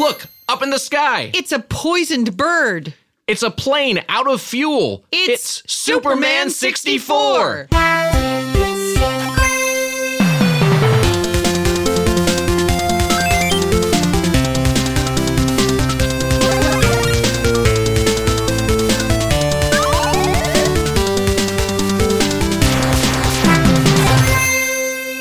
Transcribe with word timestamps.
Look, 0.00 0.28
up 0.48 0.62
in 0.62 0.70
the 0.70 0.78
sky. 0.78 1.30
It's 1.34 1.52
a 1.52 1.58
poisoned 1.58 2.34
bird. 2.34 2.94
It's 3.26 3.42
a 3.42 3.50
plane 3.50 4.02
out 4.08 4.30
of 4.30 4.40
fuel. 4.40 5.04
It's, 5.12 5.62
Superman 5.70 6.48
64. 6.48 7.68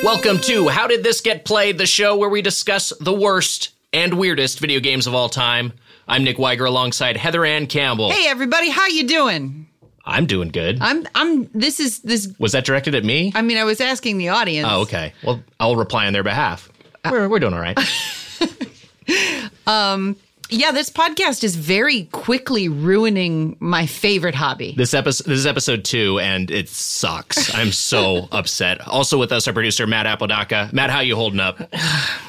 Welcome 0.02 0.40
to 0.44 0.70
How 0.70 0.88
Did 0.88 1.04
This 1.04 1.20
Get 1.20 1.44
Played, 1.44 1.78
the 1.78 1.86
show 1.86 2.16
where 2.16 2.30
we 2.30 2.42
discuss 2.42 2.94
the 3.02 3.12
worst 3.14 3.72
and 3.94 4.14
weirdest 4.16 4.60
video 4.60 4.80
games 4.80 5.08
of 5.08 5.16
all 5.16 5.30
time. 5.30 5.74
I'm 6.08 6.24
Nick 6.24 6.38
Wiger 6.38 6.66
alongside 6.66 7.18
Heather 7.18 7.46
Anne 7.46 7.68
Campbell. 7.68 8.12
Hey 8.12 8.28
everybody, 8.28 8.70
how 8.70 8.88
you 8.88 9.08
doing? 9.08 9.68
I'm 10.06 10.26
doing 10.26 10.50
good. 10.50 10.80
I'm 10.82 11.08
I'm 11.16 11.50
this 11.54 11.80
is 11.80 12.00
this 12.00 12.34
Was 12.40 12.52
that 12.54 12.66
directed 12.66 12.96
at 12.96 13.04
me? 13.04 13.32
I 13.36 13.42
mean 13.42 13.58
I 13.58 13.64
was 13.64 13.82
asking 13.82 14.18
the 14.18 14.30
audience. 14.30 14.68
Oh, 14.70 14.82
okay. 14.82 15.14
Well, 15.24 15.42
I'll 15.60 15.76
reply 15.76 16.08
on 16.08 16.14
their 16.14 16.24
behalf. 16.24 16.70
We're, 17.10 17.30
we're 17.30 17.40
doing 17.40 17.54
all 17.54 17.60
right. 17.60 17.78
um 19.68 20.16
Yeah, 20.50 20.72
this 20.72 20.90
podcast 20.90 21.44
is 21.44 21.56
very 21.56 22.06
quickly 22.06 22.70
ruining 22.70 23.56
my 23.60 23.86
favorite 23.86 24.36
hobby. 24.36 24.74
This 24.78 24.94
episode, 24.94 25.26
this 25.26 25.40
is 25.40 25.46
episode 25.46 25.84
two, 25.86 26.20
and 26.20 26.50
it 26.50 26.70
sucks. 26.70 27.54
I'm 27.54 27.72
so 27.72 28.28
upset. 28.32 28.88
Also 28.88 29.18
with 29.20 29.32
us, 29.32 29.48
our 29.48 29.54
producer 29.54 29.86
Matt 29.88 30.06
Apodaca. 30.08 30.70
Matt, 30.74 30.90
how 30.90 31.00
you 31.02 31.16
holding 31.16 31.40
up? 31.40 31.60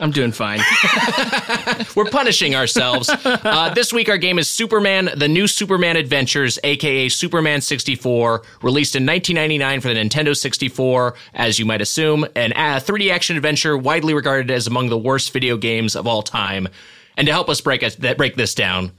I'm 0.00 0.10
doing 0.10 0.32
fine. 0.32 0.60
We're 1.94 2.08
punishing 2.10 2.54
ourselves. 2.54 3.10
Uh, 3.10 3.72
this 3.74 3.92
week, 3.92 4.08
our 4.08 4.16
game 4.16 4.38
is 4.38 4.48
Superman: 4.48 5.10
The 5.14 5.28
New 5.28 5.46
Superman 5.46 5.96
Adventures, 5.96 6.58
aka 6.64 7.08
Superman 7.10 7.60
64, 7.60 8.42
released 8.62 8.96
in 8.96 9.04
1999 9.04 9.80
for 9.80 9.88
the 9.88 9.94
Nintendo 9.94 10.34
64. 10.34 11.14
As 11.34 11.58
you 11.58 11.66
might 11.66 11.82
assume, 11.82 12.26
an 12.34 12.52
uh, 12.54 12.80
3D 12.82 13.12
action 13.12 13.36
adventure 13.36 13.76
widely 13.76 14.14
regarded 14.14 14.50
as 14.50 14.66
among 14.66 14.88
the 14.88 14.98
worst 14.98 15.32
video 15.32 15.58
games 15.58 15.94
of 15.94 16.06
all 16.06 16.22
time. 16.22 16.66
And 17.18 17.26
to 17.26 17.32
help 17.32 17.50
us 17.50 17.60
break 17.60 17.84
break 18.16 18.36
this 18.36 18.54
down, 18.54 18.92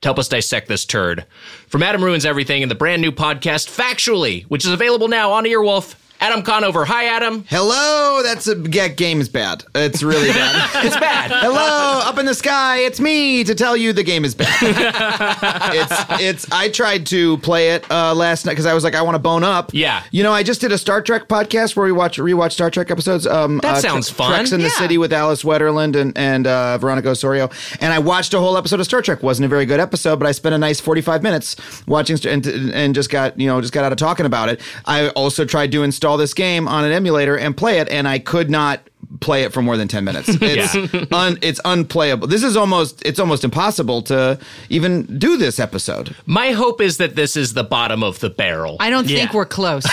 to 0.00 0.08
help 0.08 0.18
us 0.18 0.26
dissect 0.26 0.66
this 0.66 0.84
turd, 0.84 1.26
from 1.68 1.84
Adam 1.84 2.02
Ruins 2.02 2.26
Everything 2.26 2.62
and 2.62 2.70
the 2.70 2.76
brand 2.76 3.00
new 3.00 3.12
podcast 3.12 3.70
Factually, 3.70 4.44
which 4.46 4.64
is 4.64 4.72
available 4.72 5.06
now 5.06 5.30
on 5.30 5.44
Earwolf. 5.44 5.94
Adam 6.20 6.42
Conover. 6.42 6.84
Hi, 6.86 7.04
Adam. 7.06 7.44
Hello, 7.48 8.22
that's 8.22 8.48
a 8.48 8.56
yeah, 8.70 8.88
game 8.88 9.20
is 9.20 9.28
bad. 9.28 9.62
It's 9.74 10.02
really 10.02 10.28
bad. 10.32 10.86
It's 10.86 10.96
bad. 10.96 11.30
Hello, 11.30 12.00
up 12.08 12.16
in 12.18 12.24
the 12.24 12.34
sky, 12.34 12.78
it's 12.78 12.98
me 12.98 13.44
to 13.44 13.54
tell 13.54 13.76
you 13.76 13.92
the 13.92 14.02
game 14.04 14.24
is 14.24 14.34
bad. 14.34 14.48
it's 15.74 16.22
it's 16.22 16.52
I 16.52 16.70
tried 16.70 17.06
to 17.08 17.36
play 17.38 17.70
it 17.72 17.90
uh, 17.90 18.14
last 18.14 18.46
night 18.46 18.52
because 18.52 18.64
I 18.64 18.72
was 18.72 18.84
like 18.84 18.94
I 18.94 19.02
want 19.02 19.16
to 19.16 19.18
bone 19.18 19.44
up. 19.44 19.70
Yeah. 19.74 20.02
You 20.12 20.22
know, 20.22 20.32
I 20.32 20.42
just 20.42 20.60
did 20.62 20.72
a 20.72 20.78
Star 20.78 21.02
Trek 21.02 21.28
podcast 21.28 21.76
where 21.76 21.84
we 21.84 21.92
watch 21.92 22.16
rewatch 22.16 22.52
Star 22.52 22.70
Trek 22.70 22.90
episodes. 22.90 23.26
Um, 23.26 23.58
That 23.58 23.76
uh, 23.76 23.80
sounds 23.80 24.08
Tre- 24.08 24.16
fun. 24.16 24.30
Treks 24.34 24.52
in 24.52 24.62
the 24.62 24.70
City 24.70 24.96
with 24.96 25.12
Alice 25.12 25.42
Wetterlund 25.42 25.94
and 25.94 26.16
and 26.16 26.46
uh, 26.46 26.78
Veronica 26.78 27.10
Osorio, 27.10 27.50
and 27.80 27.92
I 27.92 27.98
watched 27.98 28.32
a 28.32 28.40
whole 28.40 28.56
episode 28.56 28.80
of 28.80 28.86
Star 28.86 29.02
Trek. 29.02 29.22
wasn't 29.22 29.44
a 29.44 29.48
very 29.48 29.66
good 29.66 29.80
episode, 29.80 30.18
but 30.20 30.26
I 30.26 30.32
spent 30.32 30.54
a 30.54 30.58
nice 30.58 30.80
forty 30.80 31.02
five 31.02 31.22
minutes 31.22 31.56
watching 31.86 32.16
and 32.26 32.46
and 32.46 32.94
just 32.94 33.10
got 33.10 33.38
you 33.38 33.46
know 33.46 33.60
just 33.60 33.74
got 33.74 33.84
out 33.84 33.92
of 33.92 33.98
talking 33.98 34.24
about 34.24 34.48
it. 34.48 34.60
I 34.86 35.08
also 35.10 35.44
tried 35.44 35.70
to 35.72 35.82
install 35.82 36.13
this 36.16 36.34
game 36.34 36.66
on 36.68 36.84
an 36.84 36.92
emulator 36.92 37.36
and 37.36 37.56
play 37.56 37.78
it, 37.78 37.88
and 37.88 38.06
I 38.08 38.18
could 38.18 38.50
not 38.50 38.80
play 39.20 39.44
it 39.44 39.52
for 39.52 39.62
more 39.62 39.76
than 39.76 39.86
10 39.88 40.04
minutes. 40.04 40.28
It's 40.40 40.74
un, 41.12 41.38
it's 41.40 41.60
unplayable. 41.64 42.26
This 42.26 42.42
is 42.42 42.56
almost 42.56 43.00
it's 43.06 43.18
almost 43.20 43.44
impossible 43.44 44.02
to 44.02 44.38
even 44.68 45.18
do 45.18 45.36
this 45.36 45.58
episode. 45.60 46.14
My 46.26 46.50
hope 46.50 46.80
is 46.80 46.96
that 46.98 47.14
this 47.14 47.36
is 47.36 47.54
the 47.54 47.64
bottom 47.64 48.02
of 48.02 48.18
the 48.20 48.28
barrel. 48.30 48.76
I 48.80 48.90
don't 48.90 49.08
Yeah. 49.08 49.18
think 49.18 49.34
we're 49.34 49.44
close. 49.46 49.84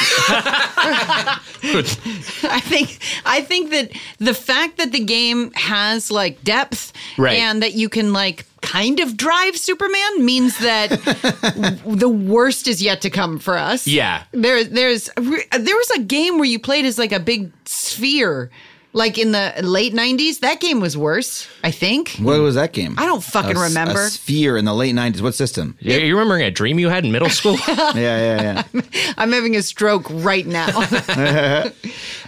I 1.64 2.60
think 2.64 3.00
I 3.26 3.42
think 3.42 3.72
that 3.72 3.92
the 4.18 4.34
fact 4.34 4.78
that 4.78 4.92
the 4.92 5.00
game 5.04 5.52
has 5.54 6.10
like 6.12 6.44
depth 6.44 6.92
Right. 7.18 7.38
and 7.38 7.62
that 7.62 7.74
you 7.74 7.90
can 7.90 8.14
like 8.14 8.46
kind 8.72 9.00
of 9.02 9.18
drive 9.18 9.58
Superman 9.58 10.26
means 10.26 10.58
that 10.60 10.90
the 11.86 12.10
worst 12.10 12.68
is 12.68 12.82
yet 12.82 13.02
to 13.02 13.10
come 13.10 13.38
for 13.38 13.58
us. 13.58 13.86
Yeah. 13.86 14.24
There 14.32 14.64
there's 14.64 15.10
there 15.16 15.76
was 15.76 15.92
a 15.98 16.00
game 16.00 16.38
where 16.38 16.46
you 16.46 16.58
played 16.60 16.86
as 16.86 16.98
like 16.98 17.12
a 17.12 17.20
big 17.20 17.52
sphere 17.66 18.50
like 18.94 19.18
in 19.18 19.32
the 19.32 19.54
late 19.62 19.94
90s. 19.94 20.40
That 20.40 20.60
game 20.60 20.80
was 20.80 20.98
worse, 20.98 21.48
I 21.64 21.72
think. 21.72 22.12
What 22.18 22.40
was 22.42 22.56
that 22.56 22.74
game? 22.74 22.96
I 22.98 23.06
don't 23.06 23.24
fucking 23.24 23.56
A 23.56 23.60
s- 23.60 23.70
remember. 23.70 24.02
A 24.02 24.10
Sphere 24.10 24.58
in 24.58 24.66
the 24.66 24.74
late 24.74 24.96
90s. 24.96 25.22
What 25.22 25.36
system? 25.36 25.78
You, 25.80 25.98
you 25.98 26.18
remembering 26.18 26.44
a 26.44 26.52
dream 26.52 26.80
you 26.80 26.90
had 26.90 27.06
in 27.06 27.12
middle 27.12 27.30
school? 27.30 27.58
yeah, 27.68 27.94
yeah, 27.96 28.64
yeah. 28.74 28.82
I'm 29.18 29.32
having 29.32 29.56
a 29.56 29.62
stroke 29.62 30.06
right 30.10 30.46
now. 30.46 30.68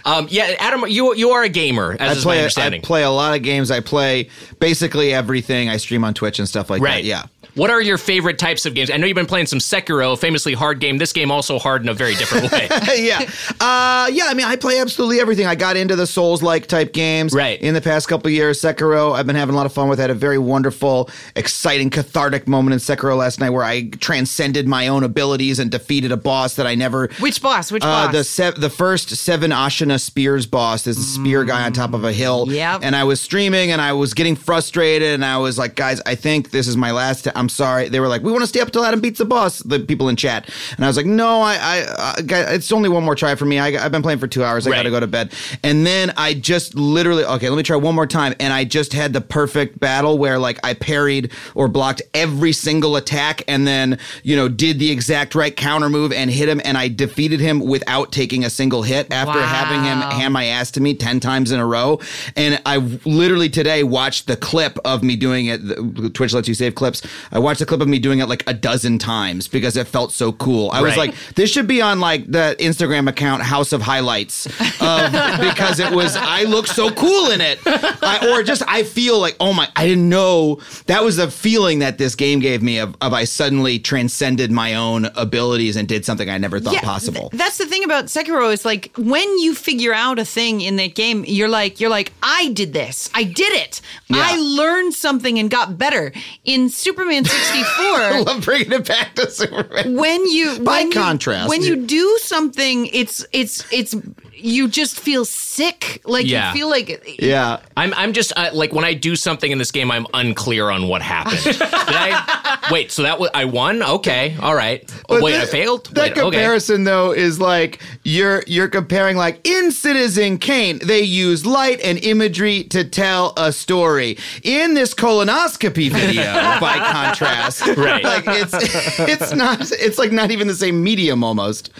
um, 0.04 0.26
yeah, 0.30 0.54
Adam, 0.58 0.84
you 0.88 1.14
you 1.14 1.30
are 1.30 1.42
a 1.42 1.48
gamer, 1.48 1.96
as 2.00 2.00
I 2.00 2.12
is 2.12 2.18
my 2.18 2.22
play 2.22 2.36
I 2.36 2.38
understanding. 2.40 2.82
play 2.82 3.02
a 3.02 3.10
lot 3.10 3.34
of 3.36 3.42
games. 3.42 3.70
I 3.70 3.80
play 3.80 4.30
basically 4.58 5.12
everything. 5.12 5.68
I 5.68 5.76
stream 5.76 6.04
on 6.04 6.14
Twitch 6.14 6.38
and 6.38 6.48
stuff 6.48 6.70
like 6.70 6.82
right. 6.82 6.96
that. 6.96 7.04
Yeah. 7.04 7.26
What 7.54 7.70
are 7.70 7.80
your 7.80 7.98
favorite 7.98 8.38
types 8.38 8.66
of 8.66 8.74
games? 8.74 8.90
I 8.90 8.96
know 8.96 9.06
you've 9.06 9.14
been 9.14 9.26
playing 9.26 9.46
some 9.46 9.60
Sekiro, 9.60 10.18
famously 10.18 10.54
hard 10.54 10.80
game. 10.80 10.98
This 10.98 11.12
game 11.12 11.30
also 11.30 11.58
hard 11.58 11.82
in 11.82 11.88
a 11.88 11.94
very 11.94 12.14
different 12.16 12.50
way. 12.50 12.66
yeah. 12.96 13.20
Uh, 13.60 14.08
yeah, 14.12 14.24
I 14.26 14.34
mean, 14.34 14.46
I 14.46 14.56
play 14.56 14.80
absolutely 14.80 15.20
everything. 15.20 15.46
I 15.46 15.54
got 15.54 15.76
into 15.76 15.94
the 15.94 16.06
Souls 16.06 16.42
like 16.42 16.66
type 16.66 16.92
games 16.92 17.32
Right. 17.32 17.60
in 17.60 17.74
the 17.74 17.80
past 17.80 18.08
couple 18.08 18.26
of 18.26 18.32
years. 18.32 18.60
Sekiro, 18.60 19.14
I've 19.14 19.26
been 19.26 19.36
having 19.36 19.54
a 19.54 19.56
lot 19.56 19.66
of 19.66 19.72
fun 19.72 19.88
with. 19.88 20.00
I 20.00 20.02
had 20.02 20.10
a 20.10 20.14
very 20.14 20.38
wonderful, 20.38 21.08
exciting, 21.36 21.90
cathartic 21.90 22.48
moment 22.48 22.72
in 22.74 22.80
Sekiro 22.80 23.16
last 23.16 23.38
night 23.38 23.50
where 23.50 23.62
I 23.64 23.88
transcended 23.88 24.66
my 24.66 24.88
own 24.88 25.04
abilities 25.04 25.58
and 25.60 25.70
defeated 25.70 26.10
a 26.12 26.16
boss 26.16 26.56
that 26.56 26.66
I 26.66 26.74
never. 26.74 27.08
Which 27.20 27.40
boss? 27.40 27.70
Which 27.70 27.84
Uh, 27.84 28.06
boss? 28.06 28.12
the 28.12 28.24
se- 28.24 28.54
the 28.58 28.70
first 28.70 29.10
seven 29.10 29.50
Ashina 29.52 30.00
spears 30.00 30.46
boss. 30.46 30.86
is 30.86 30.98
a 30.98 31.02
spear 31.02 31.44
guy 31.44 31.64
on 31.64 31.72
top 31.72 31.94
of 31.94 32.04
a 32.04 32.12
hill. 32.12 32.46
Yeah. 32.48 32.78
And 32.82 32.96
I 32.96 33.04
was 33.04 33.20
streaming 33.20 33.70
and 33.70 33.80
I 33.80 33.92
was 33.92 34.12
getting 34.12 34.34
frustrated 34.36 35.14
and 35.14 35.24
I 35.24 35.38
was 35.38 35.56
like, 35.58 35.76
guys, 35.76 36.00
I 36.04 36.14
think 36.16 36.50
this 36.50 36.66
is 36.66 36.76
my 36.76 36.90
last. 36.90 37.24
T- 37.24 37.30
I'm 37.34 37.43
sorry. 37.48 37.88
They 37.88 38.00
were 38.00 38.08
like, 38.08 38.22
we 38.22 38.30
want 38.32 38.42
to 38.42 38.46
stay 38.46 38.60
up 38.60 38.70
till 38.70 38.84
Adam 38.84 39.00
beats 39.00 39.18
the 39.18 39.24
boss. 39.24 39.58
The 39.60 39.80
people 39.80 40.08
in 40.08 40.16
chat. 40.16 40.48
And 40.76 40.84
I 40.84 40.88
was 40.88 40.96
like, 40.96 41.06
no, 41.06 41.40
I, 41.40 41.54
I, 41.54 42.14
I 42.18 42.54
it's 42.54 42.70
only 42.72 42.88
one 42.88 43.04
more 43.04 43.14
try 43.14 43.34
for 43.34 43.44
me. 43.44 43.58
I, 43.58 43.68
I've 43.84 43.92
been 43.92 44.02
playing 44.02 44.18
for 44.18 44.26
two 44.26 44.42
hours. 44.44 44.66
I 44.66 44.70
Right. 44.70 44.76
got 44.78 44.82
to 44.84 44.90
go 44.90 45.00
to 45.00 45.06
bed. 45.06 45.32
And 45.62 45.86
then 45.86 46.12
I 46.16 46.34
just 46.34 46.74
literally, 46.74 47.24
okay, 47.24 47.48
let 47.48 47.56
me 47.56 47.62
try 47.62 47.76
one 47.76 47.94
more 47.94 48.06
time. 48.06 48.34
And 48.40 48.52
I 48.52 48.64
just 48.64 48.92
had 48.92 49.12
the 49.12 49.20
perfect 49.20 49.78
battle 49.80 50.18
where 50.18 50.38
like 50.38 50.58
I 50.64 50.74
parried 50.74 51.32
or 51.54 51.68
blocked 51.68 52.02
every 52.12 52.52
single 52.52 52.96
attack 52.96 53.42
and 53.48 53.66
then, 53.66 53.98
you 54.22 54.36
know, 54.36 54.48
did 54.48 54.78
the 54.78 54.90
exact 54.90 55.34
right 55.34 55.54
counter 55.56 55.88
move 55.88 56.12
and 56.12 56.30
hit 56.30 56.48
him. 56.48 56.60
And 56.64 56.76
I 56.78 56.88
defeated 56.88 57.40
him 57.40 57.60
without 57.60 58.12
taking 58.12 58.44
a 58.44 58.50
single 58.50 58.82
hit 58.82 59.12
after 59.12 59.38
Wow. 59.38 59.46
having 59.46 59.82
him 59.84 59.98
hand 60.00 60.32
my 60.32 60.44
ass 60.46 60.70
to 60.72 60.80
me 60.80 60.94
10 60.94 61.20
times 61.20 61.50
in 61.50 61.60
a 61.60 61.66
row. 61.66 62.00
And 62.36 62.60
I 62.66 62.76
literally 63.04 63.48
today 63.48 63.82
watched 63.84 64.26
the 64.26 64.36
clip 64.36 64.78
of 64.84 65.02
me 65.02 65.16
doing 65.16 65.46
it. 65.46 66.14
Twitch 66.14 66.32
lets 66.32 66.48
you 66.48 66.54
save 66.54 66.74
clips. 66.74 67.02
I 67.34 67.40
watched 67.40 67.58
the 67.58 67.66
clip 67.66 67.80
of 67.80 67.88
me 67.88 67.98
doing 67.98 68.20
it 68.20 68.26
like 68.28 68.48
a 68.48 68.54
dozen 68.54 68.98
times 68.98 69.48
because 69.48 69.76
it 69.76 69.88
felt 69.88 70.12
so 70.12 70.32
cool. 70.32 70.70
I 70.70 70.80
was 70.82 70.96
like, 70.96 71.14
this 71.34 71.50
should 71.50 71.66
be 71.66 71.82
on 71.82 71.98
like 71.98 72.30
the 72.30 72.56
Instagram 72.60 73.08
account 73.08 73.42
House 73.42 73.72
of 73.72 73.82
Highlights 73.82 74.46
of, 74.46 75.12
because 75.40 75.80
it 75.80 75.92
was, 75.92 76.14
I 76.16 76.44
look 76.44 76.68
so 76.68 76.90
cool 76.92 77.30
in 77.30 77.40
it. 77.40 77.58
I, 77.66 78.30
or 78.30 78.44
just, 78.44 78.62
I 78.68 78.84
feel 78.84 79.18
like, 79.18 79.36
oh 79.40 79.52
my, 79.52 79.68
I 79.74 79.84
didn't 79.86 80.08
know. 80.08 80.60
That 80.86 81.02
was 81.02 81.16
the 81.16 81.28
feeling 81.28 81.80
that 81.80 81.98
this 81.98 82.14
game 82.14 82.38
gave 82.38 82.62
me 82.62 82.78
of, 82.78 82.96
of 83.00 83.12
I 83.12 83.24
suddenly 83.24 83.80
transcended 83.80 84.52
my 84.52 84.74
own 84.74 85.06
abilities 85.16 85.74
and 85.74 85.88
did 85.88 86.04
something 86.04 86.30
I 86.30 86.38
never 86.38 86.60
thought 86.60 86.76
possible. 86.82 87.30
th- 87.30 87.40
that's 87.40 87.58
the 87.58 87.66
thing 87.66 87.82
about 87.82 88.06
Sekiro 88.06 88.52
is 88.52 88.64
like 88.64 88.92
when 88.96 89.38
you 89.38 89.56
figure 89.56 89.92
out 89.92 90.20
a 90.20 90.24
thing 90.24 90.60
in 90.60 90.76
that 90.76 90.94
game, 90.94 91.24
you're 91.26 91.48
like 91.48 91.80
you're 91.80 91.90
like 91.90 92.12
I 92.22 92.50
did 92.52 92.72
this, 92.72 93.10
I 93.12 93.24
did 93.24 93.52
it, 93.54 93.80
I 94.12 94.36
learned 94.38 94.94
something 94.94 95.38
and 95.38 95.50
got 95.50 95.76
better. 95.76 96.12
In 96.44 96.68
Superman 96.68 97.23
64, 97.24 98.20
love 98.24 98.44
bringing 98.44 98.72
it 98.72 98.86
back 98.88 99.14
to 99.16 99.30
Superman. 99.30 99.96
when 99.96 100.24
you 100.26 100.58
By 100.60 100.78
when 100.80 100.86
you- 100.88 100.92
contrast. 100.92 101.48
when 101.48 101.62
you 101.62 101.76
do 101.86 102.18
something, 102.22 102.86
it's 102.86 103.24
it's 103.32 103.64
it's 103.72 103.94
you 104.36 104.68
just 104.68 104.98
feel 105.00 105.24
sick, 105.24 106.02
like 106.04 106.26
Yeah. 106.26 106.48
you 106.48 106.58
feel 106.58 106.68
like 106.68 107.16
Yeah. 107.18 107.60
I'm 107.76 107.94
I'm 107.94 108.12
just 108.12 108.32
uh, 108.36 108.50
like 108.52 108.72
when 108.72 108.84
I 108.84 108.92
do 108.94 109.16
something 109.16 109.50
in 109.50 109.58
this 109.58 109.70
game, 109.70 109.90
I'm 109.90 110.06
unclear 110.12 110.68
on 110.70 110.88
what 110.88 111.00
happened. 111.02 111.42
Did 111.44 111.56
I 111.62 112.68
wait? 112.70 112.90
So 112.92 113.02
that 113.02 113.18
was 113.18 113.30
I 113.32 113.44
won. 113.46 113.82
Okay, 113.82 114.36
all 114.40 114.54
right. 114.54 114.84
Oh, 115.08 115.14
But 115.16 115.22
wait, 115.22 115.32
that- 115.32 115.42
I 115.42 115.46
failed. 115.46 115.86
That 115.94 116.00
Wait, 116.02 116.12
okay. 116.12 116.20
comparison 116.20 116.84
though 116.84 117.12
is 117.12 117.40
like 117.40 117.80
you're 118.02 118.42
you're 118.46 118.68
comparing 118.68 119.16
like 119.16 119.46
in 119.48 119.70
Citizen 119.70 120.36
Kane 120.38 120.78
they 120.82 121.00
use 121.00 121.46
light 121.46 121.80
and 121.80 121.98
imagery 122.04 122.64
to 122.64 122.84
tell 122.84 123.32
a 123.36 123.52
story. 123.52 124.18
In 124.42 124.74
this 124.74 124.92
colonoscopy 124.94 125.90
video, 125.90 126.24
by 126.60 126.76
contrast, 126.78 127.13
Right. 127.76 128.04
Like 128.04 128.24
it's 128.26 128.54
it's 129.00 129.32
not 129.34 129.60
it's 129.72 129.98
like 129.98 130.12
not 130.12 130.30
even 130.30 130.46
the 130.48 130.54
same 130.54 130.82
medium 130.82 131.24
almost. 131.24 131.70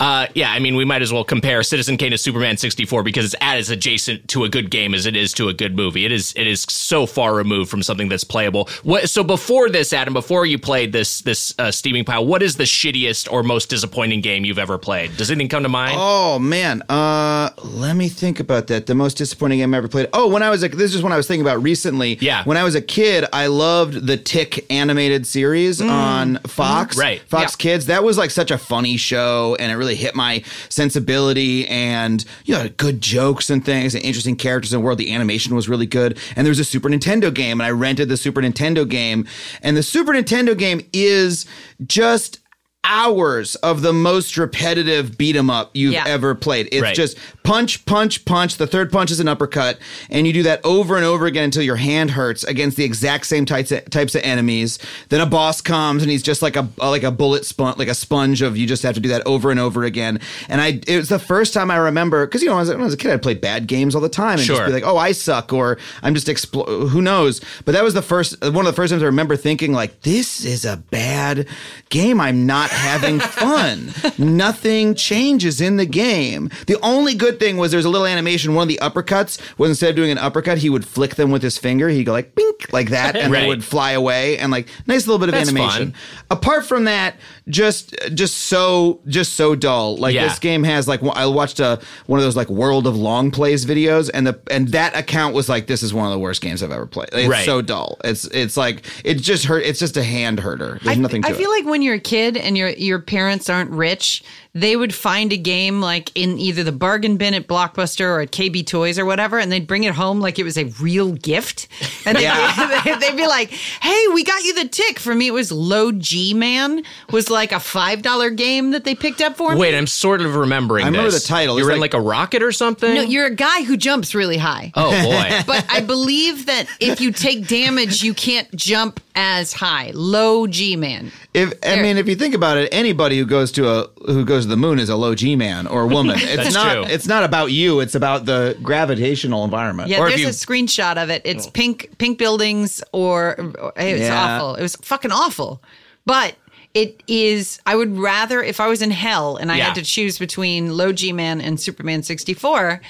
Uh, 0.00 0.26
yeah, 0.34 0.50
I 0.52 0.58
mean, 0.58 0.76
we 0.76 0.84
might 0.84 1.02
as 1.02 1.12
well 1.12 1.24
compare 1.24 1.62
Citizen 1.62 1.96
Kane 1.96 2.10
to 2.10 2.18
Superman 2.18 2.56
64 2.56 3.02
because 3.02 3.24
it's 3.26 3.34
as 3.40 3.70
adjacent 3.70 4.28
to 4.28 4.44
a 4.44 4.48
good 4.48 4.70
game 4.70 4.94
as 4.94 5.06
it 5.06 5.14
is 5.16 5.32
to 5.34 5.48
a 5.48 5.54
good 5.54 5.76
movie. 5.76 6.04
It 6.04 6.12
is 6.12 6.32
it 6.36 6.46
is 6.46 6.62
so 6.68 7.06
far 7.06 7.34
removed 7.34 7.70
from 7.70 7.82
something 7.82 8.08
that's 8.08 8.24
playable. 8.24 8.68
What, 8.82 9.08
so 9.08 9.22
before 9.22 9.68
this, 9.70 9.92
Adam, 9.92 10.12
before 10.14 10.46
you 10.46 10.58
played 10.58 10.92
this 10.92 11.20
this 11.20 11.54
uh, 11.58 11.70
steaming 11.70 12.04
pile, 12.04 12.26
what 12.26 12.42
is 12.42 12.56
the 12.56 12.64
shittiest 12.64 13.30
or 13.32 13.42
most 13.42 13.68
disappointing 13.68 14.20
game 14.20 14.44
you've 14.44 14.58
ever 14.58 14.78
played? 14.78 15.16
Does 15.16 15.30
anything 15.30 15.48
come 15.48 15.62
to 15.62 15.68
mind? 15.68 15.96
Oh 15.98 16.38
man, 16.38 16.82
uh, 16.88 17.50
let 17.62 17.94
me 17.94 18.08
think 18.08 18.40
about 18.40 18.66
that. 18.68 18.86
The 18.86 18.94
most 18.94 19.14
disappointing 19.18 19.58
game 19.58 19.74
I 19.74 19.78
ever 19.78 19.88
played. 19.88 20.08
Oh, 20.12 20.28
when 20.28 20.42
I 20.42 20.50
was 20.50 20.62
a, 20.64 20.68
this 20.68 20.94
is 20.94 21.02
when 21.02 21.12
I 21.12 21.16
was 21.16 21.26
thinking 21.26 21.44
about 21.46 21.62
recently. 21.62 22.18
Yeah. 22.20 22.44
When 22.44 22.56
I 22.56 22.64
was 22.64 22.74
a 22.74 22.82
kid, 22.82 23.24
I 23.32 23.46
loved 23.46 24.06
the 24.06 24.16
Tick 24.16 24.66
animated 24.70 25.26
series 25.26 25.80
on 25.80 26.38
Fox. 26.46 26.96
Right. 26.96 27.20
Fox 27.22 27.52
Yeah. 27.52 27.62
Kids. 27.62 27.86
That 27.86 28.02
was 28.04 28.18
like 28.18 28.30
such 28.30 28.50
a 28.50 28.58
funny 28.58 28.96
show, 28.96 29.56
and 29.58 29.70
it 29.70 29.76
really 29.82 29.96
hit 29.96 30.14
my 30.14 30.42
sensibility. 30.68 31.66
And 31.68 32.24
you 32.44 32.54
know, 32.54 32.68
good 32.68 33.00
jokes 33.00 33.50
and 33.50 33.64
things, 33.64 33.94
and 33.94 34.04
interesting 34.04 34.36
characters 34.36 34.72
in 34.72 34.80
the 34.80 34.84
world. 34.84 34.98
The 34.98 35.12
animation 35.12 35.54
was 35.54 35.68
really 35.68 35.86
good. 35.86 36.18
And 36.36 36.46
there 36.46 36.50
was 36.50 36.60
a 36.60 36.64
Super 36.64 36.88
Nintendo 36.88 37.32
game, 37.34 37.60
and 37.60 37.66
I 37.66 37.70
rented 37.70 38.08
the 38.08 38.16
Super 38.16 38.40
Nintendo 38.40 38.88
game. 38.88 39.26
And 39.62 39.76
the 39.76 39.82
Super 39.82 40.12
Nintendo 40.12 40.56
game 40.56 40.88
is 40.92 41.46
just 41.86 42.38
hours 42.84 43.54
of 43.56 43.82
the 43.82 43.92
most 43.92 44.36
repetitive 44.36 45.16
beat 45.16 45.36
'em 45.36 45.48
up 45.48 45.70
you've 45.72 45.92
Yeah. 45.92 46.04
ever 46.06 46.34
played. 46.34 46.68
It's 46.72 46.82
Right. 46.82 46.94
just 46.96 47.16
punch, 47.44 47.84
punch, 47.86 48.24
punch. 48.24 48.56
The 48.56 48.66
third 48.66 48.90
punch 48.90 49.10
is 49.10 49.20
an 49.20 49.28
uppercut, 49.28 49.78
and 50.10 50.26
you 50.26 50.32
do 50.32 50.42
that 50.42 50.60
over 50.64 50.96
and 50.96 51.04
over 51.04 51.26
again 51.26 51.44
until 51.44 51.62
your 51.62 51.76
hand 51.76 52.12
hurts 52.12 52.42
against 52.44 52.76
the 52.76 52.84
exact 52.84 53.26
same 53.26 53.44
types 53.46 53.70
of, 53.70 53.88
types 53.90 54.14
of 54.14 54.22
enemies. 54.24 54.78
Then 55.10 55.20
a 55.20 55.26
boss 55.26 55.60
comes, 55.60 56.02
and 56.02 56.10
he's 56.10 56.22
just 56.22 56.42
like 56.42 56.56
a 56.56 56.68
like 56.78 57.02
a 57.04 57.10
bullet 57.12 57.44
sponge, 57.46 57.78
like 57.78 57.88
a 57.88 57.94
sponge 57.94 58.42
of 58.42 58.56
you 58.56 58.66
just 58.66 58.82
have 58.82 58.94
to 58.94 59.00
do 59.00 59.08
that 59.10 59.22
over 59.26 59.50
and 59.50 59.60
over 59.60 59.84
again. 59.84 60.18
And 60.48 60.60
I, 60.60 60.80
it 60.86 60.96
was 60.96 61.08
the 61.08 61.18
first 61.20 61.54
time 61.54 61.70
I 61.70 61.76
remember 61.76 62.26
because 62.26 62.42
you 62.42 62.48
know 62.48 62.54
when 62.56 62.60
I, 62.60 62.62
was, 62.62 62.70
when 62.70 62.80
I 62.80 62.84
was 62.84 62.94
a 62.94 62.98
kid, 62.98 63.12
I 63.12 63.16
played 63.16 63.40
bad 63.40 63.66
games 63.68 63.94
all 63.94 64.00
the 64.00 64.08
time 64.08 64.38
and 64.38 64.42
Sure. 64.46 64.56
just 64.56 64.66
be 64.66 64.72
like, 64.72 64.84
oh, 64.86 64.96
I 64.98 65.12
suck, 65.12 65.52
or 65.52 65.78
I'm 66.02 66.14
just 66.14 66.26
expl- 66.26 66.88
who 66.90 67.00
knows. 67.00 67.40
But 67.64 67.72
that 67.72 67.84
was 67.84 67.94
the 67.94 68.02
first 68.02 68.40
one 68.42 68.66
of 68.66 68.72
the 68.72 68.72
first 68.72 68.90
times 68.90 69.02
I 69.02 69.06
remember 69.06 69.36
thinking 69.36 69.72
like, 69.72 70.02
this 70.02 70.44
is 70.44 70.64
a 70.64 70.76
bad 70.90 71.46
game. 71.90 72.20
I'm 72.20 72.44
not 72.46 72.70
having 72.72 73.20
fun. 73.20 73.92
Nothing 74.18 74.94
changes 74.94 75.60
in 75.60 75.76
the 75.76 75.86
game. 75.86 76.50
The 76.66 76.78
only 76.82 77.14
good 77.14 77.38
thing 77.38 77.56
was 77.56 77.72
there's 77.72 77.84
a 77.84 77.88
little 77.88 78.06
animation. 78.06 78.54
One 78.54 78.62
of 78.64 78.68
the 78.68 78.78
uppercuts 78.82 79.38
was 79.58 79.70
instead 79.70 79.90
of 79.90 79.96
doing 79.96 80.10
an 80.10 80.18
uppercut, 80.18 80.58
he 80.58 80.70
would 80.70 80.86
flick 80.86 81.14
them 81.16 81.30
with 81.30 81.42
his 81.42 81.58
finger. 81.58 81.88
He'd 81.88 82.04
go 82.04 82.12
like 82.12 82.34
bink 82.34 82.72
like 82.72 82.90
that, 82.90 83.16
and 83.16 83.32
Right. 83.32 83.42
they 83.42 83.48
would 83.48 83.64
fly 83.64 83.92
away. 83.92 84.38
And 84.38 84.50
like 84.52 84.68
nice 84.86 85.06
little 85.06 85.18
bit 85.18 85.28
of 85.28 85.34
That's 85.34 85.50
animation. 85.50 85.92
fun. 85.92 86.00
Apart 86.30 86.66
from 86.66 86.84
that, 86.84 87.16
just 87.48 87.94
just 88.14 88.34
so 88.36 89.00
just 89.06 89.34
so 89.34 89.54
dull. 89.54 89.96
Like 89.96 90.14
Yeah. 90.14 90.28
this 90.28 90.38
game 90.38 90.64
has 90.64 90.86
like 90.88 91.02
I 91.02 91.26
watched 91.26 91.60
a 91.60 91.80
one 92.06 92.18
of 92.18 92.24
those 92.24 92.36
like 92.36 92.48
World 92.48 92.86
of 92.86 92.94
Longplays 92.94 93.66
videos, 93.66 94.10
and 94.12 94.26
the 94.26 94.38
and 94.50 94.68
that 94.68 94.96
account 94.96 95.34
was 95.34 95.48
like 95.48 95.66
this 95.66 95.82
is 95.82 95.92
one 95.92 96.06
of 96.06 96.12
the 96.12 96.18
worst 96.18 96.40
games 96.40 96.62
I've 96.62 96.70
ever 96.72 96.86
played. 96.86 97.08
It's 97.12 97.28
Right. 97.28 97.44
so 97.44 97.62
dull. 97.62 97.98
It's 98.04 98.24
it's 98.26 98.56
like 98.56 98.84
it 99.04 99.14
just 99.14 99.44
hurt. 99.44 99.64
It's 99.64 99.78
just 99.78 99.96
a 99.96 100.02
hand 100.02 100.40
herder. 100.40 100.78
There's 100.82 100.96
I, 100.96 101.00
nothing 101.00 101.22
to 101.22 101.28
I 101.28 101.32
it. 101.32 101.36
feel 101.36 101.50
like 101.50 101.64
when 101.64 101.82
you're 101.82 101.94
a 101.96 102.00
kid 102.00 102.36
and 102.36 102.56
your 102.62 102.70
your 102.70 102.98
parents 103.00 103.50
aren't 103.50 103.70
rich, 103.70 104.22
they 104.54 104.76
would 104.76 104.94
find 104.94 105.32
a 105.32 105.36
game 105.38 105.80
like 105.80 106.10
in 106.14 106.38
either 106.38 106.62
the 106.62 106.72
bargain 106.72 107.16
bin 107.16 107.32
at 107.34 107.46
Blockbuster 107.48 108.04
or 108.06 108.20
at 108.20 108.32
KB 108.32 108.66
Toys 108.66 108.98
or 108.98 109.06
whatever, 109.06 109.38
and 109.38 109.50
they'd 109.50 109.66
bring 109.66 109.84
it 109.84 109.94
home 109.94 110.20
like 110.20 110.38
it 110.38 110.44
was 110.44 110.58
a 110.58 110.64
real 110.80 111.12
gift. 111.12 111.68
And 112.04 112.16
they'd, 112.16 112.22
Yeah. 112.84 112.98
they'd 112.98 113.16
be 113.16 113.28
like, 113.28 113.50
"Hey, 113.50 114.06
we 114.12 114.24
got 114.24 114.42
you 114.42 114.54
the 114.54 114.68
tick." 114.68 114.98
For 114.98 115.14
me, 115.14 115.28
it 115.28 115.32
was 115.32 115.52
Low 115.52 115.92
G 115.92 116.34
Man 116.34 116.82
was 117.12 117.30
like 117.30 117.52
a 117.52 117.60
five 117.60 118.02
dollar 118.02 118.28
game 118.30 118.72
that 118.72 118.82
they 118.82 118.96
picked 118.96 119.20
up 119.20 119.36
for 119.36 119.52
me. 119.54 119.60
Wait, 119.60 119.72
I'm 119.72 119.86
sort 119.86 120.20
of 120.20 120.34
remembering. 120.34 120.82
I 120.84 120.88
remember 120.88 121.12
this. 121.12 121.22
the 121.22 121.28
title. 121.28 121.58
You're 121.60 121.68
It's 121.70 121.76
in 121.76 121.80
like- 121.80 121.94
like 121.94 122.02
a 122.02 122.04
rocket 122.04 122.42
or 122.42 122.50
something. 122.50 122.92
No, 122.92 123.02
you're 123.02 123.26
a 123.26 123.34
guy 123.34 123.62
who 123.62 123.76
jumps 123.76 124.16
really 124.16 124.36
high. 124.36 124.72
oh 124.74 124.90
boy. 124.90 125.42
But 125.46 125.64
I 125.70 125.80
believe 125.80 126.46
that 126.46 126.66
if 126.80 127.00
you 127.00 127.12
take 127.12 127.46
damage, 127.46 128.02
you 128.02 128.14
can't 128.14 128.52
jump 128.56 128.98
as 129.14 129.52
high. 129.52 129.92
Low 129.94 130.48
G 130.48 130.74
Man. 130.74 131.12
If 131.34 131.52
I 131.62 131.74
There. 131.76 131.82
mean, 131.84 131.98
if 131.98 132.08
you 132.08 132.16
think 132.16 132.34
about 132.34 132.56
it, 132.56 132.68
anybody 132.72 133.16
who 133.16 133.26
goes 133.26 133.52
to 133.52 133.68
a 133.68 133.88
who 134.06 134.24
goes 134.24 134.41
to 134.42 134.48
the 134.48 134.56
moon 134.56 134.78
is 134.78 134.88
a 134.88 134.96
low 134.96 135.14
G 135.14 135.36
man 135.36 135.66
or 135.66 135.82
a 135.82 135.86
woman. 135.86 136.16
It's 136.20 136.36
That's 136.36 136.54
not. 136.54 136.72
true. 136.72 136.84
It's 136.84 137.06
not 137.06 137.24
about 137.24 137.52
you. 137.52 137.80
It's 137.80 137.94
about 137.94 138.24
the 138.26 138.56
gravitational 138.62 139.44
environment. 139.44 139.88
Yeah, 139.88 139.98
Or 140.00 140.08
if 140.08 140.16
there's 140.16 140.20
you- 140.22 140.28
a 140.28 140.30
screenshot 140.30 141.02
of 141.02 141.10
it. 141.10 141.22
It's 141.24 141.46
oh. 141.46 141.50
pink 141.50 141.96
pink 141.98 142.18
buildings 142.18 142.82
or, 142.92 143.36
or 143.60 143.72
it 143.76 143.92
was 143.94 144.02
Yeah. 144.02 144.36
awful. 144.36 144.54
It 144.56 144.62
was 144.62 144.76
fucking 144.76 145.12
awful. 145.12 145.62
But 146.06 146.34
it 146.74 147.02
is 147.06 147.60
I 147.66 147.76
would 147.76 147.98
rather 147.98 148.42
if 148.42 148.58
I 148.58 148.66
was 148.68 148.80
in 148.82 148.90
hell 148.90 149.36
and 149.36 149.52
I 149.52 149.58
Yeah. 149.58 149.64
had 149.66 149.74
to 149.74 149.82
choose 149.82 150.18
between 150.18 150.76
Low 150.76 150.92
G 150.92 151.12
Man 151.12 151.40
and 151.40 151.60
Superman 151.60 152.02
64, 152.02 152.80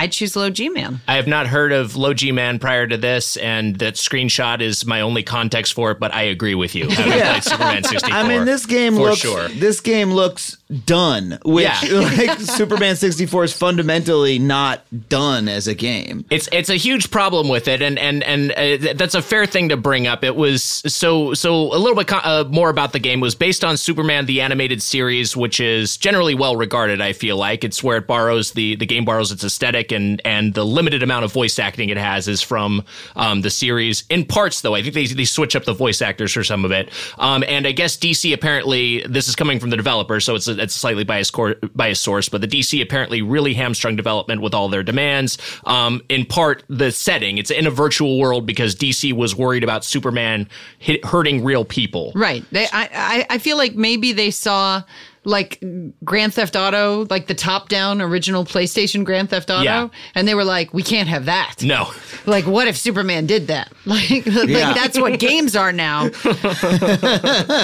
I'd 0.00 0.12
choose 0.12 0.34
Low 0.34 0.48
G 0.48 0.70
Man. 0.70 1.00
I 1.06 1.16
have 1.16 1.26
not 1.26 1.46
heard 1.46 1.72
of 1.72 1.94
Low 1.94 2.14
G 2.14 2.32
Man 2.32 2.58
prior 2.58 2.86
to 2.86 2.96
this, 2.96 3.36
and 3.36 3.76
that 3.80 3.94
screenshot 3.94 4.62
is 4.62 4.86
my 4.86 5.02
only 5.02 5.22
context 5.22 5.74
for 5.74 5.90
it. 5.90 6.00
But 6.00 6.14
I 6.14 6.22
agree 6.22 6.54
with 6.54 6.74
you. 6.74 6.88
Having 6.88 7.12
played 7.20 7.44
Superman 7.44 7.84
64. 7.84 8.18
I 8.18 8.26
mean, 8.26 8.46
this 8.46 8.64
game 8.64 8.94
for 8.94 9.10
looks. 9.10 9.18
sure. 9.18 9.48
This 9.48 9.80
game 9.80 10.12
looks 10.12 10.56
done. 10.86 11.38
Which 11.44 11.64
Yeah. 11.64 11.78
like 12.16 12.40
Superman 12.40 12.96
sixty 12.96 13.26
four 13.26 13.44
is 13.44 13.52
fundamentally 13.52 14.38
not 14.38 14.84
done 15.10 15.48
as 15.48 15.68
a 15.68 15.74
game. 15.74 16.24
It's 16.30 16.48
it's 16.50 16.70
a 16.70 16.76
huge 16.76 17.10
problem 17.10 17.48
with 17.48 17.68
it, 17.68 17.82
and 17.82 17.98
and 17.98 18.22
and 18.22 18.52
uh, 18.52 18.94
that's 18.94 19.14
a 19.14 19.20
fair 19.20 19.44
thing 19.44 19.68
to 19.68 19.76
bring 19.76 20.06
up. 20.06 20.24
It 20.24 20.34
was 20.34 20.62
so 20.62 21.34
so 21.34 21.54
a 21.74 21.76
little 21.76 21.94
bit 21.96 22.06
co- 22.08 22.16
uh, 22.18 22.44
more 22.50 22.70
about 22.70 22.92
the 22.92 23.00
game 23.00 23.20
was 23.20 23.34
based 23.34 23.64
on 23.64 23.76
Superman 23.76 24.24
the 24.24 24.40
animated 24.40 24.82
series, 24.82 25.36
which 25.36 25.60
is 25.60 25.98
generally 25.98 26.34
well 26.34 26.56
regarded. 26.56 27.02
I 27.02 27.12
feel 27.12 27.36
like 27.36 27.64
it's 27.64 27.82
where 27.84 27.98
it 27.98 28.06
borrows 28.06 28.52
the 28.52 28.76
the 28.76 28.86
game 28.86 29.04
borrows 29.04 29.30
its 29.30 29.44
aesthetic, 29.44 29.89
and 29.92 30.20
and 30.24 30.54
the 30.54 30.64
limited 30.64 31.02
amount 31.02 31.24
of 31.24 31.32
voice 31.32 31.58
acting 31.58 31.88
it 31.88 31.96
has 31.96 32.28
is 32.28 32.42
from 32.42 32.84
um, 33.16 33.42
the 33.42 33.50
series. 33.50 34.04
In 34.10 34.24
parts, 34.24 34.60
though, 34.60 34.74
I 34.74 34.82
think 34.82 34.94
they 34.94 35.06
they 35.06 35.24
switch 35.24 35.56
up 35.56 35.64
the 35.64 35.72
voice 35.72 36.02
actors 36.02 36.32
for 36.32 36.44
some 36.44 36.64
of 36.64 36.72
it. 36.72 36.90
Um, 37.18 37.44
and 37.46 37.66
I 37.66 37.72
guess 37.72 37.96
DC 37.96 38.32
apparently 38.32 39.04
this 39.08 39.28
is 39.28 39.36
coming 39.36 39.60
from 39.60 39.70
the 39.70 39.76
developer, 39.76 40.20
so 40.20 40.34
it's 40.34 40.48
a, 40.48 40.60
it's 40.60 40.76
a 40.76 40.78
slightly 40.78 41.04
biased 41.04 41.32
cor- 41.32 41.56
biased 41.74 42.02
source, 42.02 42.28
but 42.28 42.40
the 42.40 42.48
DC 42.48 42.82
apparently 42.82 43.22
really 43.22 43.54
hamstrung 43.54 43.96
development 43.96 44.40
with 44.40 44.54
all 44.54 44.68
their 44.68 44.82
demands. 44.82 45.38
Um, 45.64 46.02
in 46.08 46.26
part, 46.26 46.64
the 46.68 46.90
setting 46.92 47.38
it's 47.38 47.50
in 47.50 47.66
a 47.66 47.70
virtual 47.70 48.18
world 48.18 48.46
because 48.46 48.74
DC 48.74 49.12
was 49.12 49.34
worried 49.34 49.64
about 49.64 49.84
Superman 49.84 50.48
hit, 50.78 51.04
hurting 51.04 51.44
real 51.44 51.64
people. 51.64 52.12
Right. 52.14 52.44
They 52.50 52.66
I, 52.72 52.88
I 52.92 53.26
I 53.30 53.38
feel 53.38 53.56
like 53.56 53.74
maybe 53.74 54.12
they 54.12 54.30
saw 54.30 54.82
like 55.30 55.62
Grand 56.04 56.34
Theft 56.34 56.56
Auto, 56.56 57.06
like 57.08 57.26
the 57.28 57.34
top 57.34 57.68
down 57.68 58.02
original 58.02 58.44
PlayStation 58.44 59.04
Grand 59.04 59.30
Theft 59.30 59.48
Auto, 59.50 59.62
Yeah. 59.62 59.88
and 60.14 60.26
they 60.28 60.34
were 60.34 60.44
like, 60.44 60.74
we 60.74 60.82
can't 60.82 61.08
have 61.08 61.26
that. 61.26 61.62
No, 61.62 61.90
Like, 62.26 62.46
what 62.46 62.68
if 62.68 62.76
Superman 62.76 63.26
did 63.26 63.46
that? 63.46 63.72
Like, 63.86 64.26
like 64.26 64.48
Yeah. 64.48 64.72
that's 64.74 64.98
what 64.98 65.18
games 65.18 65.56
are 65.56 65.72
now. 65.72 66.04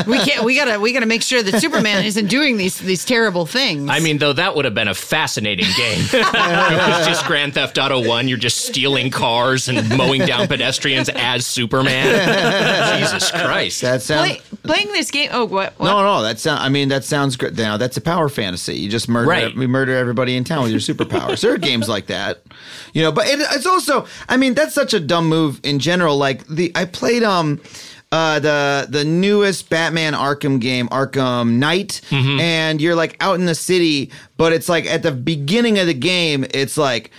we 0.07 0.19
can't. 0.19 0.45
We 0.45 0.57
gotta. 0.57 0.81
We 0.81 0.93
gotta 0.93 1.07
make 1.07 1.23
sure 1.23 1.43
that 1.43 1.61
Superman 1.61 2.05
isn't 2.05 2.27
doing 2.29 2.57
these 2.57 2.79
these 2.79 3.05
terrible 3.05 3.47
things. 3.47 3.89
I 3.91 4.01
mean 4.01 4.19
though 4.19 4.33
that 4.33 4.57
would 4.57 4.65
have 4.65 4.75
been 4.75 4.89
a 4.89 4.95
fascinating 4.95 5.67
game. 5.77 6.01
it 6.13 6.89
was 6.99 7.07
just 7.07 7.27
Grand 7.27 7.55
Theft 7.55 7.79
Auto 7.79 8.07
One. 8.07 8.29
You're 8.29 8.39
just 8.39 8.65
stealing 8.65 9.11
cars 9.11 9.69
and 9.69 9.89
mowing 9.97 10.25
down 10.27 10.49
pedestrians 10.49 11.09
as 11.11 11.47
Superman. 11.47 13.01
Jesus 13.03 13.31
Christ. 13.31 13.83
That 13.83 14.03
sounds. 14.03 14.29
Play, 14.31 14.41
playing 14.63 14.89
this 14.93 15.11
game. 15.11 15.29
Oh, 15.33 15.45
what? 15.45 15.75
what? 15.79 15.87
no, 15.87 16.03
no, 16.03 16.23
that 16.23 16.39
sounds, 16.39 16.61
I 16.63 16.69
mean, 16.69 16.89
that 16.89 17.05
sounds 17.05 17.37
Now 17.57 17.77
that's 17.77 17.97
a 17.97 18.01
power 18.01 18.29
fantasy. 18.29 18.77
You 18.77 18.89
just 18.91 19.09
murder, 19.09 19.29
Right. 19.29 19.57
we 19.57 19.67
murder 19.67 19.97
everybody 19.97 20.37
in 20.37 20.45
town 20.45 20.63
with 20.63 20.71
your 20.73 20.81
superpowers. 20.81 21.41
there 21.41 21.53
are 21.55 21.59
games 21.73 21.89
like 21.89 22.07
that, 22.07 22.43
you 22.93 23.03
know. 23.03 23.13
But 23.13 23.27
it, 23.29 23.41
it's 23.41 23.67
also, 23.67 24.07
I 24.29 24.37
mean, 24.37 24.55
that's 24.55 24.75
such 24.75 24.95
a 24.95 25.01
dumb 25.01 25.29
move 25.29 25.61
in 25.63 25.79
general. 25.79 26.17
Like 26.17 26.47
the, 26.47 26.73
I 26.75 26.85
played 26.85 27.23
um, 27.23 27.61
uh, 28.13 28.39
the 28.39 28.87
the 28.89 29.05
newest 29.05 29.69
Batman 29.69 30.13
Arkham 30.15 30.61
game, 30.61 30.89
Arkham 30.89 31.55
Knight, 31.55 32.01
and 32.13 32.81
you're 32.81 32.95
like 32.95 33.17
out 33.21 33.35
in 33.39 33.47
the 33.47 33.55
city, 33.55 34.11
but 34.37 34.53
it's 34.53 34.69
like 34.69 34.87
at 34.87 35.03
the 35.03 35.13
beginning 35.13 35.79
of 35.79 35.87
the 35.87 35.95
game, 35.95 36.45
it's 36.55 36.77
like 36.77 37.11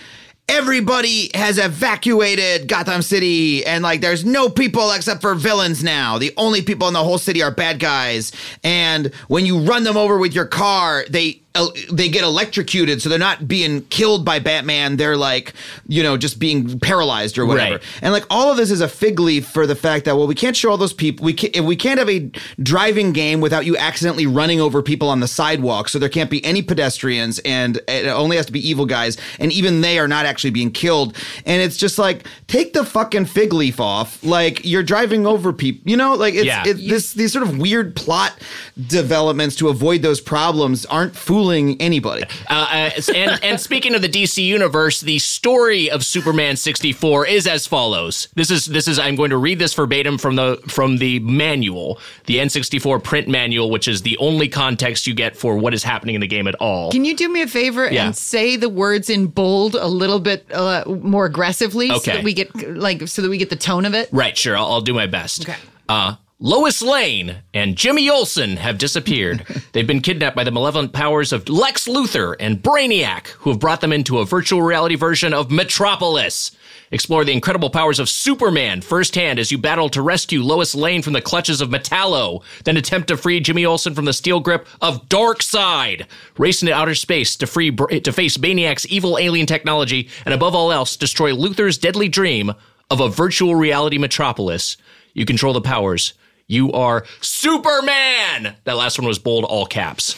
everybody 0.48 1.30
has 1.34 1.58
evacuated 1.58 2.68
Gotham 2.68 3.02
City 3.02 3.64
and 3.64 3.82
like 3.82 4.00
there's 4.00 4.24
no 4.24 4.48
people 4.48 4.90
except 4.92 5.20
for 5.20 5.34
villains 5.34 5.84
now. 5.84 6.18
The 6.18 6.32
only 6.36 6.62
people 6.62 6.88
in 6.88 6.94
the 6.94 7.04
whole 7.04 7.18
city 7.18 7.42
are 7.42 7.50
bad 7.50 7.78
guys. 7.78 8.32
And 8.64 9.14
when 9.28 9.46
you 9.46 9.60
run 9.60 9.84
them 9.84 9.96
over 9.96 10.18
with 10.18 10.34
your 10.34 10.46
car, 10.46 11.04
they 11.10 11.42
they 11.90 12.08
get 12.08 12.22
electrocuted 12.22 13.02
so 13.02 13.08
they're 13.08 13.18
not 13.18 13.48
being 13.48 13.82
killed 13.86 14.24
by 14.24 14.38
Batman. 14.38 14.96
They're 14.96 15.16
like, 15.16 15.54
you 15.88 16.02
know, 16.04 16.16
just 16.16 16.38
being 16.38 16.78
paralyzed 16.78 17.36
or 17.36 17.46
whatever. 17.46 17.76
Right. 17.76 17.82
And 18.00 18.12
like 18.12 18.24
all 18.30 18.50
of 18.52 18.56
this 18.56 18.70
is 18.70 18.80
a 18.80 18.86
fig 18.88 19.18
leaf 19.18 19.48
for 19.48 19.66
the 19.66 19.74
fact 19.74 20.04
that 20.04 20.16
well, 20.16 20.28
we 20.28 20.36
can't 20.36 20.56
show 20.56 20.70
all 20.70 20.76
those 20.76 20.92
people. 20.92 21.24
We 21.24 21.32
can, 21.32 21.50
if 21.54 21.64
we 21.64 21.74
can't 21.74 21.98
have 21.98 22.08
a 22.08 22.30
driving 22.62 23.12
game 23.12 23.40
without 23.40 23.66
you 23.66 23.76
accidentally 23.76 24.26
running 24.26 24.60
over 24.60 24.82
people 24.82 25.08
on 25.08 25.18
the 25.18 25.26
sidewalk. 25.26 25.88
So 25.88 25.98
there 25.98 26.08
can't 26.08 26.30
be 26.30 26.44
any 26.44 26.62
pedestrians, 26.62 27.40
and 27.40 27.78
it 27.88 28.06
only 28.06 28.36
has 28.36 28.46
to 28.46 28.52
be 28.52 28.66
evil 28.68 28.86
guys, 28.86 29.16
and 29.40 29.50
even 29.50 29.80
they 29.80 29.98
are 29.98 30.06
not 30.08 30.26
actually 30.26 30.50
being 30.50 30.70
killed. 30.70 31.16
And 31.44 31.60
it's 31.60 31.76
just 31.76 31.98
like 31.98 32.24
take 32.46 32.72
the 32.72 32.84
fucking 32.84 33.24
fig 33.24 33.52
leaf 33.52 33.80
off. 33.80 34.22
Like 34.22 34.64
you're 34.64 34.84
driving 34.84 35.26
over 35.26 35.52
people. 35.52 35.90
You 35.90 35.96
know, 35.96 36.14
like 36.14 36.34
it's 36.34 36.44
Yeah. 36.44 36.62
it, 36.66 36.74
this 36.74 37.14
these 37.14 37.32
sort 37.32 37.48
of 37.48 37.58
weird 37.58 37.96
plot 37.96 38.38
developments 38.86 39.56
to 39.56 39.68
avoid 39.68 40.02
those 40.02 40.20
problems 40.20 40.86
aren't 40.86 41.16
fooling 41.16 41.37
fooling 41.38 41.80
anybody. 41.80 42.24
Uh, 42.50 42.90
uh, 42.96 43.00
and, 43.14 43.38
and 43.44 43.60
speaking 43.60 43.94
of 43.94 44.02
the 44.02 44.08
DC 44.08 44.44
universe, 44.44 45.00
the 45.00 45.18
story 45.20 45.88
of 45.88 46.04
Superman 46.04 46.56
64 46.56 47.26
is 47.28 47.46
as 47.46 47.64
follows. 47.66 48.26
This 48.34 48.50
is 48.50 48.66
this 48.66 48.88
is 48.88 48.98
I'm 48.98 49.14
going 49.14 49.30
to 49.30 49.36
read 49.36 49.60
this 49.60 49.72
verbatim 49.74 50.18
from 50.18 50.34
the 50.34 50.60
from 50.66 50.96
the 50.96 51.20
manual, 51.20 52.00
the 52.26 52.36
N64 52.38 53.04
print 53.04 53.28
manual, 53.28 53.70
which 53.70 53.86
is 53.86 54.02
the 54.02 54.18
only 54.18 54.48
context 54.48 55.06
you 55.06 55.14
get 55.14 55.36
for 55.36 55.56
what 55.56 55.74
is 55.74 55.84
happening 55.84 56.16
in 56.16 56.20
the 56.20 56.26
game 56.26 56.48
at 56.48 56.56
all. 56.56 56.90
Can 56.90 57.04
you 57.04 57.14
do 57.16 57.28
me 57.28 57.42
a 57.42 57.46
favor 57.46 57.88
Yeah. 57.88 58.06
and 58.06 58.16
say 58.16 58.56
the 58.56 58.68
words 58.68 59.08
in 59.08 59.28
bold 59.28 59.76
a 59.76 59.86
little 59.86 60.18
bit 60.18 60.44
uh, 60.52 60.82
more 60.86 61.26
aggressively 61.26 61.88
so 61.90 61.96
Okay. 61.96 62.12
that 62.16 62.24
we 62.24 62.32
get 62.34 62.52
like 62.76 63.06
so 63.06 63.22
that 63.22 63.28
we 63.28 63.38
get 63.38 63.50
the 63.50 63.56
tone 63.56 63.84
of 63.84 63.94
it? 63.94 64.08
Right, 64.10 64.36
sure, 64.36 64.56
I'll, 64.56 64.66
I'll 64.66 64.80
do 64.80 64.94
my 64.94 65.06
best. 65.06 65.42
Okay. 65.48 65.58
Uh, 65.88 66.16
Lois 66.40 66.80
Lane 66.82 67.38
and 67.52 67.74
Jimmy 67.74 68.08
Olsen 68.08 68.58
have 68.58 68.78
disappeared. 68.78 69.44
They've 69.72 69.84
been 69.84 70.00
kidnapped 70.00 70.36
by 70.36 70.44
the 70.44 70.52
malevolent 70.52 70.92
powers 70.92 71.32
of 71.32 71.48
Lex 71.48 71.88
Luthor 71.88 72.36
and 72.38 72.62
Brainiac, 72.62 73.26
who 73.38 73.50
have 73.50 73.58
brought 73.58 73.80
them 73.80 73.92
into 73.92 74.18
a 74.18 74.24
virtual 74.24 74.62
reality 74.62 74.94
version 74.94 75.34
of 75.34 75.50
Metropolis. 75.50 76.52
Explore 76.92 77.24
the 77.24 77.32
incredible 77.32 77.70
powers 77.70 77.98
of 77.98 78.08
Superman 78.08 78.82
firsthand 78.82 79.40
as 79.40 79.50
you 79.50 79.58
battle 79.58 79.88
to 79.88 80.00
rescue 80.00 80.40
Lois 80.40 80.76
Lane 80.76 81.02
from 81.02 81.12
the 81.12 81.20
clutches 81.20 81.60
of 81.60 81.70
Metallo, 81.70 82.44
then 82.62 82.76
attempt 82.76 83.08
to 83.08 83.16
free 83.16 83.40
Jimmy 83.40 83.66
Olsen 83.66 83.96
from 83.96 84.04
the 84.04 84.12
steel 84.12 84.38
grip 84.38 84.64
of 84.80 85.08
Darkseid. 85.08 86.06
Race 86.38 86.62
into 86.62 86.72
outer 86.72 86.94
space 86.94 87.34
to 87.34 87.48
free 87.48 87.74
to 87.74 88.12
face 88.12 88.36
Brainiac's 88.36 88.86
evil 88.86 89.18
alien 89.18 89.46
technology, 89.46 90.08
and 90.24 90.32
above 90.32 90.54
all 90.54 90.70
else, 90.70 90.96
destroy 90.96 91.32
Luthor's 91.32 91.78
deadly 91.78 92.08
dream 92.08 92.54
of 92.92 93.00
a 93.00 93.08
virtual 93.08 93.56
reality 93.56 93.98
metropolis. 93.98 94.76
You 95.14 95.24
control 95.24 95.52
the 95.52 95.60
powers. 95.60 96.14
You 96.50 96.72
are 96.72 97.04
Superman. 97.20 98.56
That 98.64 98.76
last 98.76 98.98
one 98.98 99.06
was 99.06 99.18
bold, 99.18 99.44
all 99.44 99.66
caps. 99.66 100.14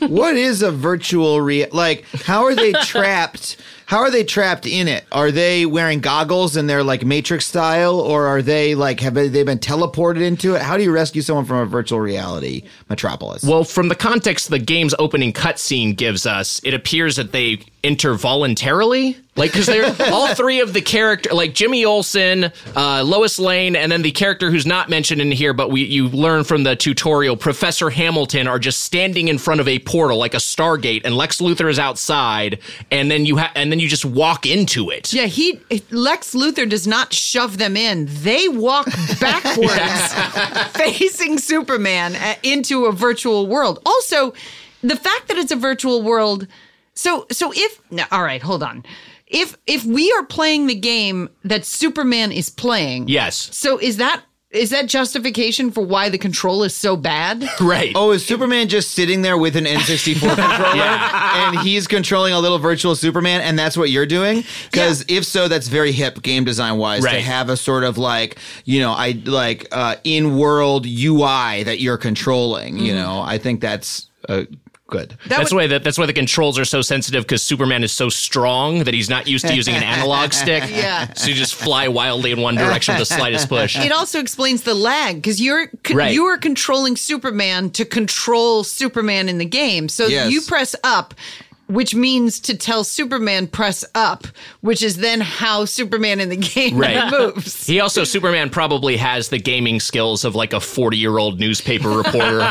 what 0.00 0.34
is 0.34 0.62
a 0.62 0.70
virtual 0.70 1.42
rea 1.42 1.68
like 1.70 2.06
how 2.24 2.44
are 2.44 2.54
they 2.54 2.72
trapped 2.84 3.58
how 3.86 3.98
are 3.98 4.10
they 4.10 4.24
trapped 4.24 4.66
in 4.66 4.88
it 4.88 5.04
are 5.12 5.30
they 5.30 5.66
wearing 5.66 6.00
goggles 6.00 6.56
and 6.56 6.68
they're 6.68 6.84
like 6.84 7.04
matrix 7.04 7.46
style 7.46 8.00
or 8.00 8.26
are 8.26 8.42
they 8.42 8.74
like 8.74 9.00
have 9.00 9.14
they 9.14 9.42
been 9.42 9.58
teleported 9.58 10.22
into 10.22 10.54
it 10.54 10.62
how 10.62 10.76
do 10.76 10.82
you 10.82 10.92
rescue 10.92 11.22
someone 11.22 11.44
from 11.44 11.58
a 11.58 11.66
virtual 11.66 12.00
reality 12.00 12.62
metropolis 12.88 13.44
Well, 13.44 13.64
from 13.64 13.88
the 13.88 13.94
context 13.94 14.50
the 14.50 14.58
game's 14.58 14.94
opening 14.98 15.32
cutscene 15.32 15.96
gives 15.96 16.26
us, 16.26 16.60
it 16.64 16.74
appears 16.74 17.16
that 17.16 17.32
they 17.32 17.60
enter 17.84 18.14
voluntarily. 18.14 19.16
Like, 19.36 19.52
because 19.52 19.66
they're 19.66 19.94
all 20.12 20.32
three 20.34 20.60
of 20.60 20.72
the 20.72 20.80
character, 20.80 21.34
like 21.34 21.54
Jimmy 21.54 21.84
Olsen, 21.84 22.52
uh, 22.76 23.02
Lois 23.04 23.38
Lane, 23.38 23.74
and 23.76 23.90
then 23.90 24.02
the 24.02 24.12
character 24.12 24.50
who's 24.50 24.64
not 24.64 24.88
mentioned 24.88 25.20
in 25.20 25.30
here, 25.32 25.52
but 25.52 25.70
we 25.70 25.84
you 25.84 26.08
learn 26.08 26.44
from 26.44 26.62
the 26.62 26.76
tutorial, 26.76 27.36
Professor 27.36 27.90
Hamilton, 27.90 28.46
are 28.46 28.60
just 28.60 28.80
standing 28.80 29.28
in 29.28 29.38
front 29.38 29.60
of 29.60 29.68
a 29.68 29.80
portal 29.80 30.18
like 30.18 30.34
a 30.34 30.38
Stargate, 30.38 31.02
and 31.04 31.16
Lex 31.16 31.40
Luthor 31.40 31.68
is 31.68 31.78
outside, 31.78 32.60
and 32.92 33.10
then 33.10 33.26
you 33.26 33.36
have 33.36 33.50
and 33.56 33.72
then 33.74 33.80
you 33.80 33.88
just 33.88 34.04
walk 34.04 34.46
into 34.46 34.88
it. 34.90 35.12
Yeah, 35.12 35.26
he 35.26 35.60
Lex 35.90 36.32
Luthor 36.32 36.68
does 36.68 36.86
not 36.86 37.12
shove 37.12 37.58
them 37.58 37.76
in. 37.76 38.06
They 38.08 38.46
walk 38.46 38.86
backwards, 39.18 40.14
facing 40.76 41.38
Superman 41.38 42.14
uh, 42.14 42.36
into 42.44 42.84
a 42.84 42.92
virtual 42.92 43.48
world. 43.48 43.80
Also, 43.84 44.32
the 44.80 44.94
fact 44.94 45.26
that 45.26 45.38
it's 45.38 45.50
a 45.50 45.56
virtual 45.56 46.02
world. 46.02 46.46
So, 46.96 47.26
so 47.32 47.52
if 47.52 47.80
no, 47.90 48.04
all 48.12 48.22
right, 48.22 48.40
hold 48.40 48.62
on. 48.62 48.84
If 49.26 49.56
if 49.66 49.84
we 49.84 50.12
are 50.12 50.24
playing 50.24 50.68
the 50.68 50.76
game 50.76 51.28
that 51.42 51.64
Superman 51.64 52.30
is 52.30 52.50
playing, 52.50 53.08
Yes. 53.08 53.34
So 53.56 53.78
is 53.78 53.96
that 53.96 54.22
is 54.54 54.70
that 54.70 54.86
justification 54.86 55.70
for 55.70 55.84
why 55.84 56.08
the 56.08 56.18
control 56.18 56.62
is 56.62 56.74
so 56.74 56.96
bad? 56.96 57.44
Right. 57.64 57.92
Oh, 57.94 58.10
is 58.10 58.24
Superman 58.26 58.68
just 58.68 58.90
sitting 58.90 59.22
there 59.22 59.38
with 59.38 59.56
an 59.56 59.64
N64 59.64 60.20
controller 60.36 60.76
yeah. 60.76 61.48
and 61.48 61.60
he's 61.60 61.86
controlling 61.86 62.34
a 62.34 62.38
little 62.38 62.58
virtual 62.58 62.94
Superman 62.94 63.40
and 63.40 63.58
that's 63.58 63.76
what 63.76 63.90
you're 63.90 64.06
doing? 64.06 64.44
Because 64.70 65.04
if 65.08 65.24
so, 65.24 65.48
that's 65.48 65.68
very 65.68 65.92
hip 65.92 66.20
game 66.20 66.44
design 66.44 66.76
wise 66.76 67.02
to 67.04 67.20
have 67.20 67.48
a 67.48 67.56
sort 67.56 67.84
of 67.84 67.96
like, 67.96 68.36
you 68.64 68.80
know, 68.80 68.92
I 68.92 69.12
like 69.24 69.66
uh, 69.72 69.96
in 70.04 70.36
world 70.36 70.84
UI 70.84 71.62
that 71.62 71.78
you're 71.80 71.96
controlling, 71.96 72.78
you 72.78 72.94
know, 72.94 73.22
I 73.22 73.38
think 73.38 73.60
that's 73.60 74.10
uh, 74.28 74.44
good. 74.86 75.10
That 75.10 75.18
that's 75.38 75.52
would- 75.52 75.56
why 75.56 75.66
that, 75.68 75.82
that's 75.82 75.98
why 75.98 76.06
the 76.06 76.12
controls 76.12 76.58
are 76.58 76.64
so 76.64 76.82
sensitive 76.82 77.24
because 77.24 77.42
Superman 77.42 77.82
is 77.82 77.92
so 77.92 78.08
strong 78.08 78.84
that 78.84 78.94
he's 78.94 79.08
not 79.10 79.26
used 79.26 79.46
to 79.46 79.54
using 79.54 79.74
an 79.74 79.82
analog 79.82 80.32
stick. 80.42 80.62
Yeah. 80.70 81.12
So 81.14 81.28
you 81.28 81.34
just 81.34 81.54
fly 81.54 81.88
wildly 81.88 82.32
in 82.32 82.40
one 82.40 82.54
direction 82.54 82.94
with 82.94 83.08
the 83.08 83.14
slightest 83.14 83.48
push. 83.48 83.76
it 83.78 83.92
also 83.92 84.20
explains 84.20 84.62
the 84.62 84.74
lag 84.74 85.16
because 85.16 85.40
you're 85.40 85.68
con- 85.82 85.96
Right. 85.96 86.12
you 86.14 86.24
are 86.26 86.38
controlling 86.38 86.96
Superman 86.96 87.70
to 87.70 87.84
control 87.84 88.62
Superman 88.64 89.28
in 89.28 89.38
the 89.38 89.44
game. 89.46 89.88
So 89.88 90.06
Yes. 90.06 90.30
you 90.30 90.42
press 90.42 90.76
up, 90.84 91.14
which 91.66 91.94
means 91.94 92.40
to 92.40 92.56
tell 92.56 92.84
Superman 92.84 93.46
press 93.46 93.84
up, 93.94 94.26
which 94.60 94.82
is 94.82 94.96
then 94.98 95.20
how 95.20 95.64
Superman 95.64 96.20
in 96.20 96.28
the 96.28 96.36
game 96.54 96.76
Right. 96.76 97.10
moves. 97.10 97.66
He 97.66 97.80
also 97.80 98.04
Superman 98.04 98.50
probably 98.50 98.96
has 98.96 99.28
the 99.28 99.38
gaming 99.38 99.80
skills 99.80 100.24
of 100.24 100.34
like 100.34 100.52
a 100.52 100.56
40-year-old 100.56 101.40
newspaper 101.40 101.88
reporter 101.90 102.44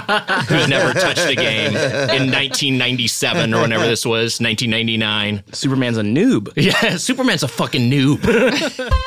who's 0.47 0.67
never 0.67 0.97
touched 0.99 1.27
a 1.27 1.35
game 1.35 1.69
in 1.75 2.31
1997 2.31 3.53
or 3.53 3.61
whenever 3.61 3.85
this 3.85 4.05
was, 4.05 4.39
1999. 4.41 5.43
Superman's 5.53 5.97
a 5.97 6.01
noob. 6.01 6.51
Yeah, 6.63 6.95
Superman's 6.97 7.43
a 7.43 7.47
fucking 7.47 7.91
noob. 7.91 8.21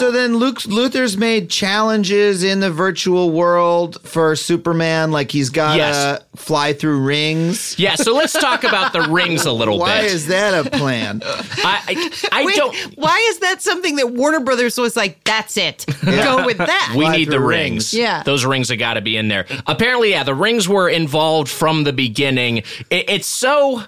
So 0.00 0.10
then 0.10 0.38
Luke 0.38 0.60
Luthor's 0.60 1.16
made 1.18 1.50
challenges 1.50 2.42
in 2.42 2.60
the 2.60 2.70
virtual 2.70 3.30
world 3.30 3.98
for 4.02 4.34
Superman, 4.34 5.12
like 5.12 5.30
he's 5.30 5.50
got 5.50 5.72
to 5.72 5.76
Yes. 5.76 6.22
fly 6.36 6.72
through 6.72 7.00
rings. 7.00 7.78
Yeah, 7.78 7.96
so 7.96 8.14
let's 8.14 8.32
talk 8.32 8.64
about 8.64 8.94
the 8.94 9.02
rings 9.02 9.44
a 9.44 9.52
little 9.52 9.78
Why 9.80 9.98
bit. 10.00 10.04
Why 10.08 10.14
is 10.14 10.26
that 10.28 10.66
a 10.66 10.70
plan? 10.70 11.20
I 11.26 11.82
I, 11.86 12.38
I 12.40 12.44
Wait, 12.44 12.56
don't 12.56 12.74
why 12.96 13.18
is 13.30 13.40
that 13.40 13.60
something 13.62 13.96
that 13.96 14.12
Warner 14.14 14.40
Brothers 14.40 14.78
was 14.78 14.96
like, 14.96 15.22
that's 15.24 15.56
it. 15.58 15.84
Go 16.04 16.46
with 16.46 16.56
that. 16.58 16.94
We 16.96 17.04
Fly 17.04 17.16
need 17.18 17.30
the 17.30 17.38
rings. 17.38 17.92
rings. 17.92 17.94
Yeah. 17.94 18.22
Those 18.22 18.44
rings 18.46 18.70
have 18.70 18.78
got 18.78 18.94
to 18.94 19.02
be 19.02 19.16
in 19.18 19.28
there. 19.28 19.44
Apparently, 19.66 20.10
yeah, 20.10 20.24
the 20.24 20.34
rings 20.34 20.66
were 20.66 20.88
involved 20.88 21.48
from 21.50 21.84
the 21.84 21.92
beginning. 21.92 22.58
It, 22.88 23.10
it's 23.10 23.26
so. 23.26 23.82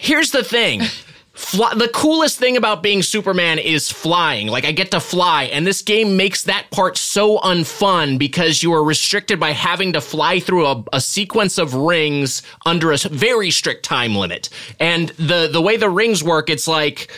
Here's 0.00 0.30
the 0.32 0.42
thing. 0.42 0.82
Fly, 1.34 1.74
the 1.74 1.88
coolest 1.88 2.38
thing 2.38 2.56
about 2.56 2.80
being 2.80 3.02
Superman 3.02 3.58
is 3.58 3.90
flying. 3.90 4.46
Like, 4.46 4.64
I 4.64 4.70
get 4.70 4.92
to 4.92 5.00
fly, 5.00 5.44
and 5.44 5.66
this 5.66 5.82
game 5.82 6.16
makes 6.16 6.44
that 6.44 6.70
part 6.70 6.96
so 6.96 7.38
unfun 7.38 8.18
because 8.18 8.62
you 8.62 8.72
are 8.72 8.84
restricted 8.84 9.40
by 9.40 9.50
having 9.50 9.94
to 9.94 10.00
fly 10.00 10.38
through 10.38 10.66
a, 10.66 10.84
a 10.92 11.00
sequence 11.00 11.58
of 11.58 11.74
rings 11.74 12.42
under 12.64 12.92
a 12.92 12.98
very 12.98 13.50
strict 13.50 13.84
time 13.84 14.14
limit. 14.14 14.48
And 14.78 15.08
the, 15.10 15.48
the 15.52 15.60
way 15.60 15.76
the 15.76 15.90
rings 15.90 16.22
work, 16.22 16.48
it's 16.50 16.68
like. 16.68 17.10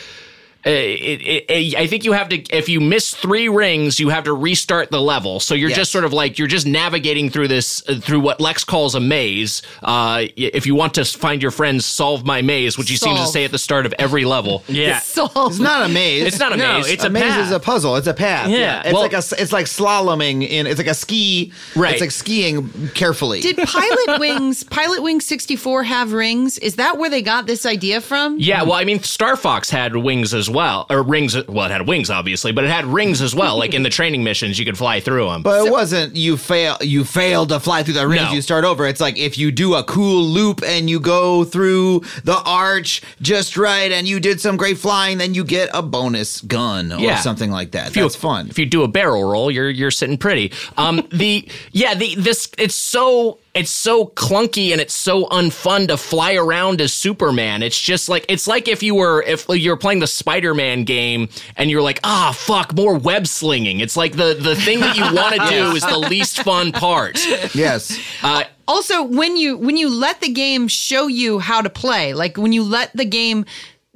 Uh, 0.67 0.69
it, 0.69 1.21
it, 1.21 1.45
it- 1.49 1.75
I 1.77 1.87
think 1.87 2.03
you 2.03 2.11
have 2.11 2.29
to, 2.29 2.37
if 2.55 2.67
you 2.69 2.79
miss 2.81 3.13
three 3.13 3.47
rings, 3.49 3.99
you 3.99 4.09
have 4.09 4.25
to 4.25 4.33
restart 4.33 4.91
the 4.91 4.99
level. 5.01 5.39
So 5.39 5.55
you're 5.55 5.69
Yes. 5.69 5.77
just 5.77 5.91
sort 5.91 6.03
of 6.05 6.11
like, 6.13 6.37
you're 6.37 6.47
just 6.47 6.67
navigating 6.67 7.29
through 7.29 7.47
this, 7.47 7.81
uh, 7.87 7.95
through 8.01 8.19
what 8.19 8.39
Lex 8.41 8.63
calls 8.63 8.93
a 8.95 8.99
maze. 8.99 9.61
Uh, 9.81 10.25
if 10.35 10.65
you 10.67 10.75
want 10.75 10.93
to 10.95 11.05
find 11.05 11.41
your 11.41 11.51
friends, 11.51 11.85
solve 11.85 12.25
my 12.25 12.41
maze, 12.41 12.77
which 12.77 12.89
he 12.89 12.97
seems 12.97 13.19
to 13.19 13.27
say 13.27 13.45
at 13.45 13.51
the 13.51 13.57
start 13.57 13.85
of 13.85 13.93
every 13.97 14.25
level. 14.25 14.63
Yeah. 14.77 14.99
It's 14.99 15.59
not 15.59 15.85
a 15.89 15.89
maze. 15.89 16.27
It's 16.27 16.39
not 16.39 16.53
a 16.53 16.57
No, 16.57 16.77
maze. 16.79 16.87
it's 16.89 17.03
a, 17.03 17.07
a 17.07 17.09
maze 17.09 17.23
path. 17.23 17.45
is 17.47 17.51
a 17.51 17.59
puzzle. 17.59 17.95
It's 17.95 18.07
a 18.07 18.13
path. 18.13 18.49
Yeah. 18.49 18.81
It's 18.83 18.93
Well- 18.93 19.01
like 19.01 19.13
a 19.13 19.17
it's 19.41 19.51
like 19.53 19.65
slaloming 19.65 20.47
in 20.47 20.67
it's 20.67 20.77
like 20.77 20.87
a 20.87 20.93
ski. 20.93 21.51
Right. 21.75 21.93
It's 21.93 22.01
like 22.01 22.11
skiing 22.11 22.69
carefully. 22.89 23.41
did 23.41 23.57
Pilot 23.57 24.19
Wings, 24.19 24.63
Pilotwings 24.65 25.23
64 25.23 25.83
have 25.83 26.13
rings? 26.13 26.57
Is 26.59 26.75
that 26.75 26.97
where 26.97 27.09
they 27.09 27.21
got 27.21 27.47
this 27.47 27.65
idea 27.65 28.01
from? 28.01 28.37
Yeah, 28.39 28.63
well, 28.63 28.73
I 28.73 28.83
mean, 28.83 29.01
Star 29.03 29.35
Fox 29.37 29.69
had 29.69 29.95
wings 29.95 30.33
as 30.33 30.49
well, 30.49 30.56
or 30.89 31.03
rings. 31.03 31.35
Well, 31.47 31.65
it 31.65 31.71
had 31.71 31.87
wings, 31.87 32.09
obviously, 32.09 32.51
but 32.51 32.63
it 32.63 32.69
had 32.69 32.85
rings 32.85 33.21
as 33.21 33.33
well. 33.35 33.57
like 33.57 33.73
in 33.73 33.83
the 33.83 33.89
training 33.99 34.23
missions, 34.23 34.57
you 34.59 34.65
could 34.65 34.77
fly 34.77 34.99
through 34.99 35.27
them. 35.29 35.41
but 35.43 35.65
it 35.65 35.71
wasn't 35.71 36.15
you 36.15 36.37
fail 36.37 36.77
you 36.81 37.03
failed 37.03 37.49
to 37.49 37.59
fly 37.59 37.83
through 37.83 37.93
the 37.95 38.07
rings, 38.07 38.23
No. 38.29 38.31
you 38.33 38.41
start 38.41 38.65
over. 38.65 38.85
It's 38.87 39.01
like 39.01 39.17
if 39.17 39.37
you 39.37 39.51
do 39.51 39.75
a 39.75 39.83
cool 39.83 40.23
loop 40.23 40.61
and 40.63 40.89
you 40.89 40.99
go 40.99 41.43
through 41.43 42.01
the 42.23 42.41
arch 42.45 43.01
just 43.21 43.57
right 43.57 43.91
and 43.91 44.07
you 44.07 44.19
did 44.19 44.39
some 44.41 44.57
great 44.57 44.77
flying, 44.77 45.17
then 45.17 45.33
you 45.33 45.43
get 45.43 45.69
a 45.73 45.81
bonus 45.81 46.41
gun 46.41 46.91
or 46.91 46.99
Yeah. 46.99 47.17
something 47.19 47.51
like 47.51 47.71
that. 47.71 47.95
you- 47.95 48.01
That's 48.01 48.15
fun. 48.15 48.47
If 48.49 48.57
you 48.59 48.65
do 48.65 48.83
a 48.83 48.87
barrel 48.87 49.23
roll, 49.23 49.51
you're 49.51 49.69
you're 49.69 49.91
sitting 49.91 50.17
pretty. 50.17 50.51
Um, 50.77 51.07
the 51.11 51.47
yeah, 51.71 51.93
the 51.95 52.15
this 52.15 52.49
it's 52.57 52.75
so 52.75 53.39
it's 53.57 53.71
so 53.71 54.05
clunky 54.05 54.71
and 54.71 54.79
it's 54.79 54.93
so 54.93 55.25
unfun 55.25 55.87
to 55.87 55.97
fly 55.97 56.35
around 56.35 56.79
as 56.79 56.93
Superman. 56.93 57.63
It's 57.63 57.79
just 57.79 58.07
like 58.07 58.25
it's 58.29 58.47
like 58.47 58.67
if 58.67 58.83
you 58.83 58.95
were 58.95 59.23
if 59.23 59.47
you're 59.49 59.77
playing 59.77 59.99
the 59.99 60.07
Spider-Man 60.07 60.83
game 60.83 61.29
and 61.55 61.71
you're 61.71 61.81
like, 61.81 61.99
ah, 62.03 62.33
fuck, 62.37 62.75
more 62.75 62.97
web 62.97 63.25
slinging. 63.25 63.79
It's 63.79 63.97
like 63.97 64.15
the 64.15 64.37
the 64.39 64.55
thing 64.55 64.79
that 64.81 64.95
you 64.95 65.03
want 65.03 65.35
to 65.35 65.47
do 65.49 65.75
is 65.75 65.83
the 65.83 65.97
least 65.97 66.43
fun 66.43 66.71
part. 66.71 67.17
yes. 67.55 67.99
Uh, 68.21 68.43
also 68.67 69.03
when 69.03 69.37
you 69.37 69.57
when 69.57 69.75
you 69.77 69.89
let 69.89 70.21
the 70.21 70.29
game 70.29 70.67
show 70.67 71.07
you 71.07 71.39
how 71.39 71.61
to 71.61 71.69
play 71.69 72.13
like 72.13 72.37
when 72.37 72.51
you 72.51 72.63
let 72.63 72.91
the 72.93 73.05
game 73.05 73.45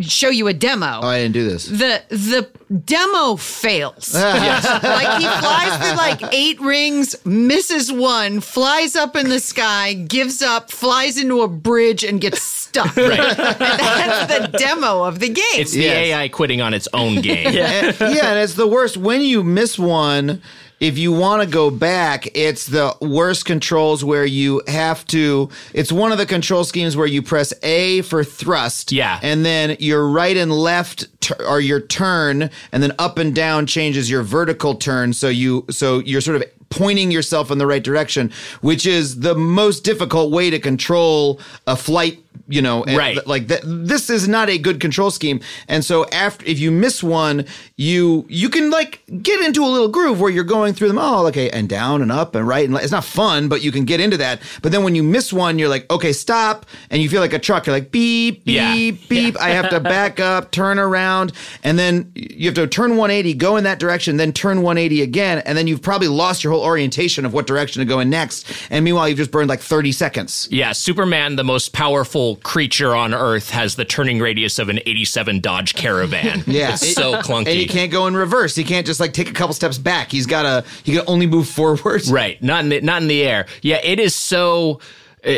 show 0.02 0.30
you 0.30 0.48
a 0.48 0.54
demo. 0.54 1.00
Oh, 1.02 1.08
I 1.08 1.20
didn't 1.20 1.34
do 1.34 1.48
this. 1.50 1.66
the 1.68 2.02
the 2.10 2.50
demo 2.86 3.36
fails. 3.36 4.14
like 4.16 5.20
he 5.20 5.28
flies 5.28 5.78
through 5.90 5.98
like 5.98 6.34
eight 6.34 6.60
rings, 6.62 7.16
misses 7.26 7.92
one, 7.92 8.40
flies 8.42 8.96
up 8.96 9.16
in 9.16 9.30
the 9.30 9.40
sky, 9.40 9.94
gives 9.94 10.42
up, 10.42 10.72
flies 10.72 11.18
into 11.22 11.42
a 11.42 11.48
bridge, 11.48 12.04
and 12.04 12.20
gets 12.22 12.42
stuck. 12.42 12.96
Right. 12.96 13.20
And 13.20 13.38
that's 13.60 14.52
the 14.52 14.58
demo 14.58 15.04
of 15.04 15.20
the 15.20 15.30
game. 15.30 15.44
It's 15.56 15.72
the 15.74 15.82
Yes. 15.82 15.98
AI 16.08 16.28
quitting 16.30 16.62
on 16.62 16.74
its 16.74 16.88
own 16.94 17.22
game. 17.22 17.48
and, 17.48 17.56
yeah, 18.00 18.32
and 18.32 18.40
it's 18.40 18.54
the 18.56 18.68
worst 18.68 18.98
when 18.98 19.22
you 19.22 19.44
miss 19.44 19.78
one. 19.80 20.42
If 20.82 20.98
you 20.98 21.12
want 21.12 21.44
to 21.44 21.48
go 21.48 21.70
back, 21.70 22.28
it's 22.36 22.66
the 22.66 22.96
worst 23.02 23.46
controls 23.46 24.04
where 24.04 24.26
you 24.26 24.64
have 24.68 25.06
to. 25.08 25.50
It's 25.74 25.92
one 25.92 26.12
of 26.12 26.18
the 26.18 26.26
control 26.26 26.64
schemes 26.64 26.98
where 26.98 27.06
you 27.06 27.22
press 27.22 27.54
A 27.62 28.02
for 28.02 28.24
thrust, 28.24 28.92
Yeah. 28.92 29.20
and 29.22 29.46
then 29.46 29.78
your 29.80 30.10
right 30.10 30.36
and 30.36 30.52
left 30.52 31.06
t- 31.22 31.36
are 31.46 31.62
your 31.62 31.80
turn, 31.80 32.50
and 32.72 32.82
then 32.82 32.94
up 32.98 33.20
and 33.20 33.36
down 33.36 33.68
changes 33.68 34.10
your 34.10 34.24
vertical 34.24 34.74
turn. 34.74 35.14
So 35.14 35.30
you, 35.30 35.66
so 35.70 36.00
you're 36.00 36.20
sort 36.20 36.38
of 36.38 36.44
pointing 36.72 37.12
yourself 37.12 37.52
in 37.52 37.60
the 37.60 37.68
right 37.68 37.84
direction, 37.84 38.32
which 38.62 38.88
is 38.88 39.20
the 39.20 39.36
most 39.36 39.84
difficult 39.84 40.32
way 40.32 40.50
to 40.50 40.58
control 40.60 41.40
a 41.68 41.76
flight. 41.76 42.18
You 42.48 42.62
know, 42.62 42.84
and 42.84 42.98
Right. 42.98 43.14
th- 43.16 43.28
like 43.28 43.48
th- 43.48 43.62
this 43.64 44.10
is 44.10 44.28
not 44.28 44.50
a 44.50 44.58
good 44.58 44.82
control 44.82 45.10
scheme. 45.12 45.40
And 45.70 45.86
so 45.86 46.06
after 46.10 46.46
if 46.46 46.60
you 46.60 46.70
miss 46.72 47.02
one 47.02 47.46
you 47.78 48.26
you 48.30 48.50
can 48.50 48.70
like 48.70 49.02
get 49.22 49.40
into 49.42 49.64
a 49.64 49.68
little 49.68 49.88
groove 49.88 50.20
where 50.20 50.30
you're 50.32 50.44
going 50.44 50.74
through 50.74 50.90
them 50.90 50.98
oh 51.00 51.28
okay 51.28 51.50
and 51.50 51.70
down 51.70 52.02
and 52.02 52.12
up 52.12 52.36
and 52.36 52.46
right 52.48 52.68
and 52.68 52.76
it's 52.78 52.92
not 52.92 53.06
fun 53.06 53.48
but 53.48 53.62
you 53.64 53.72
can 53.72 53.86
get 53.86 54.00
into 54.02 54.18
that. 54.18 54.42
But 54.62 54.72
then 54.74 54.84
when 54.84 54.96
you 54.96 55.04
miss 55.04 55.32
one 55.32 55.60
you're 55.60 55.70
like 55.70 55.90
okay 55.92 56.12
stop. 56.12 56.66
And 56.90 57.02
you 57.02 57.08
feel 57.10 57.22
like 57.22 57.32
a 57.34 57.40
truck. 57.40 57.68
You're 57.68 57.76
like 57.76 57.92
beep 57.92 58.44
beep 58.44 58.56
Yeah. 58.56 58.92
beep. 59.08 59.38
I 59.40 59.50
have 59.52 59.70
to 59.70 59.80
back 59.80 60.20
up 60.20 60.52
turn 60.52 60.78
around. 60.80 61.32
And 61.64 61.78
then 61.80 62.12
you 62.16 62.48
have 62.48 62.56
to 62.56 62.68
turn 62.68 62.92
180 62.98 63.34
go 63.36 63.56
in 63.56 63.64
that 63.66 63.80
direction 63.80 64.18
then 64.18 64.34
turn 64.34 64.62
180 64.62 65.02
again. 65.02 65.40
And 65.46 65.58
then 65.58 65.68
you've 65.68 65.82
probably 65.82 66.10
lost 66.10 66.44
your 66.44 66.52
whole 66.52 66.61
orientation 66.62 67.26
of 67.26 67.34
what 67.34 67.48
direction 67.48 67.80
to 67.80 67.86
go 67.86 68.00
in 68.00 68.10
next 68.10 68.46
and 68.70 68.86
meanwhile 68.86 69.08
you've 69.10 69.18
just 69.18 69.32
burned 69.32 69.50
like 69.50 69.60
30 69.60 69.92
seconds 69.92 70.48
Yeah, 70.52 70.72
Superman, 70.72 71.36
the 71.36 71.44
most 71.44 71.74
powerful 71.74 72.38
creature 72.38 72.96
on 72.96 73.14
Earth, 73.14 73.50
has 73.52 73.76
the 73.76 73.86
turning 73.86 74.20
radius 74.20 74.60
of 74.60 74.70
an 74.70 74.80
87 74.86 75.40
Dodge 75.42 75.74
Caravan. 75.76 76.44
Yeah. 76.48 76.74
It's 76.74 76.94
so 76.94 77.14
clunky. 77.22 77.48
and 77.48 77.50
he 77.50 77.68
can't 77.68 77.92
go 77.92 78.08
in 78.08 78.16
reverse. 78.16 78.56
He 78.56 78.64
can't 78.64 78.86
just 78.86 79.00
like 79.00 79.14
take 79.14 79.30
a 79.30 79.34
couple 79.34 79.54
steps 79.54 79.78
back. 79.78 80.12
He's 80.12 80.26
got 80.26 80.44
to. 80.44 80.70
He 80.84 80.94
can 80.96 81.04
only 81.08 81.28
move 81.28 81.48
forward. 81.48 82.08
Right, 82.10 82.42
not 82.44 82.64
in 82.64 82.70
the, 82.70 82.82
not 82.82 83.02
in 83.02 83.08
the 83.08 83.24
air. 83.24 83.46
Yeah, 83.62 83.80
it 83.84 84.00
is 84.00 84.14
so, 84.16 84.80
uh, 85.26 85.30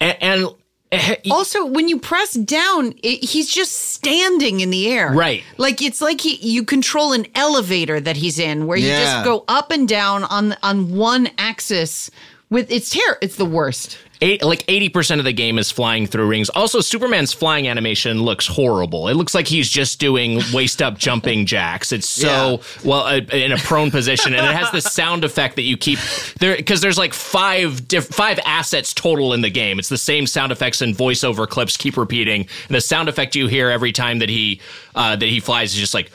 and, 0.00 0.16
and 0.20 0.44
uh, 0.44 0.50
also, 1.30 1.64
when 1.66 1.88
you 1.88 1.98
press 2.00 2.34
down, 2.34 2.94
it, 3.02 3.22
he's 3.24 3.48
just 3.48 3.72
standing 3.92 4.60
in 4.60 4.70
the 4.70 4.90
air. 4.90 5.12
Right. 5.12 5.42
Like 5.56 5.80
it's 5.82 6.00
like 6.00 6.20
he, 6.20 6.36
you 6.36 6.64
control 6.64 7.12
an 7.12 7.26
elevator 7.34 8.00
that 8.00 8.16
he's 8.16 8.38
in, 8.38 8.66
where 8.66 8.76
you 8.78 8.88
Yeah. 8.88 9.04
just 9.04 9.24
go 9.24 9.44
up 9.48 9.70
and 9.70 9.88
down 9.88 10.24
on 10.24 10.56
on 10.62 10.96
one 10.96 11.28
axis. 11.38 12.10
With 12.50 12.70
it's 12.72 12.90
ter- 12.90 13.18
it's 13.22 13.36
the 13.36 13.44
worst. 13.44 13.96
Eight, 14.20 14.42
like 14.42 14.64
eighty 14.68 14.88
percent 14.88 15.20
of 15.20 15.24
the 15.24 15.32
game 15.32 15.58
is 15.58 15.70
flying 15.70 16.06
through 16.06 16.26
rings. 16.26 16.48
Also, 16.50 16.80
Superman's 16.80 17.32
flying 17.32 17.68
animation 17.68 18.22
looks 18.22 18.46
horrible. 18.46 19.08
It 19.08 19.14
looks 19.14 19.34
like 19.34 19.46
he's 19.46 19.68
just 19.68 19.98
doing 19.98 20.40
waist 20.52 20.82
up 20.82 20.98
jumping 20.98 21.46
jacks. 21.46 21.92
It's 21.92 22.08
so 22.08 22.60
well 22.84 23.02
uh, 23.02 23.20
in 23.32 23.52
a 23.52 23.56
prone 23.58 23.90
position, 23.90 24.34
and 24.34 24.46
it 24.46 24.54
has 24.54 24.70
this 24.70 24.92
sound 24.92 25.24
effect 25.24 25.56
that 25.56 25.62
you 25.62 25.76
keep 25.76 25.98
there 26.38 26.56
because 26.56 26.80
there's 26.80 26.98
like 26.98 27.14
five 27.14 27.86
diff- 27.88 28.08
five 28.08 28.38
assets 28.44 28.92
total 28.94 29.32
in 29.32 29.40
the 29.40 29.50
game. 29.50 29.78
It's 29.78 29.88
the 29.88 29.98
same 29.98 30.26
sound 30.26 30.52
effects 30.52 30.80
and 30.80 30.94
voiceover 30.94 31.48
clips 31.48 31.76
keep 31.76 31.96
repeating, 31.96 32.42
and 32.68 32.74
the 32.74 32.80
sound 32.80 33.08
effect 33.08 33.34
you 33.34 33.46
hear 33.46 33.70
every 33.70 33.92
time 33.92 34.18
that 34.20 34.28
he 34.28 34.60
uh, 34.94 35.16
that 35.16 35.26
he 35.26 35.40
flies 35.40 35.72
is 35.72 35.80
just 35.80 35.94
like. 35.94 36.10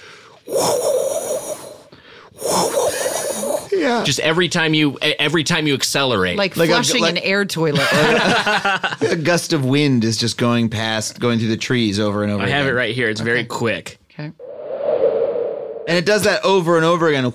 Yeah. 3.75 4.03
Just 4.03 4.19
every 4.19 4.49
time 4.49 4.73
you 4.73 4.97
every 5.01 5.43
time 5.43 5.67
you 5.67 5.73
accelerate, 5.73 6.37
Like, 6.37 6.55
Like 6.57 6.69
a- 6.69 6.73
flushing 6.73 7.01
like- 7.01 7.11
an 7.11 7.17
air 7.19 7.45
toilet. 7.45 7.87
a 9.01 9.15
gust 9.21 9.53
of 9.53 9.65
wind 9.65 10.03
is 10.03 10.17
just 10.17 10.37
going 10.37 10.69
past, 10.69 11.19
going 11.19 11.39
through 11.39 11.49
the 11.49 11.57
trees 11.57 11.99
over 11.99 12.23
and 12.23 12.31
over. 12.31 12.43
I 12.43 12.47
have 12.49 12.67
it 12.67 12.71
right 12.73 12.93
here. 12.95 13.09
It's 13.09 13.21
very 13.21 13.45
quick. 13.45 13.99
okay. 14.13 14.31
and 15.87 15.97
it 15.97 16.05
does 16.05 16.23
that 16.23 16.43
over 16.43 16.77
and 16.77 16.85
over 16.85 17.07
again. 17.07 17.31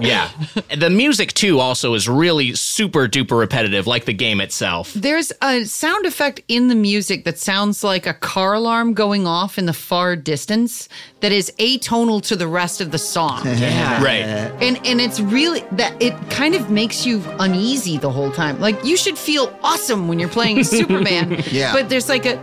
Yeah. 0.00 0.30
the 0.76 0.90
music 0.90 1.32
too 1.34 1.58
also 1.60 1.94
is 1.94 2.08
really 2.08 2.54
super 2.54 3.08
duper 3.08 3.38
repetitive, 3.38 3.86
like 3.86 4.04
the 4.04 4.12
game 4.12 4.40
itself. 4.40 4.92
There's 4.94 5.32
a 5.42 5.64
sound 5.64 6.06
effect 6.06 6.40
in 6.48 6.68
the 6.68 6.74
music 6.74 7.24
that 7.24 7.38
sounds 7.38 7.82
like 7.82 8.06
a 8.06 8.14
car 8.14 8.54
alarm 8.54 8.94
going 8.94 9.26
off 9.26 9.58
in 9.58 9.66
the 9.66 9.72
far 9.72 10.16
distance 10.16 10.88
that 11.20 11.32
is 11.32 11.52
atonal 11.58 12.22
to 12.28 12.36
the 12.36 12.46
rest 12.46 12.80
of 12.80 12.90
the 12.90 12.98
song. 12.98 13.42
Yeah. 13.58 14.02
Right. 14.04 14.22
And 14.62 14.76
and 14.86 15.00
it's 15.00 15.18
really 15.20 15.60
that 15.72 16.00
it 16.00 16.14
kind 16.30 16.54
of 16.54 16.70
makes 16.70 17.04
you 17.04 17.22
uneasy 17.40 17.98
the 17.98 18.10
whole 18.10 18.30
time. 18.30 18.60
Like 18.60 18.84
you 18.84 18.96
should 18.96 19.18
feel 19.18 19.52
awesome 19.62 20.06
when 20.06 20.18
you're 20.20 20.28
playing 20.28 20.62
Superman. 20.78 21.42
Yeah. 21.50 21.72
But 21.72 21.88
there's 21.88 22.08
like 22.08 22.24
a 22.24 22.36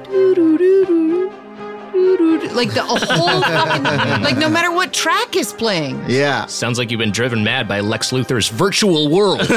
like 1.95 2.73
the 2.73 2.83
whole 2.83 3.41
fucking 3.41 3.83
like 4.23 4.37
no 4.37 4.49
matter 4.49 4.71
what 4.71 4.93
track 4.93 5.35
is 5.35 5.53
playing. 5.53 6.03
Yeah. 6.07 6.45
Sounds 6.47 6.77
like 6.77 6.91
you've 6.91 6.99
been 6.99 7.11
driven 7.11 7.43
mad 7.43 7.67
by 7.67 7.79
Lex 7.79 8.11
Luthor's 8.11 8.49
virtual 8.49 9.09
world. 9.09 9.41
He's 9.41 9.49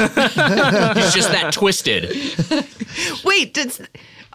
just 1.13 1.31
that 1.31 1.51
twisted. 1.53 2.09
Wait, 3.23 3.53
does 3.53 3.81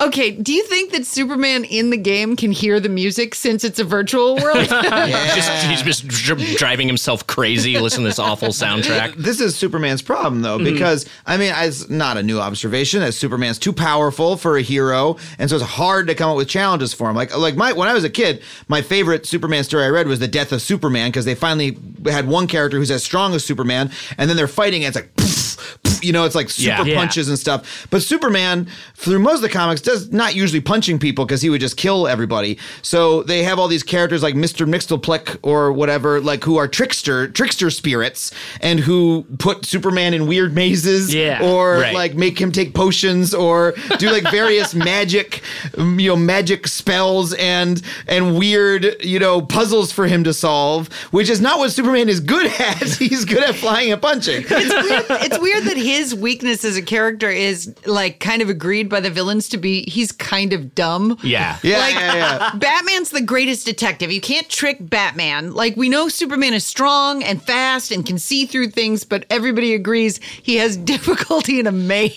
Okay, 0.01 0.33
do 0.33 0.53
you 0.53 0.65
think 0.65 0.91
that 0.91 1.07
Superman 1.07 1.63
in 1.65 1.91
the 1.91 1.97
game 1.97 2.35
can 2.35 2.51
hear 2.51 2.81
the 2.81 2.89
music 2.89 3.35
since 3.35 3.63
it's 3.63 3.79
a 3.79 3.85
virtual 3.85 4.35
world? 4.37 4.57
Just, 4.69 5.67
he's 5.67 5.83
just 5.83 6.09
dr- 6.09 6.57
driving 6.57 6.89
himself 6.89 7.27
crazy, 7.27 7.79
listening 7.79 8.05
to 8.05 8.09
this 8.11 8.19
awful 8.19 8.49
soundtrack. 8.49 9.15
This 9.25 9.41
is 9.41 9.57
Superman's 9.57 10.03
problem, 10.03 10.43
though, 10.43 10.59
mm-hmm. 10.59 10.73
because 10.73 11.09
I 11.25 11.37
mean, 11.37 11.53
it's 11.57 11.89
not 11.89 12.17
a 12.17 12.23
new 12.23 12.41
observation 12.41 13.01
that 13.01 13.13
Superman's 13.13 13.59
too 13.59 13.73
powerful 13.73 14.37
for 14.37 14.57
a 14.57 14.63
hero, 14.63 15.17
and 15.39 15.49
so 15.49 15.57
it's 15.57 15.65
hard 15.65 16.09
to 16.09 16.15
come 16.15 16.31
up 16.31 16.37
with 16.37 16.49
challenges 16.49 16.93
for 16.93 17.09
him. 17.09 17.17
Like, 17.17 17.37
like 17.37 17.57
my 17.57 17.73
when 17.73 17.89
I 17.89 17.95
was 17.95 18.05
a 18.05 18.11
kid, 18.11 18.43
my 18.69 18.83
favorite 18.83 19.27
Superman 19.27 19.65
story 19.65 19.85
I 19.85 19.89
read 19.89 20.09
was 20.09 20.19
the 20.19 20.29
death 20.29 20.53
of 20.53 20.61
Superman 20.61 21.11
because 21.11 21.25
they 21.25 21.35
finally 21.35 21.79
had 22.07 22.29
one 22.29 22.47
character 22.47 22.79
who's 22.79 22.91
as 22.91 23.05
strong 23.05 23.35
as 23.35 23.45
Superman, 23.45 23.91
and 24.19 24.29
then 24.29 24.37
they're 24.37 24.49
fighting, 24.49 24.85
and 24.85 24.95
it's 24.95 25.07
like. 25.07 25.24
Poof, 25.57 25.79
poof, 25.83 26.05
You 26.05 26.13
know, 26.13 26.25
it's 26.25 26.35
like 26.35 26.51
super 26.51 26.69
Yeah. 26.69 26.85
Yeah. 26.85 26.97
punches 26.97 27.29
and 27.29 27.39
stuff. 27.39 27.87
But 27.91 28.03
Superman, 28.03 28.67
through 28.95 29.19
most 29.21 29.37
of 29.37 29.43
the 29.43 29.49
comics, 29.49 29.81
does 29.81 30.13
not 30.13 30.35
usually 30.35 30.61
punching 30.61 30.99
people 30.99 31.25
because 31.25 31.41
he 31.43 31.51
would 31.51 31.61
just 31.61 31.77
kill 31.77 32.07
everybody. 32.09 32.59
So 32.83 33.23
they 33.23 33.43
have 33.45 33.59
all 33.59 33.69
these 33.69 33.83
characters 33.83 34.23
like 34.23 34.35
Mr. 34.35 34.67
Mxyzptlk 34.69 35.39
or 35.43 35.73
whatever, 35.73 36.21
like 36.21 36.45
who 36.45 36.57
are 36.57 36.69
trickster 36.69 37.29
trickster 37.29 37.71
spirits 37.71 38.33
and 38.61 38.81
who 38.81 39.25
put 39.39 39.65
Superman 39.65 40.15
in 40.15 40.27
weird 40.27 40.55
mazes 40.55 41.15
Yeah. 41.15 41.43
or 41.43 41.79
Right. 41.79 41.95
like 41.95 42.15
make 42.15 42.39
him 42.41 42.53
take 42.53 42.75
potions 42.75 43.33
or 43.35 43.75
do 43.99 44.11
like 44.11 44.25
various 44.31 44.75
magic 44.93 45.43
you 45.79 46.09
know 46.09 46.17
magic 46.17 46.67
spells 46.69 47.33
and 47.35 47.81
and 48.07 48.39
weird 48.39 48.97
you 49.03 49.19
know 49.19 49.41
puzzles 49.41 49.91
for 49.93 50.07
him 50.07 50.25
to 50.25 50.33
solve 50.33 50.93
which 51.11 51.29
is 51.29 51.41
not 51.41 51.59
what 51.59 51.71
superman 51.73 52.09
is 52.09 52.21
good 52.21 52.47
at 52.61 52.77
he's 52.83 53.25
good 53.25 53.43
at 53.43 53.55
flying 53.55 53.91
and 53.93 54.01
punching 54.03 54.45
it's 54.49 54.51
weird. 54.51 55.05
It's 55.25 55.39
weird 55.39 55.44
that 55.53 55.77
his 55.77 56.15
weakness 56.15 56.65
as 56.65 56.77
a 56.77 56.83
character 56.83 57.29
is 57.31 57.75
like 57.87 58.21
kind 58.21 58.43
of 58.43 58.49
agreed 58.49 58.89
by 58.89 59.01
the 59.01 59.11
villains 59.11 59.49
to 59.51 59.57
be 59.57 59.83
he's 59.89 60.13
kind 60.13 60.53
of 60.53 60.75
dumb. 60.75 61.19
Yeah. 61.23 61.59
yeah 61.63 61.79
Like 61.79 61.95
yeah 61.95 62.15
yeah 62.15 62.55
Batman's 62.55 63.11
the 63.11 63.23
greatest 63.23 63.67
detective. 63.67 64.11
You 64.13 64.21
can't 64.21 64.49
trick 64.49 64.79
Batman. 64.81 65.53
Like 65.55 65.77
we 65.77 65.89
know 65.89 66.09
Superman 66.09 66.55
is 66.55 66.65
strong 66.65 67.23
and 67.23 67.43
fast 67.43 67.91
and 67.91 68.05
can 68.05 68.19
see 68.19 68.47
through 68.47 68.69
things, 68.71 69.05
but 69.05 69.25
everybody 69.31 69.75
agrees 69.75 70.19
he 70.43 70.57
has 70.57 70.77
difficulty 70.95 71.61
in 71.61 71.67
a 71.67 71.73
maze. 71.73 72.15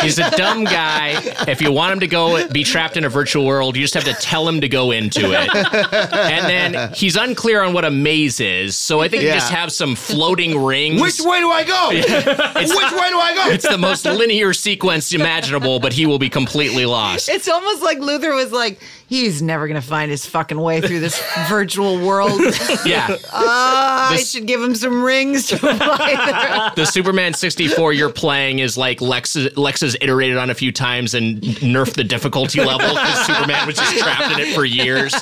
He's 0.00 0.18
a 0.18 0.30
dumb 0.36 0.64
guy. 0.64 1.20
If 1.48 1.60
you 1.60 1.72
want 1.72 1.92
him 1.92 2.00
to 2.00 2.06
go 2.08 2.48
be 2.48 2.64
trapped 2.64 2.96
in 2.96 3.04
a 3.04 3.08
virtual 3.08 3.46
world, 3.46 3.76
you 3.76 3.82
just 3.82 3.94
have 3.94 4.04
to 4.04 4.14
tell 4.14 4.46
him 4.48 4.60
to 4.60 4.68
go 4.68 4.90
into 4.90 5.32
it. 5.32 5.54
And 5.54 6.46
then 6.46 6.92
he's 6.94 7.16
unclear 7.16 7.62
on 7.62 7.72
what 7.72 7.84
a 7.84 7.90
maze 7.90 8.40
is. 8.40 8.76
So 8.76 9.00
I 9.00 9.08
think 9.08 9.22
you 9.22 9.30
just 9.32 9.50
have 9.52 9.72
some 9.72 9.94
floating 9.94 10.62
rings. 10.62 11.00
which 11.00 11.20
way 11.20 11.40
do 11.40 11.50
i 11.50 11.64
go 11.64 11.90
which 12.38 12.92
way 12.92 13.08
do 13.10 13.18
i 13.18 13.32
go 13.34 13.50
It's 13.50 13.68
the 13.68 13.78
most 13.78 14.04
linear 14.04 14.52
sequence 14.52 15.12
imaginable, 15.12 15.80
but 15.80 15.92
he 15.92 16.06
will 16.06 16.18
be 16.18 16.28
completely 16.30 16.86
lost. 16.86 17.28
It's 17.28 17.48
almost 17.48 17.82
like 17.82 17.98
Luthor 17.98 18.34
was 18.34 18.52
like, 18.52 18.80
he's 19.08 19.42
never 19.42 19.66
gonna 19.66 19.80
find 19.82 20.10
his 20.10 20.24
fucking 20.26 20.60
way 20.60 20.80
through 20.80 21.00
this 21.00 21.20
virtual 21.48 22.04
world. 22.06 22.40
Yeah. 22.84 23.08
Uh, 23.10 23.18
I 23.32 24.22
should 24.24 24.46
give 24.46 24.62
him 24.62 24.74
some 24.74 25.02
rings 25.02 25.48
to 25.48 25.56
apply 25.56 26.14
there. 26.30 26.72
The 26.76 26.90
Superman 26.90 27.34
64 27.34 27.92
you're 27.92 28.10
playing 28.10 28.60
is 28.60 28.78
like 28.78 29.00
Lex, 29.00 29.36
Lex 29.56 29.80
has 29.80 29.96
iterated 30.00 30.36
on 30.38 30.48
a 30.50 30.54
few 30.54 30.70
times 30.72 31.14
and 31.14 31.40
nerfed 31.42 31.94
the 31.94 32.04
difficulty 32.04 32.60
level 32.60 32.88
because 32.88 33.26
Superman 33.26 33.66
was 33.66 33.76
just 33.76 33.98
trapped 33.98 34.32
in 34.38 34.46
it 34.46 34.54
for 34.54 34.64
years. 34.64 35.12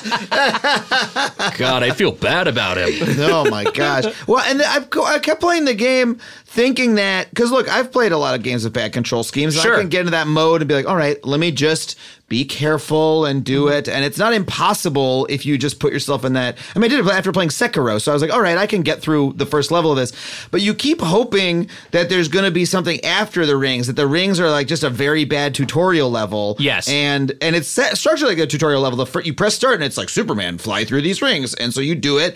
God, 1.57 1.83
I 1.83 1.91
feel 1.91 2.11
bad 2.11 2.47
about 2.47 2.77
him. 2.77 2.89
oh 3.19 3.49
my 3.49 3.63
gosh. 3.65 4.05
Well, 4.27 4.43
and 4.45 4.61
I've, 4.61 4.87
I 4.97 5.19
kept 5.19 5.41
playing 5.41 5.65
the 5.65 5.73
game 5.73 6.19
thinking 6.49 6.95
that 6.95 7.29
because 7.29 7.51
look, 7.51 7.69
I've 7.69 7.91
played 7.91 8.11
a 8.13 8.17
lot 8.17 8.33
of 8.35 8.41
games 8.41 8.63
with 8.63 8.73
bad 8.73 8.93
control 8.93 9.23
schemes. 9.23 9.55
and 9.55 9.63
Sure. 9.63 9.75
I 9.75 9.79
can 9.81 9.89
get 9.89 9.99
into 10.01 10.11
that 10.11 10.27
mode 10.27 10.61
and 10.61 10.67
be 10.67 10.73
like, 10.75 10.87
all 10.87 10.95
right, 10.95 11.23
let 11.25 11.39
me 11.39 11.51
just 11.51 11.97
be 12.29 12.43
careful 12.43 13.25
and 13.25 13.43
do 13.43 13.65
mm-hmm. 13.65 13.77
it. 13.77 13.87
And 13.87 14.03
it's 14.03 14.17
not 14.17 14.33
impossible 14.33 15.25
if 15.29 15.45
you 15.45 15.57
just 15.57 15.79
put 15.79 15.93
yourself 15.93 16.25
in 16.25 16.33
that. 16.33 16.57
I 16.75 16.79
mean, 16.79 16.91
I 16.91 16.95
did 16.95 17.05
it 17.05 17.09
after 17.11 17.31
playing 17.31 17.49
Sekiro, 17.49 18.01
so 18.01 18.11
I 18.11 18.13
was 18.13 18.21
like, 18.21 18.33
all 18.33 18.41
right, 18.41 18.57
I 18.57 18.67
can 18.67 18.81
get 18.81 19.01
through 19.01 19.33
the 19.33 19.45
first 19.45 19.71
level 19.71 19.91
of 19.91 19.97
this. 19.97 20.11
But 20.51 20.61
you 20.61 20.73
keep 20.73 20.99
hoping 20.99 21.69
that 21.91 22.09
there's 22.09 22.27
going 22.27 22.45
to 22.45 22.51
be 22.51 22.65
something 22.65 23.03
after 23.03 23.45
the 23.45 23.55
rings. 23.55 23.87
That 23.87 23.95
the 23.95 24.07
rings 24.07 24.39
are 24.39 24.49
like 24.49 24.67
just 24.67 24.83
a 24.83 24.89
very 24.89 25.23
bad 25.23 25.55
tutorial 25.55 26.09
level. 26.09 26.57
Yes. 26.59 26.89
and 26.89 27.31
and 27.41 27.55
it's 27.55 27.67
set, 27.67 27.97
structured 27.97 28.27
like 28.27 28.39
a 28.39 28.47
tutorial 28.47 28.81
level. 28.81 28.97
The 28.97 29.05
fir- 29.05 29.21
you 29.21 29.33
press 29.33 29.55
start 29.55 29.75
and 29.75 29.83
it's 29.83 29.97
like 29.97 30.09
Superman 30.09 30.57
fly 30.57 30.83
through 30.83 31.03
these 31.03 31.21
rings, 31.21 31.53
and 31.53 31.73
so 31.73 31.79
you 31.79 31.95
do 31.95 32.17
it. 32.17 32.35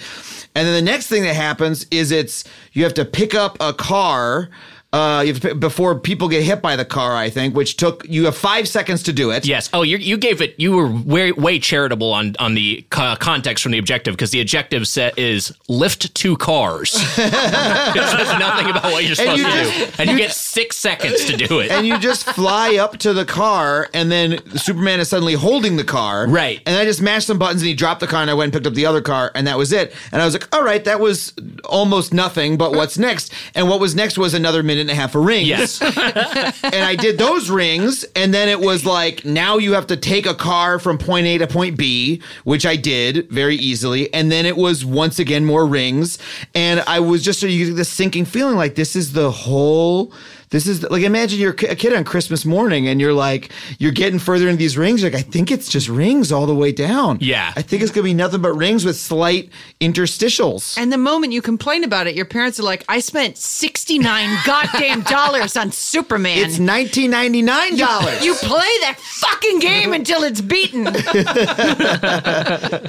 And 0.55 0.67
then 0.67 0.73
the 0.73 0.91
next 0.91 1.07
thing 1.07 1.23
that 1.23 1.35
happens 1.35 1.85
is 1.91 2.11
it's 2.11 2.43
you 2.73 2.83
have 2.83 2.93
to 2.95 3.05
pick 3.05 3.35
up 3.35 3.57
a 3.59 3.73
car. 3.73 4.49
Uh, 4.93 5.23
you 5.25 5.33
have 5.33 5.41
to, 5.41 5.55
before 5.55 5.97
people 5.97 6.27
get 6.27 6.43
hit 6.43 6.61
by 6.61 6.75
the 6.75 6.83
car, 6.83 7.15
I 7.15 7.29
think, 7.29 7.55
which 7.55 7.77
took 7.77 8.05
you 8.09 8.25
have 8.25 8.35
five 8.35 8.67
seconds 8.67 9.03
to 9.03 9.13
do 9.13 9.31
it. 9.31 9.45
Yes. 9.45 9.69
Oh, 9.71 9.83
you 9.83 9.95
you 9.97 10.17
gave 10.17 10.41
it. 10.41 10.55
You 10.59 10.73
were 10.73 10.87
way 10.91 11.31
way 11.31 11.59
charitable 11.59 12.11
on 12.11 12.35
on 12.39 12.55
the 12.55 12.85
co- 12.89 13.15
context 13.17 13.63
from 13.63 13.71
the 13.71 13.77
objective 13.77 14.13
because 14.15 14.31
the 14.31 14.41
objective 14.41 14.85
set 14.87 15.17
is 15.17 15.53
lift 15.69 16.13
two 16.13 16.35
cars. 16.35 16.93
it 16.97 16.99
says 17.15 18.39
nothing 18.39 18.69
about 18.69 18.83
what 18.91 19.05
you're 19.05 19.15
supposed 19.15 19.39
you 19.39 19.45
to 19.45 19.51
just- 19.51 19.97
do, 19.97 20.01
and 20.01 20.09
you 20.09 20.17
get 20.17 20.31
six 20.31 20.75
seconds 20.75 21.23
to 21.25 21.37
do 21.37 21.59
it. 21.59 21.71
and 21.71 21.87
you 21.87 21.97
just 21.97 22.25
fly 22.25 22.75
up 22.75 22.97
to 22.97 23.13
the 23.13 23.23
car, 23.25 23.87
and 23.93 24.11
then 24.11 24.45
Superman 24.57 24.99
is 24.99 25.07
suddenly 25.07 25.35
holding 25.35 25.77
the 25.77 25.85
car. 25.85 26.27
Right. 26.27 26.59
And 26.65 26.75
I 26.75 26.83
just 26.83 27.01
mashed 27.01 27.27
some 27.27 27.39
buttons, 27.39 27.61
and 27.61 27.69
he 27.69 27.73
dropped 27.75 28.01
the 28.01 28.07
car, 28.07 28.21
and 28.21 28.29
I 28.29 28.33
went 28.33 28.47
and 28.47 28.53
picked 28.53 28.67
up 28.67 28.73
the 28.73 28.85
other 28.87 29.01
car, 29.01 29.31
and 29.35 29.47
that 29.47 29.57
was 29.57 29.71
it. 29.71 29.93
And 30.11 30.21
I 30.21 30.25
was 30.25 30.33
like, 30.33 30.53
all 30.53 30.63
right, 30.63 30.83
that 30.83 30.99
was 30.99 31.33
almost 31.63 32.13
nothing, 32.13 32.57
but 32.57 32.73
what's 32.73 32.97
next? 32.97 33.31
And 33.55 33.69
what 33.69 33.79
was 33.79 33.95
next 33.95 34.17
was 34.17 34.33
another 34.33 34.63
minute 34.63 34.80
and 34.81 34.89
a 34.89 34.95
half 34.95 35.15
of 35.15 35.23
rings. 35.25 35.47
yes. 35.47 35.81
and 36.63 36.75
I 36.75 36.95
did 36.95 37.17
those 37.17 37.49
rings, 37.49 38.03
and 38.15 38.33
then 38.33 38.49
it 38.49 38.59
was 38.59 38.85
like 38.85 39.23
now 39.25 39.57
you 39.57 39.73
have 39.73 39.87
to 39.87 39.97
take 39.97 40.25
a 40.25 40.33
car 40.33 40.79
from 40.79 40.97
point 40.97 41.27
A 41.27 41.37
to 41.39 41.47
point 41.47 41.77
B, 41.77 42.21
which 42.43 42.65
I 42.65 42.75
did 42.75 43.29
very 43.29 43.55
easily, 43.55 44.13
and 44.13 44.31
then 44.31 44.45
it 44.45 44.57
was 44.57 44.83
once 44.85 45.19
again 45.19 45.45
more 45.45 45.65
rings, 45.65 46.17
and 46.53 46.81
I 46.81 46.99
was 46.99 47.23
just 47.23 47.41
you 47.41 47.67
get 47.67 47.75
this 47.75 47.89
sinking 47.89 48.25
feeling 48.25 48.57
like 48.57 48.75
this 48.75 48.95
is 48.95 49.13
the 49.13 49.31
whole. 49.31 50.13
This 50.51 50.67
is 50.67 50.83
like 50.83 51.03
imagine 51.03 51.39
you're 51.39 51.51
a 51.51 51.75
kid 51.75 51.93
on 51.93 52.03
Christmas 52.03 52.45
morning 52.45 52.87
and 52.87 52.99
you're 53.01 53.13
like 53.13 53.51
you're 53.79 53.91
getting 53.91 54.19
further 54.19 54.47
into 54.47 54.57
these 54.59 54.77
rings. 54.77 55.01
You're 55.01 55.09
like 55.11 55.19
I 55.19 55.23
think 55.23 55.49
it's 55.49 55.67
just 55.69 55.87
rings 55.89 56.31
all 56.31 56.45
the 56.45 56.53
way 56.53 56.71
down. 56.71 57.17
Yeah. 57.21 57.51
I 57.55 57.61
think 57.61 57.81
it's 57.81 57.91
gonna 57.91 58.03
be 58.03 58.13
nothing 58.13 58.41
but 58.41 58.53
rings 58.53 58.83
with 58.85 58.97
slight 58.97 59.49
interstitials. 59.79 60.77
And 60.77 60.91
the 60.91 60.97
moment 60.97 61.33
you 61.33 61.41
complain 61.41 61.83
about 61.83 62.05
it, 62.07 62.15
your 62.15 62.25
parents 62.25 62.59
are 62.59 62.63
like, 62.63 62.83
I 62.89 62.99
spent 62.99 63.37
69 63.37 64.37
goddamn 64.45 65.01
dollars 65.03 65.55
on 65.57 65.71
Superman. 65.71 66.37
It's 66.39 66.59
nineteen 66.59 67.11
ninety 67.11 67.41
nine 67.41 67.77
dollars. 67.77 68.23
you 68.23 68.33
play 68.35 68.71
that 68.81 68.97
fucking 68.99 69.59
game 69.59 69.93
until 69.93 70.23
it's 70.23 70.41
beaten. 70.41 70.87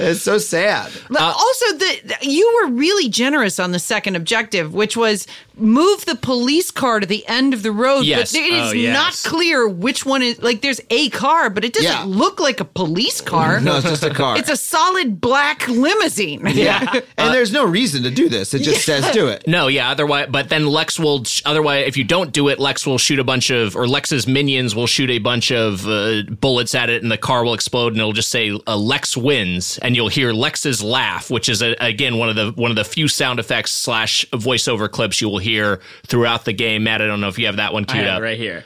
It's 0.04 0.22
so 0.22 0.38
sad. 0.38 0.90
But 1.08 1.20
uh, 1.20 1.32
also, 1.36 1.66
the, 1.78 2.00
the- 2.04 2.28
you 2.28 2.60
were 2.62 2.70
really 2.72 3.08
generous 3.08 3.58
on 3.58 3.72
the 3.72 3.78
second 3.78 4.16
objective, 4.16 4.74
which 4.74 4.96
was 4.96 5.26
move 5.56 6.04
the 6.06 6.14
police 6.16 6.70
car 6.70 7.00
to 7.00 7.06
the 7.06 7.26
end 7.28 7.51
of 7.52 7.62
the 7.62 7.72
road. 7.72 8.02
Yes. 8.04 8.32
But 8.32 8.40
it 8.40 8.52
is 8.54 8.70
Oh, 8.70 8.72
yes. 8.72 8.94
not 8.94 9.30
clear 9.30 9.68
which 9.68 10.04
one 10.06 10.22
is 10.22 10.40
like. 10.42 10.60
There's 10.62 10.80
a 10.90 11.08
car, 11.10 11.50
but 11.50 11.64
it 11.64 11.72
doesn't 11.72 11.90
Yeah. 11.90 12.04
look 12.06 12.40
like 12.40 12.60
a 12.60 12.64
police 12.64 13.20
car. 13.20 13.60
No, 13.60 13.76
it's 13.78 13.88
just 13.88 14.02
a 14.04 14.10
car. 14.10 14.36
It's 14.38 14.48
a 14.50 14.56
solid 14.56 15.20
black 15.20 15.66
limousine. 15.68 16.46
Yeah. 16.46 17.00
and 17.18 17.34
there's 17.34 17.52
no 17.52 17.64
reason 17.64 18.02
to 18.04 18.10
do 18.10 18.28
this. 18.28 18.54
It 18.54 18.62
just 18.62 18.84
says 18.84 19.10
do 19.12 19.28
it. 19.28 19.46
No, 19.46 19.68
yeah. 19.68 19.90
Otherwise, 19.90 20.28
but 20.30 20.48
then 20.48 20.66
Lex 20.66 20.98
will. 20.98 21.24
Otherwise, 21.44 21.86
if 21.86 21.96
you 21.96 22.04
don't 22.04 22.32
do 22.32 22.48
it, 22.48 22.58
Lex 22.58 22.86
will 22.86 22.98
shoot 22.98 23.18
a 23.18 23.24
bunch 23.24 23.50
of, 23.50 23.76
or 23.76 23.86
Lex's 23.88 24.26
minions 24.26 24.74
will 24.74 24.86
shoot 24.86 25.10
a 25.10 25.18
bunch 25.18 25.50
of 25.52 25.86
uh, 25.86 26.22
bullets 26.40 26.74
at 26.74 26.88
it, 26.90 27.02
and 27.02 27.10
the 27.10 27.18
car 27.18 27.44
will 27.44 27.54
explode, 27.54 27.92
and 27.92 27.98
it'll 27.98 28.12
just 28.12 28.30
say 28.30 28.50
uh, 28.66 28.76
"Lex 28.76 29.16
wins," 29.16 29.78
and 29.78 29.96
you'll 29.96 30.08
hear 30.08 30.32
Lex's 30.32 30.82
laugh, 30.82 31.30
which 31.30 31.48
is 31.48 31.62
a, 31.62 31.74
again 31.80 32.16
one 32.18 32.28
of 32.28 32.36
the 32.36 32.52
one 32.60 32.70
of 32.70 32.76
the 32.76 32.84
few 32.84 33.08
sound 33.08 33.38
effects 33.40 33.70
slash 33.72 34.24
voiceover 34.32 34.90
clips 34.90 35.20
you 35.20 35.28
will 35.28 35.38
hear 35.38 35.80
throughout 36.06 36.44
the 36.44 36.52
game. 36.52 36.84
Matt, 36.84 37.02
I 37.02 37.06
don't 37.06 37.20
know 37.20 37.28
if 37.28 37.38
you 37.38 37.41
have 37.46 37.56
that 37.56 37.72
one 37.72 37.84
I 37.88 37.92
queued 37.92 38.04
have 38.04 38.16
up. 38.16 38.20
it 38.20 38.24
right 38.24 38.38
here. 38.38 38.64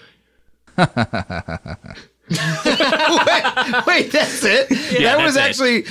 Wait, 3.86 4.10
that's 4.10 4.42
it? 4.44 4.68
that 4.68 5.18
was 5.22 5.34
that's 5.36 5.60
actually 5.60 5.84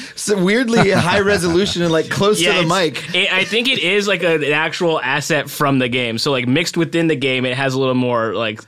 weirdly 0.44 0.92
high 0.92 1.22
resolution 1.22 1.82
and 1.82 1.94
like 1.94 2.10
close 2.10 2.40
to 2.44 2.52
the 2.52 2.64
mic. 2.64 3.16
it- 3.16 3.32
I 3.32 3.46
think 3.46 3.70
it 3.70 3.80
is 3.80 4.06
like 4.08 4.22
a, 4.24 4.36
an 4.36 4.52
actual 4.52 5.00
asset 5.02 5.50
from 5.50 5.80
the 5.80 5.88
game. 5.88 6.18
So 6.18 6.32
like 6.32 6.46
mixed 6.48 6.76
within 6.76 7.08
the 7.08 7.16
game, 7.16 7.46
it 7.46 7.56
has 7.56 7.74
a 7.74 7.80
little 7.80 7.96
more 7.96 8.34
like 8.36 8.60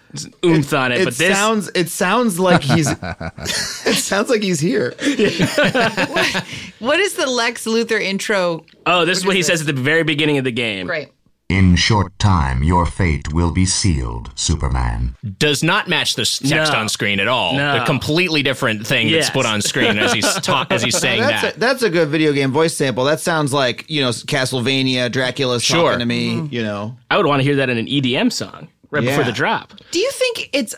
oomph 0.45 0.73
on 0.73 0.91
it. 0.93 1.01
It 1.01 1.06
but 1.06 1.15
this 1.15 1.36
sounds 1.38 1.69
it 1.75 1.89
sounds 1.89 2.39
like 2.39 2.62
he's 2.62 2.89
it 3.01 3.95
sounds 3.95 4.30
like 4.30 4.41
he's 4.43 4.60
here. 4.62 4.93
What 6.80 6.99
is 6.99 7.15
the 7.15 7.25
Lex 7.27 7.65
Luthor 7.65 7.99
intro? 7.99 8.63
oh, 8.86 9.03
this 9.03 9.17
is 9.17 9.25
what 9.25 9.34
he 9.34 9.39
is 9.41 9.47
says 9.47 9.62
at 9.62 9.67
the 9.67 9.73
very 9.73 10.03
beginning 10.03 10.38
of 10.38 10.43
the 10.43 10.51
game. 10.51 10.86
Great. 10.86 11.10
In 11.49 11.77
short 11.77 12.19
time, 12.19 12.62
your 12.62 12.86
fate 12.86 13.33
will 13.33 13.51
be 13.53 13.65
sealed, 13.65 14.31
Superman. 14.36 15.15
Does 15.39 15.63
not 15.63 15.88
match 15.88 16.15
the 16.15 16.23
s- 16.23 16.39
text 16.39 16.73
No. 16.73 16.79
on 16.79 16.89
screen 16.89 17.21
at 17.21 17.29
all. 17.29 17.53
No. 17.55 17.79
The 17.79 17.86
completely 17.86 18.43
different 18.43 18.86
thing 18.86 19.10
that's 19.10 19.29
put 19.29 19.45
on 19.45 19.62
screen 19.62 19.97
as 19.97 20.12
he's 20.12 20.25
ta- 20.41 20.67
as 20.69 20.83
he's 20.83 20.97
saying 20.97 21.21
That's 21.21 21.41
that. 21.43 21.55
a, 21.55 21.60
that's 21.60 21.83
a 21.83 21.89
good 21.89 22.10
video 22.10 22.33
game 22.33 22.51
voice 22.51 22.75
sample. 22.75 23.05
That 23.05 23.21
sounds 23.21 23.53
like 23.53 23.89
you 23.89 24.01
know 24.01 24.10
Castlevania, 24.10 25.10
Dracula's 25.10 25.63
Sure. 25.63 25.83
talking 25.91 25.99
to 25.99 26.05
me. 26.05 26.36
Mm-hmm. 26.36 26.53
You 26.53 26.63
know, 26.63 26.97
I 27.10 27.15
would 27.15 27.25
want 27.25 27.39
to 27.39 27.43
hear 27.45 27.55
that 27.55 27.69
in 27.69 27.77
an 27.77 27.88
EDM 27.88 28.29
song 28.33 28.67
right 28.91 29.04
before 29.04 29.23
the 29.23 29.32
drop. 29.32 29.73
Do 29.91 30.00
you 30.00 30.12
think 30.12 30.50
it's 30.54 30.76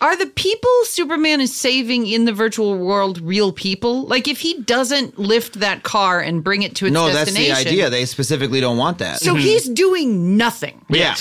are 0.00 0.16
the 0.16 0.26
people 0.26 0.70
Superman 0.84 1.40
is 1.40 1.54
saving 1.54 2.06
in 2.06 2.24
the 2.24 2.32
virtual 2.32 2.78
world 2.78 3.20
real 3.20 3.52
people? 3.52 4.06
Like 4.06 4.28
if 4.28 4.40
he 4.40 4.60
doesn't 4.62 5.18
lift 5.18 5.60
that 5.60 5.82
car 5.82 6.20
and 6.20 6.42
bring 6.44 6.62
it 6.62 6.76
to 6.76 6.86
its 6.86 6.92
no, 6.92 7.12
that's 7.12 7.32
the 7.32 7.52
idea. 7.52 7.90
They 7.90 8.04
specifically 8.04 8.60
don't 8.60 8.78
want 8.78 8.98
that. 8.98 9.18
so 9.20 9.32
mm-hmm. 9.32 9.40
he's 9.40 9.68
doing 9.68 10.36
nothing. 10.36 10.84
yeah, 10.88 11.16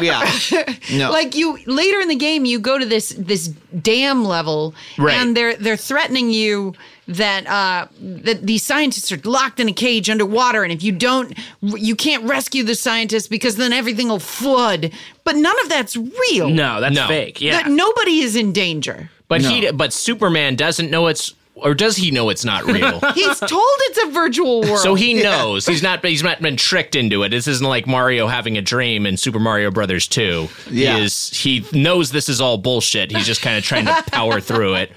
yeah. 0.00 0.24
No, 0.92 1.10
Like 1.10 1.34
you 1.34 1.58
later 1.66 2.00
in 2.00 2.08
the 2.08 2.16
game, 2.16 2.44
you 2.44 2.58
go 2.58 2.78
to 2.78 2.86
this 2.86 3.14
this 3.18 3.48
dam 3.48 4.24
level, 4.24 4.74
Right. 4.98 5.14
and 5.14 5.36
they're 5.36 5.56
they're 5.56 5.76
threatening 5.76 6.30
you 6.30 6.74
that 7.08 7.46
uh 7.46 7.86
that 8.00 8.46
these 8.46 8.62
scientists 8.64 9.12
are 9.12 9.20
locked 9.24 9.60
in 9.60 9.68
a 9.68 9.72
cage 9.72 10.10
underwater, 10.10 10.62
and 10.64 10.72
if 10.72 10.82
you 10.82 10.92
don't, 10.92 11.36
you 11.60 11.94
can't 11.94 12.24
rescue 12.24 12.64
the 12.64 12.74
scientists 12.74 13.28
because 13.28 13.56
then 13.56 13.72
everything 13.72 14.08
will 14.08 14.18
flood. 14.18 14.92
But 15.24 15.36
none 15.36 15.54
of 15.62 15.68
that's 15.68 15.96
real. 15.96 16.48
No, 16.50 16.80
that's 16.80 16.94
No. 16.96 17.06
fake. 17.06 17.40
Yeah. 17.40 17.62
That 17.62 17.70
nobody 17.70 18.20
is 18.20 18.34
in 18.36 18.52
danger. 18.52 19.10
But 19.28 19.40
he, 19.42 19.70
but 19.72 19.92
Superman 19.92 20.54
doesn't 20.54 20.88
know 20.90 21.08
it's, 21.08 21.34
or 21.56 21.74
does 21.74 21.96
he 21.96 22.10
know 22.10 22.28
it's 22.28 22.44
not 22.44 22.64
real? 22.64 23.00
He's 23.14 23.40
told 23.40 23.50
it's 23.88 24.04
a 24.04 24.10
virtual 24.10 24.60
world. 24.60 24.80
So 24.80 24.94
he 24.94 25.14
knows 25.14 25.66
he's 25.66 25.82
not 25.82 26.04
he's 26.04 26.22
not 26.22 26.42
been 26.42 26.56
tricked 26.56 26.94
into 26.94 27.22
it. 27.22 27.30
This 27.30 27.48
isn't 27.48 27.66
like 27.66 27.86
Mario 27.86 28.26
having 28.26 28.58
a 28.58 28.62
dream 28.62 29.06
in 29.06 29.16
Super 29.16 29.38
Mario 29.38 29.70
Brothers 29.70 30.06
2. 30.06 30.48
Yeah. 30.70 30.98
He 30.98 31.04
is 31.04 31.30
he 31.30 31.66
knows 31.72 32.10
this 32.10 32.28
is 32.28 32.40
all 32.42 32.58
bullshit. 32.58 33.10
He's 33.10 33.26
just 33.26 33.40
kind 33.40 33.56
of 33.56 33.64
trying 33.64 33.86
to 33.86 34.04
power 34.10 34.40
through 34.40 34.74
it. 34.74 34.92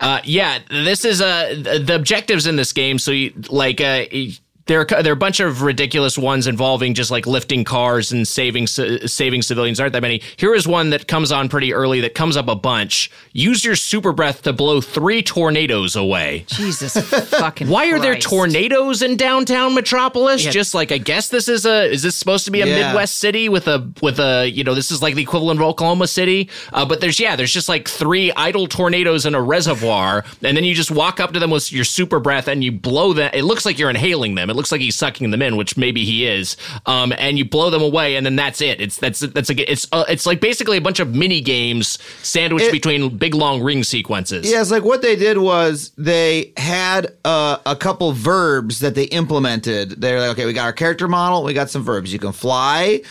Uh, 0.00 0.20
yeah, 0.24 0.58
this 0.68 1.04
is 1.04 1.20
uh, 1.20 1.54
the 1.56 1.94
objectives 1.94 2.46
in 2.46 2.56
this 2.56 2.72
game. 2.72 2.98
So 2.98 3.12
you, 3.12 3.32
like 3.48 3.80
uh, 3.80 4.04
there 4.66 4.80
are, 4.80 5.02
there 5.02 5.12
are 5.12 5.14
a 5.14 5.16
bunch 5.16 5.40
of 5.40 5.62
ridiculous 5.62 6.16
ones 6.16 6.46
involving 6.46 6.94
just 6.94 7.10
like 7.10 7.26
lifting 7.26 7.64
cars 7.64 8.12
and 8.12 8.26
saving 8.26 8.66
saving 8.66 9.42
civilians. 9.42 9.78
Aren't 9.78 9.92
that 9.92 10.00
many? 10.02 10.22
Here 10.36 10.54
is 10.54 10.66
one 10.66 10.90
that 10.90 11.06
comes 11.06 11.30
on 11.32 11.48
pretty 11.48 11.74
early 11.74 12.00
that 12.00 12.14
comes 12.14 12.36
up 12.36 12.48
a 12.48 12.54
bunch. 12.54 13.10
Use 13.32 13.64
your 13.64 13.76
super 13.76 14.12
breath 14.12 14.42
to 14.42 14.52
blow 14.52 14.80
three 14.80 15.22
tornadoes 15.22 15.96
away. 15.96 16.44
Jesus 16.48 16.94
fucking. 17.30 17.68
Why 17.68 17.90
are 17.92 17.98
there 18.00 18.16
tornadoes 18.18 19.02
in 19.02 19.16
downtown 19.16 19.74
Metropolis? 19.74 20.42
Just 20.42 20.74
like 20.74 20.92
I 20.92 20.98
guess 20.98 21.28
this 21.28 21.48
is 21.48 21.66
a 21.66 21.84
is 21.90 22.02
this 22.02 22.16
supposed 22.16 22.46
to 22.46 22.50
be 22.50 22.62
a 22.62 22.66
Yeah. 22.66 22.86
Midwest 22.88 23.16
city 23.16 23.48
with 23.48 23.68
a 23.68 23.86
with 24.00 24.18
a 24.18 24.48
you 24.48 24.64
know 24.64 24.74
this 24.74 24.90
is 24.90 25.02
like 25.02 25.14
the 25.14 25.22
equivalent 25.22 25.60
of 25.60 25.66
Oklahoma 25.66 26.06
City, 26.06 26.48
uh, 26.72 26.84
but 26.86 27.00
there's 27.00 27.20
yeah 27.20 27.36
there's 27.36 27.52
just 27.52 27.68
like 27.68 27.86
three 27.88 28.32
idle 28.32 28.66
tornadoes 28.66 29.26
in 29.26 29.34
a 29.34 29.42
reservoir, 29.42 30.24
and 30.42 30.56
then 30.56 30.64
you 30.64 30.74
just 30.74 30.90
walk 30.90 31.20
up 31.20 31.32
to 31.32 31.38
them 31.40 31.50
with 31.50 31.70
your 31.72 31.84
super 31.84 32.18
breath 32.20 32.48
and 32.48 32.64
you 32.64 32.72
blow 32.72 33.12
them. 33.12 33.30
It 33.34 33.42
looks 33.42 33.66
like 33.66 33.78
you're 33.78 33.90
inhaling 33.90 34.34
them. 34.36 34.50
It 34.50 34.53
looks 34.54 34.72
like 34.72 34.80
he's 34.80 34.96
sucking 34.96 35.30
them 35.30 35.42
in, 35.42 35.56
which 35.56 35.76
maybe 35.76 36.04
he 36.04 36.26
is. 36.26 36.56
Um, 36.86 37.12
and 37.18 37.38
you 37.38 37.44
blow 37.44 37.70
them 37.70 37.82
away, 37.82 38.16
and 38.16 38.24
then 38.24 38.36
that's 38.36 38.60
it. 38.60 38.80
It's 38.80 38.96
that's 38.98 39.20
that's 39.20 39.48
like 39.48 39.60
it's 39.60 39.86
uh, 39.92 40.04
it's 40.08 40.26
like 40.26 40.40
basically 40.40 40.76
a 40.76 40.80
bunch 40.80 41.00
of 41.00 41.14
mini 41.14 41.40
games 41.40 41.98
sandwiched 42.22 42.66
It- 42.68 42.72
between 42.72 43.16
big 43.16 43.34
long 43.34 43.62
ring 43.62 43.82
sequences. 43.84 44.50
Yeah, 44.50 44.60
it's 44.60 44.70
like 44.70 44.84
what 44.84 45.02
they 45.02 45.16
did 45.16 45.38
was 45.38 45.92
they 45.98 46.52
had 46.56 47.14
uh, 47.24 47.58
a 47.66 47.76
couple 47.76 48.12
verbs 48.12 48.80
that 48.80 48.94
they 48.94 49.04
implemented. 49.04 50.00
They're 50.00 50.20
like, 50.20 50.30
okay, 50.30 50.46
we 50.46 50.52
got 50.52 50.64
our 50.64 50.72
character 50.72 51.08
model, 51.08 51.42
we 51.44 51.52
got 51.54 51.70
some 51.70 51.82
verbs. 51.82 52.12
You 52.12 52.18
can 52.18 52.32
fly. 52.32 53.02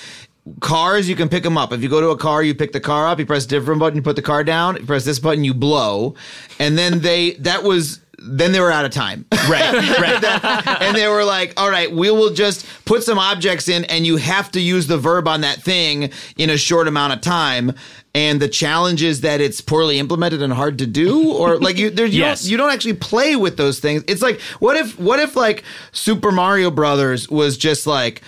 Cars, 0.59 1.07
you 1.07 1.15
can 1.15 1.29
pick 1.29 1.41
them 1.43 1.57
up. 1.57 1.71
If 1.71 1.81
you 1.81 1.87
go 1.87 2.01
to 2.01 2.09
a 2.09 2.17
car, 2.17 2.43
you 2.43 2.53
pick 2.53 2.73
the 2.73 2.81
car 2.81 3.07
up. 3.07 3.17
You 3.17 3.25
press 3.25 3.45
a 3.45 3.47
different 3.47 3.79
button, 3.79 3.95
you 3.95 4.01
put 4.01 4.17
the 4.17 4.21
car 4.21 4.43
down. 4.43 4.75
You 4.75 4.85
press 4.85 5.05
this 5.05 5.17
button, 5.17 5.45
you 5.45 5.53
blow. 5.53 6.15
And 6.59 6.77
then 6.77 6.99
they 6.99 7.31
that 7.35 7.63
was 7.63 8.01
then 8.25 8.51
they 8.53 8.59
were 8.59 8.71
out 8.71 8.85
of 8.85 8.91
time. 8.91 9.25
Right, 9.49 9.73
right. 9.99 10.23
and 10.81 10.95
they 10.95 11.07
were 11.07 11.23
like, 11.25 11.53
all 11.57 11.69
right, 11.69 11.91
we 11.91 12.09
will 12.09 12.33
just 12.33 12.65
put 12.85 13.03
some 13.03 13.19
objects 13.19 13.67
in 13.67 13.83
and 13.85 14.05
you 14.05 14.17
have 14.17 14.51
to 14.53 14.59
use 14.61 14.87
the 14.87 14.97
verb 14.97 15.27
on 15.27 15.41
that 15.41 15.61
thing 15.61 16.09
in 16.37 16.49
a 16.49 16.57
short 16.57 16.87
amount 16.87 17.13
of 17.13 17.21
time. 17.21 17.73
And 18.15 18.39
the 18.39 18.47
challenge 18.47 19.01
is 19.01 19.21
that 19.21 19.41
it's 19.41 19.59
poorly 19.59 19.97
implemented 19.99 20.41
and 20.43 20.53
hard 20.53 20.77
to 20.77 20.85
do, 20.85 21.33
or 21.33 21.57
like 21.57 21.77
you, 21.79 21.89
there, 21.89 22.05
you, 22.05 22.19
Yes. 22.19 22.43
don't, 22.43 22.51
you 22.51 22.57
don't 22.57 22.71
actually 22.71 22.93
play 22.93 23.35
with 23.35 23.57
those 23.57 23.79
things. 23.79 24.03
It's 24.07 24.21
like, 24.21 24.39
what 24.59 24.77
if, 24.77 24.99
what 24.99 25.19
if 25.19 25.35
like 25.35 25.63
Super 25.91 26.31
Mario 26.31 26.69
Brothers 26.69 27.27
was 27.29 27.57
just 27.57 27.87
like, 27.87 28.21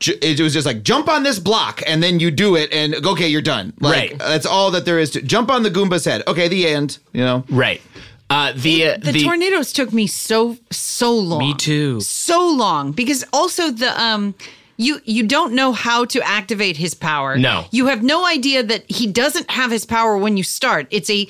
it 0.00 0.40
was 0.40 0.52
just 0.52 0.66
like 0.66 0.82
jump 0.82 1.08
on 1.08 1.22
this 1.22 1.38
block 1.38 1.80
and 1.86 2.02
then 2.02 2.18
you 2.18 2.32
do 2.32 2.56
it 2.56 2.72
and 2.72 2.92
okay, 3.06 3.28
you're 3.28 3.40
done. 3.40 3.72
Like 3.78 4.10
Right. 4.10 4.18
that's 4.18 4.44
all 4.46 4.72
that 4.72 4.84
there 4.84 4.98
is 4.98 5.10
to 5.12 5.22
jump 5.22 5.48
on 5.48 5.62
the 5.62 5.70
Goomba's 5.70 6.04
head. 6.04 6.24
Okay, 6.26 6.48
the 6.48 6.66
end. 6.66 6.98
You 7.12 7.20
know. 7.24 7.44
right. 7.48 7.80
Uh, 8.30 8.52
the, 8.54 8.84
uh, 8.86 8.96
the, 8.98 9.22
tornadoes 9.24 9.72
took 9.72 9.92
me 9.92 10.06
so 10.06 10.56
so 10.70 11.12
long. 11.12 11.40
Me 11.40 11.54
too. 11.54 12.00
So 12.00 12.48
long 12.48 12.92
because 12.92 13.24
also 13.32 13.70
the 13.70 14.00
um 14.00 14.34
you 14.76 15.00
you 15.04 15.26
don't 15.26 15.52
know 15.52 15.72
how 15.72 16.04
to 16.06 16.22
activate 16.22 16.76
his 16.76 16.94
power. 16.94 17.36
No. 17.36 17.64
You 17.72 17.86
have 17.86 18.02
no 18.04 18.24
idea 18.24 18.62
that 18.62 18.84
he 18.88 19.08
doesn't 19.08 19.50
have 19.50 19.72
his 19.72 19.84
power 19.84 20.16
when 20.16 20.36
you 20.36 20.44
start. 20.44 20.86
It's 20.90 21.10
a 21.10 21.26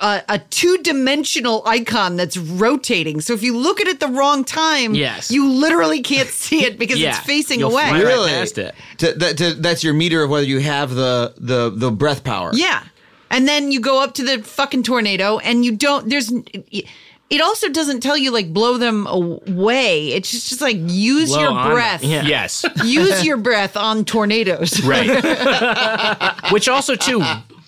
a, 0.00 0.22
a 0.28 0.38
two-dimensional 0.38 1.62
icon 1.66 2.14
that's 2.16 2.36
rotating. 2.36 3.20
So 3.20 3.34
if 3.34 3.42
you 3.42 3.56
look 3.56 3.80
at 3.80 3.88
it 3.88 3.98
the 3.98 4.06
wrong 4.06 4.44
time, 4.44 4.94
Yes. 4.94 5.30
you 5.32 5.50
literally 5.50 6.02
can't 6.02 6.28
see 6.44 6.64
it 6.64 6.78
because 6.78 6.98
Yeah. 7.00 7.10
it's 7.10 7.18
facing 7.26 7.58
You'll 7.60 7.72
away. 7.72 7.88
fly 7.88 7.98
right 7.98 8.04
Really? 8.04 8.30
past 8.30 8.58
it. 8.58 8.74
To, 8.98 9.12
that, 9.14 9.36
to, 9.38 9.54
that's 9.54 9.82
your 9.82 9.94
meter 9.94 10.22
of 10.22 10.30
whether 10.30 10.46
you 10.46 10.60
have 10.60 10.94
the 10.94 11.34
the 11.36 11.70
the 11.70 11.90
breath 11.90 12.22
power. 12.24 12.52
Yeah. 12.54 12.84
And 13.30 13.46
then 13.46 13.70
you 13.72 13.80
go 13.80 14.02
up 14.02 14.14
to 14.14 14.24
the 14.24 14.42
fucking 14.42 14.82
tornado 14.84 15.38
and 15.38 15.64
you 15.64 15.76
don't 15.76 16.08
there's 16.08 16.32
it 17.30 17.40
also 17.42 17.68
doesn't 17.68 18.00
tell 18.00 18.16
you 18.16 18.30
like 18.30 18.52
blow 18.52 18.78
them 18.78 19.06
away. 19.06 20.08
It's 20.08 20.30
just, 20.30 20.48
just 20.48 20.60
like 20.60 20.76
use 20.78 21.30
Blow 21.30 21.40
your 21.40 21.50
on 21.50 21.70
breath. 21.72 22.02
Yeah. 22.02 22.22
yes. 22.22 22.64
Use 22.84 23.24
your 23.24 23.36
breath 23.36 23.76
on 23.76 24.04
tornadoes. 24.04 24.82
Right. 24.88 26.52
Which 26.52 26.68
also 26.68 26.94
too, 26.94 27.22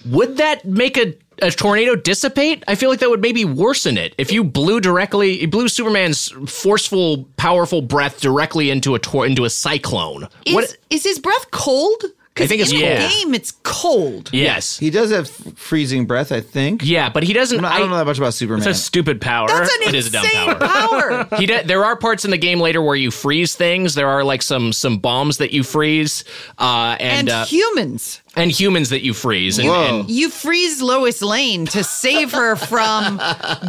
would 0.06 0.38
that 0.38 0.64
make 0.64 0.96
a 0.96 1.14
a 1.42 1.50
tornado 1.50 1.96
dissipate? 1.96 2.64
I 2.68 2.74
feel 2.74 2.90
like 2.90 3.00
that 3.00 3.10
would 3.10 3.20
maybe 3.22 3.44
worsen 3.44 3.96
it. 3.98 4.14
If 4.18 4.32
you 4.32 4.44
blew 4.44 4.80
directly, 4.80 5.40
you 5.40 5.48
blew 5.48 5.68
Superman's 5.68 6.28
forceful, 6.48 7.26
powerful 7.36 7.82
breath 7.82 8.20
directly 8.20 8.70
into 8.70 8.94
a 8.94 8.98
tor- 8.98 9.26
into 9.26 9.44
a 9.44 9.50
cyclone. 9.50 10.28
Is, 10.44 10.54
what? 10.54 10.76
is 10.90 11.04
his 11.04 11.18
breath 11.18 11.50
cold? 11.50 12.02
Because 12.34 12.46
I 12.46 12.48
think 12.48 12.62
it's 12.62 12.72
in 12.72 12.80
cold. 12.80 12.92
the 12.96 13.08
game 13.08 13.34
it's 13.34 13.50
cold. 13.64 14.30
Yes. 14.32 14.78
He 14.78 14.88
does 14.90 15.10
have 15.10 15.26
f- 15.26 15.58
freezing 15.58 16.06
breath, 16.06 16.30
I 16.30 16.40
think. 16.40 16.82
Yeah, 16.84 17.08
but 17.10 17.24
he 17.24 17.32
doesn't. 17.32 17.62
I 17.64 17.78
don't 17.80 17.90
know 17.90 17.96
that 17.96 18.06
much 18.06 18.18
about 18.18 18.34
Superman. 18.34 18.66
It's 18.68 18.78
a 18.78 18.82
stupid 18.82 19.20
power. 19.20 19.48
That's 19.48 19.74
an 19.74 19.88
It 19.88 19.94
is 19.96 20.06
a 20.06 20.10
dumb 20.12 20.24
insane 20.24 20.54
power. 20.56 21.24
power. 21.24 21.28
He 21.38 21.46
de- 21.46 21.64
there 21.64 21.84
are 21.84 21.96
parts 21.96 22.24
in 22.24 22.30
the 22.30 22.38
game 22.38 22.60
later 22.60 22.80
where 22.80 22.94
you 22.96 23.10
freeze 23.10 23.56
things. 23.56 23.94
There 23.96 24.08
are 24.08 24.22
like 24.22 24.42
some 24.42 24.72
some 24.72 24.98
bombs 24.98 25.38
that 25.38 25.52
you 25.52 25.64
freeze, 25.64 26.24
uh, 26.58 26.96
and 27.00 27.18
and 27.20 27.28
uh, 27.30 27.44
humans. 27.46 28.22
And 28.36 28.50
humans 28.50 28.90
that 28.90 29.02
you 29.02 29.12
freeze. 29.14 29.58
And, 29.58 29.68
and- 29.68 30.10
You 30.10 30.30
freeze 30.30 30.80
Lois 30.80 31.20
Lane 31.22 31.66
to 31.66 31.82
save 31.82 32.32
her 32.32 32.54
from 32.56 33.20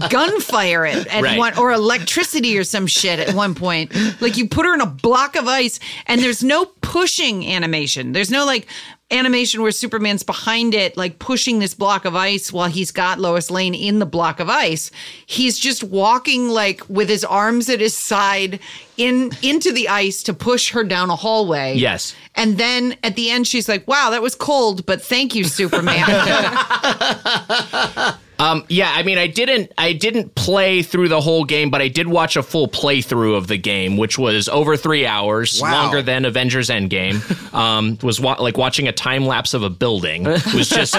gunfire 0.10 0.86
at, 0.86 1.08
at 1.08 1.24
Right. 1.24 1.38
one 1.38 1.58
or 1.58 1.71
electricity 1.71 2.58
or 2.58 2.63
some 2.63 2.88
shit 2.88 3.19
at 3.19 3.34
one 3.36 3.56
point. 3.56 3.91
Like 4.21 4.38
you 4.38 4.47
put 4.47 4.65
her 4.65 4.74
in 4.74 4.82
a 4.82 4.86
block 4.86 5.36
of 5.36 5.47
ice 5.47 5.80
and 6.06 6.21
there's 6.21 6.43
no 6.43 6.65
pushing 6.82 7.47
animation. 7.47 8.12
There's 8.13 8.32
no 8.32 8.45
like 8.45 8.67
animation 9.12 9.62
where 9.62 9.71
Superman's 9.71 10.24
behind 10.24 10.74
it, 10.74 10.97
like 10.97 11.19
pushing 11.19 11.60
this 11.60 11.74
block 11.74 12.06
of 12.06 12.15
ice 12.15 12.52
while 12.52 12.69
he's 12.69 12.91
got 12.91 13.19
Lois 13.19 13.52
Lane 13.52 13.76
in 13.76 14.00
the 14.00 14.06
block 14.06 14.39
of 14.39 14.50
ice. 14.50 14.91
He's 15.26 15.60
just 15.60 15.84
walking 15.84 16.50
like 16.50 16.88
with 16.89 17.10
his 17.10 17.24
arms 17.24 17.69
at 17.69 17.80
his 17.80 17.95
side 17.95 18.60
in 18.97 19.32
into 19.41 19.71
the 19.71 19.89
ice 19.89 20.24
to 20.24 20.34
push 20.34 20.71
her 20.71 20.84
down 20.84 21.10
a 21.10 21.15
hallway. 21.15 21.76
Yes. 21.76 22.15
And 22.36 22.58
then 22.58 22.95
at 23.04 23.15
the 23.15 23.30
end, 23.30 23.47
she's 23.47 23.67
like, 23.67 23.88
wow, 23.88 24.10
that 24.12 24.21
was 24.21 24.36
cold, 24.36 24.86
but 24.86 25.02
thank 25.02 25.36
you, 25.36 25.43
Superman. 25.43 26.06
Um, 28.41 28.65
yeah, 28.69 28.91
I 28.95 29.04
mean, 29.04 29.17
I 29.17 29.27
didn't, 29.27 29.71
I 29.77 29.93
didn't 29.93 30.36
play 30.36 30.82
through 30.82 31.10
the 31.10 31.21
whole 31.21 31.45
game, 31.45 31.69
but 31.69 31.82
I 31.82 31.88
did 31.88 32.08
watch 32.08 32.36
a 32.36 32.43
full 32.43 32.67
playthrough 32.67 33.36
of 33.38 33.47
the 33.47 33.58
game, 33.58 33.97
which 33.97 34.17
was 34.17 34.49
over 34.49 34.75
three 34.75 35.06
hours, 35.06 35.60
Wow. 35.62 35.84
longer 35.84 36.01
than 36.01 36.25
Avengers 36.25 36.69
Endgame. 36.69 37.21
Um, 37.51 37.97
was 38.01 38.17
wa- 38.21 38.38
like 38.39 38.58
watching 38.58 38.88
a 38.88 38.93
time 38.93 39.25
lapse 39.25 39.54
of 39.54 39.62
a 39.62 39.69
building. 39.69 40.25
It 40.25 40.54
was 40.54 40.69
just 40.69 40.95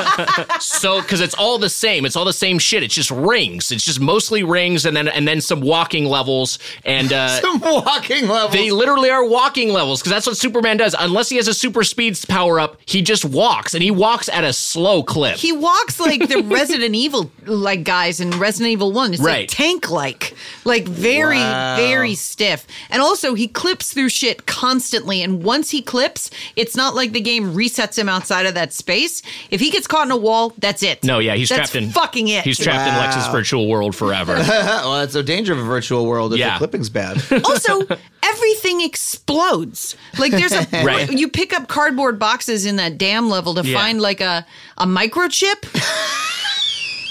so 0.61 1.01
because 1.01 1.23
it's 1.23 1.33
all 1.35 1.57
the 1.57 1.71
same. 1.71 2.05
It's 2.05 2.15
all 2.15 2.27
the 2.27 2.33
same 2.35 2.59
shit. 2.59 2.83
It's 2.83 2.95
just 2.95 3.11
rings. 3.11 3.73
It's 3.73 3.83
just 3.87 4.01
mostly 4.01 4.43
rings, 4.43 4.85
and 4.85 4.95
then 4.95 5.09
and 5.09 5.27
then 5.27 5.41
some 5.41 5.63
walking 5.63 6.05
levels, 6.05 6.59
and 6.85 7.11
uh, 7.11 7.29
Some 7.41 7.59
walking 7.61 8.29
levels. 8.29 8.53
they 8.53 8.71
literally 8.71 9.09
are 9.09 9.25
walking 9.27 9.73
levels 9.73 10.01
because 10.03 10.13
that's 10.13 10.27
what 10.27 10.37
Superman 10.37 10.77
does. 10.77 10.95
Unless 10.99 11.31
he 11.31 11.37
has 11.37 11.49
a 11.49 11.55
super 11.55 11.83
speed 11.85 12.19
power 12.29 12.61
up, 12.61 12.77
he 12.85 13.01
just 13.01 13.25
walks, 13.25 13.73
and 13.73 13.83
he 13.83 13.91
walks 13.91 14.29
at 14.29 14.45
a 14.45 14.53
slow 14.53 15.03
clip. 15.03 15.37
he 15.39 15.53
walks 15.53 15.99
like 15.99 16.29
the 16.29 16.43
Resident 16.53 16.95
Evil 16.95 17.31
like 17.45 17.83
guys 17.83 18.21
in 18.21 18.31
Resident 18.39 18.71
Evil 18.71 18.93
1. 18.93 19.15
It's 19.15 19.23
Right. 19.23 19.41
like 19.41 19.49
tank 19.49 19.91
like, 19.91 20.35
like 20.65 20.87
very, 20.87 21.39
very 21.39 22.15
stiff. 22.15 22.67
And 22.89 23.03
also, 23.03 23.35
he 23.35 23.49
clips 23.49 23.93
through 23.93 24.11
shit 24.11 24.47
constantly. 24.47 25.23
And 25.23 25.43
once 25.43 25.71
he 25.71 25.83
clips, 25.83 26.31
it's 26.55 26.77
not 26.77 26.95
like 26.95 27.11
the 27.13 27.21
game 27.21 27.53
resets 27.55 27.99
him 27.99 28.09
outside 28.09 28.47
of 28.47 28.55
that 28.55 28.73
space. 28.73 29.23
If 29.51 29.61
he 29.61 29.71
gets 29.71 29.89
caught 29.89 30.07
in 30.07 30.13
a 30.13 30.17
wall, 30.17 30.53
that's 30.59 30.83
it. 30.85 31.03
no, 31.03 31.19
yeah, 31.19 31.35
he's 31.35 31.49
that's 31.49 31.71
trapped 31.71 31.85
in 31.85 31.91
fucking 31.91 32.29
it. 32.29 32.45
He's 32.45 32.59
trapped 32.59 32.89
in 32.89 32.97
Lex's 32.97 33.27
virtual 33.33 33.67
world 33.69 33.97
forever. 33.97 34.35
well, 34.49 35.01
that's 35.01 35.15
the 35.15 35.23
danger 35.25 35.53
of 35.53 35.59
a 35.59 35.65
virtual 35.65 36.07
world 36.07 36.33
if 36.35 36.39
Yeah. 36.39 36.55
the 36.55 36.59
clipping's 36.59 36.91
bad. 36.91 37.21
also 37.45 37.81
everything 38.23 38.81
explodes 38.83 39.97
like 40.19 40.31
there's 40.33 40.53
a 40.53 40.67
Right. 40.85 41.11
you 41.11 41.29
pick 41.29 41.53
up 41.53 41.67
cardboard 41.69 42.19
boxes 42.19 42.67
in 42.67 42.77
that 42.77 42.99
dam 42.99 43.29
level 43.29 43.55
to 43.57 43.65
Yeah. 43.67 43.77
find 43.77 44.01
like 44.01 44.21
a 44.21 44.47
a 44.79 44.87
microchip 44.87 45.65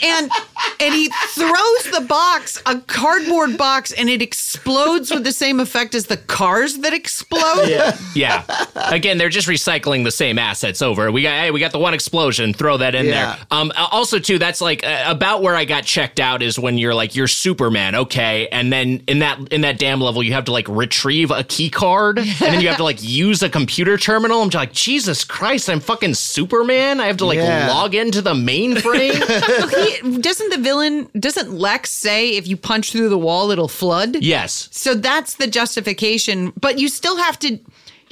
and 0.03 0.31
and 0.79 0.93
he 0.93 1.09
throws 1.29 1.83
the 1.93 2.05
box 2.07 2.61
a 2.65 2.79
cardboard 2.81 3.57
box 3.57 3.91
and 3.91 4.09
it 4.09 4.21
explodes 4.21 5.11
with 5.11 5.23
the 5.23 5.31
same 5.31 5.59
effect 5.59 5.95
as 5.95 6.05
the 6.07 6.17
cars 6.17 6.79
that 6.79 6.93
explode 6.93 7.67
Yeah. 7.67 7.97
yeah. 8.15 8.43
Again, 8.75 9.17
they're 9.17 9.29
just 9.29 9.47
recycling 9.47 10.03
the 10.03 10.11
same 10.11 10.37
assets 10.39 10.81
over. 10.81 11.11
We 11.11 11.21
got 11.21 11.33
hey, 11.39 11.51
we 11.51 11.59
got 11.59 11.71
the 11.71 11.79
one 11.79 11.93
explosion. 11.93 12.53
Throw 12.53 12.77
that 12.77 12.95
in 12.95 13.05
Yeah. 13.07 13.35
there. 13.35 13.45
Um. 13.51 13.71
Also, 13.75 14.19
too, 14.19 14.37
that's 14.39 14.61
like 14.61 14.83
uh, 14.83 15.03
about 15.07 15.41
where 15.41 15.55
I 15.55 15.65
got 15.65 15.83
checked 15.83 16.19
out 16.19 16.41
is 16.41 16.57
when 16.59 16.77
you're 16.77 16.93
like 16.95 17.15
you're 17.15 17.27
Superman, 17.27 17.95
okay, 17.95 18.47
and 18.51 18.71
then 18.71 19.03
in 19.07 19.19
that 19.19 19.39
in 19.53 19.61
that 19.61 19.77
damn 19.79 20.01
level 20.01 20.23
you 20.23 20.33
have 20.33 20.45
to 20.45 20.51
like 20.51 20.67
retrieve 20.67 21.31
a 21.31 21.43
key 21.43 21.69
card, 21.69 22.17
and 22.19 22.27
then 22.39 22.61
you 22.61 22.67
have 22.67 22.77
to 22.77 22.83
like 22.83 23.01
use 23.01 23.41
a 23.43 23.49
computer 23.49 23.97
terminal. 23.97 24.41
I'm 24.41 24.49
just 24.49 24.59
like 24.61 24.73
Jesus 24.73 25.23
Christ, 25.23 25.69
I'm 25.69 25.79
fucking 25.79 26.13
Superman. 26.15 26.99
I 26.99 27.07
have 27.07 27.17
to 27.17 27.25
like 27.25 27.37
Yeah. 27.37 27.67
log 27.69 27.95
into 27.95 28.21
the 28.21 28.33
mainframe. 28.33 29.21
doesn't 30.21 30.49
the 30.49 30.57
villain 30.57 31.09
doesn't 31.19 31.51
lex 31.51 31.91
say 31.91 32.37
if 32.37 32.47
you 32.47 32.57
punch 32.57 32.91
through 32.91 33.09
the 33.09 33.17
wall 33.17 33.51
it'll 33.51 33.67
flood 33.67 34.15
yes. 34.21 34.69
So 34.71 34.93
that's 34.95 35.35
the 35.35 35.47
justification, 35.47 36.53
but 36.59 36.79
you 36.79 36.89
still 36.89 37.17
have 37.17 37.37
to. 37.39 37.59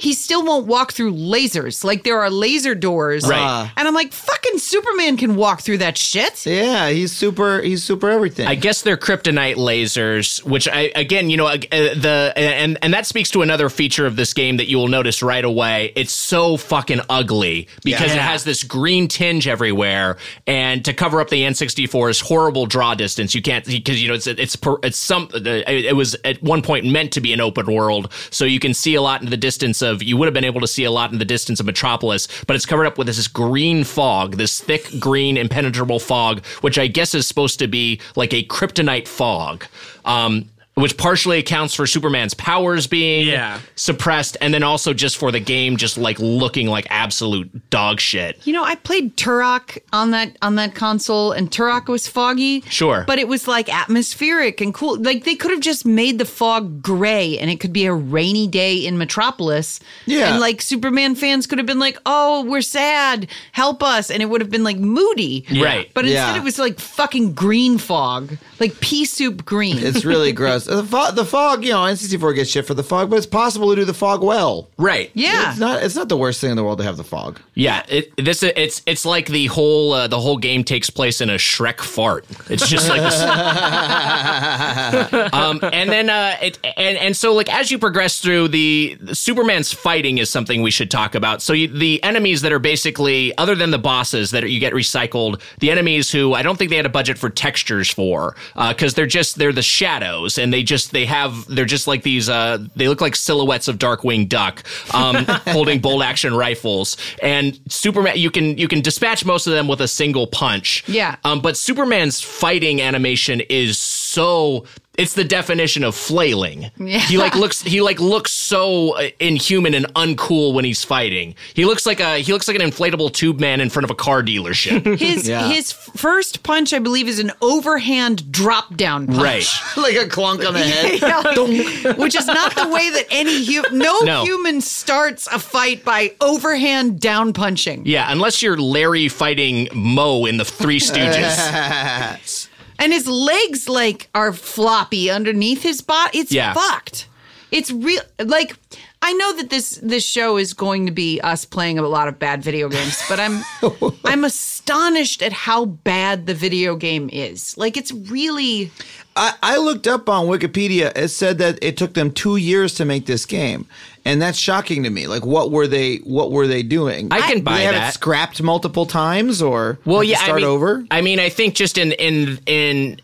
He 0.00 0.14
still 0.14 0.44
won't 0.44 0.66
walk 0.66 0.92
through 0.92 1.14
lasers. 1.14 1.84
Like 1.84 2.04
there 2.04 2.20
are 2.20 2.30
laser 2.30 2.74
doors, 2.74 3.28
Right. 3.28 3.70
And 3.76 3.86
I'm 3.86 3.94
like, 3.94 4.12
fucking 4.12 4.58
Superman 4.58 5.16
can 5.16 5.36
walk 5.36 5.60
through 5.60 5.78
that 5.78 5.98
shit. 5.98 6.46
yeah, 6.46 6.88
he's 6.90 7.12
super. 7.12 7.60
He's 7.60 7.84
super 7.84 8.08
everything. 8.10 8.46
I 8.46 8.54
guess 8.54 8.82
they're 8.82 8.96
kryptonite 8.96 9.56
lasers, 9.56 10.42
which 10.44 10.68
I 10.68 10.90
again, 10.94 11.30
you 11.30 11.36
know, 11.36 11.46
uh, 11.46 11.58
the 11.60 12.32
and 12.36 12.78
and 12.82 12.94
that 12.94 13.06
speaks 13.06 13.30
to 13.32 13.42
another 13.42 13.68
feature 13.68 14.06
of 14.06 14.16
this 14.16 14.32
game 14.32 14.56
that 14.56 14.68
you 14.68 14.78
will 14.78 14.88
notice 14.88 15.22
right 15.22 15.44
away. 15.44 15.92
It's 15.96 16.12
so 16.12 16.56
fucking 16.56 17.00
ugly 17.08 17.68
because 17.84 18.12
it 18.12 18.18
has 18.20 18.44
this 18.44 18.62
green 18.62 19.08
tinge 19.08 19.46
everywhere, 19.48 20.16
and 20.46 20.84
to 20.84 20.92
cover 20.94 21.20
up 21.20 21.28
the 21.28 21.42
N64's 21.42 22.20
horrible 22.20 22.66
draw 22.66 22.94
distance, 22.94 23.34
you 23.34 23.42
can't 23.42 23.64
because 23.66 24.00
you 24.02 24.08
know 24.08 24.14
it's 24.14 24.26
it's 24.26 24.56
it's 24.82 24.96
some 24.98 25.28
uh, 25.34 25.38
it 25.44 25.86
it 25.86 25.96
was 25.96 26.16
at 26.24 26.42
one 26.42 26.62
point 26.62 26.86
meant 26.86 27.12
to 27.12 27.20
be 27.20 27.32
an 27.32 27.40
open 27.40 27.72
world, 27.72 28.12
so 28.30 28.44
you 28.44 28.60
can 28.60 28.72
see 28.74 28.94
a 28.94 29.02
lot 29.02 29.22
in 29.22 29.30
the 29.30 29.36
distance 29.36 29.82
of 29.82 29.89
you 29.98 30.16
would 30.16 30.26
have 30.26 30.34
been 30.34 30.44
able 30.44 30.60
to 30.60 30.66
see 30.66 30.84
a 30.84 30.90
lot 30.90 31.12
in 31.12 31.18
the 31.18 31.24
distance 31.24 31.60
of 31.60 31.66
Metropolis, 31.66 32.28
but 32.46 32.56
it's 32.56 32.66
covered 32.66 32.86
up 32.86 32.98
with 32.98 33.06
this 33.06 33.26
green 33.28 33.84
fog, 33.84 34.36
this 34.36 34.60
thick 34.60 34.88
green 34.98 35.36
impenetrable 35.36 35.98
fog, 35.98 36.44
which 36.62 36.78
I 36.78 36.86
guess 36.86 37.14
is 37.14 37.26
supposed 37.26 37.58
to 37.58 37.66
be 37.66 38.00
like 38.16 38.32
a 38.32 38.44
kryptonite 38.44 39.08
fog. 39.08 39.64
Um, 40.04 40.48
which 40.80 40.96
partially 40.96 41.38
accounts 41.38 41.74
for 41.74 41.86
Superman's 41.86 42.34
powers 42.34 42.86
being 42.86 43.26
Yeah. 43.28 43.58
suppressed, 43.76 44.36
and 44.40 44.52
then 44.54 44.62
also 44.62 44.92
just 44.92 45.16
for 45.16 45.30
the 45.30 45.40
game 45.40 45.76
just 45.76 45.98
like 45.98 46.18
looking 46.18 46.66
like 46.66 46.86
absolute 46.90 47.70
dog 47.70 48.00
shit. 48.00 48.40
You 48.44 48.52
know, 48.52 48.64
I 48.64 48.74
played 48.74 49.16
Turok 49.16 49.78
on 49.92 50.10
that 50.12 50.36
on 50.42 50.56
that 50.56 50.74
console, 50.74 51.32
and 51.32 51.50
Turok 51.50 51.88
was 51.88 52.08
foggy. 52.08 52.62
Sure. 52.68 53.04
but 53.06 53.18
it 53.18 53.28
was 53.28 53.46
like 53.48 53.68
atmospheric 53.72 54.60
and 54.60 54.72
cool. 54.74 54.96
Like 55.00 55.24
they 55.24 55.34
could 55.34 55.50
have 55.50 55.60
just 55.60 55.84
made 55.84 56.18
the 56.18 56.24
fog 56.24 56.82
gray, 56.82 57.38
and 57.38 57.50
it 57.50 57.60
could 57.60 57.72
be 57.72 57.86
a 57.86 57.92
rainy 57.92 58.46
day 58.46 58.76
in 58.76 58.96
Metropolis. 58.98 59.80
Yeah. 60.06 60.30
and 60.32 60.40
like 60.40 60.60
Superman 60.62 61.14
fans 61.14 61.46
could 61.46 61.58
have 61.58 61.66
been 61.66 61.78
like, 61.78 61.98
"Oh, 62.06 62.44
we're 62.44 62.62
sad, 62.62 63.28
help 63.52 63.82
us," 63.82 64.10
and 64.10 64.22
it 64.22 64.26
would 64.26 64.40
have 64.40 64.50
been 64.50 64.64
like 64.64 64.78
moody. 64.78 65.44
Right. 65.50 65.90
But 65.94 66.04
instead, 66.04 66.34
Yeah. 66.34 66.36
it 66.36 66.42
was 66.44 66.58
like 66.58 66.78
fucking 66.80 67.34
green 67.34 67.78
fog, 67.78 68.36
like 68.58 68.80
pea 68.80 69.04
soup 69.04 69.44
green. 69.44 69.78
It's 69.78 70.04
really 70.04 70.32
gross. 70.40 70.66
The 70.70 70.84
fog, 70.84 71.16
the 71.16 71.24
fog, 71.24 71.64
you 71.64 71.72
know, 71.72 71.80
N64 71.80 72.36
gets 72.36 72.48
shit 72.48 72.64
for 72.64 72.74
the 72.74 72.84
fog, 72.84 73.10
but 73.10 73.16
it's 73.16 73.26
possible 73.26 73.70
to 73.70 73.74
do 73.74 73.84
the 73.84 73.92
fog 73.92 74.22
well. 74.22 74.68
Right. 74.78 75.10
yeah. 75.14 75.50
It's 75.50 75.58
not. 75.58 75.82
It's 75.82 75.96
not 75.96 76.08
the 76.08 76.16
worst 76.16 76.40
thing 76.40 76.52
in 76.52 76.56
the 76.56 76.62
world 76.62 76.78
to 76.78 76.84
have 76.84 76.96
the 76.96 77.02
fog. 77.02 77.40
Yeah, 77.54 77.82
it, 77.88 78.12
this 78.16 78.44
it's 78.44 78.80
it's 78.86 79.04
like 79.04 79.26
the 79.26 79.46
whole 79.46 79.92
uh, 79.92 80.06
the 80.06 80.20
whole 80.20 80.36
game 80.36 80.62
takes 80.62 80.88
place 80.88 81.20
in 81.20 81.28
a 81.28 81.34
Shrek 81.34 81.80
fart. 81.80 82.24
It's 82.48 82.68
just 82.68 82.88
like 82.88 83.00
this. 83.00 83.20
um, 85.32 85.58
and 85.72 85.90
then 85.90 86.08
uh, 86.08 86.36
it 86.40 86.60
and 86.76 86.96
and 86.98 87.16
so 87.16 87.34
like 87.34 87.52
as 87.52 87.72
you 87.72 87.78
progress 87.80 88.20
through 88.20 88.48
the, 88.48 88.96
the 89.00 89.16
Superman's 89.16 89.72
fighting 89.72 90.18
is 90.18 90.30
something 90.30 90.62
we 90.62 90.70
should 90.70 90.90
talk 90.90 91.16
about. 91.16 91.42
So 91.42 91.52
you, 91.52 91.66
the 91.66 92.00
enemies 92.04 92.42
that 92.42 92.52
are 92.52 92.60
basically 92.60 93.36
other 93.38 93.56
than 93.56 93.72
the 93.72 93.78
bosses 93.78 94.30
that 94.30 94.48
you 94.48 94.60
get 94.60 94.72
recycled, 94.72 95.40
the 95.58 95.72
enemies 95.72 96.12
who 96.12 96.34
I 96.34 96.42
don't 96.42 96.56
think 96.56 96.70
they 96.70 96.76
had 96.76 96.86
a 96.86 96.90
budget 96.90 97.18
for 97.18 97.28
textures 97.28 97.90
for 97.90 98.36
because 98.68 98.94
they're 98.94 99.06
just 99.06 99.36
they're 99.36 99.52
the 99.52 99.62
shadows 99.62 100.38
and 100.38 100.52
they 100.52 100.59
just 100.62 100.92
they 100.92 101.06
have 101.06 101.46
they're 101.46 101.64
just 101.64 101.86
like 101.86 102.02
these 102.02 102.28
uh, 102.28 102.58
they 102.76 102.88
look 102.88 103.00
like 103.00 103.16
silhouettes 103.16 103.68
of 103.68 103.78
Darkwing 103.78 104.28
Duck 104.28 104.64
um, 104.94 105.24
holding 105.48 105.80
bolt 105.80 106.02
action 106.02 106.34
rifles 106.34 106.96
and 107.22 107.58
Superman 107.68 108.16
you 108.16 108.30
can 108.30 108.58
you 108.58 108.68
can 108.68 108.80
dispatch 108.80 109.24
most 109.24 109.46
of 109.46 109.52
them 109.52 109.68
with 109.68 109.80
a 109.80 109.88
single 109.88 110.26
punch. 110.26 110.84
Yeah. 110.88 111.16
Um, 111.24 111.40
but 111.40 111.56
Superman's 111.56 112.20
fighting 112.20 112.80
animation 112.80 113.40
is 113.48 113.78
so 114.10 114.64
it's 114.98 115.14
the 115.14 115.24
definition 115.24 115.82
of 115.84 115.94
flailing. 115.94 116.70
Yeah. 116.76 116.98
He 116.98 117.16
like 117.16 117.34
looks 117.34 117.62
he 117.62 117.80
like 117.80 118.00
looks 118.00 118.32
so 118.32 118.96
uh, 118.98 119.08
inhuman 119.18 119.72
and 119.72 119.86
uncool 119.94 120.52
when 120.52 120.64
he's 120.66 120.84
fighting. 120.84 121.36
He 121.54 121.64
looks 121.64 121.86
like 121.86 122.00
a 122.00 122.18
he 122.18 122.32
looks 122.32 122.48
like 122.48 122.58
an 122.60 122.68
inflatable 122.68 123.12
tube 123.14 123.40
man 123.40 123.60
in 123.62 123.70
front 123.70 123.84
of 123.84 123.90
a 123.90 123.94
car 123.94 124.22
dealership. 124.22 124.98
His 124.98 125.26
Yeah. 125.28 125.48
his 125.48 125.72
first 125.72 126.42
punch, 126.42 126.74
I 126.74 126.80
believe, 126.80 127.08
is 127.08 127.18
an 127.18 127.30
overhand 127.40 128.30
drop 128.30 128.76
down 128.76 129.06
punch. 129.06 129.22
right. 129.22 129.46
like 129.78 129.96
a 129.96 130.06
clunk 130.08 130.44
on 130.44 130.54
the 130.54 130.60
head. 130.60 131.00
Yeah, 131.00 131.92
which 131.94 132.14
is 132.16 132.26
not 132.26 132.54
the 132.54 132.68
way 132.68 132.90
that 132.90 133.06
any 133.10 133.44
hu- 133.44 133.62
no, 133.72 134.00
No. 134.00 134.24
human 134.24 134.60
starts 134.60 135.26
a 135.28 135.38
fight 135.38 135.84
by 135.84 136.14
overhand 136.20 137.00
down 137.00 137.32
punching. 137.32 137.86
Yeah, 137.86 138.10
unless 138.12 138.42
you're 138.42 138.56
Larry 138.58 139.08
fighting 139.08 139.68
Mo 139.72 140.26
in 140.26 140.36
the 140.36 140.44
Three 140.44 140.80
Stooges. 140.80 142.48
And 142.80 142.92
his 142.92 143.06
legs 143.06 143.68
like 143.68 144.08
are 144.14 144.32
floppy 144.32 145.10
underneath 145.10 145.62
his 145.62 145.80
body. 145.82 146.18
It's 146.18 146.32
Yeah. 146.32 146.54
fucked. 146.54 147.06
It's 147.52 147.70
real 147.70 148.02
like 148.18 148.56
I 149.02 149.12
know 149.14 149.36
that 149.36 149.48
this 149.50 149.80
this 149.82 150.04
show 150.04 150.36
is 150.36 150.52
going 150.52 150.86
to 150.86 150.92
be 150.92 151.20
us 151.22 151.44
playing 151.44 151.78
a 151.78 151.82
lot 151.82 152.06
of 152.08 152.18
bad 152.18 152.42
video 152.42 152.68
games, 152.68 153.02
but 153.08 153.18
I'm 153.18 153.42
I'm 154.04 154.24
astonished 154.24 155.22
at 155.22 155.32
how 155.32 155.64
bad 155.64 156.26
the 156.26 156.34
video 156.34 156.76
game 156.76 157.08
is. 157.10 157.56
Like 157.56 157.76
it's 157.76 157.92
really 157.92 158.70
I, 159.16 159.34
I 159.42 159.56
looked 159.56 159.86
up 159.86 160.08
on 160.08 160.26
Wikipedia. 160.26 160.96
It 160.96 161.08
said 161.08 161.38
that 161.38 161.58
it 161.62 161.76
took 161.76 161.94
them 161.94 162.12
two 162.12 162.36
years 162.36 162.74
to 162.74 162.84
make 162.84 163.06
this 163.06 163.26
game, 163.26 163.66
and 164.04 164.20
that's 164.22 164.38
shocking 164.38 164.82
to 164.84 164.90
me. 164.90 165.06
Like, 165.06 165.24
what 165.26 165.50
were 165.50 165.66
they? 165.66 165.96
What 165.98 166.30
were 166.30 166.46
they 166.46 166.62
doing? 166.62 167.08
I 167.10 167.20
can 167.20 167.36
Did 167.36 167.44
buy 167.44 167.58
they 167.58 167.64
have 167.64 167.74
that. 167.74 167.90
it 167.90 167.94
scrapped 167.94 168.42
multiple 168.42 168.86
times, 168.86 169.42
or 169.42 169.78
Well, 169.84 170.04
yeah, 170.04 170.18
start 170.18 170.32
I 170.32 170.36
mean, 170.36 170.44
over. 170.44 170.84
I 170.90 171.00
mean, 171.00 171.18
I 171.18 171.28
think 171.28 171.54
just 171.54 171.76
in 171.78 171.92
in 171.92 172.38
in 172.46 173.00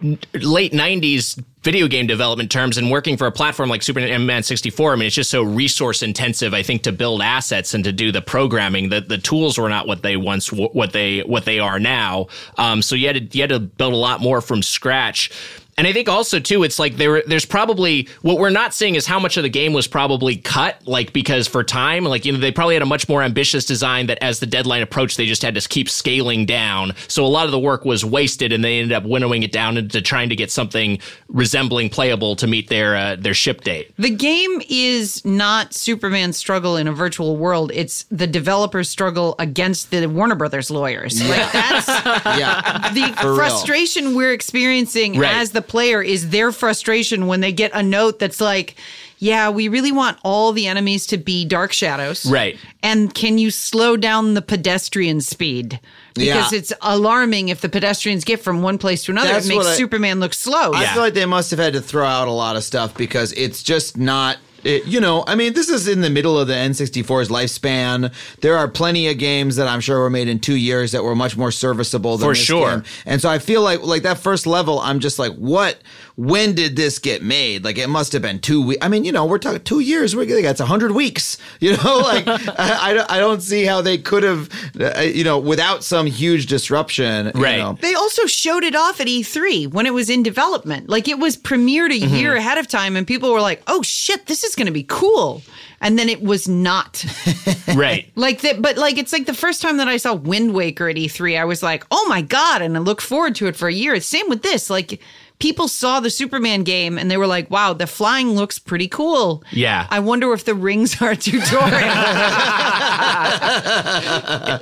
late 0.00 0.72
'90s 0.72 1.42
video 1.66 1.88
game 1.88 2.06
development 2.06 2.48
terms 2.48 2.78
and 2.78 2.92
working 2.92 3.16
for 3.16 3.26
a 3.26 3.32
platform 3.32 3.68
like 3.68 3.82
Superman 3.82 4.42
64, 4.44 4.92
I 4.92 4.96
mean, 4.96 5.06
it's 5.08 5.16
just 5.16 5.30
so 5.30 5.42
resource 5.42 6.00
intensive. 6.00 6.54
I 6.54 6.62
think 6.62 6.82
to 6.82 6.92
build 6.92 7.22
assets 7.22 7.74
and 7.74 7.82
to 7.82 7.90
do 7.90 8.12
the 8.12 8.22
programming, 8.22 8.90
that 8.90 9.08
the 9.08 9.18
tools 9.18 9.58
were 9.58 9.68
not 9.68 9.88
what 9.88 10.02
they 10.02 10.16
once 10.16 10.52
what 10.52 10.92
they 10.92 11.20
what 11.20 11.44
they 11.44 11.58
are 11.58 11.80
now. 11.80 12.28
Um, 12.56 12.82
so 12.82 12.94
you 12.94 13.08
had 13.08 13.30
to 13.30 13.36
you 13.36 13.42
had 13.42 13.50
to 13.50 13.58
build 13.58 13.92
a 13.92 13.96
lot 13.96 14.20
more 14.20 14.40
from 14.40 14.62
scratch. 14.62 15.30
And 15.78 15.86
I 15.86 15.92
think 15.92 16.08
also 16.08 16.40
too, 16.40 16.62
it's 16.62 16.78
like 16.78 16.96
there 16.96 17.22
there's 17.26 17.44
probably 17.44 18.08
what 18.22 18.38
we're 18.38 18.48
not 18.48 18.72
seeing 18.72 18.94
is 18.94 19.06
how 19.06 19.18
much 19.20 19.36
of 19.36 19.42
the 19.42 19.50
game 19.50 19.74
was 19.74 19.86
probably 19.86 20.36
cut, 20.36 20.80
like 20.86 21.12
because 21.12 21.46
for 21.46 21.62
time, 21.62 22.04
like 22.04 22.24
you 22.24 22.32
know, 22.32 22.38
they 22.38 22.50
probably 22.50 22.74
had 22.76 22.82
a 22.82 22.86
much 22.86 23.10
more 23.10 23.22
ambitious 23.22 23.66
design 23.66 24.06
that 24.06 24.16
as 24.22 24.40
the 24.40 24.46
deadline 24.46 24.80
approached, 24.80 25.18
they 25.18 25.26
just 25.26 25.42
had 25.42 25.54
to 25.54 25.60
keep 25.68 25.90
scaling 25.90 26.46
down. 26.46 26.94
So 27.08 27.26
a 27.26 27.28
lot 27.28 27.44
of 27.44 27.50
the 27.52 27.58
work 27.58 27.84
was 27.84 28.06
wasted, 28.06 28.54
and 28.54 28.64
they 28.64 28.78
ended 28.78 28.96
up 28.96 29.04
winnowing 29.04 29.42
it 29.42 29.52
down 29.52 29.76
into 29.76 30.00
trying 30.00 30.30
to 30.30 30.36
get 30.36 30.50
something 30.50 30.98
resembling 31.28 31.90
playable 31.90 32.36
to 32.36 32.46
meet 32.46 32.68
their 32.70 32.96
uh, 32.96 33.16
their 33.16 33.34
ship 33.34 33.60
date. 33.60 33.92
The 33.98 34.08
game 34.08 34.62
is 34.70 35.22
not 35.26 35.74
Superman's 35.74 36.38
struggle 36.38 36.78
in 36.78 36.88
a 36.88 36.92
virtual 36.92 37.36
world. 37.36 37.70
It's 37.74 38.04
the 38.04 38.26
developer's 38.26 38.88
struggle 38.88 39.34
against 39.38 39.90
the 39.90 40.06
Warner 40.06 40.36
Brothers 40.36 40.70
lawyers. 40.70 41.20
Like 41.28 41.52
that's 41.52 41.88
yeah, 42.38 42.92
the 42.94 43.14
real. 43.26 43.36
frustration 43.36 44.14
we're 44.14 44.32
experiencing 44.32 45.18
Right. 45.18 45.34
as 45.34 45.50
the 45.50 45.65
player 45.68 46.02
is 46.02 46.30
their 46.30 46.52
frustration 46.52 47.26
when 47.26 47.40
they 47.40 47.52
get 47.52 47.70
a 47.74 47.82
note 47.82 48.18
that's 48.18 48.40
like, 48.40 48.76
yeah, 49.18 49.48
we 49.48 49.68
really 49.68 49.92
want 49.92 50.18
all 50.24 50.52
the 50.52 50.66
enemies 50.66 51.06
to 51.06 51.16
be 51.16 51.44
dark 51.46 51.72
shadows. 51.72 52.26
Right. 52.30 52.58
And 52.82 53.14
can 53.14 53.38
you 53.38 53.50
slow 53.50 53.96
down 53.96 54.34
the 54.34 54.42
pedestrian 54.42 55.20
speed? 55.22 55.80
Because 56.14 56.52
Yeah. 56.52 56.58
it's 56.58 56.72
alarming 56.82 57.48
if 57.48 57.60
the 57.62 57.68
pedestrians 57.68 58.24
get 58.24 58.40
from 58.40 58.62
one 58.62 58.76
place 58.78 59.04
to 59.04 59.12
another. 59.12 59.28
That's 59.32 59.46
it 59.46 59.48
makes 59.50 59.66
I- 59.66 59.74
Superman 59.76 60.20
look 60.20 60.34
slow. 60.34 60.72
I 60.74 60.86
feel 60.92 61.02
like 61.02 61.14
they 61.14 61.24
must 61.26 61.50
have 61.50 61.60
had 61.60 61.72
to 61.74 61.80
throw 61.80 62.04
out 62.06 62.28
a 62.28 62.32
lot 62.32 62.56
of 62.56 62.64
stuff 62.64 62.94
because 62.96 63.32
it's 63.32 63.62
just 63.62 63.96
not. 63.96 64.36
It, 64.66 64.84
you 64.86 65.00
know, 65.00 65.22
I 65.28 65.36
mean, 65.36 65.52
this 65.52 65.68
is 65.68 65.86
in 65.86 66.00
the 66.00 66.10
middle 66.10 66.36
of 66.38 66.48
the 66.48 66.54
N64's 66.54 67.28
lifespan. 67.28 68.12
There 68.40 68.56
are 68.56 68.66
plenty 68.66 69.06
of 69.08 69.16
games 69.16 69.54
that 69.56 69.68
I'm 69.68 69.80
sure 69.80 70.00
were 70.00 70.10
made 70.10 70.26
in 70.26 70.40
two 70.40 70.56
years 70.56 70.90
that 70.90 71.04
were 71.04 71.14
much 71.14 71.36
more 71.36 71.52
serviceable 71.52 72.18
than 72.18 72.26
For 72.28 72.34
this 72.34 72.42
sure. 72.42 72.70
game. 72.70 72.84
And 73.04 73.20
so 73.22 73.28
I 73.30 73.38
feel 73.38 73.62
like, 73.62 73.82
like 73.82 74.02
that 74.02 74.18
first 74.18 74.44
level, 74.44 74.80
I'm 74.80 74.98
just 74.98 75.20
like, 75.20 75.32
what? 75.34 75.78
When 76.16 76.54
did 76.54 76.76
this 76.76 76.98
get 76.98 77.22
made? 77.22 77.62
Like, 77.62 77.76
it 77.76 77.88
must 77.88 78.12
have 78.14 78.22
been 78.22 78.38
two 78.38 78.64
weeks. 78.66 78.78
I 78.82 78.88
mean, 78.88 79.04
you 79.04 79.12
know, 79.12 79.26
we're 79.26 79.36
talking 79.38 79.60
two 79.62 79.80
years. 79.80 80.16
We're 80.16 80.24
that's 80.42 80.60
a 80.60 80.66
hundred 80.66 80.92
weeks. 80.92 81.36
You 81.60 81.74
know, 81.78 81.98
like 81.98 82.26
I, 82.58 82.78
I, 82.90 82.94
don't- 82.94 83.10
I 83.10 83.18
don't 83.18 83.40
see 83.42 83.64
how 83.64 83.80
they 83.80 83.96
could 83.98 84.22
have, 84.22 84.48
uh, 84.80 85.00
you 85.00 85.24
know, 85.24 85.38
without 85.38 85.82
some 85.84 86.06
huge 86.06 86.46
disruption. 86.46 87.32
you 87.34 87.42
Right. 87.42 87.58
know. 87.58 87.78
They 87.80 87.94
also 87.94 88.26
showed 88.26 88.62
it 88.62 88.74
off 88.74 89.00
at 89.00 89.06
E3 89.06 89.72
when 89.72 89.86
it 89.86 89.94
was 89.94 90.10
in 90.10 90.22
development. 90.22 90.88
Like 90.88 91.08
it 91.08 91.18
was 91.18 91.36
premiered 91.36 91.90
a 91.90 91.96
year 91.98 92.36
ahead 92.36 92.58
of 92.58 92.68
time, 92.68 92.94
and 92.96 93.06
people 93.06 93.32
were 93.32 93.40
like, 93.40 93.62
"Oh 93.66 93.82
shit, 93.82 94.26
this 94.26 94.44
is 94.44 94.54
going 94.54 94.66
to 94.66 94.72
be 94.72 94.84
cool." 94.84 95.42
And 95.80 95.98
then 95.98 96.08
it 96.08 96.22
was 96.22 96.46
not 96.48 97.04
Right. 97.74 98.10
like 98.14 98.40
that. 98.42 98.60
But 98.62 98.76
like 98.78 98.98
it's 98.98 99.12
like 99.12 99.26
the 99.26 99.34
first 99.34 99.60
time 99.62 99.78
that 99.78 99.88
I 99.88 99.96
saw 99.98 100.14
Wind 100.14 100.52
Waker 100.54 100.88
at 100.88 100.96
E3, 100.96 101.38
I 101.38 101.44
was 101.46 101.62
like, 101.62 101.84
"Oh 101.90 102.06
my 102.08 102.20
god!" 102.22 102.60
And 102.62 102.76
I 102.76 102.80
looked 102.80 103.02
forward 103.02 103.34
to 103.36 103.46
it 103.46 103.56
for 103.56 103.68
a 103.68 103.72
year. 103.72 103.98
Same 104.00 104.28
with 104.28 104.42
this. 104.42 104.68
Like 104.70 105.00
people 105.38 105.68
saw 105.68 106.00
the 106.00 106.10
Superman 106.10 106.64
game 106.64 106.98
and 106.98 107.10
they 107.10 107.16
were 107.16 107.26
like, 107.26 107.50
"Wow, 107.50 107.72
the 107.72 107.86
flying 107.86 108.30
looks 108.30 108.58
pretty 108.58 108.88
cool." 108.88 109.42
Yeah. 109.52 109.86
I 109.90 110.00
wonder 110.00 110.32
if 110.32 110.44
the 110.44 110.54
rings 110.54 111.00
are 111.02 111.10
a 111.12 111.16
tutorial. 111.16 111.72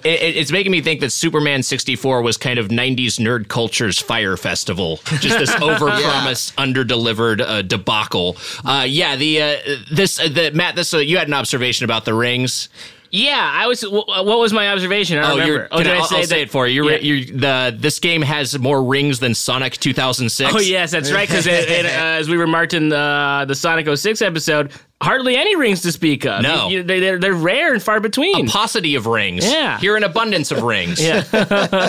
It, 0.05 0.07
it- 0.07 0.37
it's 0.37 0.53
making 0.53 0.73
me 0.73 0.81
think 0.83 1.01
that 1.01 1.11
Superman 1.11 1.63
64 1.63 2.23
was 2.23 2.37
kind 2.37 2.59
of 2.59 2.69
90s 2.69 3.19
nerd 3.19 3.49
culture's 3.49 3.99
Fyre 3.99 4.37
Festival. 4.37 4.97
Just 5.21 5.39
this 5.39 5.51
overpromised, 5.53 6.53
under-delivered 6.59 7.41
uh, 7.41 7.63
debacle. 7.63 8.37
Uh, 8.65 8.85
yeah, 8.89 9.17
the 9.17 9.43
uh, 9.43 9.57
this 9.93 10.19
uh, 10.21 10.29
the 10.29 10.51
Matt, 10.53 10.77
this 10.77 10.93
uh, 10.93 10.99
you 10.99 11.19
had 11.19 11.29
an 11.29 11.35
observation 11.35 11.85
about 11.85 12.05
the 12.05 12.15
rings. 12.15 12.69
Yeah, 13.17 13.49
I 13.53 13.69
was. 13.69 13.83
What 13.83 14.25
was 14.27 14.53
my 14.53 14.71
observation? 14.71 15.19
I 15.19 15.23
don't 15.23 15.31
Oh, 15.31 15.35
remember. 15.35 15.53
you're. 15.55 15.69
oh, 15.71 15.79
did 15.85 15.93
I, 15.93 16.01
I 16.01 16.07
say 16.07 16.23
say 16.25 16.43
it 16.43 16.51
for 16.51 16.67
you. 16.67 16.83
You're, 16.85 16.93
Yeah. 16.95 16.99
you're, 16.99 17.37
the 17.71 17.77
this 17.79 18.01
game 18.01 18.23
has 18.23 18.59
more 18.59 18.83
rings 18.83 19.21
than 19.21 19.35
Sonic 19.37 19.75
2006. 19.75 20.53
Oh 20.53 20.59
yes, 20.59 20.91
that's 20.91 21.13
right. 21.13 21.29
Because 21.29 21.47
uh, 21.49 21.51
as 21.51 22.29
we 22.29 22.37
remarked 22.37 22.75
in 22.75 22.89
the 22.89 23.45
the 23.47 23.55
Sonic 23.55 23.87
06 23.97 24.21
episode, 24.21 24.73
hardly 25.05 25.37
any 25.37 25.55
rings 25.57 25.83
to 25.83 25.93
speak 25.93 26.25
of. 26.27 26.43
No. 26.43 26.69
You- 26.69 26.79
you- 26.79 26.83
they, 26.83 27.09
are 27.09 27.19
they're 27.19 27.33
rare 27.35 27.73
and 27.73 27.83
far 27.83 28.01
between. 28.01 28.49
paucity 28.49 28.95
of 28.97 29.07
rings. 29.07 29.45
Yeah. 29.45 29.79
Here 29.79 29.97
an 29.97 30.05
abundance 30.05 30.51
of 30.51 30.63
rings. 30.63 31.01
Yeah. 31.03 31.25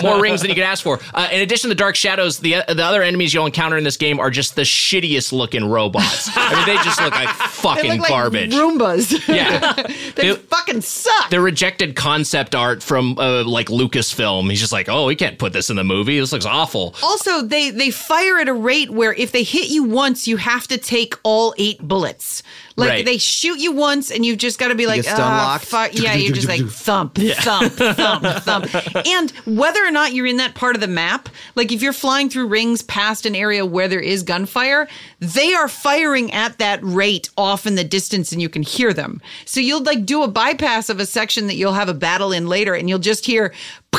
More 0.02 0.20
rings 0.20 0.40
than 0.42 0.50
you 0.50 0.54
could 0.54 0.64
ask 0.64 0.82
for. 0.84 1.00
Uh, 1.14 1.28
in 1.32 1.40
addition 1.40 1.68
to 1.70 1.74
the 1.74 1.78
dark 1.78 1.96
shadows, 1.96 2.38
the 2.38 2.56
the 2.68 2.84
other 2.84 3.02
enemies 3.02 3.32
you'll 3.34 3.46
encounter 3.46 3.76
in 3.76 3.84
this 3.84 3.96
game 3.96 4.20
are 4.20 4.30
just 4.30 4.54
the 4.56 4.62
shittiest 4.62 5.32
looking 5.32 5.64
robots. 5.68 6.28
I 6.36 6.54
mean, 6.54 6.66
they 6.66 6.82
just 6.84 7.00
look 7.00 7.12
like 7.12 7.28
fucking 7.34 7.90
look 7.92 8.00
like 8.00 8.08
garbage. 8.10 8.52
Roombas. 8.52 9.26
yeah. 9.34 9.72
they 10.14 10.30
They- 10.30 10.34
fucking 10.36 10.80
suck. 10.82 11.30
the 11.30 11.40
rejected 11.40 11.96
concept 11.96 12.54
art 12.54 12.82
from 12.82 13.18
uh, 13.18 13.44
like 13.44 13.68
Lucasfilm. 13.68 14.48
He's 14.50 14.60
just 14.60 14.72
like, 14.72 14.88
oh, 14.88 15.06
we 15.06 15.16
can't 15.16 15.38
put 15.38 15.52
this 15.52 15.70
in 15.70 15.76
the 15.76 15.84
movie. 15.84 16.18
This 16.20 16.32
looks 16.32 16.46
awful. 16.46 16.94
Also, 17.02 17.42
they 17.42 17.70
they 17.70 17.90
fire 17.90 18.38
at 18.38 18.48
a 18.48 18.54
rate 18.54 18.90
where 18.90 19.12
if 19.14 19.32
they 19.32 19.42
hit 19.42 19.68
you 19.70 19.84
once, 19.84 20.26
you 20.28 20.36
have 20.36 20.66
to 20.68 20.78
take 20.78 21.14
all 21.22 21.54
eight 21.58 21.80
bullets. 21.80 22.42
Like 22.78 22.88
Right. 22.90 23.04
they 23.06 23.16
shoot 23.16 23.58
you 23.58 23.72
once, 23.72 24.10
and 24.10 24.24
you've 24.24 24.36
just 24.36 24.58
got 24.58 24.68
to 24.68 24.74
be 24.74 24.86
like, 24.86 25.02
get 25.04 25.18
ah, 25.18 25.58
fuck. 25.60 25.94
yeah, 25.94 26.14
you're 26.14 26.34
just 26.34 26.46
like 26.46 26.60
thump, 26.68 27.16
thump, 27.16 27.72
thump, 27.72 28.24
thump. 28.42 28.66
And 29.06 29.30
whether 29.46 29.82
or 29.82 29.90
not 29.90 30.12
you're 30.12 30.26
in 30.26 30.36
that 30.36 30.54
part 30.54 30.74
of 30.74 30.82
the 30.82 30.86
map, 30.86 31.30
like 31.54 31.72
if 31.72 31.80
you're 31.80 31.94
flying 31.94 32.28
through 32.28 32.48
rings 32.48 32.82
past 32.82 33.24
an 33.24 33.34
area 33.34 33.64
where 33.64 33.88
there 33.88 34.00
is 34.00 34.22
gunfire, 34.22 34.88
they 35.20 35.54
are 35.54 35.68
firing 35.68 36.32
at 36.32 36.58
that 36.58 36.80
rate 36.82 37.30
off 37.38 37.66
in 37.66 37.76
the 37.76 37.84
distance, 37.84 38.30
and 38.30 38.42
you 38.42 38.50
can 38.50 38.62
hear 38.62 38.92
them. 38.92 39.22
So 39.46 39.58
you'll 39.60 39.82
like 39.82 40.04
do 40.04 40.22
a 40.22 40.28
bypass 40.28 40.90
of 40.90 41.00
a 41.00 41.06
section 41.06 41.46
that 41.46 41.54
you'll 41.54 41.72
have 41.72 41.88
a 41.88 41.94
battle 41.94 42.30
in 42.30 42.46
later, 42.46 42.74
and 42.74 42.88
you'll 42.90 42.98
just 42.98 43.24
hear. 43.24 43.54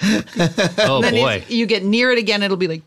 Oh 0.00 1.02
boy. 1.10 1.44
you 1.48 1.66
get 1.66 1.82
near 1.84 2.12
it 2.12 2.18
again, 2.18 2.42
it'll 2.42 2.56
be 2.56 2.68
like. 2.68 2.82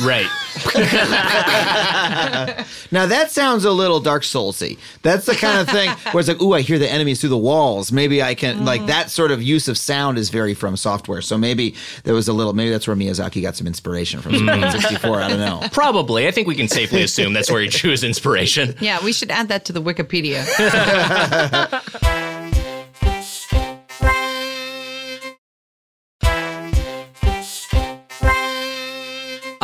Right. 0.00 0.28
Now 2.92 3.06
that 3.06 3.30
sounds 3.30 3.64
a 3.64 3.70
little 3.70 4.00
Dark 4.00 4.22
Soulsy. 4.22 4.78
That's 5.00 5.24
the 5.24 5.34
kind 5.34 5.60
of 5.60 5.68
thing 5.68 5.88
where 6.12 6.20
it's 6.20 6.28
like, 6.28 6.42
ooh, 6.42 6.52
I 6.52 6.60
hear 6.60 6.78
the 6.78 6.90
enemies 6.90 7.20
through 7.20 7.30
the 7.30 7.38
walls. 7.38 7.90
Maybe 7.90 8.22
I 8.22 8.34
can 8.34 8.66
like 8.66 8.84
that 8.86 9.10
sort 9.10 9.30
of 9.30 9.42
use 9.42 9.66
of 9.66 9.78
sound 9.78 10.18
is 10.18 10.28
very 10.28 10.54
FromSoftware. 10.54 11.24
So 11.24 11.38
maybe 11.38 11.74
there 12.04 12.12
was 12.12 12.28
a 12.28 12.34
little. 12.34 12.52
Maybe 12.52 12.70
that's 12.70 12.86
where 12.86 12.96
Miyazaki 12.96 13.40
got 13.40 13.56
some 13.56 13.66
inspiration 13.66 14.20
from 14.20 14.32
mm. 14.32 14.38
Superman 14.40 14.72
64. 14.72 15.22
I 15.22 15.28
don't 15.28 15.38
know. 15.38 15.66
Probably. 15.72 16.28
I 16.28 16.30
think 16.30 16.46
we 16.46 16.54
can 16.54 16.68
safely 16.68 17.02
assume 17.02 17.32
that's 17.32 17.50
where 17.50 17.62
he 17.62 17.68
drew 17.68 17.92
his 17.92 18.04
inspiration. 18.04 18.74
Yeah, 18.78 19.02
we 19.02 19.14
should 19.14 19.30
add 19.30 19.48
that 19.48 19.64
to 19.66 19.72
the 19.72 19.80
Wikipedia. 19.80 20.42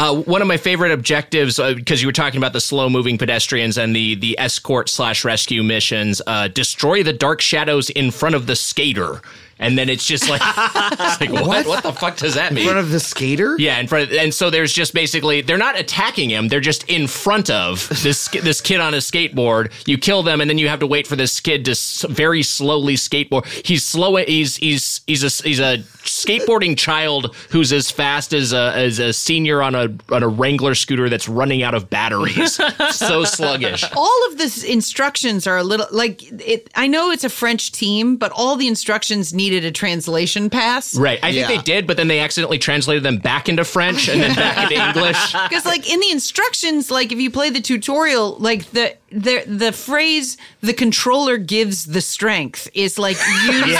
Uh, 0.08 0.22
one 0.22 0.40
of 0.40 0.48
my 0.48 0.56
favorite 0.56 0.90
objectives, 0.90 1.58
because 1.58 2.00
you 2.00 2.08
were 2.08 2.12
talking 2.12 2.38
about 2.38 2.54
the 2.54 2.60
slow 2.60 2.88
moving 2.88 3.18
pedestrians 3.18 3.76
and 3.76 3.94
the 3.94 4.14
the 4.14 4.38
escort 4.38 4.88
slash 4.88 5.22
rescue 5.22 5.62
missions, 5.62 6.22
uh, 6.26 6.48
destroy 6.48 7.02
the 7.02 7.12
dark 7.12 7.42
shadows 7.42 7.90
in 7.90 8.10
front 8.10 8.34
of 8.34 8.46
the 8.46 8.56
skater, 8.56 9.20
and 9.58 9.76
then 9.78 9.88
it's 9.88 10.04
just 10.06 10.28
like, 10.28 10.40
it's 11.00 11.20
like 11.20 11.32
what? 11.32 11.66
what? 11.66 11.82
the 11.82 11.92
fuck 11.92 12.16
does 12.16 12.34
that 12.34 12.52
mean? 12.52 12.62
In 12.62 12.68
front 12.68 12.78
of 12.78 12.90
the 12.90 13.00
skater. 13.00 13.56
yeah, 13.58 13.78
in 13.78 13.86
front, 13.86 14.10
of, 14.10 14.16
and 14.16 14.32
so 14.32 14.50
there's 14.50 14.72
just 14.72 14.94
basically 14.94 15.40
they're 15.40 15.58
not 15.58 15.78
attacking 15.78 16.30
him; 16.30 16.48
they're 16.48 16.60
just 16.60 16.88
in 16.88 17.06
front 17.06 17.50
of 17.50 17.88
this 18.02 18.28
this 18.28 18.60
kid 18.60 18.80
on 18.80 18.94
a 18.94 18.98
skateboard. 18.98 19.72
You 19.86 19.98
kill 19.98 20.22
them, 20.22 20.40
and 20.40 20.48
then 20.48 20.58
you 20.58 20.68
have 20.68 20.80
to 20.80 20.86
wait 20.86 21.06
for 21.06 21.16
this 21.16 21.40
kid 21.40 21.64
to 21.66 21.72
s- 21.72 22.04
very 22.08 22.42
slowly 22.42 22.94
skateboard. 22.94 23.46
He's 23.66 23.84
slow. 23.84 24.16
He's 24.16 24.56
he's 24.56 25.00
he's 25.06 25.22
a 25.24 25.42
he's 25.48 25.60
a 25.60 25.78
skateboarding 26.04 26.76
child 26.76 27.34
who's 27.50 27.72
as 27.72 27.90
fast 27.90 28.32
as 28.32 28.52
a 28.52 28.72
as 28.74 28.98
a 28.98 29.12
senior 29.12 29.62
on 29.62 29.74
a 29.74 29.88
on 30.10 30.22
a 30.22 30.28
Wrangler 30.28 30.74
scooter 30.74 31.08
that's 31.08 31.28
running 31.28 31.62
out 31.62 31.74
of 31.74 31.90
batteries. 31.90 32.54
so 32.90 33.24
sluggish. 33.24 33.84
all 33.96 34.26
of 34.30 34.38
the 34.38 34.66
instructions 34.70 35.46
are 35.46 35.56
a 35.58 35.62
little 35.64 35.86
like 35.90 36.22
it. 36.40 36.70
I 36.74 36.86
know 36.86 37.10
it's 37.10 37.24
a 37.24 37.28
French 37.28 37.72
team, 37.72 38.16
but 38.16 38.32
all 38.34 38.56
the 38.56 38.68
instructions 38.68 39.34
needed 39.50 39.64
a 39.64 39.72
translation 39.72 40.50
pass. 40.50 40.94
Right, 40.96 41.18
I 41.22 41.32
think 41.32 41.48
Yeah. 41.48 41.56
they 41.56 41.62
did, 41.62 41.86
but 41.86 41.96
then 41.96 42.08
they 42.08 42.20
accidentally 42.20 42.58
translated 42.58 43.02
them 43.02 43.18
back 43.18 43.48
into 43.48 43.64
French 43.64 44.08
and 44.08 44.20
then 44.20 44.34
back 44.34 44.70
into 44.70 44.84
English. 44.88 45.32
Because 45.32 45.64
like 45.64 45.88
in 45.90 46.00
the 46.00 46.10
instructions, 46.10 46.90
like 46.90 47.12
if 47.12 47.18
you 47.18 47.30
play 47.30 47.50
the 47.50 47.60
tutorial, 47.60 48.36
like 48.38 48.70
the 48.72 48.94
the 49.10 49.42
the 49.46 49.72
phrase 49.72 50.36
"the 50.60 50.72
controller 50.72 51.38
gives 51.38 51.86
the 51.86 52.00
strength" 52.00 52.68
is 52.74 52.98
like 52.98 53.16
used 53.46 53.78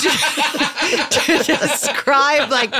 to 1.10 1.58
describe 1.60 2.50
like 2.50 2.74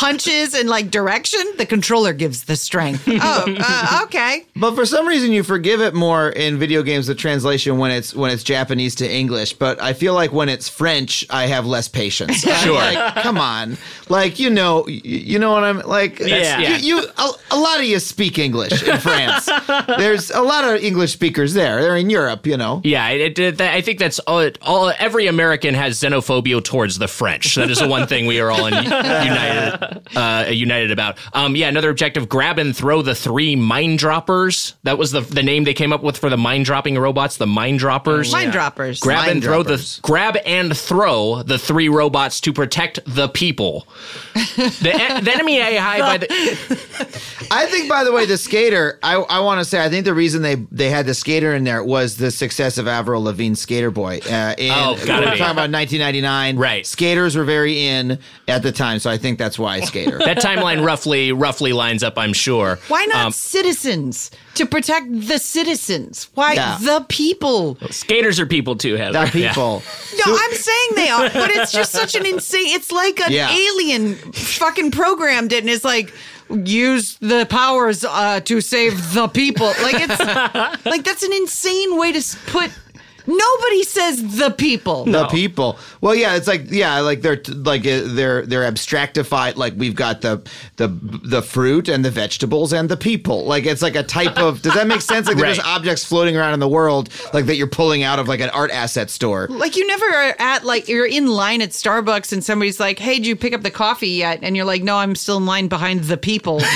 punches 0.00 0.54
and 0.54 0.68
like 0.68 0.90
direction. 0.90 1.40
The 1.58 1.66
controller 1.66 2.12
gives 2.12 2.44
the 2.44 2.56
strength. 2.56 3.08
Oh, 3.22 3.44
uh, 3.46 4.00
okay. 4.04 4.46
But 4.56 4.74
for 4.74 4.86
some 4.86 5.06
reason, 5.06 5.30
you 5.30 5.42
forgive 5.42 5.82
it 5.82 5.94
more 5.94 6.30
in 6.30 6.58
video 6.58 6.82
games 6.82 7.06
the 7.06 7.14
translation 7.14 7.76
when 7.76 7.90
it's 7.90 8.14
when 8.14 8.30
it's 8.30 8.42
Japanese 8.42 8.94
to 8.96 9.10
English. 9.10 9.52
But 9.54 9.80
I 9.82 9.92
feel 9.92 10.14
like 10.14 10.32
when 10.32 10.48
it's 10.48 10.68
French, 10.68 11.26
I 11.28 11.46
have 11.46 11.66
less 11.66 11.86
patience. 11.86 12.40
Sure. 12.60 12.74
like, 12.74 13.14
come 13.16 13.36
on, 13.36 13.76
like 14.08 14.38
you 14.38 14.48
know, 14.48 14.86
you 14.88 15.38
know 15.38 15.52
what 15.52 15.64
I'm 15.64 15.80
like. 15.80 16.18
Yeah. 16.18 16.78
you, 16.78 16.98
you 16.98 17.04
a, 17.18 17.30
a 17.50 17.58
lot 17.58 17.78
of 17.78 17.84
you 17.84 17.98
speak 17.98 18.38
English 18.38 18.82
in 18.82 18.98
France. 18.98 19.46
There's 19.98 20.30
a 20.30 20.42
lot 20.42 20.64
of 20.64 20.82
English 20.82 21.12
speakers 21.12 21.39
there. 21.46 21.80
They're 21.82 21.96
in 21.96 22.10
Europe, 22.10 22.46
you 22.46 22.56
know. 22.56 22.80
Yeah, 22.84 23.08
it, 23.08 23.38
it, 23.38 23.58
that, 23.58 23.74
I 23.74 23.80
think 23.80 23.98
that's 23.98 24.18
all, 24.20 24.50
all. 24.62 24.92
Every 24.98 25.26
American 25.26 25.74
has 25.74 26.00
xenophobia 26.00 26.62
towards 26.62 26.98
the 26.98 27.08
French. 27.08 27.54
That 27.54 27.70
is 27.70 27.78
the 27.78 27.88
one 27.88 28.06
thing 28.06 28.26
we 28.26 28.40
are 28.40 28.50
all 28.50 28.66
in, 28.66 28.74
united 28.84 30.02
uh, 30.16 30.46
united 30.50 30.90
about. 30.90 31.18
Um, 31.32 31.56
yeah, 31.56 31.68
another 31.68 31.90
objective: 31.90 32.28
grab 32.28 32.58
and 32.58 32.76
throw 32.76 33.02
the 33.02 33.14
three 33.14 33.56
mine 33.56 33.96
droppers. 33.96 34.74
That 34.82 34.98
was 34.98 35.12
the 35.12 35.20
the 35.20 35.42
name 35.42 35.64
they 35.64 35.74
came 35.74 35.92
up 35.92 36.02
with 36.02 36.16
for 36.16 36.30
the 36.30 36.36
mine 36.36 36.62
dropping 36.62 36.98
robots. 36.98 37.36
The 37.36 37.46
mine 37.46 37.76
droppers. 37.76 38.32
Mine 38.32 38.50
droppers. 38.50 39.00
Grab 39.00 39.20
Mine 39.20 39.30
and 39.30 39.42
throw 39.42 39.62
the 39.62 39.98
grab 40.02 40.36
and 40.44 40.76
throw 40.76 41.42
the 41.42 41.58
three 41.58 41.88
robots 41.88 42.40
to 42.42 42.52
protect 42.52 43.00
the 43.06 43.28
people. 43.28 43.86
The, 44.34 45.20
the 45.22 45.32
enemy 45.32 45.58
AI 45.58 46.00
by 46.00 46.18
the 46.18 46.26
I 47.50 47.66
think, 47.66 47.88
by 47.88 48.04
the 48.04 48.12
way, 48.12 48.26
the 48.26 48.36
skater. 48.36 48.98
I, 49.02 49.16
I 49.16 49.40
want 49.40 49.60
to 49.60 49.64
say, 49.64 49.82
I 49.84 49.88
think 49.88 50.04
the 50.04 50.14
reason 50.14 50.42
they 50.42 50.56
they 50.70 50.90
had 50.90 51.06
the 51.06 51.14
skater 51.14 51.29
in 51.38 51.64
there 51.64 51.82
was 51.84 52.16
the 52.16 52.30
success 52.30 52.78
of 52.78 52.86
Avril 52.88 53.22
Lavigne's 53.22 53.60
Skater 53.60 53.90
Boy. 53.90 54.20
Uh, 54.24 54.30
and 54.58 54.72
Oh, 54.72 55.06
gotta 55.06 55.26
we're 55.26 55.32
be. 55.32 55.38
talking 55.38 55.52
about 55.52 55.70
1999. 55.70 56.56
Right. 56.56 56.86
Skaters 56.86 57.36
were 57.36 57.44
very 57.44 57.86
in 57.86 58.18
at 58.48 58.62
the 58.62 58.72
time, 58.72 58.98
so 58.98 59.10
I 59.10 59.16
think 59.18 59.38
that's 59.38 59.58
why 59.58 59.80
skater. 59.80 60.18
that 60.24 60.38
timeline 60.38 60.84
roughly 60.84 61.32
roughly 61.32 61.72
lines 61.72 62.02
up. 62.02 62.18
I'm 62.18 62.32
sure. 62.32 62.78
Why 62.88 63.04
not 63.06 63.26
Um, 63.26 63.32
citizens 63.32 64.30
to 64.54 64.66
protect 64.66 65.06
the 65.28 65.38
citizens? 65.38 66.28
Why 66.34 66.54
Yeah. 66.54 66.78
the 66.80 67.04
people? 67.08 67.76
Skaters 67.90 68.38
are 68.40 68.46
people 68.46 68.76
too, 68.76 68.96
Heather. 68.96 69.12
Not 69.12 69.28
people. 69.32 69.82
No, 70.26 70.36
I'm 70.36 70.52
saying 70.52 70.88
they 70.96 71.08
are, 71.08 71.30
but 71.30 71.50
it's 71.50 71.72
just 71.72 71.92
such 71.92 72.14
an 72.14 72.26
insane. 72.26 72.74
It's 72.74 72.92
like 72.92 73.20
an 73.20 73.32
Yeah. 73.32 73.50
alien 73.50 74.16
fucking 74.16 74.90
programmed 74.90 75.52
it, 75.52 75.60
and 75.62 75.70
it's 75.70 75.84
like 75.84 76.12
use 76.50 77.16
the 77.18 77.46
powers 77.48 78.04
uh, 78.04 78.40
to 78.40 78.60
save 78.60 79.14
the 79.14 79.28
people. 79.28 79.66
Like 79.66 79.96
it's 79.98 80.84
like 80.84 81.04
that's 81.04 81.22
an 81.22 81.32
insane 81.32 81.98
way 81.98 82.12
to 82.12 82.36
put. 82.46 82.70
Nobody 83.30 83.82
says 83.84 84.38
the 84.38 84.50
people. 84.50 85.04
The 85.04 85.26
people. 85.28 85.78
Well, 86.00 86.14
yeah, 86.14 86.34
it's 86.36 86.48
like 86.48 86.70
yeah, 86.70 86.98
like 87.00 87.22
they're 87.22 87.40
like 87.48 87.82
uh, 87.82 88.02
they're 88.04 88.44
they're 88.44 88.70
abstractified. 88.70 89.56
Like 89.56 89.74
we've 89.76 89.94
got 89.94 90.20
the 90.22 90.42
the 90.76 90.88
the 90.88 91.40
fruit 91.42 91.88
and 91.88 92.04
the 92.04 92.10
vegetables 92.10 92.72
and 92.72 92.88
the 92.88 92.96
people. 92.96 93.44
Like 93.44 93.66
it's 93.66 93.82
like 93.82 93.94
a 93.94 94.02
type 94.02 94.36
of. 94.38 94.62
Does 94.62 94.74
that 94.74 94.86
make 94.86 95.00
sense? 95.00 95.26
Like 95.28 95.36
they're 95.36 95.46
just 95.54 95.60
Right. 95.60 95.76
objects 95.76 96.04
floating 96.04 96.36
around 96.36 96.54
in 96.54 96.60
the 96.60 96.68
world, 96.68 97.08
like 97.32 97.46
that 97.46 97.56
you're 97.56 97.66
pulling 97.66 98.02
out 98.02 98.18
of 98.18 98.26
like 98.28 98.40
an 98.40 98.50
art 98.50 98.70
asset 98.72 99.10
store. 99.10 99.46
Like 99.48 99.76
you 99.76 99.86
never 99.86 100.06
are 100.06 100.34
at 100.38 100.64
like 100.64 100.88
you're 100.88 101.06
in 101.06 101.26
line 101.28 101.60
at 101.62 101.70
Starbucks 101.70 102.32
and 102.32 102.42
somebody's 102.44 102.80
like, 102.80 102.98
"Hey, 102.98 103.14
did 103.18 103.26
you 103.26 103.36
pick 103.36 103.52
up 103.52 103.62
the 103.62 103.70
coffee 103.70 104.08
yet?" 104.08 104.40
And 104.42 104.56
you're 104.56 104.64
like, 104.64 104.82
"No, 104.82 104.96
I'm 104.96 105.14
still 105.14 105.36
in 105.36 105.46
line 105.46 105.68
behind 105.68 106.04
the 106.04 106.16
people." 106.16 106.60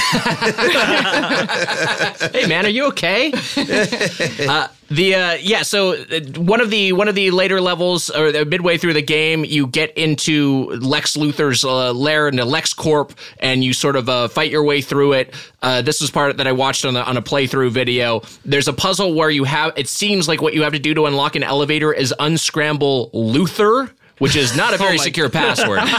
hey 2.32 2.46
man, 2.46 2.66
are 2.66 2.70
you 2.70 2.86
okay? 2.88 3.32
uh, 4.48 4.68
the 4.90 5.14
uh, 5.14 5.32
yeah, 5.34 5.62
so 5.62 5.92
uh, 5.92 6.20
one 6.36 6.60
of 6.60 6.70
the 6.70 6.92
one 6.92 7.08
of 7.08 7.14
the 7.14 7.30
later 7.30 7.60
levels, 7.60 8.10
or 8.10 8.44
midway 8.44 8.78
through 8.78 8.92
the 8.92 9.02
game, 9.02 9.44
you 9.44 9.66
get 9.66 9.96
into 9.96 10.70
Lex 10.80 11.16
Luthor's 11.16 11.64
uh, 11.64 11.92
lair 11.92 12.28
in 12.28 12.36
the 12.36 12.44
LexCorp, 12.44 13.16
and 13.38 13.64
you 13.64 13.72
sort 13.72 13.96
of 13.96 14.08
uh, 14.08 14.28
fight 14.28 14.50
your 14.50 14.64
way 14.64 14.80
through 14.80 15.14
it. 15.14 15.34
Uh, 15.62 15.82
this 15.82 16.00
was 16.00 16.10
part 16.10 16.36
that 16.36 16.46
I 16.46 16.52
watched 16.52 16.84
on, 16.84 16.94
the, 16.94 17.04
on 17.04 17.16
a 17.16 17.22
playthrough 17.22 17.70
video. 17.70 18.22
There's 18.44 18.68
a 18.68 18.72
puzzle 18.72 19.14
where 19.14 19.30
you 19.30 19.44
have. 19.44 19.72
It 19.76 19.88
seems 19.88 20.28
like 20.28 20.42
what 20.42 20.54
you 20.54 20.62
have 20.62 20.72
to 20.72 20.78
do 20.78 20.94
to 20.94 21.06
unlock 21.06 21.36
an 21.36 21.42
elevator 21.42 21.92
is 21.92 22.14
unscramble 22.18 23.10
Luthor. 23.12 23.90
Which 24.18 24.36
is 24.36 24.56
not 24.56 24.74
a 24.74 24.78
very 24.84 24.98
secure 24.98 25.28
password. 25.28 25.80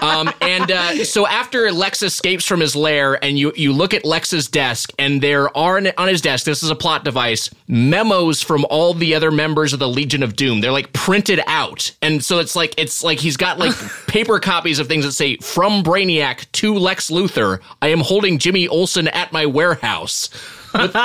Um, 0.00 0.32
and 0.40 0.70
uh, 0.70 1.04
so 1.04 1.26
after 1.26 1.70
Lex 1.70 2.02
escapes 2.02 2.46
from 2.46 2.60
his 2.60 2.74
lair, 2.74 3.22
and 3.22 3.38
you 3.38 3.52
you 3.54 3.72
look 3.72 3.92
at 3.92 4.04
Lex's 4.04 4.48
desk, 4.48 4.92
and 4.98 5.20
there 5.22 5.54
are 5.56 5.80
on 5.98 6.08
his 6.08 6.22
desk. 6.22 6.46
This 6.46 6.62
is 6.62 6.70
a 6.70 6.74
plot 6.74 7.04
device. 7.04 7.50
Memos 7.68 8.42
from 8.42 8.64
all 8.70 8.94
the 8.94 9.14
other 9.14 9.30
members 9.30 9.72
of 9.72 9.78
the 9.78 9.88
Legion 9.88 10.22
of 10.22 10.36
Doom. 10.36 10.60
They're 10.60 10.72
like 10.72 10.92
printed 10.92 11.40
out, 11.46 11.92
and 12.00 12.24
so 12.24 12.38
it's 12.38 12.56
like 12.56 12.74
it's 12.78 13.04
like 13.04 13.18
he's 13.18 13.36
got 13.36 13.58
like 13.58 13.74
paper 14.06 14.38
copies 14.38 14.78
of 14.78 14.88
things 14.88 15.04
that 15.04 15.12
say 15.12 15.36
"From 15.36 15.82
Brainiac 15.82 16.50
to 16.52 16.74
Lex 16.74 17.10
Luthor." 17.10 17.60
I 17.82 17.88
am 17.88 18.00
holding 18.00 18.38
Jimmy 18.38 18.68
Olsen 18.68 19.08
at 19.08 19.32
my 19.32 19.44
warehouse. 19.44 20.30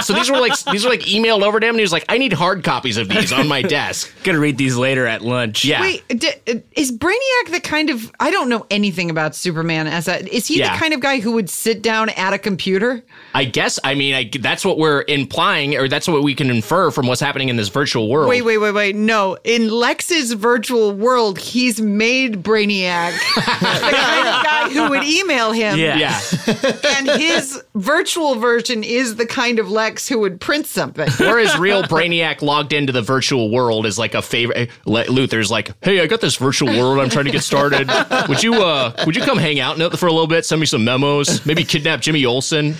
So 0.04 0.14
these 0.14 0.30
were 0.30 0.40
like 0.40 0.58
these 0.72 0.84
were 0.84 0.90
like 0.92 1.02
emailed 1.02 1.44
over 1.44 1.60
to 1.60 1.66
him, 1.66 1.72
and 1.72 1.80
he 1.80 1.84
was 1.84 1.92
like, 1.92 2.06
"I 2.10 2.18
need 2.18 2.34
hard 2.34 2.64
copies 2.64 2.98
of 2.98 3.08
these 3.10 3.32
on 3.34 3.48
my 3.48 3.62
desk." 3.62 4.12
Gonna 4.24 4.40
read 4.40 4.58
these 4.58 4.76
later 4.76 5.06
at 5.08 5.22
lunch. 5.22 5.66
Yeah. 5.66 5.82
Wait, 5.82 6.04
d- 6.08 6.30
uh, 6.48 6.56
is 6.74 6.92
Brainiac 6.92 7.52
the 7.52 7.60
kind 7.62 7.90
of 7.90 8.12
I 8.20 8.32
don't 8.32 8.50
know 8.50 8.66
anything 8.70 9.10
about 9.10 9.36
Superman 9.36 9.88
as 9.88 10.08
a 10.08 10.26
is 10.34 10.48
he 10.48 10.60
Yeah. 10.60 10.74
the 10.74 10.80
kind 10.80 10.94
of 10.94 11.00
guy 11.00 11.20
who 11.20 11.32
would 11.34 11.50
sit 11.50 11.82
down 11.82 12.10
at 12.10 12.34
a 12.34 12.38
computer? 12.38 13.04
I 13.36 13.44
guess. 13.44 13.80
I 13.84 13.96
mean, 13.96 14.16
I, 14.16 14.32
that's 14.40 14.64
what 14.64 14.78
we're 14.78 15.04
implying, 15.10 15.76
or 15.76 15.90
that's 15.90 16.08
what 16.08 16.24
we 16.24 16.34
can 16.34 16.50
infer 16.50 16.90
from 16.90 17.06
what's 17.06 17.20
happening 17.20 17.50
in 17.50 17.58
this 17.58 17.68
virtual 17.68 18.08
world. 18.08 18.30
Wait, 18.30 18.44
wait, 18.44 18.60
wait, 18.60 18.72
wait. 18.72 18.96
No, 18.96 19.38
in 19.44 19.70
Lex's 19.70 20.32
virtual 20.32 20.94
world, 20.94 21.38
he's 21.38 21.82
made 21.82 22.44
Brainiac 22.44 23.12
the 23.36 23.42
kind 23.42 24.28
of 24.28 24.44
guy 24.46 24.70
who 24.70 24.90
would 24.90 25.04
email 25.04 25.52
him. 25.52 25.78
Yeah. 25.78 25.98
Yeah. 25.98 26.22
And 26.96 27.10
his 27.10 27.62
virtual 27.74 28.36
version 28.36 28.84
is 28.84 29.18
the 29.18 29.26
kind 29.26 29.60
of 29.60 29.70
Lex 29.70 30.08
who 30.08 30.20
would 30.20 30.40
print 30.40 30.66
something. 30.66 31.10
Whereas 31.20 31.58
real 31.58 31.84
Brainiac 31.84 32.42
logged 32.42 32.72
into 32.72 32.94
the 32.94 33.02
virtual 33.02 33.52
world 33.52 33.86
is 33.86 34.00
like 34.00 34.14
a 34.14 34.22
favorite. 34.22 34.70
Le- 34.86 35.06
Luthor's 35.06 35.52
like, 35.52 35.72
"Hey, 35.84 36.00
I 36.00 36.08
got 36.08 36.22
this 36.22 36.38
virtual 36.38 36.70
world. 36.70 37.00
I'm 37.00 37.10
trying 37.10 37.26
to 37.26 37.32
get 37.32 37.44
started. 37.44 37.90
Would 38.30 38.44
you, 38.44 38.54
uh, 38.64 38.94
would 39.06 39.16
you 39.16 39.24
come 39.24 39.38
hang 39.38 39.60
out 39.60 39.76
in 39.76 39.82
it 39.82 39.98
for 40.00 40.08
a 40.08 40.12
little 40.12 40.28
bit? 40.28 40.46
Send 40.46 40.62
me 40.62 40.66
some 40.66 40.86
memos. 40.86 41.46
Maybe 41.46 41.66
kidnap 41.66 42.00
Jimmy 42.00 42.26
Olsen. 42.26 42.76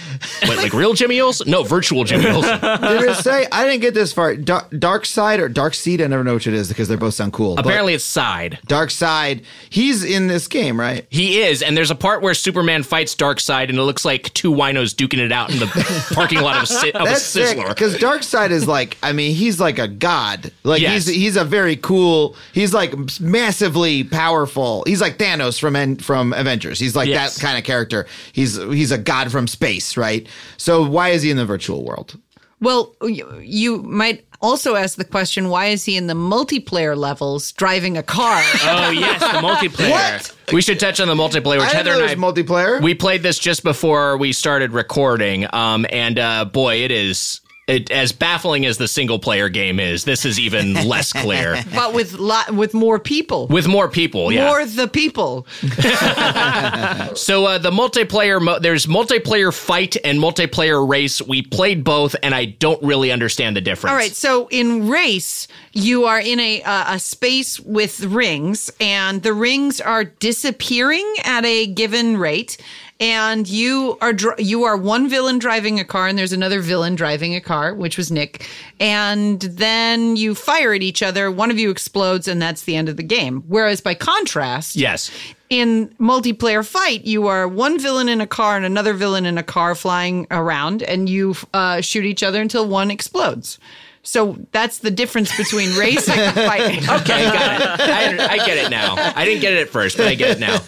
Wait, 0.50 0.58
like 0.58 0.74
real 0.74 0.94
Jimmy 0.94 1.20
Olsen? 1.22 1.50
No, 1.50 1.64
virtual 1.64 2.04
Jimmy 2.04 2.28
Olsen. 2.30 2.60
Did 2.62 3.02
it 3.10 3.16
say? 3.18 3.48
I 3.52 3.66
didn't 3.66 3.82
get 3.82 3.94
this 3.94 4.14
far. 4.14 4.36
Dark, 4.36 4.70
dark 4.78 5.06
Side 5.06 5.40
or 5.40 5.50
Dark 5.50 5.74
Seed? 5.74 6.02
I 6.02 6.08
never 6.08 6.24
know 6.24 6.34
which 6.36 6.48
it 6.48 6.54
is 6.54 6.68
because 6.70 6.88
they 6.88 6.96
both 6.96 7.14
sound 7.14 7.34
cool. 7.34 7.56
But 7.56 7.66
Apparently, 7.66 7.94
it's 7.94 8.04
side. 8.06 8.60
Darkseid. 8.68 9.44
He's 9.70 10.04
in 10.04 10.28
this 10.28 10.48
game, 10.48 10.80
right? 10.80 11.06
He 11.10 11.42
is, 11.42 11.62
and 11.62 11.76
there's 11.76 11.92
a 11.92 11.96
part 11.96 12.22
where 12.22 12.34
Superman 12.34 12.84
fights 12.84 13.16
Darkseid, 13.16 13.70
and 13.70 13.78
it 13.78 13.82
looks 13.84 14.06
like 14.06 14.34
two 14.34 14.52
winos 14.52 14.94
duking 14.94 15.20
it 15.20 15.32
out 15.32 15.52
in 15.52 15.60
the 15.60 15.68
parking 16.14 16.42
lot 16.42 16.58
of 16.58 16.64
a, 16.64 16.66
si- 16.68 16.92
of 16.92 17.02
a 17.02 17.06
That's 17.06 17.36
Sizzler. 17.36 17.70
because 17.70 17.96
Darkseid 17.98 18.52
is 18.52 18.68
like, 18.68 18.98
I 19.04 19.12
mean, 19.14 19.36
he's 19.36 19.60
like 19.60 19.80
a 19.80 19.88
god. 19.88 20.52
Like 20.64 20.82
Yes. 20.82 21.06
he's 21.08 21.16
he's 21.16 21.36
a 21.38 21.44
very 21.46 21.76
cool. 21.76 22.36
He's 22.54 22.74
like 22.74 22.94
massively 23.20 24.04
powerful. 24.04 24.84
He's 24.88 25.02
like 25.02 25.18
Thanos 25.18 25.60
from 25.60 25.98
from 25.98 26.34
Avengers. 26.34 26.80
He's 26.80 26.96
like 26.96 27.08
Yes. 27.10 27.36
that 27.36 27.42
kind 27.46 27.58
of 27.58 27.64
character. 27.64 28.06
He's 28.34 28.56
he's 28.58 28.92
a 28.92 28.98
god 28.98 29.32
from 29.32 29.48
space, 29.48 29.98
right? 29.98 30.28
So 30.58 30.88
why 30.88 31.10
is 31.10 31.22
he 31.22 31.32
in 31.32 31.38
the 31.38 31.46
virtual 31.46 31.84
world? 31.84 32.18
Well, 32.62 32.96
you, 33.04 33.40
you 33.40 33.84
might 33.84 34.26
also 34.42 34.76
ask 34.76 34.98
the 34.98 35.06
question 35.06 35.50
why 35.50 35.68
is 35.68 35.86
he 35.86 35.98
in 35.98 36.08
the 36.08 36.14
multiplayer 36.14 36.96
levels 36.96 37.52
driving 37.52 37.98
a 37.98 38.04
car? 38.04 38.42
Oh 38.64 38.90
yes, 38.90 39.20
the 39.20 39.40
multiplayer. 39.40 39.92
What? 39.92 40.36
We 40.54 40.62
should 40.62 40.80
touch 40.80 41.00
on 41.00 41.08
the 41.08 41.16
multiplayer, 41.16 41.60
which 41.60 41.74
I 41.74 41.78
Heather 41.78 41.92
know 41.94 42.06
and 42.06 42.12
I 42.12 42.16
multiplayer. 42.16 42.82
We 42.82 42.96
played 42.96 43.24
this 43.24 43.38
just 43.38 43.64
before 43.64 44.18
we 44.18 44.32
started 44.34 44.72
recording, 44.72 45.48
um, 45.54 45.86
and 45.90 46.18
uh, 46.18 46.46
boy, 46.46 46.84
it 46.84 46.92
is 46.92 47.42
it, 47.68 47.90
as 47.92 48.12
baffling 48.12 48.66
as 48.66 48.78
the 48.78 48.88
single 48.88 49.20
player 49.20 49.50
game 49.50 49.80
is. 49.80 50.04
This 50.04 50.26
is 50.26 50.40
even 50.40 50.74
less 50.88 51.12
clear 51.12 51.64
but 51.74 51.94
with 51.94 52.14
lot 52.14 52.52
with 52.54 52.74
more 52.74 53.00
people. 53.00 53.48
with 53.48 53.68
more 53.68 53.90
people. 53.90 54.32
Yeah. 54.32 54.46
More 54.48 54.66
the 54.66 54.88
people. 54.88 55.48
So 57.16 57.46
uh, 57.46 57.58
the 57.58 57.72
multiplayer, 57.72 58.42
mo- 58.42 58.60
there's 58.60 58.86
multiplayer 58.86 59.54
fight 59.54 59.96
and 60.04 60.20
multiplayer 60.20 60.88
race. 60.88 61.22
We 61.22 61.42
played 61.42 61.84
both, 61.84 62.16
and 62.22 62.34
I 62.36 62.46
don't 62.46 62.82
really 62.84 63.12
understand 63.12 63.56
the 63.56 63.62
difference. 63.62 63.92
All 63.92 63.98
right, 63.98 64.14
so 64.16 64.48
in 64.50 64.90
race, 64.90 65.48
you 65.72 66.06
are 66.06 66.20
in 66.20 66.40
a 66.40 66.62
uh, 66.64 66.96
a 66.96 67.00
space 67.00 67.60
with 67.60 68.02
rings, 68.04 68.72
and 68.80 69.24
the 69.24 69.34
rings 69.34 69.80
are 69.82 70.04
disappearing 70.04 71.06
at 71.24 71.46
a 71.46 71.68
given 71.68 72.18
rate. 72.18 72.58
And 72.98 73.46
you 73.46 73.98
are 74.00 74.14
dr- 74.14 74.40
you 74.40 74.64
are 74.64 74.78
one 74.78 75.10
villain 75.10 75.38
driving 75.38 75.82
a 75.82 75.84
car, 75.86 76.08
and 76.08 76.18
there's 76.18 76.32
another 76.32 76.62
villain 76.62 76.96
driving 76.96 77.36
a 77.36 77.42
car, 77.42 77.74
which 77.74 77.98
was 77.98 78.10
Nick. 78.10 78.48
And 78.80 79.42
then 79.42 80.16
you 80.16 80.34
fire 80.34 80.74
at 80.74 80.82
each 80.82 81.04
other. 81.04 81.30
One 81.30 81.52
of 81.52 81.60
you 81.60 81.70
explodes, 81.72 82.26
and 82.30 82.42
that's 82.42 82.64
the 82.64 82.76
end 82.78 82.88
of 82.88 82.96
the 82.96 83.04
game. 83.04 83.44
Whereas 83.48 83.82
by 83.82 83.96
contrast, 83.96 84.78
Yes. 84.78 85.12
in 85.50 85.90
multiplayer 86.00 86.66
fight, 86.66 87.04
you 87.04 87.28
are 87.28 87.50
one 87.50 87.78
villain 87.80 88.08
in 88.08 88.22
a 88.22 88.28
car 88.28 88.56
and 88.56 88.66
another 88.66 88.94
villain 88.94 89.26
in 89.26 89.38
a 89.38 89.44
car 89.44 89.76
flying 89.76 90.26
around, 90.32 90.82
and 90.82 91.10
you 91.10 91.36
uh, 91.54 91.82
shoot 91.82 92.06
each 92.06 92.24
other 92.24 92.40
until 92.42 92.66
one 92.66 92.92
explodes. 92.92 93.60
So 94.08 94.38
that's 94.52 94.78
the 94.80 94.92
difference 94.92 95.36
between 95.36 95.76
race 95.78 96.08
and 96.08 96.34
fighting. 96.36 96.84
Okay, 96.84 97.24
got 97.26 97.62
it. 97.62 97.80
I, 97.82 98.34
I 98.34 98.38
get 98.46 98.58
it 98.58 98.70
now. 98.70 98.94
I 98.98 99.26
didn't 99.26 99.42
get 99.42 99.54
it 99.54 99.62
at 99.64 99.70
first, 99.70 99.98
but 99.98 100.08
I 100.08 100.14
get 100.16 100.38
it 100.38 100.40
now. 100.40 100.60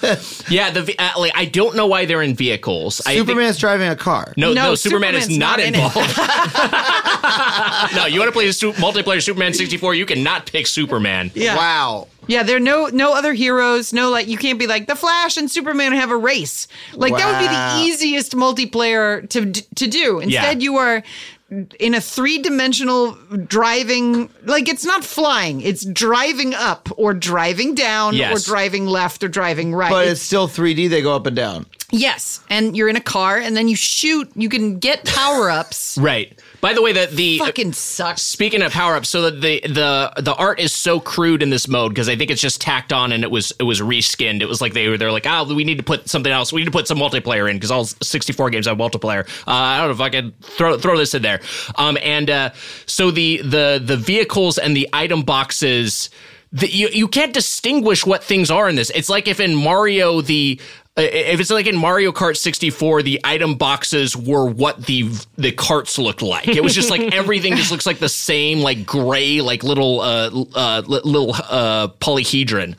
Yeah, 0.50 0.72
the 0.72 0.82
ve- 0.82 0.96
uh, 0.98 1.12
like 1.20 1.34
I 1.36 1.46
don't 1.46 1.76
know 1.76 1.86
why 1.88 2.06
they're 2.06 2.24
in 2.24 2.34
vehicles. 2.36 3.00
I 3.06 3.24
think- 3.24 3.58
driving 3.60 3.88
a 3.90 3.96
car. 3.96 4.34
no, 4.38 4.54
no, 4.54 4.70
No, 4.70 4.76
Superman 4.76 5.16
is 5.16 5.26
Superman's 5.26 5.40
not, 5.40 5.60
not 5.60 5.68
in 5.68 5.76
involved. 5.76 6.18
no, 7.96 8.06
you 8.06 8.20
want 8.20 8.28
to 8.30 8.34
play 8.34 8.52
su- 8.52 8.74
multiplayer 8.74 9.22
Superman 9.24 9.54
64? 9.54 9.96
You 9.96 10.06
cannot 10.06 10.46
pick 10.52 10.68
Superman. 10.68 11.32
Yeah. 11.34 11.56
Wow. 11.56 12.08
Yeah, 12.28 12.44
there 12.44 12.58
are 12.58 12.60
no 12.60 12.88
no 12.88 13.14
other 13.14 13.32
heroes. 13.34 13.94
No, 13.94 14.10
like 14.10 14.28
you 14.28 14.38
can't 14.38 14.60
be 14.60 14.68
like 14.68 14.88
the 14.88 14.96
Flash 14.96 15.38
and 15.38 15.50
Superman 15.50 15.94
have 15.94 16.12
a 16.12 16.18
race. 16.18 16.68
Like 16.94 17.16
that 17.16 17.26
would 17.32 17.40
be 17.40 17.48
the 17.48 17.90
easiest 17.90 18.34
multiplayer 18.34 19.28
to 19.30 19.52
to 19.76 19.88
do. 19.88 20.20
Instead, 20.20 20.62
you 20.62 20.76
are 20.76 21.04
in 21.50 21.94
a 21.96 22.02
three 22.02 22.40
dimensional 22.42 23.14
driving. 23.46 24.30
Like 24.44 24.68
it's 24.70 24.86
not 24.86 25.04
flying; 25.04 25.62
it's 25.62 25.86
driving 25.86 26.54
up 26.54 26.90
or 26.98 27.14
driving 27.14 27.76
down 27.76 28.16
Yes. 28.16 28.44
or 28.44 28.52
driving 28.52 28.86
left 28.86 29.24
or 29.24 29.28
driving 29.28 29.74
right. 29.74 29.90
But 29.92 30.08
it's 30.08 30.22
still 30.22 30.48
3D. 30.48 30.90
They 30.90 31.02
go 31.02 31.16
up 31.16 31.26
and 31.26 31.36
down. 31.36 31.66
yes, 31.92 32.42
and 32.50 32.76
you're 32.76 32.90
in 32.90 32.96
a 32.98 33.02
car, 33.02 33.38
and 33.38 33.56
then 33.56 33.68
you 33.68 33.76
shoot. 33.76 34.30
You 34.36 34.50
can 34.50 34.80
get 34.80 35.06
power 35.06 35.50
ups. 35.50 35.98
Right. 36.08 36.38
By 36.60 36.74
the 36.74 36.82
way, 36.82 36.92
the 36.92 37.08
the 37.12 37.38
Fucking 37.38 37.74
sucks. 37.74 38.22
Speaking 38.22 38.62
of 38.62 38.72
power 38.72 38.96
ups, 38.96 39.10
so 39.10 39.30
the, 39.30 39.62
the 39.62 40.12
the 40.18 40.36
art 40.36 40.60
is 40.60 40.74
so 40.74 41.00
crude 41.00 41.44
in 41.44 41.50
this 41.50 41.68
mode 41.68 41.92
because 41.92 42.10
I 42.10 42.16
think 42.16 42.32
it's 42.32 42.42
just 42.42 42.60
tacked 42.62 42.92
on 42.92 43.12
and 43.12 43.24
it 43.24 43.30
was 43.30 43.54
it 43.60 43.64
was 43.64 43.80
reskinned. 43.80 44.42
It 44.42 44.48
was 44.48 44.60
like 44.60 44.74
they 44.74 44.88
were 44.88 44.98
they're 44.98 45.12
like, 45.12 45.28
oh, 45.28 45.54
we 45.54 45.64
need 45.64 45.78
to 45.78 45.84
put 45.84 46.10
something 46.10 46.32
else. 46.32 46.52
We 46.52 46.62
need 46.62 46.66
to 46.66 46.72
put 46.72 46.88
some 46.88 46.98
multiplayer 46.98 47.50
in 47.50 47.58
because 47.58 47.70
all 47.70 47.86
64 47.86 48.50
games 48.50 48.66
have 48.66 48.78
multiplayer. 48.78 49.28
Uh, 49.48 49.52
I 49.52 49.78
don't 49.78 49.88
know 49.88 49.94
if 49.94 50.02
I 50.02 50.10
can 50.10 50.34
throw 50.42 50.78
throw 50.78 50.98
this 50.98 51.14
in 51.14 51.22
there. 51.22 51.42
Um, 51.76 51.98
and 52.02 52.30
uh, 52.30 52.50
so 52.88 53.12
the 53.12 53.38
the 53.44 53.82
the 53.84 53.98
vehicles 53.98 54.58
and 54.58 54.76
the 54.76 54.90
item 54.94 55.22
boxes. 55.22 56.10
The, 56.54 56.72
you 56.72 56.88
you 56.88 57.10
can't 57.10 57.34
distinguish 57.34 58.06
what 58.06 58.24
things 58.24 58.50
are 58.50 58.70
in 58.70 58.78
this. 58.78 58.90
It's 58.92 59.10
like 59.10 59.28
if 59.28 59.42
in 59.42 59.54
Mario 59.54 60.22
the 60.22 60.62
if 60.98 61.40
it's 61.40 61.50
like 61.52 61.68
in 61.68 61.78
Mario 61.78 62.12
Kart 62.12 62.38
64, 62.38 63.04
the 63.04 63.22
item 63.24 63.56
boxes 63.56 64.18
were 64.18 64.46
what 64.46 64.86
the 64.86 65.10
the 65.38 65.52
carts 65.52 65.98
looked 66.00 66.22
like. 66.22 66.48
It 66.48 66.64
was 66.64 66.74
just 66.74 66.90
like 66.90 67.02
everything 67.14 67.56
just 67.56 67.72
looks 67.72 67.86
like 67.86 68.00
the 68.00 68.10
same, 68.10 68.60
like 68.60 68.86
gray, 68.86 69.42
like 69.42 69.64
little 69.64 70.02
uh, 70.02 70.30
uh 70.56 70.82
little 70.88 71.34
uh 71.36 71.90
polyhedron. 72.00 72.76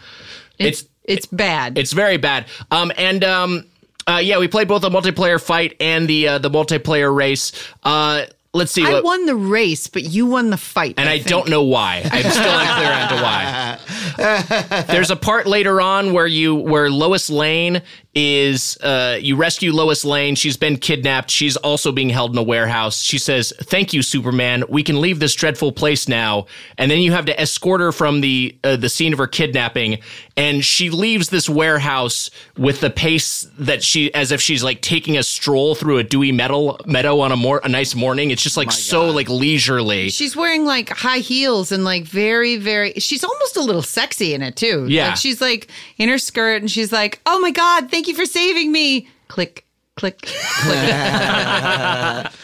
It's 0.58 0.82
It's 0.82 0.88
it's 1.04 1.26
bad. 1.26 1.78
it's 1.78 1.92
very 1.92 2.16
bad. 2.16 2.46
Um 2.70 2.92
and 2.96 3.22
um 3.24 3.64
uh 4.06 4.20
yeah, 4.22 4.38
we 4.38 4.48
played 4.48 4.68
both 4.68 4.82
the 4.82 4.90
multiplayer 4.90 5.40
fight 5.40 5.76
and 5.80 6.08
the 6.08 6.28
uh, 6.28 6.38
the 6.38 6.50
multiplayer 6.50 7.14
race. 7.14 7.52
Uh 7.84 8.24
let's 8.54 8.72
see 8.72 8.84
I 8.84 9.00
won 9.00 9.26
the 9.26 9.36
race, 9.36 9.86
but 9.86 10.02
you 10.02 10.26
won 10.26 10.50
the 10.50 10.56
fight. 10.56 10.94
and 10.98 11.08
I, 11.08 11.18
think. 11.18 11.28
don't 11.28 11.48
know 11.48 11.62
why. 11.62 12.02
I'm 12.04 12.30
still 12.30 12.58
unclear 12.58 12.92
on 12.92 13.08
to 13.08 13.22
why. 13.22 14.84
There's 14.88 15.10
a 15.10 15.16
part 15.16 15.46
later 15.46 15.80
on 15.80 16.12
where 16.12 16.26
you 16.26 16.54
where 16.54 16.90
Lois 16.90 17.30
Lane 17.30 17.82
is 18.14 18.76
uh, 18.78 19.18
you 19.20 19.36
rescue 19.36 19.72
Lois 19.72 20.04
Lane. 20.04 20.34
She's 20.34 20.56
been 20.56 20.76
kidnapped. 20.76 21.30
She's 21.30 21.56
also 21.56 21.92
being 21.92 22.08
held 22.08 22.32
in 22.32 22.38
a 22.38 22.42
warehouse. 22.42 23.02
She 23.02 23.18
says, 23.18 23.52
"Thank 23.62 23.92
you, 23.92 24.02
Superman. 24.02 24.64
We 24.68 24.82
can 24.82 25.00
leave 25.00 25.20
this 25.20 25.34
dreadful 25.34 25.72
place 25.72 26.08
now." 26.08 26.46
And 26.78 26.90
then 26.90 27.00
you 27.00 27.12
have 27.12 27.26
to 27.26 27.40
escort 27.40 27.80
her 27.80 27.92
from 27.92 28.20
the 28.20 28.56
uh, 28.64 28.76
the 28.76 28.88
scene 28.88 29.12
of 29.12 29.18
her 29.18 29.26
kidnapping, 29.26 29.98
and 30.36 30.64
she 30.64 30.90
leaves 30.90 31.28
this 31.28 31.48
warehouse 31.48 32.30
with 32.56 32.80
the 32.80 32.90
pace 32.90 33.46
that 33.58 33.84
she 33.84 34.12
as 34.14 34.32
if 34.32 34.40
she's 34.40 34.64
like 34.64 34.80
taking 34.80 35.16
a 35.18 35.22
stroll 35.22 35.74
through 35.74 35.98
a 35.98 36.04
dewy 36.04 36.32
metal 36.32 36.80
meadow 36.86 37.20
on 37.20 37.30
a 37.30 37.36
more 37.36 37.60
a 37.62 37.68
nice 37.68 37.94
morning. 37.94 38.30
It's 38.30 38.42
just 38.42 38.56
like 38.56 38.72
so 38.72 39.10
like 39.10 39.28
leisurely. 39.28 40.08
She's 40.10 40.34
wearing 40.34 40.64
like 40.64 40.88
high 40.88 41.18
heels 41.18 41.72
and 41.72 41.84
like 41.84 42.04
very, 42.04 42.56
very. 42.56 42.94
She's 42.94 43.22
almost 43.22 43.56
a 43.56 43.62
little 43.62 43.82
sexy 43.82 44.34
in 44.34 44.42
it 44.42 44.56
too. 44.56 44.86
Yeah. 44.88 45.08
like, 45.08 45.16
she's 45.16 45.40
like 45.40 45.68
in 45.98 46.08
her 46.08 46.18
skirt 46.18 46.62
and 46.62 46.70
she's 46.70 46.90
like, 46.90 47.20
"Oh 47.26 47.38
my 47.40 47.50
god, 47.50 47.90
thank 47.98 48.06
you 48.06 48.14
for 48.14 48.26
saving 48.26 48.70
me!" 48.70 49.08
Click, 49.26 49.66
click, 49.96 50.20
click. 50.22 52.32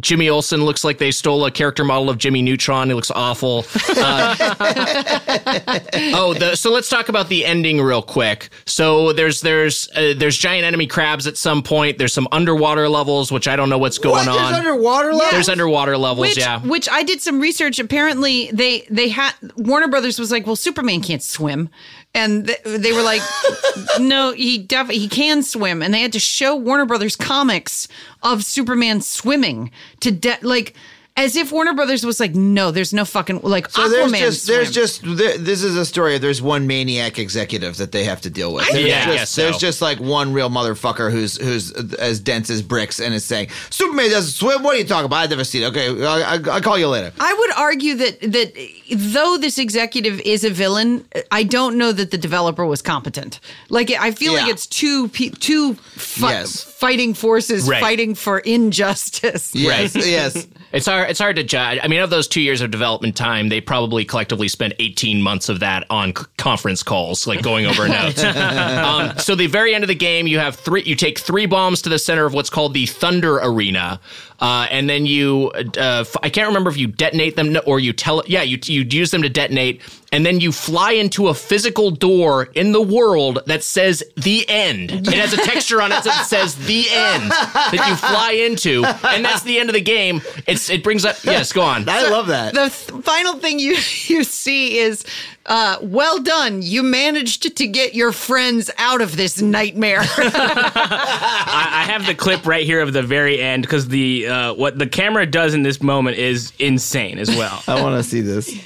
Jimmy 0.00 0.28
Olsen 0.28 0.64
looks 0.64 0.84
like 0.84 0.98
they 0.98 1.10
stole 1.10 1.44
a 1.46 1.50
character 1.50 1.84
model 1.84 2.10
of 2.10 2.18
Jimmy 2.18 2.42
Neutron. 2.42 2.88
He 2.88 2.94
looks 2.94 3.10
awful. 3.10 3.64
Uh, 3.88 4.36
oh, 6.14 6.34
the, 6.38 6.54
so 6.54 6.70
let's 6.70 6.88
talk 6.88 7.08
about 7.08 7.28
the 7.28 7.44
ending 7.44 7.80
real 7.80 8.02
quick. 8.02 8.50
So 8.66 9.12
there's 9.12 9.40
there's 9.40 9.88
uh, 9.96 10.14
there's 10.16 10.36
giant 10.36 10.64
enemy 10.64 10.86
crabs 10.86 11.26
at 11.26 11.36
some 11.36 11.62
point. 11.62 11.98
There's 11.98 12.12
some 12.12 12.28
underwater 12.30 12.88
levels, 12.88 13.32
which 13.32 13.48
I 13.48 13.56
don't 13.56 13.70
know 13.70 13.78
what's 13.78 13.98
going 13.98 14.26
What? 14.26 14.28
on. 14.28 14.36
There's 14.36 14.58
underwater 14.58 15.12
levels? 15.12 15.30
There's 15.30 15.48
underwater 15.48 15.96
levels, 15.96 16.28
which, 16.28 16.38
yeah. 16.38 16.60
which 16.60 16.88
I 16.88 17.02
did 17.02 17.22
some 17.22 17.40
research. 17.40 17.78
Apparently, 17.78 18.50
they 18.52 18.86
they 18.90 19.08
had 19.08 19.32
Warner 19.56 19.88
Brothers 19.88 20.18
was 20.18 20.30
like, 20.30 20.46
"Well, 20.46 20.56
Superman 20.56 21.00
can't 21.00 21.22
swim," 21.22 21.70
and 22.16 22.46
th- 22.46 22.58
they 22.64 22.92
were 22.92 23.02
like, 23.02 23.22
"No, 24.00 24.32
he 24.32 24.58
def- 24.58 24.90
he 24.90 25.06
can 25.08 25.42
swim," 25.42 25.82
and 25.82 25.92
they 25.94 26.00
had 26.00 26.12
to 26.14 26.18
show 26.18 26.56
Warner 26.56 26.86
Brothers 26.86 27.14
comics 27.14 27.86
of 28.22 28.44
Superman 28.44 29.00
swimming 29.00 29.70
to 30.00 30.10
de- 30.10 30.38
like. 30.42 30.74
As 31.18 31.34
if 31.34 31.50
Warner 31.50 31.72
Brothers 31.72 32.04
was 32.04 32.20
like, 32.20 32.34
no, 32.34 32.70
there's 32.70 32.92
no 32.92 33.06
fucking 33.06 33.40
like 33.42 33.70
So 33.70 33.88
Aquaman. 33.88 34.10
there's 34.10 34.20
just 34.20 34.46
there's 34.46 34.70
just 34.70 35.00
there, 35.16 35.38
this 35.38 35.62
is 35.62 35.74
a 35.74 35.86
story. 35.86 36.16
of 36.16 36.20
There's 36.20 36.42
one 36.42 36.66
maniac 36.66 37.18
executive 37.18 37.78
that 37.78 37.90
they 37.92 38.04
have 38.04 38.20
to 38.20 38.30
deal 38.30 38.52
with. 38.52 38.68
There's 38.70 38.86
Yeah, 38.86 39.04
just, 39.06 39.16
guess 39.16 39.30
so. 39.30 39.42
there's 39.42 39.56
just 39.56 39.80
like 39.80 39.98
one 39.98 40.34
real 40.34 40.50
motherfucker 40.50 41.10
who's 41.10 41.38
who's 41.38 41.72
as 41.94 42.20
dense 42.20 42.50
as 42.50 42.60
bricks 42.60 43.00
and 43.00 43.14
is 43.14 43.24
saying 43.24 43.48
Superman 43.70 44.10
doesn't 44.10 44.32
swim. 44.32 44.62
What 44.62 44.74
are 44.74 44.78
you 44.78 44.84
talking 44.84 45.06
about? 45.06 45.16
I've 45.16 45.30
never 45.30 45.44
seen 45.44 45.62
it. 45.62 45.66
Okay, 45.68 46.04
I, 46.04 46.34
I, 46.34 46.38
I'll 46.52 46.60
call 46.60 46.76
you 46.78 46.88
later. 46.88 47.12
I 47.18 47.32
would 47.32 47.52
argue 47.52 47.94
that 47.94 48.20
that 48.20 48.52
though 48.92 49.38
this 49.38 49.56
executive 49.58 50.20
is 50.20 50.44
a 50.44 50.50
villain, 50.50 51.06
I 51.30 51.44
don't 51.44 51.78
know 51.78 51.92
that 51.92 52.10
the 52.10 52.18
developer 52.18 52.66
was 52.66 52.82
competent. 52.82 53.40
Like 53.70 53.90
I 53.90 54.10
feel 54.10 54.34
like 54.34 54.48
it's 54.48 54.66
two 54.66 55.08
two 55.08 55.74
fi- 55.74 56.32
Yes. 56.32 56.60
fighting 56.62 57.14
forces 57.14 57.66
Right. 57.66 57.80
fighting 57.80 58.14
for 58.14 58.40
injustice. 58.40 59.54
Yes, 59.54 59.94
yes. 59.96 60.46
It's 60.72 60.86
hard. 61.06 61.10
It's 61.10 61.20
hard 61.20 61.36
to 61.36 61.44
judge. 61.44 61.78
I 61.82 61.88
mean, 61.88 62.00
of 62.00 62.10
those 62.10 62.26
two 62.28 62.40
years 62.40 62.60
of 62.60 62.70
development 62.70 63.16
time, 63.16 63.48
they 63.48 63.60
probably 63.60 64.04
collectively 64.04 64.48
spent 64.48 64.74
18 64.78 65.22
months 65.22 65.48
of 65.48 65.60
that 65.60 65.86
on 65.90 66.14
c- 66.14 66.24
conference 66.36 66.82
calls, 66.82 67.26
like 67.26 67.42
going 67.42 67.66
over 67.66 67.88
notes. 67.88 68.22
um, 68.24 69.16
so 69.18 69.34
the 69.34 69.46
very 69.46 69.74
end 69.74 69.84
of 69.84 69.88
the 69.88 69.94
game, 69.94 70.26
you 70.26 70.38
have 70.38 70.56
three. 70.56 70.82
You 70.82 70.94
take 70.96 71.18
three 71.18 71.46
bombs 71.46 71.82
to 71.82 71.88
the 71.88 71.98
center 71.98 72.26
of 72.26 72.34
what's 72.34 72.50
called 72.50 72.74
the 72.74 72.86
Thunder 72.86 73.36
Arena, 73.38 74.00
uh, 74.40 74.66
and 74.70 74.88
then 74.90 75.06
you. 75.06 75.50
Uh, 75.54 76.00
f- 76.06 76.16
I 76.22 76.30
can't 76.30 76.48
remember 76.48 76.70
if 76.70 76.76
you 76.76 76.86
detonate 76.88 77.36
them 77.36 77.56
or 77.66 77.80
you 77.80 77.92
tell. 77.92 78.22
Yeah, 78.26 78.42
you 78.42 78.58
you 78.64 78.82
use 78.82 79.10
them 79.10 79.22
to 79.22 79.28
detonate, 79.28 79.80
and 80.16 80.24
then 80.24 80.40
you 80.40 80.50
fly 80.50 80.92
into 80.92 81.28
a 81.28 81.34
physical 81.34 81.90
door 81.90 82.44
in 82.54 82.72
the 82.72 82.80
world 82.80 83.38
that 83.44 83.62
says 83.62 84.02
the 84.16 84.48
end. 84.48 84.90
It 84.90 85.08
has 85.08 85.34
a 85.34 85.36
texture 85.36 85.82
on 85.82 85.92
it 85.92 86.02
that 86.04 86.24
says 86.26 86.54
the 86.54 86.86
end 86.90 87.30
that 87.30 87.86
you 87.86 87.96
fly 87.96 88.32
into, 88.32 88.82
and 89.08 89.22
that's 89.22 89.42
the 89.42 89.58
end 89.58 89.68
of 89.68 89.74
the 89.74 89.82
game. 89.82 90.22
It's 90.46 90.70
it 90.70 90.82
brings 90.82 91.04
up. 91.04 91.22
Yes, 91.22 91.52
go 91.52 91.60
on. 91.60 91.86
I 91.86 92.08
love 92.08 92.28
that. 92.28 92.54
The 92.54 92.70
th- 92.70 93.04
final 93.04 93.34
thing 93.34 93.58
you 93.58 93.72
you 94.06 94.24
see 94.24 94.78
is, 94.78 95.04
uh, 95.44 95.76
well 95.82 96.18
done. 96.18 96.62
You 96.62 96.82
managed 96.82 97.54
to 97.54 97.66
get 97.66 97.94
your 97.94 98.10
friends 98.10 98.70
out 98.78 99.02
of 99.02 99.18
this 99.18 99.42
nightmare. 99.42 100.00
I, 100.16 101.68
I 101.86 101.92
have 101.92 102.06
the 102.06 102.14
clip 102.14 102.46
right 102.46 102.64
here 102.64 102.80
of 102.80 102.94
the 102.94 103.02
very 103.02 103.38
end 103.38 103.64
because 103.64 103.88
the 103.88 104.28
uh, 104.28 104.54
what 104.54 104.78
the 104.78 104.86
camera 104.86 105.26
does 105.26 105.52
in 105.52 105.62
this 105.62 105.82
moment 105.82 106.16
is 106.16 106.54
insane 106.58 107.18
as 107.18 107.28
well. 107.28 107.62
I 107.68 107.82
want 107.82 108.02
to 108.02 108.02
see 108.02 108.22
this. 108.22 108.58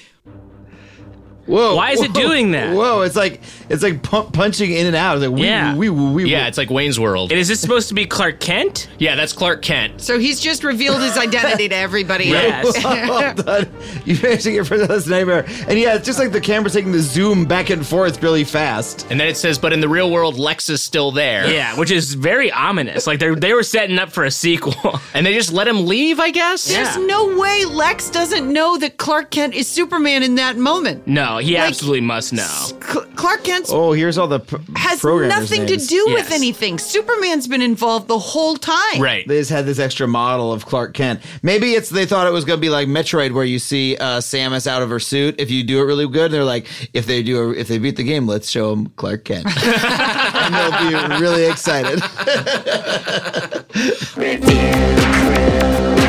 Whoa! 1.50 1.74
Why 1.76 1.90
is 1.92 2.00
it 2.00 2.12
doing 2.14 2.52
that? 2.52 2.74
Whoa! 2.74 3.02
It's 3.02 3.16
like 3.16 3.40
it's 3.68 3.82
like 3.82 4.02
pu- 4.02 4.30
punching 4.30 4.70
in 4.70 4.86
and 4.86 4.96
out. 4.96 5.16
It's 5.18 5.26
like 5.26 5.34
wee, 5.38 5.46
Yeah. 5.46 5.74
wee, 5.76 5.88
wee, 5.90 6.04
wee, 6.04 6.24
wee. 6.24 6.30
Yeah, 6.30 6.46
it's 6.46 6.58
like 6.58 6.70
Wayne's 6.70 6.98
World. 6.98 7.30
And 7.32 7.40
is 7.40 7.48
this 7.48 7.60
supposed 7.60 7.88
to 7.88 7.94
be 7.94 8.06
Clark 8.06 8.40
Kent? 8.40 8.88
Yeah, 8.98 9.14
that's 9.16 9.32
Clark 9.32 9.62
Kent. 9.62 10.00
so 10.00 10.18
he's 10.18 10.40
just 10.40 10.64
revealed 10.64 11.00
his 11.02 11.16
identity 11.18 11.68
to 11.68 11.76
everybody. 11.76 12.24
Yes. 12.30 12.84
well 12.84 13.34
done. 13.34 13.68
You 14.04 14.16
managed 14.22 14.44
to 14.44 14.52
get 14.52 14.70
rid 14.70 14.80
of 14.82 14.88
this 14.88 15.06
nightmare. 15.06 15.44
And 15.68 15.78
yeah, 15.78 15.94
it's 15.96 16.06
just 16.06 16.18
like 16.18 16.32
the 16.32 16.40
camera's 16.40 16.72
taking 16.74 16.92
the 16.92 17.00
zoom 17.00 17.44
back 17.44 17.70
and 17.70 17.84
forth 17.86 18.22
really 18.22 18.44
fast. 18.44 19.06
And 19.10 19.18
then 19.20 19.26
it 19.28 19.36
says, 19.36 19.58
but 19.58 19.72
in 19.72 19.80
the 19.80 19.88
real 19.88 20.10
world, 20.10 20.38
Lex 20.38 20.68
is 20.68 20.82
still 20.82 21.10
there. 21.10 21.50
Yeah, 21.52 21.76
which 21.78 21.90
is 21.90 22.14
very 22.14 22.50
ominous. 22.52 23.06
Like 23.06 23.18
they 23.18 23.34
they 23.34 23.52
were 23.52 23.62
setting 23.64 23.98
up 23.98 24.10
for 24.12 24.24
a 24.24 24.30
sequel. 24.30 24.74
And 25.12 25.26
they 25.26 25.34
just 25.34 25.52
let 25.52 25.66
him 25.66 25.86
leave, 25.86 26.20
I 26.20 26.30
guess? 26.30 26.66
There's 26.68 26.96
Yeah. 26.96 27.04
no 27.06 27.36
way 27.38 27.64
Lex 27.64 28.10
doesn't 28.10 28.50
know 28.50 28.78
that 28.78 28.96
Clark 28.96 29.30
Kent 29.32 29.54
is 29.54 29.66
Superman 29.68 30.22
in 30.22 30.36
that 30.36 30.56
moment. 30.56 31.06
no, 31.06 31.38
he 31.40 31.54
Like- 31.54 31.68
absolutely 31.68 32.00
must 32.02 32.32
know. 32.32 32.46
Cl- 32.82 33.06
Clark 33.16 33.44
Kent 33.44 33.66
Oh, 33.70 33.92
here's 33.92 34.16
all 34.18 34.28
the 34.28 34.40
p- 34.40 34.56
has 34.76 35.02
nothing 35.04 35.64
names. 35.66 35.86
to 35.86 35.88
do 35.88 36.04
with 36.08 36.32
anything. 36.32 36.78
Superman's 36.78 37.46
been 37.46 37.62
involved 37.62 38.08
the 38.08 38.18
whole 38.18 38.56
time. 38.56 39.00
Right. 39.00 39.26
They 39.28 39.38
just 39.38 39.50
had 39.50 39.66
this 39.66 39.78
extra 39.78 40.06
model 40.08 40.52
of 40.52 40.66
Clark 40.66 40.94
Kent. 40.94 41.20
Maybe 41.42 41.74
it's 41.74 41.90
they 41.90 42.06
thought 42.06 42.26
it 42.26 42.32
was 42.32 42.44
going 42.44 42.58
to 42.58 42.60
be 42.60 42.70
like 42.70 42.88
Metroid, 42.88 43.32
where 43.32 43.44
you 43.44 43.58
see 43.58 43.96
uh, 43.96 44.18
Samus 44.20 44.66
out 44.66 44.82
of 44.82 44.90
her 44.90 45.00
suit. 45.00 45.36
If 45.38 45.50
you 45.50 45.62
do 45.64 45.80
it 45.80 45.84
really 45.84 46.08
good, 46.08 46.30
they're 46.30 46.44
like, 46.44 46.66
if 46.94 47.06
they 47.06 47.22
do, 47.22 47.50
a, 47.50 47.54
if 47.54 47.68
they 47.68 47.78
beat 47.78 47.96
the 47.96 48.04
game, 48.04 48.26
let's 48.26 48.50
show 48.50 48.70
them 48.70 48.86
Clark 48.96 49.24
Kent, 49.24 49.46
and 49.64 50.54
they'll 50.54 51.18
be 51.18 51.22
really 51.22 51.44
excited. 51.46 52.00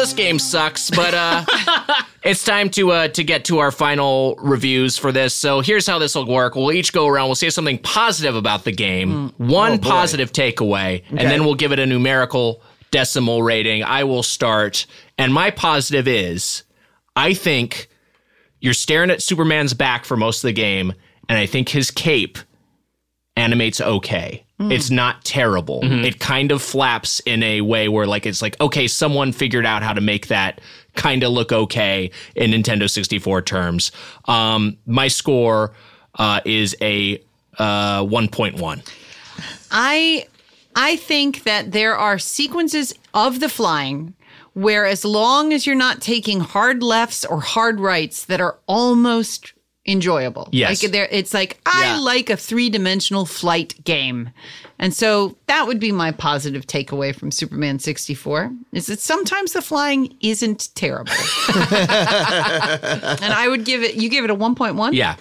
this 0.00 0.12
game 0.14 0.38
sucks, 0.38 0.90
but 0.90 1.12
uh, 1.12 1.44
it's 2.22 2.42
time 2.42 2.70
to 2.70 2.90
uh, 2.90 3.08
to 3.08 3.22
get 3.22 3.44
to 3.46 3.58
our 3.58 3.70
final 3.70 4.34
reviews 4.38 4.96
for 4.96 5.12
this. 5.12 5.34
So 5.34 5.60
here's 5.60 5.86
how 5.86 5.98
this 5.98 6.14
will 6.14 6.26
work. 6.26 6.54
We'll 6.54 6.72
each 6.72 6.92
go 6.92 7.06
around. 7.06 7.28
We'll 7.28 7.34
say 7.34 7.50
something 7.50 7.78
positive 7.78 8.34
about 8.34 8.64
the 8.64 8.72
game, 8.72 9.32
one 9.36 9.78
positive 9.78 10.32
takeaway, 10.32 11.04
and 11.10 11.18
then 11.18 11.44
we'll 11.44 11.54
give 11.54 11.72
it 11.72 11.78
a 11.78 11.86
numerical 11.86 12.62
decimal 12.90 13.42
rating. 13.42 13.84
I 13.84 14.04
will 14.04 14.22
start, 14.22 14.86
and 15.18 15.32
my 15.34 15.50
positive 15.50 16.08
is, 16.08 16.62
I 17.14 17.34
think 17.34 17.88
you're 18.60 18.74
staring 18.74 19.10
at 19.10 19.22
Superman's 19.22 19.74
back 19.74 20.04
for 20.06 20.16
most 20.16 20.42
of 20.42 20.48
the 20.48 20.52
game, 20.52 20.94
and 21.28 21.38
I 21.38 21.46
think 21.46 21.68
his 21.68 21.90
cape 21.90 22.38
animates 23.36 23.80
okay. 23.80 24.44
It's 24.60 24.90
not 24.90 25.24
terrible. 25.24 25.80
It 26.04 26.20
kind 26.20 26.52
of 26.52 26.60
flaps 26.60 27.20
in 27.20 27.42
a 27.42 27.62
way 27.62 27.88
where 27.88 28.06
like 28.06 28.26
it's 28.26 28.42
like 28.42 28.60
okay, 28.60 28.86
someone 28.86 29.32
figured 29.32 29.64
out 29.64 29.82
how 29.82 29.94
to 29.94 30.00
make 30.00 30.26
that 30.26 30.60
kind 30.94 31.22
of 31.22 31.32
look 31.32 31.52
okay 31.52 32.10
in 32.34 32.50
Nintendo 32.50 32.90
64 32.90 33.42
terms. 33.42 33.92
Um, 34.26 34.76
my 34.86 35.08
score 35.08 35.72
uh, 36.16 36.40
is 36.44 36.76
a 36.82 37.22
uh, 37.58 38.02
1.1. 38.04 38.90
I 39.70 40.26
I 40.76 40.96
think 40.96 41.44
that 41.44 41.72
there 41.72 41.96
are 41.96 42.18
sequences 42.18 42.92
of 43.14 43.40
the 43.40 43.48
flying 43.48 44.14
where 44.52 44.84
as 44.84 45.04
long 45.04 45.52
as 45.52 45.66
you're 45.66 45.76
not 45.76 46.00
taking 46.00 46.40
hard 46.40 46.82
lefts 46.82 47.24
or 47.24 47.40
hard 47.40 47.80
rights 47.80 48.24
that 48.26 48.40
are 48.40 48.58
almost 48.66 49.52
enjoyable. 49.86 50.48
Yes. 50.52 50.82
Like 50.82 50.92
there 50.92 51.08
it's 51.10 51.32
like 51.34 51.58
I 51.66 51.94
Yeah. 51.96 51.98
like 52.00 52.30
a 52.30 52.36
three-dimensional 52.36 53.24
flight 53.26 53.82
game. 53.84 54.30
And 54.78 54.94
so 54.94 55.36
that 55.46 55.66
would 55.66 55.80
be 55.80 55.92
my 55.92 56.10
positive 56.12 56.66
takeaway 56.66 57.14
from 57.14 57.30
Superman 57.30 57.78
64 57.78 58.50
is 58.72 58.86
that 58.86 59.00
sometimes 59.00 59.52
the 59.52 59.62
flying 59.62 60.14
isn't 60.20 60.68
terrible. 60.74 61.12
and 61.54 63.32
I 63.34 63.46
would 63.48 63.64
give 63.64 63.82
it 63.82 63.94
you 63.94 64.08
give 64.08 64.24
it 64.24 64.30
a 64.30 64.34
1.1? 64.34 64.92
Yeah. 64.94 65.16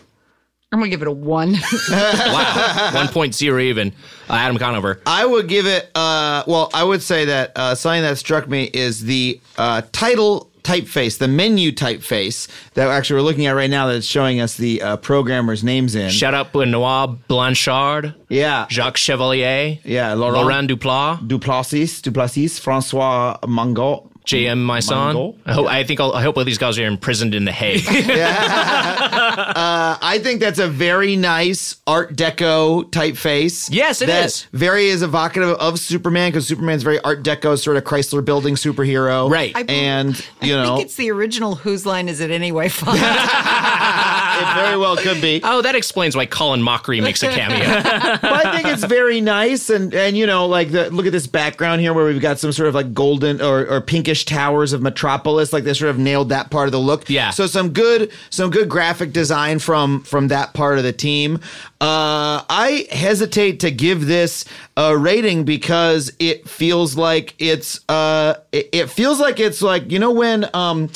I'm 0.72 0.78
going 0.80 0.92
to 0.92 0.96
give 0.96 1.02
it 1.02 1.08
a 1.08 1.12
1. 1.12 1.52
Wow. 1.90 2.92
1.0 2.94 3.62
even. 3.64 3.92
Uh, 4.30 4.34
Adam 4.34 4.58
Conover. 4.60 5.02
I 5.06 5.26
would 5.26 5.48
give 5.48 5.66
it. 5.66 5.90
Uh, 5.96 6.44
well, 6.46 6.70
I 6.76 6.84
would 6.84 7.02
say 7.02 7.26
that 7.26 7.54
uh, 7.56 7.74
something 7.74 8.04
that 8.04 8.20
struck 8.20 8.48
me 8.48 8.66
is 8.66 9.04
the 9.04 9.42
uh, 9.58 9.82
title 9.92 10.52
typeface, 10.70 11.18
the 11.18 11.28
menu 11.28 11.72
typeface 11.72 12.48
that 12.74 12.90
actually 12.90 13.18
we're 13.18 13.26
looking 13.26 13.48
at 13.48 13.52
right 13.52 13.70
now. 13.70 13.88
That's 13.88 14.06
showing 14.06 14.40
us 14.40 14.56
the 14.58 14.82
uh, 14.82 14.98
programmers' 14.98 15.64
names 15.64 15.96
in. 15.96 16.10
Shout 16.10 16.34
out 16.34 16.54
Benoit 16.54 17.28
Blanchard, 17.28 18.14
yeah, 18.30 18.68
Jacques 18.70 18.98
Chevalier, 18.98 19.80
yeah, 19.84 20.14
Laurent, 20.14 20.38
Laurent 20.38 20.70
Duplat, 20.70 21.28
Duplessis, 21.28 22.02
Duplessis, 22.02 22.60
Francois 22.60 23.38
Mangot. 23.44 24.06
J.M. 24.30 24.66
Maison. 24.66 24.96
Mango? 24.98 25.36
I 25.46 25.54
hope, 25.54 25.68
I 25.68 25.84
think 25.84 26.00
I'll, 26.00 26.14
I 26.14 26.22
hope 26.22 26.38
all 26.38 26.46
these 26.46 26.58
guys 26.58 26.78
are 26.80 26.86
imprisoned 26.86 27.34
in 27.36 27.46
the 27.46 27.52
Hague. 27.52 27.84
Uh, 29.30 29.98
I 30.02 30.20
think 30.20 30.40
that's 30.40 30.60
a 30.60 30.68
very 30.68 31.16
nice 31.16 31.78
Art 31.88 32.16
Deco 32.16 32.90
typeface. 32.92 33.70
Yes, 33.72 34.02
it 34.02 34.08
that 34.08 34.26
is. 34.26 34.48
Very 34.54 34.88
is 34.88 35.02
evocative 35.02 35.50
of 35.50 35.80
Superman 35.80 36.32
because 36.32 36.48
Superman's 36.48 36.84
very 36.84 37.00
Art 37.00 37.24
Deco, 37.24 37.58
sort 37.58 37.78
of 37.78 37.84
Chrysler 37.84 38.24
Building 38.24 38.56
superhero. 38.56 39.30
Right. 39.30 39.56
I 39.56 39.62
and 39.68 40.18
you 40.42 40.56
I 40.56 40.64
know, 40.64 40.76
think 40.76 40.86
it's 40.88 40.96
the 40.96 41.12
original 41.12 41.56
Whose 41.56 41.86
Line 41.86 42.10
Is 42.10 42.20
It 42.20 42.32
Anyway 42.32 42.70
font. 42.70 43.00
it 44.42 44.56
very 44.56 44.78
well 44.78 44.98
could 44.98 45.22
be. 45.22 45.42
oh, 45.44 45.62
that 45.62 45.76
explains 45.76 46.16
why 46.16 46.26
Colin 46.26 46.62
Mochrie 46.62 47.02
makes 47.02 47.24
a 47.24 47.30
cameo. 47.30 47.60
but 48.22 48.46
I 48.46 48.56
think 48.56 48.74
it's 48.74 48.84
very 48.84 49.22
nice, 49.22 49.70
and 49.70 49.94
and 49.94 50.18
you 50.18 50.26
know, 50.26 50.46
like 50.48 50.72
the 50.72 50.90
look 50.90 51.06
at 51.06 51.12
this 51.12 51.28
background 51.28 51.82
here, 51.82 51.94
where 51.94 52.06
we've 52.06 52.22
got 52.22 52.40
some 52.40 52.52
sort 52.52 52.70
of 52.70 52.76
like 52.76 52.94
golden 52.94 53.42
or, 53.42 53.68
or 53.68 53.82
pinkish 53.82 54.26
towers 54.26 54.74
of 54.74 54.82
Metropolis. 54.82 55.54
Like 55.54 55.64
they 55.64 55.74
sort 55.74 55.90
of 55.92 56.00
nailed 56.00 56.30
that 56.30 56.52
part 56.52 56.68
of 56.68 56.72
the 56.72 56.80
look. 56.80 57.10
Yeah. 57.10 57.32
So 57.32 57.48
some 57.48 57.72
good 57.72 58.12
some 58.30 58.50
good 58.52 58.70
graphic 58.70 59.14
design 59.14 59.60
from 59.60 60.04
from 60.04 60.30
that 60.30 60.54
part 60.54 60.78
of 60.78 60.84
the 60.84 60.94
team. 60.94 61.40
Uh, 61.82 62.44
I 62.50 62.88
hesitate 62.92 63.62
to 63.62 63.72
give 63.72 64.06
this 64.06 64.46
a 64.76 64.98
rating 64.98 65.46
because 65.46 66.12
it 66.20 66.48
feels 66.48 66.96
like 66.98 67.36
it's 67.40 67.80
uh 67.90 68.36
it, 68.52 68.70
it 68.72 68.90
feels 68.90 69.20
like 69.20 69.40
it's 69.40 69.62
like 69.62 69.92
you 69.92 70.00
know 70.00 70.12
when 70.12 70.50
um 70.54 70.90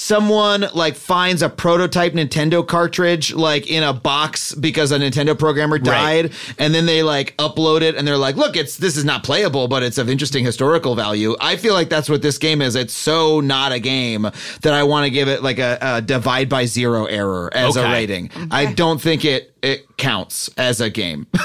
someone 0.00 0.66
like 0.74 0.96
finds 0.96 1.42
a 1.42 1.48
prototype 1.48 2.14
Nintendo 2.14 2.66
cartridge 2.66 3.34
like 3.34 3.70
in 3.70 3.82
a 3.82 3.92
box 3.92 4.54
because 4.54 4.92
a 4.92 4.98
Nintendo 4.98 5.38
programmer 5.38 5.78
died, 5.78 6.32
and 6.58 6.74
then 6.74 6.86
they 6.86 7.02
like 7.02 7.36
upload 7.36 7.82
it 7.82 7.94
and 7.94 8.08
they're 8.08 8.16
like, 8.16 8.36
look, 8.36 8.56
it's 8.56 8.78
this 8.78 8.96
is 8.96 9.04
not 9.04 9.22
playable, 9.22 9.68
but 9.68 9.82
it's 9.82 9.98
of 9.98 10.08
interesting 10.08 10.44
historical 10.44 10.94
value. 10.94 11.36
I 11.40 11.56
feel 11.56 11.74
like 11.74 11.90
that's 11.90 12.08
what 12.08 12.22
this 12.22 12.38
game 12.38 12.62
is. 12.62 12.74
It's 12.76 12.94
so 12.94 13.40
not 13.40 13.72
a 13.72 13.78
game 13.78 14.22
that 14.22 14.72
I 14.72 14.84
want 14.84 15.04
to 15.04 15.10
give 15.10 15.28
it 15.28 15.42
like 15.42 15.58
a, 15.58 15.78
a 15.80 16.00
divide 16.02 16.48
by 16.48 16.64
zero 16.64 17.04
error 17.04 17.50
as 17.54 17.76
a 17.76 17.80
Okay. 17.80 17.92
rating. 17.92 18.28
Mm-hmm. 18.28 18.48
I 18.52 18.72
don't 18.72 19.00
think 19.00 19.24
it 19.24 19.49
it 19.62 19.96
counts 19.96 20.48
as 20.56 20.80
a 20.80 20.90
game. 20.90 21.26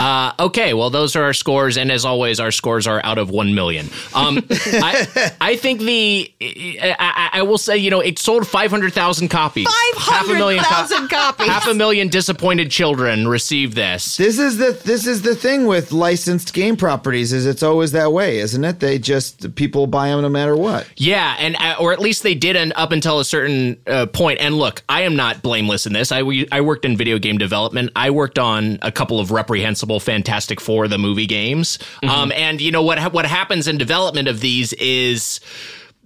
Uh, 0.00 0.32
okay, 0.38 0.74
well, 0.74 0.90
those 0.90 1.16
are 1.16 1.24
our 1.24 1.32
scores, 1.32 1.76
and 1.76 1.90
as 1.90 2.04
always, 2.04 2.38
our 2.38 2.52
scores 2.52 2.86
are 2.86 3.00
out 3.04 3.18
of 3.18 3.30
one 3.30 3.54
million. 3.54 3.88
Um, 4.14 4.38
I, 4.50 5.32
I 5.40 5.56
think 5.56 5.80
the 5.80 6.32
I, 6.40 6.94
I, 6.98 7.38
I 7.40 7.42
will 7.42 7.58
say, 7.58 7.76
you 7.76 7.90
know, 7.90 8.00
it 8.00 8.18
sold 8.18 8.46
five 8.46 8.70
hundred 8.70 8.92
thousand 8.92 9.28
copies. 9.28 9.66
Half 9.96 10.28
a 10.28 10.34
million 10.34 10.62
co- 10.62 11.08
copies. 11.08 11.46
Half 11.48 11.66
a 11.66 11.74
million 11.74 12.08
disappointed 12.08 12.70
children 12.70 13.26
received 13.26 13.74
this. 13.74 14.16
This 14.18 14.38
is 14.38 14.58
the 14.58 14.80
this 14.84 15.06
is 15.06 15.22
the 15.22 15.34
thing 15.34 15.66
with 15.66 15.90
licensed 15.90 16.54
game 16.54 16.76
properties 16.76 17.32
is 17.32 17.44
it's 17.44 17.62
always 17.64 17.90
that 17.92 18.12
way, 18.12 18.38
isn't 18.38 18.64
it? 18.64 18.78
They 18.78 18.98
just 19.00 19.54
people 19.56 19.88
buy 19.88 20.10
them 20.10 20.22
no 20.22 20.28
matter 20.28 20.56
what. 20.56 20.86
Yeah, 20.96 21.34
and 21.40 21.56
uh, 21.56 21.76
or 21.80 21.92
at 21.92 21.98
least 21.98 22.22
they 22.22 22.34
did 22.36 22.54
an, 22.54 22.72
up 22.76 22.92
until 22.92 23.18
a 23.18 23.24
certain 23.24 23.80
uh, 23.86 24.06
point. 24.06 24.38
And 24.40 24.56
look, 24.56 24.82
I 24.88 25.02
am 25.02 25.16
not 25.16 25.42
blameless 25.42 25.86
in 25.86 25.92
this. 25.92 26.12
I 26.12 26.22
we- 26.22 26.37
I 26.52 26.60
worked 26.60 26.84
in 26.84 26.96
video 26.96 27.18
game 27.18 27.38
development. 27.38 27.90
I 27.96 28.10
worked 28.10 28.38
on 28.38 28.78
a 28.82 28.92
couple 28.92 29.20
of 29.20 29.30
reprehensible 29.30 30.00
Fantastic 30.00 30.60
Four 30.60 30.88
the 30.88 30.98
movie 30.98 31.26
games. 31.26 31.78
Um, 32.02 32.32
and 32.32 32.60
you 32.60 32.70
know 32.70 32.82
what 32.82 33.12
what 33.12 33.26
happens 33.26 33.68
in 33.68 33.78
development 33.78 34.28
of 34.28 34.40
these 34.40 34.72
is 34.74 35.40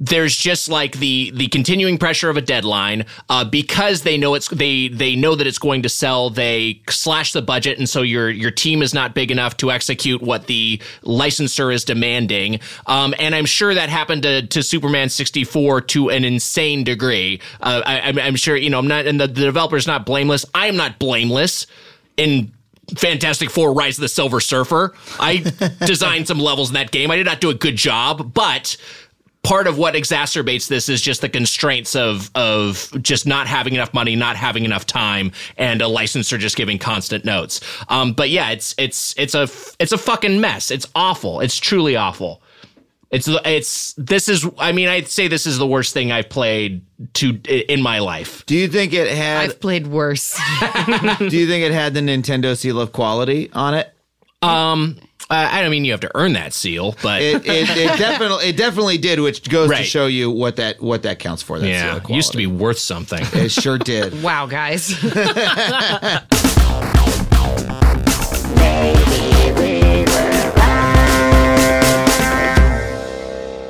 there's 0.02 0.36
just 0.36 0.68
like 0.68 0.98
the 0.98 1.30
the 1.32 1.46
continuing 1.46 1.96
pressure 1.96 2.28
of 2.28 2.36
a 2.36 2.40
deadline 2.40 3.06
uh, 3.28 3.44
because 3.44 4.02
they 4.02 4.18
know 4.18 4.34
it's 4.34 4.48
they 4.48 4.88
they 4.88 5.14
know 5.14 5.36
that 5.36 5.46
it's 5.46 5.58
going 5.58 5.80
to 5.80 5.88
sell 5.88 6.28
they 6.28 6.82
slash 6.88 7.32
the 7.32 7.40
budget 7.40 7.78
and 7.78 7.88
so 7.88 8.02
your 8.02 8.28
your 8.28 8.50
team 8.50 8.82
is 8.82 8.92
not 8.92 9.14
big 9.14 9.30
enough 9.30 9.56
to 9.56 9.70
execute 9.70 10.20
what 10.20 10.48
the 10.48 10.82
licensor 11.02 11.70
is 11.70 11.84
demanding 11.84 12.58
um, 12.86 13.14
and 13.20 13.32
I'm 13.32 13.46
sure 13.46 13.74
that 13.74 13.90
happened 13.90 14.24
to, 14.24 14.44
to 14.44 14.62
Superman 14.64 15.08
64 15.08 15.82
to 15.82 16.10
an 16.10 16.24
insane 16.24 16.82
degree 16.82 17.40
uh, 17.60 17.82
I, 17.86 18.00
I'm, 18.00 18.18
I'm 18.18 18.36
sure 18.36 18.56
you 18.56 18.70
know 18.70 18.80
I'm 18.80 18.88
not 18.88 19.06
and 19.06 19.20
the, 19.20 19.28
the 19.28 19.42
developer's 19.42 19.86
not 19.86 20.04
blameless 20.04 20.44
I 20.52 20.66
am 20.66 20.76
not 20.76 20.98
blameless 20.98 21.68
in 22.16 22.50
Fantastic 22.96 23.50
Four 23.50 23.72
Rise 23.72 23.96
of 23.96 24.02
the 24.02 24.08
Silver 24.08 24.40
Surfer. 24.40 24.94
I 25.18 25.38
designed 25.86 26.26
some 26.28 26.38
levels 26.38 26.70
in 26.70 26.74
that 26.74 26.90
game. 26.90 27.10
I 27.10 27.16
did 27.16 27.26
not 27.26 27.40
do 27.40 27.48
a 27.48 27.54
good 27.54 27.76
job, 27.76 28.34
but 28.34 28.76
part 29.42 29.66
of 29.66 29.76
what 29.76 29.94
exacerbates 29.94 30.68
this 30.68 30.88
is 30.88 31.00
just 31.00 31.20
the 31.20 31.28
constraints 31.28 31.96
of 31.96 32.30
of 32.34 32.90
just 33.02 33.26
not 33.26 33.46
having 33.46 33.74
enough 33.74 33.92
money, 33.92 34.16
not 34.16 34.36
having 34.36 34.64
enough 34.64 34.86
time, 34.86 35.32
and 35.56 35.82
a 35.82 35.88
licensor 35.88 36.38
just 36.38 36.56
giving 36.56 36.78
constant 36.78 37.24
notes. 37.24 37.60
Um, 37.88 38.12
but 38.12 38.30
yeah, 38.30 38.50
it's 38.50 38.74
it's 38.78 39.14
it's 39.18 39.34
a 39.34 39.48
it's 39.78 39.92
a 39.92 39.98
fucking 39.98 40.40
mess. 40.40 40.70
It's 40.70 40.86
awful. 40.94 41.40
It's 41.40 41.58
truly 41.58 41.96
awful. 41.96 42.42
It's 43.10 43.28
it's 43.44 43.92
this 43.98 44.28
is 44.28 44.48
I 44.58 44.72
mean 44.72 44.88
I'd 44.88 45.06
say 45.06 45.28
this 45.28 45.46
is 45.46 45.58
the 45.58 45.66
worst 45.66 45.92
thing 45.92 46.10
I've 46.10 46.30
played 46.30 46.82
to 47.14 47.38
in 47.70 47.82
my 47.82 47.98
life. 47.98 48.46
Do 48.46 48.56
you 48.56 48.68
think 48.68 48.94
it 48.94 49.06
had 49.14 49.50
I've 49.50 49.60
played 49.60 49.86
worse. 49.86 50.32
do 51.18 51.36
you 51.36 51.46
think 51.46 51.62
it 51.64 51.72
had 51.72 51.92
the 51.92 52.00
Nintendo 52.00 52.56
seal 52.56 52.80
of 52.80 52.92
quality 52.92 53.50
on 53.52 53.74
it? 53.74 53.92
Um, 54.42 54.98
uh, 55.30 55.48
I 55.50 55.62
don't 55.62 55.70
mean 55.70 55.84
you 55.84 55.92
have 55.92 56.00
to 56.00 56.10
earn 56.14 56.34
that 56.34 56.52
seal, 56.52 56.96
but 57.02 57.22
It, 57.22 57.46
it, 57.46 57.70
it 57.70 57.76
definitely 57.98 58.46
it 58.46 58.56
definitely 58.56 58.98
did, 58.98 59.20
which 59.20 59.48
goes 59.48 59.70
to 59.70 59.82
show 59.82 60.06
you 60.06 60.30
what 60.30 60.56
that 60.56 60.82
what 60.82 61.04
that 61.04 61.18
counts 61.20 61.42
for. 61.42 61.58
That 61.58 61.64
seal 61.64 61.72
yeah, 61.72 61.96
of 61.96 62.04
it 62.04 62.10
used 62.10 62.32
to 62.32 62.36
be 62.38 62.46
worth 62.46 62.78
something. 62.78 63.24
It 63.32 63.50
sure 63.50 63.78
did. 63.78 64.22
wow, 64.22 64.46
guys. 64.46 64.92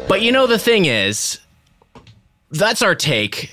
But 0.09 0.21
you 0.21 0.31
know, 0.31 0.47
the 0.47 0.59
thing 0.59 0.85
is, 0.85 1.41
that's 2.51 2.83
our 2.83 2.95
take. 2.95 3.51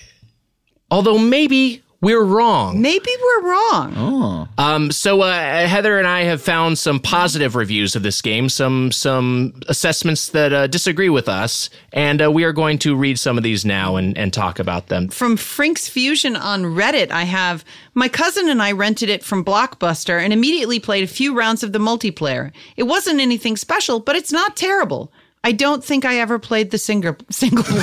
Although 0.91 1.17
maybe 1.17 1.82
we're 2.02 2.24
wrong. 2.24 2.82
Maybe 2.82 3.10
we're 3.22 3.50
wrong. 3.50 4.47
Um, 4.58 4.91
so 4.91 5.22
uh, 5.22 5.68
Heather 5.68 5.97
and 5.97 6.08
I 6.08 6.22
have 6.24 6.41
found 6.41 6.78
some 6.78 7.00
positive 7.00 7.56
reviews 7.56 7.95
of 7.95 8.04
this 8.04 8.22
game, 8.22 8.47
some 8.47 8.91
some 8.91 9.54
assessments 9.68 10.30
that 10.30 10.54
uh, 10.54 10.68
disagree 10.68 11.10
with 11.10 11.28
us, 11.28 11.70
and 11.91 12.22
uh, 12.22 12.32
we 12.32 12.45
are 12.45 12.54
going 12.54 12.80
to 12.80 12.95
read 12.95 13.20
some 13.20 13.38
of 13.38 13.43
these 13.43 13.66
now 13.66 13.97
and, 13.97 14.18
and 14.18 14.34
talk 14.34 14.60
about 14.60 14.88
them. 14.88 15.10
From 15.10 15.36
Frink's 15.36 15.89
Fusion 15.89 16.36
on 16.36 16.64
Reddit, 16.64 17.12
I 17.12 17.24
have 17.24 17.66
my 17.93 18.08
cousin 18.08 18.47
and 18.47 18.62
I 18.62 18.72
rented 18.72 19.10
it 19.10 19.24
from 19.24 19.43
Blockbuster 19.43 20.22
and 20.24 20.32
immediately 20.32 20.80
played 20.80 21.04
a 21.04 21.08
few 21.08 21.38
rounds 21.38 21.64
of 21.64 21.74
the 21.74 21.80
multiplayer. 21.80 22.52
It 22.78 22.84
wasn't 22.84 23.20
anything 23.20 23.58
special, 23.58 24.00
but 24.00 24.16
it's 24.16 24.32
not 24.32 24.56
terrible. 24.56 25.12
I 25.42 25.54
don't 25.54 25.82
think 25.84 26.04
I 26.04 26.18
ever 26.20 26.38
played 26.38 26.70
the 26.72 26.78
single 26.78 27.16
single 27.30 27.64
player. 27.64 27.82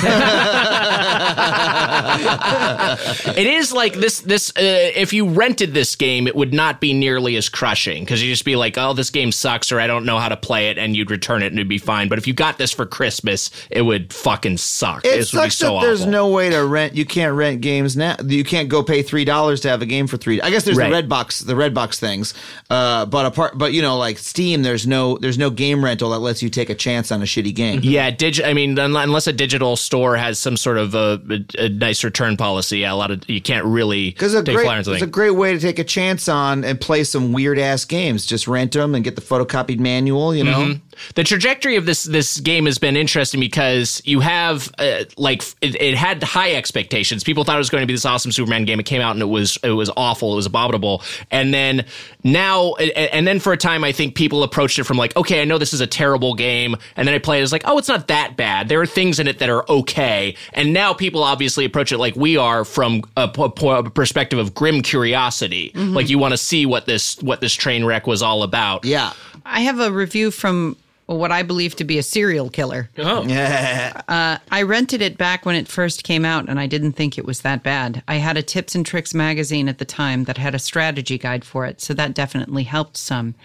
It 3.35 3.47
is 3.47 3.73
like 3.73 3.93
this. 3.95 4.19
This 4.21 4.51
uh, 4.51 4.61
if 4.61 5.11
you 5.11 5.27
rented 5.29 5.73
this 5.73 5.95
game, 5.95 6.27
it 6.27 6.35
would 6.35 6.53
not 6.53 6.79
be 6.79 6.93
nearly 6.93 7.35
as 7.35 7.49
crushing 7.49 8.03
because 8.03 8.21
you'd 8.21 8.29
just 8.31 8.45
be 8.45 8.55
like, 8.55 8.77
"Oh, 8.77 8.93
this 8.93 9.09
game 9.09 9.31
sucks," 9.31 9.71
or 9.71 9.79
"I 9.79 9.87
don't 9.87 10.05
know 10.05 10.19
how 10.19 10.29
to 10.29 10.37
play 10.37 10.69
it," 10.69 10.77
and 10.77 10.95
you'd 10.95 11.09
return 11.11 11.41
it 11.41 11.47
and 11.47 11.55
it'd 11.55 11.67
be 11.67 11.79
fine. 11.79 12.09
But 12.09 12.19
if 12.19 12.27
you 12.27 12.33
got 12.33 12.57
this 12.59 12.71
for 12.71 12.85
Christmas, 12.85 13.49
it 13.71 13.81
would 13.81 14.13
fucking 14.13 14.57
suck. 14.57 15.03
It 15.05 15.17
this 15.17 15.33
would 15.33 15.39
be 15.39 15.43
sucks 15.49 15.55
so 15.55 15.73
that 15.75 15.81
there's 15.81 16.01
awful. 16.01 16.11
no 16.11 16.29
way 16.29 16.49
to 16.51 16.63
rent. 16.65 16.95
You 16.95 17.05
can't 17.05 17.33
rent 17.35 17.61
games 17.61 17.97
now. 17.97 18.15
You 18.23 18.43
can't 18.43 18.69
go 18.69 18.83
pay 18.83 19.01
three 19.01 19.25
dollars 19.25 19.61
to 19.61 19.69
have 19.69 19.81
a 19.81 19.85
game 19.87 20.05
for 20.07 20.17
three. 20.17 20.39
I 20.41 20.51
guess 20.51 20.63
there's 20.63 20.77
Right. 20.77 20.89
the 20.89 20.93
red 20.93 21.09
box, 21.09 21.39
the 21.39 21.55
red 21.55 21.73
box 21.73 21.99
things. 21.99 22.33
Uh, 22.69 23.05
but 23.07 23.25
apart, 23.25 23.57
but 23.57 23.73
you 23.73 23.81
know, 23.81 23.97
like 23.97 24.19
Steam, 24.19 24.61
there's 24.61 24.85
no 24.85 25.17
there's 25.17 25.37
no 25.39 25.49
game 25.49 25.83
rental 25.83 26.11
that 26.11 26.19
lets 26.19 26.43
you 26.43 26.49
take 26.49 26.69
a 26.69 26.75
chance 26.75 27.11
on 27.11 27.21
a 27.21 27.25
shitty 27.25 27.46
game. 27.51 27.81
Yeah, 27.83 28.09
dig- 28.11 28.41
I 28.41 28.53
mean, 28.53 28.77
un- 28.79 28.95
unless 28.95 29.27
a 29.27 29.33
digital 29.33 29.75
store 29.75 30.15
has 30.17 30.39
some 30.39 30.57
sort 30.57 30.77
of 30.77 30.95
a, 30.95 31.21
a, 31.29 31.65
a 31.65 31.69
nice 31.69 32.03
return 32.03 32.37
policy, 32.37 32.83
a 32.83 32.95
lot 32.95 33.11
of 33.11 33.27
you 33.29 33.41
can't 33.41 33.65
really 33.65 34.11
Because 34.11 34.33
a 34.33 34.43
great, 34.43 34.65
it's 34.87 35.03
a 35.03 35.07
great 35.07 35.31
way 35.31 35.53
to 35.53 35.59
take 35.59 35.79
a 35.79 35.83
chance 35.83 36.27
on 36.27 36.63
and 36.63 36.79
play 36.79 37.03
some 37.03 37.33
weird 37.33 37.59
ass 37.59 37.85
games. 37.85 38.25
Just 38.25 38.47
rent 38.47 38.71
them 38.73 38.95
and 38.95 39.03
get 39.03 39.15
the 39.15 39.21
photocopied 39.21 39.79
manual. 39.79 40.35
You 40.35 40.43
know, 40.43 40.75
the 41.15 41.23
trajectory 41.23 41.75
of 41.75 41.85
this 41.85 42.03
this 42.03 42.39
game 42.39 42.65
has 42.65 42.77
been 42.77 42.95
interesting 42.97 43.39
because 43.39 44.01
you 44.05 44.19
have 44.19 44.71
uh, 44.77 45.03
like 45.17 45.43
it, 45.61 45.79
it 45.81 45.95
had 45.95 46.23
high 46.23 46.53
expectations. 46.53 47.23
People 47.23 47.43
thought 47.43 47.55
it 47.55 47.59
was 47.59 47.69
going 47.69 47.81
to 47.81 47.87
be 47.87 47.93
this 47.93 48.05
awesome 48.05 48.31
Superman 48.31 48.65
game. 48.65 48.79
It 48.79 48.85
came 48.85 49.01
out 49.01 49.11
and 49.11 49.21
it 49.21 49.25
was 49.25 49.57
it 49.63 49.71
was 49.71 49.89
awful. 49.95 50.33
It 50.33 50.35
was 50.37 50.45
abominable. 50.45 51.01
And 51.31 51.53
then 51.53 51.85
now 52.23 52.73
and 52.75 53.27
then 53.27 53.39
for 53.39 53.53
a 53.53 53.57
time, 53.57 53.83
I 53.83 53.91
think 53.91 54.15
people 54.15 54.43
approached 54.43 54.79
it 54.79 54.83
from 54.83 54.97
like, 54.97 55.15
okay, 55.15 55.41
I 55.41 55.45
know 55.45 55.57
this 55.57 55.73
is 55.73 55.81
a 55.81 55.87
terrible 55.87 56.33
game, 56.33 56.75
and 56.95 57.07
then 57.07 57.15
I 57.15 57.19
play 57.19 57.36
it 57.37 57.41
as 57.43 57.51
like, 57.51 57.63
oh, 57.65 57.77
it's 57.77 57.87
not 57.87 58.07
that 58.07 58.35
bad. 58.35 58.69
There 58.69 58.81
are 58.81 58.85
things 58.85 59.19
in 59.19 59.27
it 59.27 59.39
that 59.39 59.49
are 59.49 59.69
okay. 59.69 60.35
And 60.53 60.73
now 60.73 60.93
people 60.93 61.23
obviously 61.23 61.65
approach 61.65 61.91
it 61.91 61.97
like 61.97 62.15
we 62.15 62.37
are 62.37 62.65
from 62.65 63.03
a, 63.15 63.27
p- 63.27 63.49
p- 63.55 63.89
perspective 63.91 64.39
of 64.39 64.53
grim 64.53 64.81
curiosity. 64.81 65.71
Mm-hmm. 65.73 65.93
Like 65.93 66.09
you 66.09 66.19
want 66.19 66.33
to 66.33 66.37
see 66.37 66.65
what 66.65 66.85
this 66.85 67.21
what 67.21 67.41
this 67.41 67.53
train 67.53 67.85
wreck 67.85 68.07
was 68.07 68.21
all 68.21 68.43
about. 68.43 68.85
yeah. 68.85 69.13
I 69.45 69.61
have 69.61 69.79
a 69.79 69.91
review 69.91 70.29
from 70.31 70.75
what 71.05 71.31
I 71.31 71.41
believe 71.41 71.73
to 71.77 71.85
be 71.85 71.97
a 71.97 72.03
serial 72.03 72.49
killer. 72.49 72.89
Oh. 72.97 73.23
Uh, 74.07 74.37
I 74.51 74.61
rented 74.61 75.01
it 75.01 75.17
back 75.17 75.45
when 75.45 75.55
it 75.55 75.67
first 75.67 76.03
came 76.03 76.23
out, 76.23 76.47
and 76.47 76.59
I 76.59 76.67
didn't 76.67 76.93
think 76.93 77.17
it 77.17 77.25
was 77.25 77.41
that 77.41 77.61
bad. 77.61 78.03
I 78.07 78.15
had 78.15 78.37
a 78.37 78.41
Tips 78.43 78.73
and 78.73 78.85
Tricks 78.85 79.13
magazine 79.13 79.67
at 79.67 79.79
the 79.79 79.85
time 79.85 80.23
that 80.25 80.37
had 80.37 80.55
a 80.55 80.59
strategy 80.59 81.17
guide 81.17 81.43
for 81.43 81.65
it, 81.65 81.81
so 81.81 81.93
that 81.93 82.13
definitely 82.13 82.63
helped 82.63 82.95
some. 82.95 83.35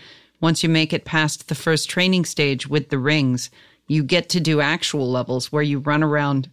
Once 0.40 0.62
you 0.62 0.68
make 0.68 0.92
it 0.92 1.04
past 1.04 1.48
the 1.48 1.54
first 1.54 1.88
training 1.90 2.24
stage 2.24 2.68
with 2.68 2.90
the 2.90 2.98
rings, 2.98 3.50
you 3.88 4.02
get 4.02 4.30
to 4.30 4.40
do 4.40 4.60
actual 4.60 5.10
levels 5.10 5.52
where 5.52 5.62
you 5.62 5.78
run 5.80 6.02
around 6.02 6.50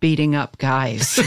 beating 0.00 0.34
up 0.34 0.58
guys. 0.58 1.16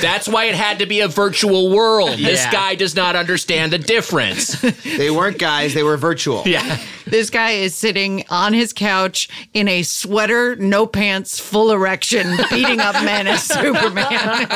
That's 0.00 0.26
why 0.28 0.44
it 0.46 0.54
had 0.54 0.78
to 0.78 0.86
be 0.86 1.00
a 1.00 1.08
virtual 1.08 1.70
world. 1.70 2.18
This 2.18 2.44
guy 2.46 2.74
does 2.74 2.94
not 2.94 3.14
understand 3.16 3.72
the 3.72 3.78
difference. 3.78 4.60
They 4.96 5.10
weren't 5.10 5.38
guys; 5.38 5.74
they 5.74 5.82
were 5.82 5.96
virtual. 5.96 6.42
yeah. 6.46 6.80
This 7.06 7.30
guy 7.30 7.52
is 7.52 7.74
sitting 7.74 8.24
on 8.28 8.52
his 8.52 8.72
couch 8.72 9.28
in 9.54 9.68
a 9.68 9.82
sweater, 9.82 10.56
no 10.56 10.86
pants, 10.86 11.38
full 11.38 11.70
erection, 11.70 12.36
beating 12.50 12.80
up 12.80 12.94
men 13.04 13.26
as 13.26 13.42
Superman. 13.46 14.46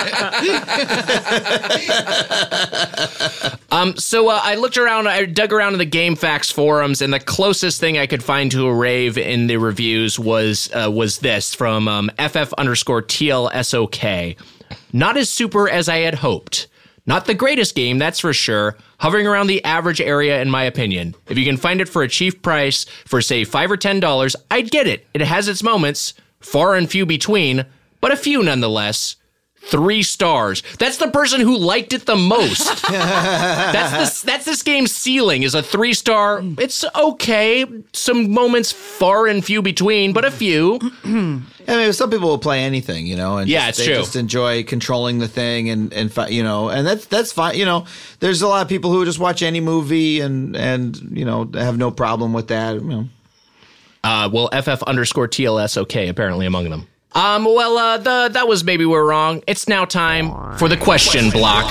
Um, 3.72 3.96
so 3.96 4.28
uh, 4.28 4.40
I 4.42 4.56
looked 4.56 4.76
around, 4.76 5.08
I 5.08 5.24
dug 5.26 5.52
around 5.52 5.74
in 5.74 5.78
the 5.78 5.86
GameFAQs 5.86 6.52
forums, 6.52 7.00
and 7.00 7.12
the 7.12 7.20
closest 7.20 7.80
thing 7.80 7.98
I 7.98 8.06
could 8.06 8.22
find 8.22 8.50
to 8.50 8.66
a 8.66 8.74
rave 8.74 9.16
in 9.16 9.46
the 9.46 9.58
reviews 9.58 10.18
was 10.18 10.70
uh, 10.74 10.90
was 10.90 11.18
this 11.18 11.54
from 11.54 11.86
um, 11.86 12.10
FF 12.18 12.52
underscore 12.54 13.02
TLSOK. 13.02 14.36
Not 14.92 15.16
as 15.16 15.30
super 15.30 15.68
as 15.68 15.88
I 15.88 15.98
had 15.98 16.16
hoped. 16.16 16.66
Not 17.06 17.26
the 17.26 17.34
greatest 17.34 17.74
game, 17.74 17.98
that's 17.98 18.20
for 18.20 18.32
sure. 18.32 18.76
Hovering 19.00 19.26
around 19.26 19.46
the 19.46 19.64
average 19.64 20.02
area, 20.02 20.42
in 20.42 20.50
my 20.50 20.64
opinion. 20.64 21.14
If 21.26 21.38
you 21.38 21.46
can 21.46 21.56
find 21.56 21.80
it 21.80 21.88
for 21.88 22.02
a 22.02 22.08
cheap 22.08 22.42
price, 22.42 22.84
for 23.06 23.22
say 23.22 23.44
five 23.44 23.70
or 23.70 23.78
ten 23.78 23.98
dollars, 23.98 24.36
I'd 24.50 24.70
get 24.70 24.86
it. 24.86 25.06
It 25.14 25.22
has 25.22 25.48
its 25.48 25.62
moments, 25.62 26.12
far 26.38 26.74
and 26.74 26.88
few 26.88 27.06
between, 27.06 27.64
but 28.02 28.12
a 28.12 28.16
few 28.16 28.42
nonetheless. 28.42 29.16
Three 29.62 30.02
stars. 30.02 30.62
That's 30.78 30.96
the 30.96 31.08
person 31.08 31.40
who 31.42 31.56
liked 31.56 31.92
it 31.92 32.06
the 32.06 32.16
most. 32.16 32.82
that's 32.88 33.92
this. 33.92 34.22
That's 34.22 34.44
this 34.44 34.62
game's 34.62 34.90
ceiling. 34.92 35.42
Is 35.42 35.54
a 35.54 35.62
three 35.62 35.92
star. 35.92 36.42
It's 36.58 36.84
okay. 36.96 37.66
Some 37.92 38.32
moments 38.32 38.72
far 38.72 39.26
and 39.26 39.44
few 39.44 39.62
between, 39.62 40.12
but 40.12 40.24
a 40.24 40.30
few. 40.30 40.78
I 41.04 41.76
mean, 41.76 41.92
some 41.92 42.10
people 42.10 42.28
will 42.30 42.38
play 42.38 42.64
anything, 42.64 43.06
you 43.06 43.16
know, 43.16 43.36
and 43.36 43.48
Yeah, 43.48 43.66
just, 43.68 43.68
it's 43.68 43.78
they 43.78 43.92
true. 43.92 44.02
just 44.02 44.16
enjoy 44.16 44.64
controlling 44.64 45.18
the 45.18 45.28
thing, 45.28 45.68
and 45.68 45.92
and 45.92 46.10
fi- 46.12 46.28
you 46.28 46.42
know, 46.42 46.68
and 46.70 46.86
that's 46.86 47.06
that's 47.06 47.30
fine. 47.30 47.56
You 47.56 47.66
know, 47.66 47.84
there's 48.20 48.42
a 48.42 48.48
lot 48.48 48.62
of 48.62 48.68
people 48.68 48.90
who 48.90 49.04
just 49.04 49.18
watch 49.20 49.42
any 49.42 49.60
movie 49.60 50.20
and 50.20 50.56
and 50.56 50.96
you 51.16 51.24
know 51.24 51.48
have 51.54 51.76
no 51.78 51.90
problem 51.90 52.32
with 52.32 52.48
that. 52.48 52.74
You 52.74 52.80
know. 52.80 53.08
Uh, 54.02 54.30
well, 54.32 54.48
FF 54.52 54.82
underscore 54.84 55.28
TLS 55.28 55.76
okay, 55.76 56.08
apparently 56.08 56.46
among 56.46 56.70
them. 56.70 56.86
Um, 57.12 57.44
well, 57.44 57.76
uh, 57.76 57.98
the, 57.98 58.30
that 58.32 58.46
was 58.46 58.64
maybe 58.64 58.86
we're 58.86 59.04
wrong. 59.04 59.42
It's 59.46 59.66
now 59.68 59.84
time 59.84 60.56
for 60.58 60.68
the 60.68 60.76
question 60.76 61.30
block. 61.30 61.70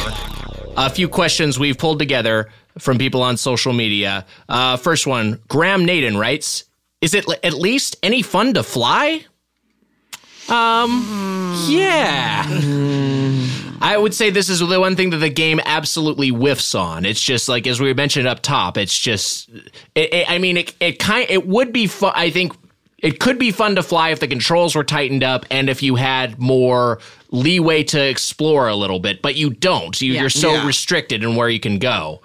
A 0.77 0.89
few 0.89 1.07
questions 1.07 1.57
we've 1.57 1.77
pulled 1.77 1.99
together 1.99 2.49
from 2.77 2.97
people 2.97 3.21
on 3.21 3.37
social 3.37 3.73
media. 3.73 4.25
Uh, 4.47 4.77
first 4.77 5.07
one, 5.07 5.41
Graham 5.47 5.85
Naden 5.85 6.17
writes, 6.17 6.65
is 7.01 7.13
it 7.13 7.25
at 7.43 7.53
least 7.53 7.97
any 8.03 8.21
fun 8.21 8.53
to 8.53 8.63
fly? 8.63 9.25
Um, 10.49 11.05
yeah. 11.67 12.45
I 13.81 13.97
would 13.97 14.13
say 14.13 14.29
this 14.29 14.49
is 14.49 14.59
the 14.59 14.79
one 14.79 14.95
thing 14.95 15.11
that 15.11 15.17
the 15.17 15.29
game 15.29 15.61
absolutely 15.63 16.29
whiffs 16.29 16.75
on. 16.75 17.05
It's 17.05 17.21
just 17.21 17.47
like 17.47 17.67
as 17.67 17.79
we 17.79 17.93
mentioned 17.93 18.27
up 18.27 18.41
top. 18.41 18.77
It's 18.77 18.97
just, 18.97 19.49
it, 19.95 20.13
it, 20.13 20.29
I 20.29 20.37
mean, 20.37 20.57
it 20.57 20.75
it 20.79 20.99
kind 20.99 21.27
it 21.29 21.47
would 21.47 21.71
be 21.71 21.87
fun. 21.87 22.11
I 22.15 22.29
think 22.29 22.53
it 23.01 23.19
could 23.19 23.37
be 23.39 23.51
fun 23.51 23.75
to 23.75 23.83
fly 23.83 24.09
if 24.09 24.19
the 24.19 24.27
controls 24.27 24.75
were 24.75 24.83
tightened 24.83 25.23
up 25.23 25.45
and 25.49 25.69
if 25.69 25.81
you 25.81 25.95
had 25.95 26.39
more 26.39 26.99
leeway 27.31 27.83
to 27.83 28.01
explore 28.09 28.67
a 28.67 28.75
little 28.75 28.99
bit. 28.99 29.21
But 29.21 29.35
you 29.35 29.49
don't. 29.51 29.99
You, 30.01 30.13
Yeah. 30.13 30.21
You're 30.21 30.29
so 30.29 30.53
Yeah. 30.53 30.67
restricted 30.67 31.23
in 31.23 31.35
where 31.35 31.49
you 31.49 31.59
can 31.59 31.79
go. 31.79 32.21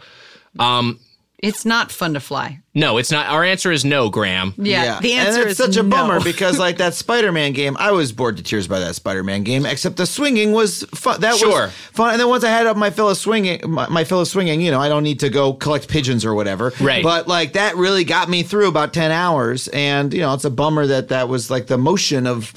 Um, 0.59 0.99
It's 1.45 1.65
not 1.65 1.93
fun 1.93 2.15
to 2.15 2.21
fly. 2.21 2.61
No, 2.73 2.97
it's 2.97 3.11
not. 3.11 3.27
Our 3.29 3.45
answer 3.45 3.71
is 3.71 3.85
no, 3.85 4.09
Graham. 4.09 4.55
Yeah, 4.57 4.99
the 5.01 5.13
answer 5.13 5.43
and 5.43 5.51
is 5.51 5.57
such 5.57 5.77
a 5.77 5.83
no. 5.83 5.91
bummer 5.91 6.21
because 6.25 6.59
like 6.59 6.79
that 6.79 6.95
Spider-Man 6.95 7.53
game, 7.53 7.77
I 7.79 7.93
was 7.93 8.13
bored 8.13 8.39
to 8.39 8.43
tears 8.43 8.67
by 8.67 8.81
that 8.81 8.95
Spider-Man 8.95 9.45
game. 9.45 9.67
Except 9.67 9.97
the 9.97 10.07
swinging 10.07 10.53
was 10.53 10.85
fun. 10.95 11.21
That 11.21 11.37
Sure. 11.37 11.67
was 11.67 11.73
fun. 11.93 12.13
And 12.13 12.21
then 12.21 12.29
once 12.29 12.45
I 12.45 12.49
had 12.49 12.67
up 12.67 12.77
my 12.77 12.91
fill 12.91 13.11
of 13.11 13.19
swinging, 13.19 13.61
my, 13.71 13.89
my 13.89 14.05
fill 14.05 14.21
of 14.21 14.29
swinging, 14.29 14.61
you 14.61 14.71
know, 14.71 14.81
I 14.81 14.89
don't 14.89 15.03
need 15.03 15.21
to 15.21 15.29
go 15.29 15.53
collect 15.53 15.89
pigeons 15.89 16.25
or 16.25 16.35
whatever. 16.35 16.73
Right. 16.81 17.05
But 17.05 17.29
like 17.29 17.53
that 17.53 17.77
really 17.77 18.05
got 18.05 18.29
me 18.29 18.43
through 18.43 18.69
about 18.69 18.95
ten 18.95 19.11
hours. 19.11 19.69
And 19.69 20.15
you 20.15 20.21
know, 20.21 20.33
it's 20.33 20.45
a 20.45 20.51
bummer 20.51 20.87
that 20.87 21.09
that 21.09 21.29
was 21.29 21.51
like 21.51 21.67
the 21.67 21.79
motion 21.79 22.27
of 22.27 22.55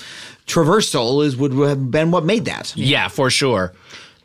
traversal 0.47 1.25
is 1.25 1.35
would 1.35 1.51
have 1.53 1.91
been 1.91 2.11
what 2.11 2.23
made 2.23 2.45
that. 2.45 2.75
Yeah, 2.75 3.09
for 3.09 3.29
sure. 3.29 3.73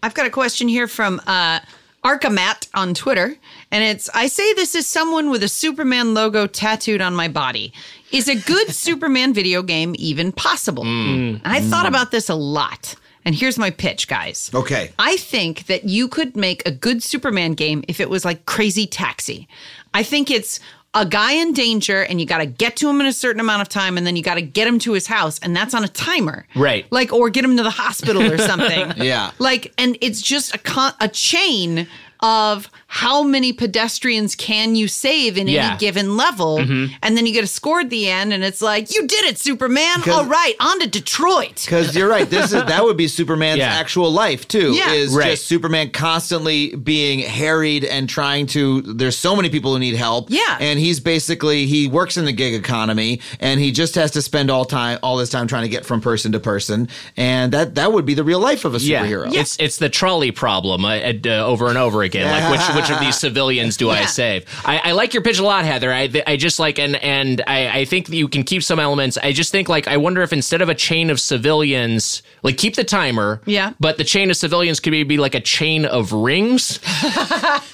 I've 0.03 0.15
got 0.15 0.27
a 0.27 0.31
question 0.31 0.69
here 0.69 0.89
from 0.89 1.21
uh, 1.27 1.61
Arkamat 2.05 2.69
on 2.75 2.95
Twitter, 2.95 3.37
and 3.73 3.83
it's 3.83 4.09
I 4.15 4.29
say 4.29 4.53
this 4.53 4.75
is 4.77 4.87
someone 4.87 5.31
with 5.31 5.43
a 5.43 5.49
Superman 5.49 6.15
logo 6.15 6.47
tattooed 6.47 7.01
on 7.01 7.17
my 7.17 7.27
body. 7.27 7.73
Is 8.13 8.29
a 8.29 8.37
good 8.37 8.69
Superman 8.75 9.33
video 9.33 9.63
game 9.63 9.97
even 9.99 10.31
possible? 10.31 10.85
Mm. 10.85 11.41
And 11.43 11.53
I 11.53 11.61
thought 11.61 11.87
about 11.87 12.11
this 12.13 12.29
a 12.29 12.35
lot. 12.35 12.95
And 13.25 13.35
here's 13.35 13.57
my 13.57 13.71
pitch, 13.71 14.09
guys. 14.09 14.51
Okay. 14.53 14.91
I 14.99 15.17
think 15.17 15.67
that 15.67 15.85
you 15.85 16.09
could 16.09 16.37
make 16.37 16.67
a 16.67 16.71
good 16.73 17.03
Superman 17.03 17.55
game 17.55 17.85
if 17.89 18.01
it 18.01 18.11
was 18.11 18.25
like 18.25 18.47
Crazy 18.47 18.87
Taxi. 18.87 19.49
I 19.95 20.03
think 20.03 20.31
it's 20.31 20.59
a 20.95 21.07
guy 21.07 21.33
in 21.33 21.53
danger 21.53 22.03
and 22.03 22.21
you 22.21 22.27
got 22.27 22.39
to 22.39 22.47
get 22.47 22.77
to 22.77 22.91
him 22.91 23.01
in 23.01 23.07
a 23.07 23.13
certain 23.13 23.41
amount 23.41 23.63
of 23.63 23.69
time 23.69 23.97
and 23.97 24.07
then 24.07 24.17
you 24.17 24.23
got 24.23 24.35
to 24.35 24.43
get 24.43 24.67
him 24.69 24.79
to 24.81 24.93
his 24.93 25.07
house 25.07 25.39
and 25.39 25.57
that's 25.57 25.73
on 25.73 25.85
a 25.85 25.89
timer. 25.89 26.47
Right. 26.55 26.85
Like 26.91 27.13
or 27.13 27.31
get 27.31 27.45
him 27.45 27.57
to 27.57 27.63
the 27.63 27.71
hospital 27.71 28.23
or 28.23 28.39
something. 28.39 28.93
Yeah. 29.03 29.31
Like 29.39 29.73
and 29.79 29.97
it's 30.01 30.21
just 30.21 30.55
a 30.55 30.59
con- 30.59 30.95
a 31.01 31.09
chain 31.09 31.87
of 32.21 32.71
how 32.95 33.23
many 33.23 33.55
pedestrians 33.55 34.35
can 34.35 34.75
you 34.75 34.87
save 34.87 35.39
in 35.39 35.49
Yeah. 35.49 35.71
any 35.71 35.79
given 35.79 36.15
level 36.17 36.59
and 36.59 37.17
then 37.17 37.25
you 37.25 37.33
get 37.33 37.43
a 37.43 37.47
score 37.47 37.81
at 37.81 37.89
the 37.89 38.07
end 38.11 38.35
and 38.35 38.45
it's 38.45 38.61
like 38.61 38.95
you 38.95 39.07
did 39.07 39.25
it 39.25 39.39
superman 39.39 40.03
all 40.11 40.27
right 40.27 40.55
on 40.61 40.79
to 40.81 40.87
detroit 40.87 41.63
Because 41.65 41.97
you're 41.97 42.09
right. 42.09 42.29
This 42.29 42.53
is 42.53 42.63
that 42.65 42.85
would 42.85 42.99
be 42.99 43.09
Superman's 43.09 43.59
Yeah. 43.61 43.73
actual 43.73 44.11
life 44.13 44.47
too. 44.47 44.73
Yeah. 44.73 44.93
Is 44.93 45.15
Right. 45.15 45.31
just 45.31 45.47
Superman 45.47 45.91
constantly 45.91 46.75
being 46.77 47.21
harried 47.21 47.85
and 47.85 48.09
trying 48.09 48.47
to. 48.49 48.83
There's 48.83 49.17
so 49.17 49.35
many 49.35 49.49
people 49.49 49.73
who 49.73 49.79
need 49.79 49.95
help. 49.97 50.27
Yeah. 50.31 50.59
and 50.61 50.79
he's 50.79 51.01
basically 51.01 51.65
he 51.67 51.89
works 51.89 52.17
in 52.19 52.25
the 52.27 52.33
gig 52.33 52.53
economy, 52.55 53.21
and 53.41 53.59
he 53.59 53.73
just 53.73 53.95
has 53.95 54.11
to 54.13 54.21
spend 54.23 54.51
all 54.51 54.65
time 54.67 54.99
all 55.03 55.17
this 55.17 55.31
time 55.31 55.47
trying 55.47 55.63
to 55.63 55.69
get 55.69 55.87
from 55.87 56.01
person 56.03 56.33
to 56.33 56.41
person, 56.41 56.89
and 57.17 57.53
that 57.53 57.75
that 57.77 57.93
would 57.95 58.05
be 58.05 58.15
the 58.15 58.25
real 58.25 58.39
life 58.41 58.65
of 58.67 58.75
a 58.75 58.79
superhero. 58.79 59.33
Yeah, 59.33 59.41
It's 59.41 59.57
it's 59.59 59.77
the 59.79 59.89
trolley 59.89 60.31
problem 60.31 60.85
uh, 60.85 60.91
uh, 61.25 61.29
over 61.53 61.69
and 61.69 61.79
over 61.79 62.03
again. 62.03 62.31
Like 62.31 62.51
which 62.53 62.77
which 62.83 62.91
of 62.91 63.01
these 63.01 63.19
civilians 63.27 63.77
do 63.77 63.91
I 63.91 64.05
save? 64.05 64.45
I, 64.65 64.79
I 64.85 64.93
like 64.93 65.15
your 65.15 65.23
pitch 65.23 65.39
a 65.39 65.45
lot, 65.45 65.65
Heather. 65.65 65.93
I 65.93 66.11
I 66.27 66.37
just 66.37 66.59
like 66.59 66.79
and 66.79 66.97
and 66.97 67.43
I, 67.47 67.81
I 67.81 67.85
think 67.85 68.07
that 68.07 68.17
you 68.17 68.29
can 68.29 68.43
keep 68.45 68.63
some 68.63 68.79
elements. 68.79 69.19
I 69.19 69.33
just 69.33 69.53
think 69.53 69.69
like 69.69 69.89
I 69.89 69.97
wonder 69.97 70.23
if 70.23 70.33
instead 70.33 70.63
of 70.63 70.69
a 70.69 70.75
chain 70.75 71.11
of 71.11 71.21
civilians, 71.21 72.23
like 72.43 72.57
keep 72.57 72.77
the 72.77 72.85
timer. 72.85 73.41
Yeah. 73.47 73.73
But 73.81 73.99
the 73.99 74.05
chain 74.05 74.31
of 74.31 74.37
civilians 74.37 74.81
could 74.81 74.91
be, 74.91 75.03
be 75.05 75.19
like 75.19 75.35
a 75.35 75.41
chain 75.41 75.85
of 75.85 76.13
rings, 76.13 76.81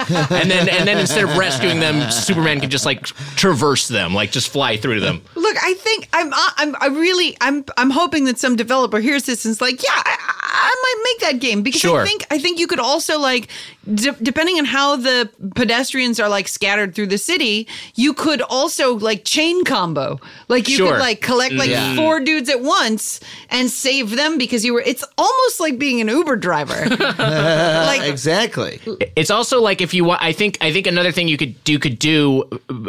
and 0.09 0.51
then 0.51 0.69
and 0.69 0.87
then 0.87 0.99
instead 0.99 1.25
of 1.25 1.37
rescuing 1.37 1.81
them, 1.81 2.11
Superman 2.11 2.61
can 2.61 2.71
just 2.71 2.87
like 2.87 3.05
traverse 3.37 3.89
them, 3.89 4.15
like 4.15 4.31
just 4.31 4.49
fly 4.51 4.77
through 4.77 5.01
them. 5.01 5.23
Look, 5.35 5.57
I 5.63 5.75
think 5.75 6.09
I'm, 6.13 6.33
uh, 6.33 6.51
I'm, 6.57 6.77
I 6.81 6.87
really, 6.89 7.37
I'm, 7.41 7.65
I'm 7.77 7.91
hoping 7.91 8.25
that 8.25 8.39
some 8.39 8.57
developer 8.57 9.01
hears 9.01 9.25
this 9.25 9.45
and 9.45 9.53
is 9.53 9.61
like, 9.61 9.83
yeah, 9.83 9.91
I, 9.95 10.17
I 10.19 10.38
might 10.83 11.01
make 11.05 11.21
that 11.33 11.41
game 11.41 11.63
because 11.63 11.81
Sure. 11.81 12.01
I 12.03 12.05
think, 12.07 12.25
I 12.31 12.39
think 12.39 12.59
you 12.59 12.67
could 12.67 12.81
also 12.81 13.19
like, 13.19 13.49
de- 13.93 14.13
depending 14.23 14.59
on 14.59 14.65
how 14.65 14.97
the 14.97 15.31
pedestrians 15.55 16.19
are 16.21 16.29
like 16.29 16.49
scattered 16.49 16.95
through 16.95 17.07
the 17.09 17.19
city, 17.19 17.67
you 17.95 18.13
could 18.15 18.41
also 18.43 18.95
like 18.99 19.25
chain 19.25 19.65
combo, 19.65 20.21
like 20.49 20.69
you 20.69 20.77
Sure. 20.77 20.93
could 20.93 21.01
like 21.01 21.21
collect 21.21 21.55
like 21.55 21.71
Yeah. 21.71 21.97
four 21.97 22.21
dudes 22.21 22.49
at 22.49 22.61
once 22.61 23.21
and 23.51 23.71
save 23.71 24.11
them 24.17 24.39
because 24.39 24.65
you 24.65 24.75
were. 24.75 24.83
It's 24.85 25.05
almost 25.17 25.61
like 25.61 25.79
being 25.79 26.01
an 26.01 26.09
Uber 26.09 26.37
driver, 26.37 26.87
like 27.19 28.03
exactly. 28.03 28.81
It's 29.17 29.31
also 29.31 29.61
like 29.61 29.81
if 29.81 29.95
you 29.95 30.05
want. 30.05 30.23
I 30.23 30.33
think. 30.33 30.59
I 30.61 30.73
think 30.73 30.87
another 30.87 31.13
thing 31.13 31.29
you 31.29 31.37
could 31.37 31.55
you 31.67 31.79
could 31.79 31.99
do 31.99 32.45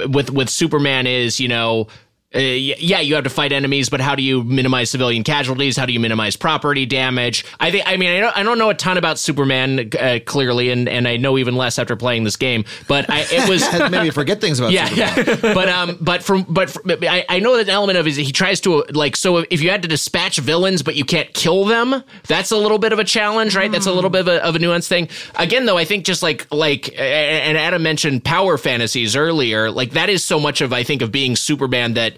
with 0.07 0.29
with 0.31 0.49
Superman 0.49 1.07
is 1.07 1.39
you 1.39 1.47
know. 1.47 1.87
Uh, 2.33 2.37
yeah, 2.37 2.99
you 2.99 3.15
have 3.15 3.23
to 3.23 3.29
fight 3.29 3.51
enemies, 3.51 3.89
but 3.89 3.99
how 3.99 4.13
do 4.13 4.21
you 4.21 4.43
minimize 4.43 4.91
civilian 4.91 5.23
casualties? 5.23 5.75
How 5.75 5.87
do 5.87 5.93
you 5.93 5.99
minimize 5.99 6.35
property 6.35 6.85
damage? 6.85 7.43
I 7.59 7.71
think. 7.71 7.85
I 7.87 7.97
mean, 7.97 8.11
I 8.11 8.19
don't, 8.19 8.37
I 8.37 8.43
don't 8.43 8.59
know 8.59 8.69
a 8.69 8.75
ton 8.75 8.97
about 8.99 9.17
Superman 9.17 9.89
uh, 9.99 10.19
clearly, 10.23 10.69
and, 10.69 10.87
and 10.87 11.07
I 11.07 11.17
know 11.17 11.39
even 11.39 11.55
less 11.55 11.79
after 11.79 11.95
playing 11.95 12.25
this 12.25 12.35
game. 12.35 12.65
But 12.87 13.09
I, 13.09 13.25
it 13.31 13.49
was 13.49 13.63
me 13.91 14.11
forget 14.11 14.41
things 14.41 14.59
about 14.59 14.71
yeah, 14.73 14.85
Superman. 14.85 15.39
yeah. 15.41 15.53
but 15.55 15.69
um, 15.69 15.97
but 16.01 16.21
from 16.21 16.43
but 16.43 16.69
from, 16.69 16.91
I, 17.01 17.25
I 17.27 17.39
know 17.39 17.57
that 17.57 17.63
an 17.63 17.69
element 17.71 17.97
of 17.97 18.05
is 18.05 18.15
he 18.15 18.31
tries 18.31 18.61
to 18.61 18.85
like 18.91 19.15
so 19.15 19.37
if 19.49 19.63
you 19.63 19.71
had 19.71 19.81
to 19.81 19.87
dispatch 19.87 20.37
villains 20.37 20.83
but 20.83 20.95
you 20.95 21.05
can't 21.05 21.33
kill 21.33 21.65
them, 21.65 22.03
that's 22.27 22.51
a 22.51 22.57
little 22.57 22.77
bit 22.77 22.93
of 22.93 22.99
a 22.99 23.03
challenge, 23.03 23.55
right? 23.55 23.71
That's 23.71 23.87
a 23.87 23.91
little 23.91 24.11
bit 24.11 24.21
of 24.21 24.27
a, 24.27 24.43
of 24.45 24.55
a 24.55 24.59
nuanced 24.59 24.87
thing. 24.87 25.09
Again, 25.33 25.65
though, 25.65 25.79
I 25.79 25.85
think 25.85 26.05
just 26.05 26.21
like 26.21 26.45
like 26.51 26.89
and 26.95 27.57
Adam 27.57 27.81
mentioned 27.81 28.23
power 28.23 28.59
fantasies 28.59 29.15
earlier, 29.15 29.71
like 29.71 29.93
that 29.93 30.09
is 30.09 30.23
so 30.23 30.39
much 30.39 30.61
of 30.61 30.71
I 30.73 30.83
think 30.83 31.01
of 31.01 31.11
being 31.11 31.35
Superman 31.35 31.95
that. 31.95 32.17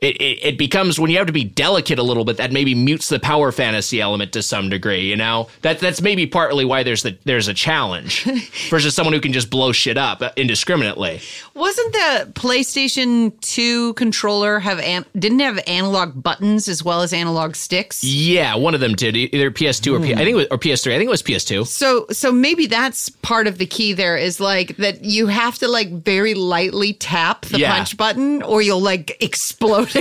It, 0.00 0.16
it, 0.22 0.38
it 0.44 0.58
becomes 0.58 1.00
when 1.00 1.10
you 1.10 1.18
have 1.18 1.26
to 1.26 1.32
be 1.32 1.42
delicate 1.42 1.98
a 1.98 2.04
little 2.04 2.24
bit 2.24 2.36
that 2.36 2.52
maybe 2.52 2.72
mutes 2.72 3.08
the 3.08 3.18
power 3.18 3.50
fantasy 3.50 4.00
element 4.00 4.32
to 4.34 4.44
some 4.44 4.68
degree 4.68 5.08
you 5.10 5.16
know 5.16 5.48
that 5.62 5.80
that's 5.80 6.00
maybe 6.00 6.24
partly 6.24 6.64
why 6.64 6.84
there's 6.84 7.02
the 7.02 7.18
there's 7.24 7.48
a 7.48 7.52
challenge 7.54 8.22
versus 8.70 8.94
someone 8.94 9.12
who 9.12 9.20
can 9.20 9.32
just 9.32 9.50
blow 9.50 9.72
shit 9.72 9.96
up 9.98 10.22
indiscriminately 10.38 11.20
Wasn't 11.54 11.92
the 11.92 12.30
PlayStation 12.72 13.32
2 13.40 13.94
controller 13.94 14.60
have 14.60 14.78
an- 14.80 15.04
didn't 15.18 15.40
have 15.40 15.58
analog 15.66 16.22
buttons 16.22 16.68
as 16.68 16.84
well 16.84 17.02
as 17.02 17.12
analog 17.12 17.56
sticks? 17.56 18.04
Yeah, 18.04 18.54
one 18.54 18.74
of 18.74 18.80
them 18.80 18.94
did 18.94 19.16
either 19.16 19.50
PS2 19.50 19.98
or 19.98 20.00
P- 20.04 20.12
I 20.14 20.18
think 20.18 20.28
it 20.30 20.34
was 20.34 20.46
or 20.52 20.58
PS3. 20.58 20.94
I 20.94 20.98
think 20.98 21.08
it 21.08 21.10
was 21.10 21.22
PS2. 21.22 21.66
So 21.66 22.06
so 22.12 22.30
maybe 22.30 22.66
that's 22.66 23.08
part 23.08 23.46
of 23.48 23.58
the 23.58 23.66
key 23.66 23.94
there 23.94 24.16
is 24.16 24.38
like 24.38 24.76
that 24.76 25.04
you 25.04 25.26
have 25.26 25.58
to 25.58 25.66
like 25.66 25.90
very 26.04 26.34
lightly 26.34 26.92
tap 26.92 27.46
the 27.46 27.58
Yeah. 27.58 27.74
punch 27.74 27.96
button 27.96 28.42
or 28.44 28.62
you'll 28.62 28.80
like 28.80 29.16
explode 29.20 29.87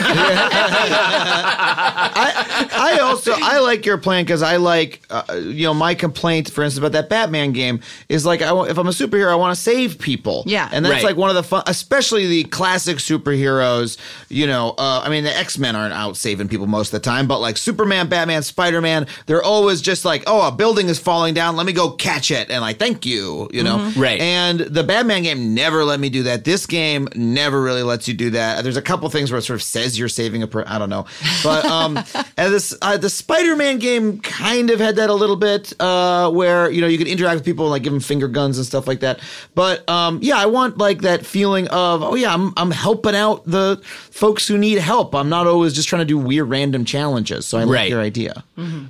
I, 1.49 2.67
I 2.97 2.99
also 3.01 3.33
I 3.35 3.59
like 3.59 3.85
your 3.85 3.97
plan 3.97 4.23
because 4.23 4.41
I 4.41 4.57
like 4.57 5.01
uh, 5.09 5.23
you 5.43 5.63
know 5.67 5.73
my 5.73 5.95
complaint, 5.95 6.49
for 6.51 6.63
instance, 6.63 6.79
about 6.79 6.91
that 6.93 7.09
Batman 7.09 7.51
game 7.53 7.79
is 8.09 8.25
like 8.25 8.41
I, 8.41 8.53
if 8.67 8.77
I'm 8.77 8.87
a 8.87 8.91
superhero, 8.91 9.29
I 9.31 9.35
want 9.35 9.55
to 9.55 9.61
save 9.61 9.99
people. 9.99 10.43
Yeah. 10.45 10.69
and 10.71 10.83
that's 10.85 10.95
Right. 10.95 11.03
like 11.03 11.17
one 11.17 11.29
of 11.29 11.35
the 11.35 11.43
fun, 11.43 11.63
especially 11.67 12.27
the 12.27 12.43
classic 12.45 12.97
superheroes. 12.97 13.97
You 14.29 14.47
know, 14.47 14.69
uh, 14.77 15.01
I 15.03 15.09
mean 15.09 15.23
the 15.23 15.35
X 15.35 15.57
Men 15.57 15.75
aren't 15.75 15.93
out 15.93 16.17
saving 16.17 16.47
people 16.47 16.67
most 16.67 16.87
of 16.93 17.01
the 17.01 17.05
time, 17.09 17.27
but 17.27 17.39
like 17.39 17.57
Superman, 17.57 18.07
Batman, 18.09 18.43
Spider 18.43 18.81
Man, 18.81 19.07
they're 19.25 19.43
always 19.43 19.81
just 19.81 20.05
like, 20.05 20.23
oh, 20.27 20.47
a 20.47 20.51
building 20.51 20.87
is 20.89 20.99
falling 20.99 21.33
down, 21.33 21.55
let 21.55 21.65
me 21.65 21.73
go 21.73 21.91
catch 21.91 22.31
it, 22.31 22.49
and 22.49 22.61
like 22.61 22.77
thank 22.79 23.05
you, 23.05 23.49
you 23.51 23.63
know, 23.63 23.91
Right. 23.97 24.19
And 24.19 24.59
the 24.59 24.83
Batman 24.83 25.23
game 25.23 25.53
never 25.53 25.83
let 25.83 25.99
me 25.99 26.09
do 26.09 26.23
that. 26.23 26.43
This 26.43 26.65
game 26.65 27.07
never 27.15 27.61
really 27.61 27.83
lets 27.83 28.07
you 28.07 28.13
do 28.13 28.29
that. 28.31 28.63
There's 28.63 28.77
a 28.77 28.81
couple 28.81 29.07
things 29.09 29.31
where 29.31 29.39
it 29.39 29.43
sort 29.43 29.55
of 29.55 29.63
says 29.83 29.97
you're 29.99 30.09
saving 30.09 30.43
a. 30.43 30.47
Per- 30.47 30.65
I 30.67 30.77
don't 30.79 30.89
know, 30.89 31.05
but 31.43 31.65
um, 31.65 31.97
and 32.37 32.53
this 32.53 32.75
uh, 32.81 32.97
the 32.97 33.09
Spider-Man 33.09 33.79
game 33.79 34.19
kind 34.19 34.69
of 34.69 34.79
had 34.79 34.95
that 34.97 35.09
a 35.09 35.13
little 35.13 35.35
bit, 35.35 35.73
uh, 35.79 36.29
where 36.31 36.69
you 36.69 36.81
know 36.81 36.87
you 36.87 36.97
could 36.97 37.07
interact 37.07 37.35
with 37.35 37.45
people 37.45 37.65
and 37.65 37.71
like 37.71 37.83
give 37.83 37.93
them 37.93 37.99
finger 38.01 38.27
guns 38.27 38.57
and 38.57 38.65
stuff 38.65 38.87
like 38.87 38.99
that. 39.01 39.19
But 39.55 39.87
um, 39.89 40.19
yeah, 40.21 40.37
I 40.37 40.45
want 40.47 40.77
like 40.77 41.01
that 41.01 41.25
feeling 41.25 41.67
of 41.69 42.03
oh 42.03 42.15
yeah, 42.15 42.33
I'm 42.33 42.53
I'm 42.57 42.71
helping 42.71 43.15
out 43.15 43.45
the 43.45 43.81
folks 43.83 44.47
who 44.47 44.57
need 44.57 44.77
help. 44.79 45.13
I'm 45.15 45.29
not 45.29 45.47
always 45.47 45.73
just 45.73 45.87
trying 45.87 46.01
to 46.01 46.05
do 46.05 46.17
weird 46.17 46.49
random 46.49 46.85
challenges. 46.85 47.45
So 47.45 47.57
I 47.57 47.63
like 47.63 47.75
Right. 47.75 47.89
your 47.89 48.01
idea. 48.01 48.43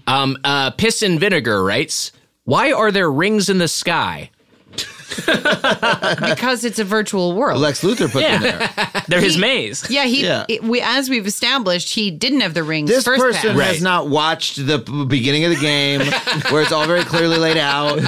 Um, 0.08 0.38
uh, 0.44 0.72
Piss 0.72 1.02
and 1.02 1.20
Vinegar 1.20 1.64
writes, 1.64 2.12
"Why 2.46 2.72
are 2.72 2.92
there 2.92 3.12
rings 3.12 3.50
in 3.50 3.58
the 3.58 3.68
sky?" 3.68 4.30
because 5.26 6.64
it's 6.64 6.80
a 6.80 6.84
virtual 6.84 7.34
world. 7.34 7.60
Lex 7.62 7.82
Luthor 7.84 8.12
put 8.12 8.22
them 8.22 8.42
there. 8.42 9.04
They're 9.08 9.22
his 9.22 9.38
maze. 9.38 9.90
yeah, 9.90 10.06
he. 10.06 10.24
Yeah. 10.24 10.46
it- 10.48 10.64
we, 10.64 10.82
as 10.82 11.10
we've 11.10 11.28
established, 11.28 11.94
he 11.94 12.12
didn't 12.12 12.42
have 12.42 12.54
the 12.54 12.64
rings. 12.64 12.90
This 12.90 13.04
first 13.06 13.22
person 13.22 13.50
pass. 13.52 13.58
Right. 13.58 13.68
has 13.68 13.82
not 13.82 14.10
watched 14.10 14.58
the 14.66 14.80
beginning 15.08 15.46
of 15.46 15.52
the 15.52 15.58
game 15.60 16.02
where 16.52 16.62
it's 16.62 16.72
all 16.72 16.86
very 16.88 17.04
clearly 17.04 17.38
laid 17.38 17.58
out. 17.58 18.00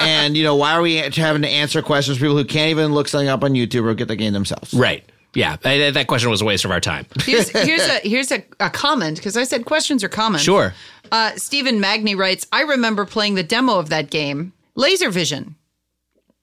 And, 0.00 0.36
you 0.36 0.42
know, 0.44 0.56
why 0.56 0.72
are 0.72 0.80
we 0.82 0.96
having 0.96 1.42
to 1.42 1.48
answer 1.48 1.82
questions 1.82 2.18
for 2.18 2.22
people 2.24 2.36
who 2.36 2.44
can't 2.44 2.70
even 2.70 2.92
look 2.94 3.08
something 3.08 3.28
up 3.28 3.42
on 3.44 3.52
YouTube 3.52 3.84
or 3.84 3.94
get 3.94 4.08
the 4.08 4.16
game 4.16 4.32
themselves? 4.32 4.72
Right. 4.74 5.04
Yeah, 5.34 5.56
I- 5.64 5.90
that 5.90 6.06
question 6.06 6.30
was 6.30 6.40
a 6.40 6.44
waste 6.44 6.64
of 6.64 6.70
our 6.70 6.80
time. 6.80 7.06
Here's, 7.24 7.50
here's 7.50 7.86
a 7.86 7.98
here's 7.98 8.32
a, 8.32 8.42
a 8.60 8.70
comment 8.70 9.18
because 9.18 9.36
I 9.36 9.44
said 9.44 9.66
questions 9.66 10.02
are 10.02 10.08
common. 10.08 10.40
Sure. 10.40 10.72
Uh, 11.12 11.32
Stephen 11.36 11.80
Magny 11.80 12.14
writes, 12.14 12.46
I 12.52 12.62
remember 12.62 13.04
playing 13.04 13.34
the 13.34 13.42
demo 13.42 13.78
of 13.78 13.90
that 13.90 14.10
game, 14.10 14.52
Laser 14.74 15.10
Vision. 15.10 15.54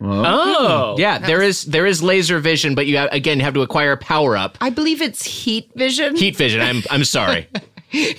Oh. 0.02 0.96
Yeah, 0.98 1.20
there 1.20 1.41
is 1.41 1.64
there 1.64 1.86
is 1.86 2.04
laser 2.04 2.39
vision, 2.39 2.76
but 2.76 2.86
you 2.86 2.98
have, 2.98 3.10
again 3.12 3.39
have 3.39 3.54
to 3.54 3.62
acquire 3.62 3.93
a 3.93 3.98
power 3.98 4.36
up. 4.36 4.58
I 4.62 4.70
believe 4.70 5.02
it's 5.02 5.24
Heat 5.24 5.72
Vision. 5.76 6.16
Heat 6.16 6.36
vision. 6.36 6.62
I'm 6.62 6.84
I'm 6.89 7.04
sorry. 7.04 7.48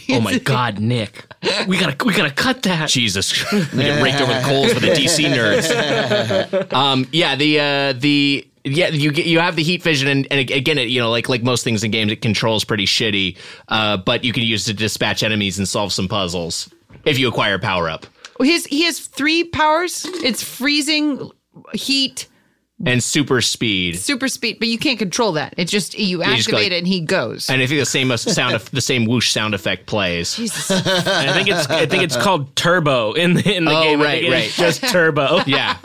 Oh 0.08 0.22
my 0.22 0.38
God, 0.38 0.78
Nick. 0.78 1.26
We 1.68 1.76
gotta 1.76 2.02
we 2.02 2.14
gotta 2.14 2.32
cut 2.32 2.62
that. 2.62 2.88
Jesus, 2.88 3.52
we 3.52 3.60
get 3.82 4.02
raked 4.02 4.22
over 4.22 4.32
the 4.32 4.40
coals 4.44 4.72
for 4.72 4.80
the 4.80 4.86
DC 4.86 5.26
nerds. 5.30 6.72
Um, 6.72 7.06
yeah, 7.12 7.36
the 7.36 7.60
uh, 7.60 7.92
the 7.92 8.48
yeah 8.64 8.88
you 8.88 9.12
get 9.12 9.26
you 9.26 9.38
have 9.38 9.54
the 9.54 9.62
heat 9.62 9.82
vision, 9.82 10.08
and, 10.08 10.26
and 10.30 10.50
again, 10.50 10.78
it, 10.78 10.88
you 10.88 10.98
know, 10.98 11.10
like 11.10 11.28
like 11.28 11.42
most 11.42 11.62
things 11.62 11.84
in 11.84 11.90
games, 11.90 12.10
it 12.10 12.22
controls 12.22 12.64
pretty 12.64 12.86
shitty. 12.86 13.36
Uh, 13.68 13.98
but 13.98 14.24
you 14.24 14.32
can 14.32 14.44
use 14.44 14.66
it 14.66 14.72
to 14.72 14.78
dispatch 14.78 15.22
enemies 15.22 15.58
and 15.58 15.68
solve 15.68 15.92
some 15.92 16.08
puzzles 16.08 16.70
if 17.04 17.18
you 17.18 17.28
acquire 17.28 17.58
power 17.58 17.90
up 17.90 18.06
He 18.40 18.52
has, 18.52 18.64
he 18.66 18.84
has 18.84 19.00
three 19.00 19.44
powers. 19.44 20.06
It's 20.24 20.42
freezing, 20.42 21.30
heat, 21.74 22.28
and 22.84 23.02
super 23.02 23.40
speed. 23.40 23.98
super 23.98 24.28
speed, 24.28 24.58
but 24.58 24.68
you 24.68 24.76
can't 24.78 24.98
control 24.98 25.32
that. 25.32 25.54
It's 25.56 25.72
just 25.72 25.98
you 25.98 26.22
activate 26.22 26.46
go 26.46 26.56
like- 26.58 26.66
it 26.66 26.72
and 26.74 26.86
he 26.86 27.00
goes. 27.00 27.48
And 27.48 27.62
I 27.62 27.66
think 27.66 27.80
the 27.80 27.86
same 27.86 28.14
sound, 28.16 28.60
the 28.72 28.80
same 28.82 29.06
whoosh 29.06 29.32
sound 29.32 29.54
effect 29.54 29.86
plays. 29.86 30.36
Jesus. 30.36 30.70
I 30.70 31.32
think 31.32 31.48
it's 31.48 31.66
I 31.70 31.86
think 31.86 32.02
it's 32.02 32.16
called 32.16 32.54
Turbo 32.54 33.12
in 33.14 33.34
the 33.34 33.56
in 33.56 33.64
the 33.64 33.70
Oh, 33.76 33.82
game. 33.82 34.00
I 34.00 34.04
right, 34.04 34.30
right. 34.30 34.50
Just 34.50 34.82
Turbo. 34.84 35.40
Yeah, 35.46 35.76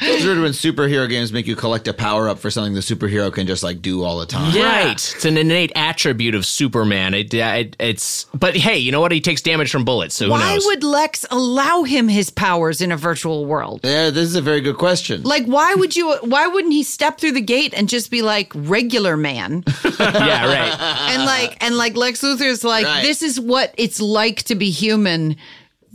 It's 0.00 0.24
weird 0.24 0.38
when 0.40 0.52
superhero 0.52 1.08
games 1.08 1.32
make 1.32 1.46
you 1.46 1.56
collect 1.56 1.88
a 1.88 1.92
power 1.94 2.28
up 2.28 2.38
for 2.38 2.50
something 2.50 2.74
the 2.74 2.80
superhero 2.80 3.32
can 3.32 3.46
just 3.46 3.62
like 3.62 3.80
do 3.82 4.02
all 4.02 4.18
the 4.18 4.26
time. 4.26 4.54
Right. 4.54 4.92
It's 4.92 5.24
an 5.24 5.36
innate 5.36 5.72
attribute 5.74 6.34
of 6.34 6.44
Superman. 6.46 7.14
It, 7.14 7.34
uh, 7.34 7.38
it 7.56 7.76
it's 7.80 8.24
but 8.34 8.56
hey, 8.56 8.78
you 8.78 8.92
know 8.92 9.00
what? 9.00 9.12
He 9.12 9.20
takes 9.20 9.42
damage 9.42 9.70
from 9.70 9.84
bullets, 9.84 10.14
so 10.14 10.26
who 10.26 10.30
Why 10.32 10.54
knows? 10.54 10.64
would 10.66 10.84
Lex 10.84 11.24
allow 11.30 11.82
him 11.82 12.08
his 12.08 12.30
powers 12.30 12.80
in 12.80 12.92
a 12.92 12.96
virtual 12.96 13.44
world? 13.46 13.80
Yeah, 13.84 14.10
this 14.10 14.24
is 14.28 14.36
a 14.36 14.42
very 14.42 14.60
good 14.60 14.76
question. 14.78 15.22
Like, 15.22 15.44
why 15.46 15.74
would 15.74 15.94
you? 15.96 16.05
Why 16.22 16.46
wouldn't 16.46 16.72
he 16.72 16.82
step 16.82 17.18
through 17.18 17.32
the 17.32 17.40
gate 17.40 17.74
and 17.76 17.88
just 17.88 18.10
be 18.10 18.22
like 18.22 18.52
regular 18.54 19.16
man? 19.16 19.64
yeah, 19.84 20.46
right. 20.46 21.10
and 21.12 21.24
like, 21.24 21.56
and 21.64 21.76
like 21.76 21.96
Lex 21.96 22.22
Luthor's 22.22 22.64
like, 22.64 22.86
Right. 22.86 23.02
this 23.02 23.22
is 23.22 23.38
what 23.40 23.74
it's 23.76 24.00
like 24.00 24.42
to 24.44 24.54
be 24.54 24.70
human. 24.70 25.36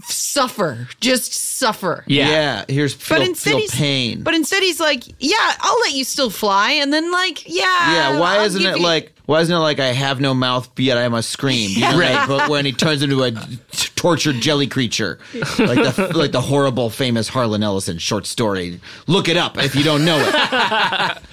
Suffer, 0.08 0.88
just 1.00 1.34
suffer. 1.34 2.04
Yeah. 2.08 2.30
yeah, 2.30 2.66
here's 2.68 2.94
feel, 2.94 3.18
But 3.20 3.28
instead, 3.28 3.52
feel 3.52 3.60
he's, 3.60 3.76
pain. 3.76 4.24
but 4.24 4.34
instead 4.34 4.64
he's 4.64 4.80
like, 4.80 5.04
yeah, 5.20 5.36
I'll 5.60 5.80
let 5.82 5.94
you 5.94 6.04
still 6.04 6.30
fly, 6.30 6.72
and 6.72 6.92
then 6.92 7.12
like, 7.12 7.48
yeah, 7.48 7.64
yeah, 8.14 8.20
why 8.20 8.38
I'll 8.38 8.46
isn't 8.46 8.62
it 8.66 8.78
you- 8.78 8.84
like 8.84 9.14
why 9.28 9.40
isn't 9.40 9.56
it 9.56 9.60
like 9.60 9.80
I 9.80 9.88
have 9.94 10.20
no 10.20 10.34
mouth 10.34 10.70
yet 10.78 10.98
I 10.98 11.08
must 11.08 11.30
scream? 11.30 11.70
You 11.72 11.82
know, 11.82 11.98
Right. 11.98 12.16
like, 12.16 12.28
but 12.28 12.50
when 12.50 12.66
he 12.66 12.74
turns 12.74 13.02
into 13.02 13.24
a 13.24 13.32
tortured 13.96 14.42
jelly 14.42 14.68
creature, 14.68 15.20
like 15.34 15.48
the 15.78 16.12
like 16.16 16.32
the 16.34 16.42
horrible 16.42 16.90
famous 16.90 17.30
Harlan 17.30 17.64
Ellison 17.64 17.98
short 17.98 18.26
story. 18.26 18.82
Look 19.08 19.30
it 19.30 19.38
up 19.38 19.58
if 19.58 19.74
you 19.76 19.84
don't 19.84 20.04
know 20.04 20.18
it. 20.20 21.18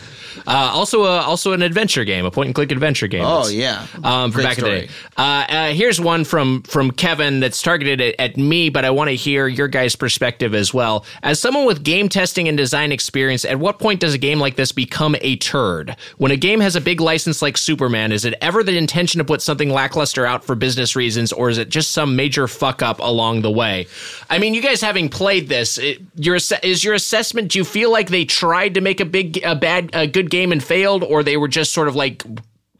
Uh, 0.47 0.70
also, 0.72 1.05
uh, 1.05 1.22
also 1.26 1.53
an 1.53 1.62
adventure 1.62 2.05
game, 2.05 2.24
a 2.24 2.30
point 2.30 2.47
and 2.47 2.55
click 2.55 2.72
adventure 2.72 3.07
game. 3.07 3.24
Oh 3.24 3.49
yeah, 3.49 3.86
Um, 4.03 4.30
from 4.30 4.43
Great 4.43 4.45
back 4.45 4.59
in 4.59 4.64
the 4.64 4.70
day. 4.70 4.89
Uh, 5.16 5.20
uh, 5.49 5.68
here's 5.72 6.01
one 6.01 6.24
from 6.24 6.62
from 6.62 6.91
Kevin 6.91 7.41
that's 7.41 7.61
targeted 7.62 8.01
at, 8.01 8.14
at 8.18 8.36
me, 8.36 8.68
but 8.68 8.84
I 8.84 8.91
want 8.91 9.09
to 9.09 9.16
hear 9.16 9.49
your 9.49 9.68
guys' 9.68 9.97
perspective 9.97 10.55
as 10.55 10.72
well. 10.72 11.05
As 11.22 11.41
someone 11.41 11.64
with 11.66 11.82
game 11.82 12.09
testing 12.09 12.49
and 12.49 12.57
design 12.57 12.93
experience, 12.93 13.45
at 13.45 13.59
what 13.59 13.78
point 13.78 14.01
does 14.01 14.14
a 14.14 14.18
game 14.18 14.39
like 14.39 14.57
this 14.57 14.72
become 14.72 15.16
a 15.20 15.36
turd? 15.36 15.97
When 16.18 16.30
a 16.32 16.36
game 16.36 16.61
has 16.61 16.76
a 16.76 16.80
big 16.80 17.01
license 17.01 17.43
like 17.43 17.57
Superman, 17.57 18.12
is 18.12 18.24
it 18.24 18.34
ever 18.41 18.62
the 18.62 18.76
intention 18.76 19.18
to 19.18 19.24
put 19.24 19.43
something 19.43 19.70
lackluster 19.70 20.26
out 20.26 20.45
for 20.45 20.55
business 20.55 20.95
reasons, 20.97 21.32
or 21.32 21.49
is 21.51 21.59
it 21.59 21.68
just 21.68 21.91
some 21.93 22.16
major 22.16 22.47
fuck 22.49 22.82
up 22.82 22.99
along 23.01 23.43
the 23.43 23.51
way? 23.51 23.86
I 24.30 24.39
mean, 24.39 24.55
you 24.55 24.62
guys 24.62 24.80
having 24.80 25.09
played 25.09 25.49
this, 25.49 25.78
it, 25.78 26.01
your 26.14 26.36
is 26.62 26.84
your 26.84 26.95
assessment? 26.95 27.53
Do 27.53 27.59
you 27.59 27.64
feel 27.64 27.91
like 27.91 28.09
they 28.09 28.24
tried 28.24 28.74
to 28.74 28.80
make 28.80 29.01
a 29.01 29.05
big, 29.05 29.43
a 29.45 29.55
bad, 29.55 29.91
a 29.93 30.07
good 30.07 30.27
game 30.30 30.52
and 30.52 30.62
failed, 30.62 31.02
or 31.02 31.22
they 31.22 31.36
were 31.36 31.48
just 31.48 31.72
sort 31.72 31.88
of 31.88 31.96
like 31.96 32.24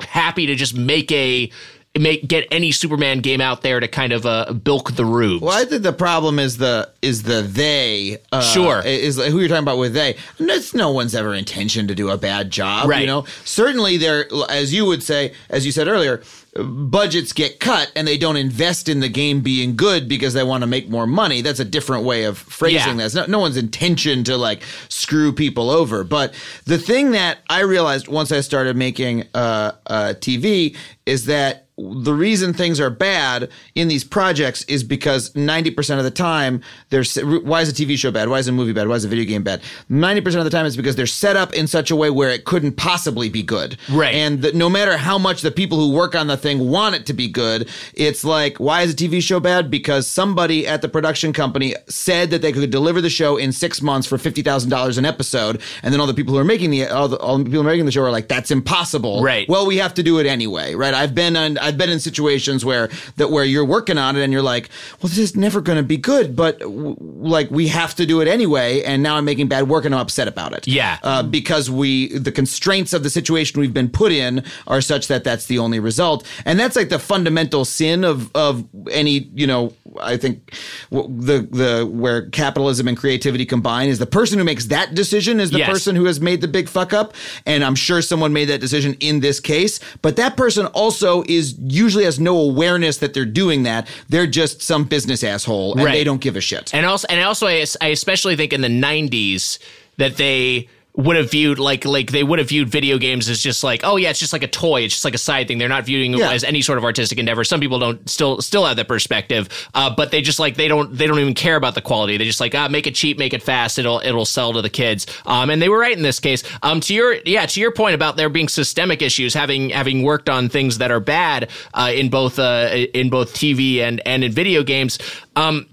happy 0.01 0.47
to 0.47 0.55
just 0.55 0.77
make 0.77 1.11
a 1.13 1.51
make 1.99 2.27
get 2.29 2.47
any 2.51 2.73
Superman 2.73 3.21
game 3.21 3.41
out 3.41 3.63
there 3.63 3.81
to 3.81 3.89
kind 3.89 4.13
of 4.13 4.25
uh, 4.27 4.53
bilk 4.53 4.93
the 4.93 5.05
rubes. 5.05 5.43
Well, 5.43 5.57
I 5.59 5.65
think 5.65 5.83
the 5.83 5.93
problem 5.93 6.39
is 6.39 6.57
the 6.59 6.91
is 7.03 7.23
the 7.25 7.43
they. 7.43 8.19
Uh, 8.33 8.41
Sure. 8.41 8.81
is 8.85 9.17
who 9.17 9.39
you're 9.41 9.49
talking 9.49 9.63
about 9.65 9.79
with 9.79 9.95
they. 9.95 10.17
It's 10.39 10.75
no 10.75 10.91
one's 10.91 11.15
ever 11.15 11.35
intention 11.35 11.89
to 11.89 11.95
do 11.95 12.11
a 12.11 12.17
bad 12.19 12.51
job. 12.51 12.89
Right. 12.89 13.01
You 13.03 13.07
know, 13.07 13.25
certainly 13.45 13.97
there, 13.97 14.27
as 14.49 14.73
you 14.73 14.85
would 14.87 15.03
say, 15.03 15.33
as 15.51 15.65
you 15.67 15.73
said 15.73 15.89
earlier, 15.89 16.23
budgets 16.57 17.33
get 17.33 17.61
cut 17.61 17.93
and 17.95 18.07
they 18.09 18.19
don't 18.19 18.37
invest 18.37 18.89
in 18.89 19.01
the 19.01 19.09
game 19.09 19.41
being 19.41 19.77
good 19.77 20.09
because 20.09 20.35
they 20.35 20.43
want 20.43 20.63
to 20.63 20.67
make 20.67 20.89
more 20.89 21.07
money. 21.07 21.41
That's 21.41 21.61
a 21.61 21.65
different 21.65 22.05
way 22.05 22.25
of 22.25 22.37
phrasing 22.39 22.97
Yeah. 22.99 23.05
this. 23.05 23.15
No, 23.15 23.27
no 23.27 23.39
one's 23.39 23.57
intention 23.57 24.25
to 24.25 24.37
like 24.37 24.63
screw 24.89 25.33
people 25.33 25.71
over. 25.71 26.03
But 26.05 26.35
the 26.65 26.79
thing 26.79 27.13
that 27.13 27.39
I 27.49 27.61
realized 27.61 28.09
once 28.09 28.33
I 28.33 28.41
started 28.41 28.77
making 28.77 29.25
uh, 29.35 29.73
uh, 29.87 30.15
TV 30.19 30.77
is 31.07 31.27
that 31.27 31.67
the 31.79 32.13
reason 32.13 32.53
things 32.53 32.81
are 32.81 32.91
bad 32.91 33.49
in 33.75 33.89
these 33.89 34.05
projects 34.05 34.65
is 34.65 34.83
because 34.83 35.31
90% 35.33 35.99
of 35.99 36.05
the 36.05 36.11
time 36.11 36.61
there's 36.91 37.17
why 37.17 37.61
is 37.61 37.69
a 37.69 37.73
TV 37.73 37.97
show 37.97 38.11
bad? 38.11 38.29
Why 38.29 38.39
is 38.39 38.49
a 38.49 38.53
movie 38.53 38.73
bad? 38.73 38.89
Why 38.89 38.97
is 38.97 39.05
a 39.05 39.09
video 39.09 39.25
game 39.25 39.43
bad? 39.43 39.63
90% 39.91 40.39
of 40.39 40.45
the 40.45 40.51
time 40.51 40.67
it's 40.67 40.77
because 40.77 40.97
they're 40.97 41.07
set 41.07 41.37
up 41.37 41.55
in 41.55 41.67
such 41.67 41.91
a 41.91 41.97
way 41.97 42.11
where 42.11 42.31
it 42.31 42.45
couldn't 42.45 42.73
possibly 42.73 43.29
be 43.29 43.43
good. 43.43 43.79
Right. 43.91 44.15
And 44.15 44.43
that 44.43 44.55
no 44.55 44.69
matter 44.69 44.97
how 44.97 45.19
much 45.19 45.43
the 45.43 45.51
people 45.51 45.79
who 45.79 45.93
work 45.93 46.15
on 46.15 46.27
the 46.27 46.37
thing 46.37 46.69
want 46.69 46.97
it 46.97 47.07
to 47.07 47.13
be 47.13 47.29
good, 47.29 47.69
it's 47.95 48.25
like 48.25 48.59
why 48.59 48.83
is 48.83 48.93
a 48.93 48.97
TV 48.97 49.23
show 49.23 49.39
bad? 49.39 49.71
Because 49.71 50.07
somebody 50.07 50.67
at 50.67 50.83
the 50.83 50.89
production 50.89 51.33
company 51.33 51.75
said 51.89 52.31
that 52.31 52.43
they 52.43 52.53
could 52.53 52.71
deliver 52.71 53.01
the 53.01 53.11
show 53.11 53.37
in 53.37 53.53
6 53.53 53.83
months 53.83 54.07
for 54.07 54.17
$50,000 54.17 54.99
an 54.99 55.05
episode 55.05 55.63
and 55.83 55.93
then 55.93 56.01
all 56.01 56.07
the 56.07 56.15
people 56.15 56.35
who 56.35 56.41
are 56.41 56.45
making 56.45 56.71
the 56.71 56.89
all 56.89 57.09
the, 57.09 57.19
all 57.19 57.39
the 57.39 57.45
people 57.45 57.63
making 57.63 57.85
the 57.85 57.93
show 57.93 58.03
are 58.03 58.11
like 58.11 58.29
that's 58.29 58.51
impossible. 58.51 59.23
Right. 59.23 59.49
Well, 59.49 59.67
we 59.67 59.77
have 59.77 59.95
to 59.95 60.03
do 60.03 60.19
it 60.19 60.27
anyway, 60.27 60.75
right? 60.75 60.95
I've 60.95 61.15
been 61.15 61.37
on, 61.37 61.59
I've 61.69 61.79
been 61.79 61.91
in 61.91 62.01
situations 62.01 62.65
where 62.65 62.89
that 63.17 63.31
where 63.31 63.45
you're 63.45 63.65
working 63.65 63.99
on 63.99 64.17
it 64.17 64.23
and 64.23 64.33
you're 64.33 64.43
like, 64.43 64.71
well, 65.03 65.09
this 65.09 65.19
is 65.19 65.37
never 65.37 65.61
going 65.61 65.77
to 65.77 65.83
be 65.83 65.97
good, 65.99 66.35
but 66.35 66.59
w- 66.61 66.97
like 66.99 67.51
we 67.51 67.69
have 67.69 67.95
to 67.97 68.07
do 68.07 68.21
it 68.23 68.29
anyway. 68.29 68.83
And 68.83 69.03
now 69.03 69.17
I'm 69.17 69.25
making 69.25 69.49
bad 69.49 69.69
work 69.69 69.85
and 69.85 69.95
I'm 69.95 70.01
upset 70.01 70.29
about 70.29 70.53
it. 70.55 70.67
Yeah. 70.67 70.99
uh, 71.03 71.23
because 71.23 71.71
we 71.71 72.17
the 72.19 72.33
constraints 72.33 72.93
of 72.93 73.03
the 73.03 73.11
situation 73.11 73.61
we've 73.61 73.75
been 73.75 73.91
put 73.91 74.13
in 74.13 74.43
are 74.67 74.81
such 74.81 75.09
that 75.09 75.25
that's 75.25 75.47
the 75.47 75.59
only 75.59 75.81
result, 75.81 76.27
and 76.45 76.59
that's 76.59 76.77
like 76.77 76.89
the 76.89 76.99
fundamental 76.99 77.65
sin 77.65 78.05
of 78.05 78.35
of 78.35 78.65
any 78.91 79.29
you 79.35 79.47
know 79.47 79.73
I 80.01 80.17
think 80.17 80.55
w- 80.91 81.09
the 81.23 81.39
the 81.51 81.87
where 81.87 82.29
capitalism 82.31 82.89
and 82.89 82.97
creativity 82.97 83.45
combine 83.47 83.89
is 83.89 83.99
the 83.99 84.07
person 84.07 84.39
who 84.39 84.45
makes 84.45 84.67
that 84.67 84.95
decision 84.95 85.41
is 85.41 85.51
the 85.51 85.59
Yes. 85.59 85.69
person 85.71 85.97
who 85.97 86.05
has 86.05 86.21
made 86.21 86.41
the 86.41 86.49
big 86.49 86.69
fuck 86.69 86.93
up, 86.93 87.15
and 87.45 87.65
I'm 87.65 87.75
sure 87.75 88.01
someone 88.03 88.33
made 88.33 88.47
that 88.49 88.61
decision 88.61 88.97
in 89.01 89.21
this 89.21 89.41
case. 89.41 89.81
But 90.03 90.17
that 90.17 90.37
person 90.37 90.67
also 90.67 91.25
is 91.29 91.58
usually 91.61 92.05
has 92.05 92.19
no 92.21 92.39
awareness 92.39 92.99
that 92.99 93.15
they're 93.15 93.25
doing 93.25 93.65
that. 93.65 93.89
They're 94.09 94.27
just 94.27 94.63
some 94.63 94.85
business 94.85 95.25
asshole, 95.25 95.75
and 95.75 95.85
Right. 95.85 95.93
they 95.93 96.05
don't 96.05 96.21
give 96.21 96.37
a 96.37 96.41
shit. 96.41 96.73
And 96.75 96.87
also, 96.87 97.07
and 97.11 97.21
also, 97.23 97.47
I, 97.47 97.65
I 97.81 97.89
especially 97.89 98.37
think 98.37 98.53
in 98.53 98.61
the 98.61 98.69
'90s 98.69 99.59
that 99.97 100.17
they 100.17 100.69
would 100.99 101.15
have 101.15 101.31
viewed 101.31 101.61
like 101.61 101.85
like 101.85 102.11
they 102.11 102.25
would 102.25 102.41
have 102.41 102.49
viewed 102.49 102.69
video 102.69 102.99
games 102.99 103.29
as 103.29 103.41
just 103.41 103.63
like 103.63 103.83
oh 103.85 103.95
yeah 103.95 104.11
it's 104.11 104.19
just 104.19 104.33
like 104.33 104.43
a 104.43 104.49
toy. 104.49 104.83
It's 104.83 104.95
just 104.95 105.05
like 105.05 105.15
a 105.15 105.19
side 105.19 105.47
thing. 105.47 105.59
They're 105.59 105.69
not 105.69 105.87
viewing 105.87 106.13
it 106.13 106.21
as 106.21 106.43
any 106.43 106.61
sort 106.61 106.77
of 106.77 106.85
artistic 106.85 107.19
endeavor. 107.19 107.45
Some 107.45 107.61
people 107.61 107.79
don't 107.79 108.11
still 108.11 108.43
still 108.43 108.67
have 108.67 108.77
that 108.77 108.89
perspective 108.89 109.49
uh, 109.75 109.95
but 109.95 110.11
they 110.11 110.21
just 110.21 110.41
like 110.41 110.57
they 110.57 110.67
don't 110.67 110.93
they 110.93 111.07
don't 111.07 111.21
even 111.21 111.35
care 111.35 111.55
about 111.55 111.77
the 111.77 111.81
quality. 111.81 112.17
They 112.17 112.25
just 112.25 112.41
like 112.41 112.53
ah 112.57 112.67
make 112.67 112.89
it 112.89 112.97
cheap 112.97 113.17
make 113.17 113.33
it 113.33 113.45
fast. 113.45 113.79
It'll 113.79 114.01
it'll 114.01 114.25
sell 114.25 114.53
to 114.55 114.61
the 114.61 114.71
kids. 114.71 115.07
Um 115.25 115.51
and 115.51 115.63
they 115.63 115.69
were 115.69 115.79
right 115.79 115.97
in 115.97 116.03
this 116.03 116.19
case. 116.19 116.43
Um 116.65 116.81
to 116.81 116.95
your 116.95 117.15
yeah 117.25 117.47
to 117.47 117.61
your 117.61 117.71
point 117.71 117.95
about 117.95 118.17
there 118.17 118.29
being 118.29 118.49
systemic 118.49 119.01
issues 119.01 119.35
having 119.35 119.71
having 119.71 120.03
worked 120.03 120.29
on 120.29 120.49
things 120.49 120.79
that 120.79 120.91
are 120.91 121.01
bad 121.01 121.49
uh, 121.75 121.93
in 121.95 122.11
both 122.11 122.41
uh 122.41 122.71
in 122.93 123.09
both 123.09 123.35
TV 123.35 123.79
and 123.79 124.03
and 124.05 124.25
in 124.25 124.33
video 124.33 124.65
games 124.65 124.99
um 125.37 125.69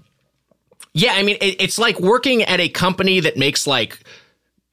yeah, 0.94 1.12
I 1.12 1.24
mean, 1.24 1.36
it, 1.42 1.60
it's 1.60 1.78
like 1.78 2.00
working 2.00 2.42
at 2.44 2.58
a 2.58 2.70
company 2.70 3.20
that 3.20 3.36
makes 3.36 3.66
like 3.66 3.98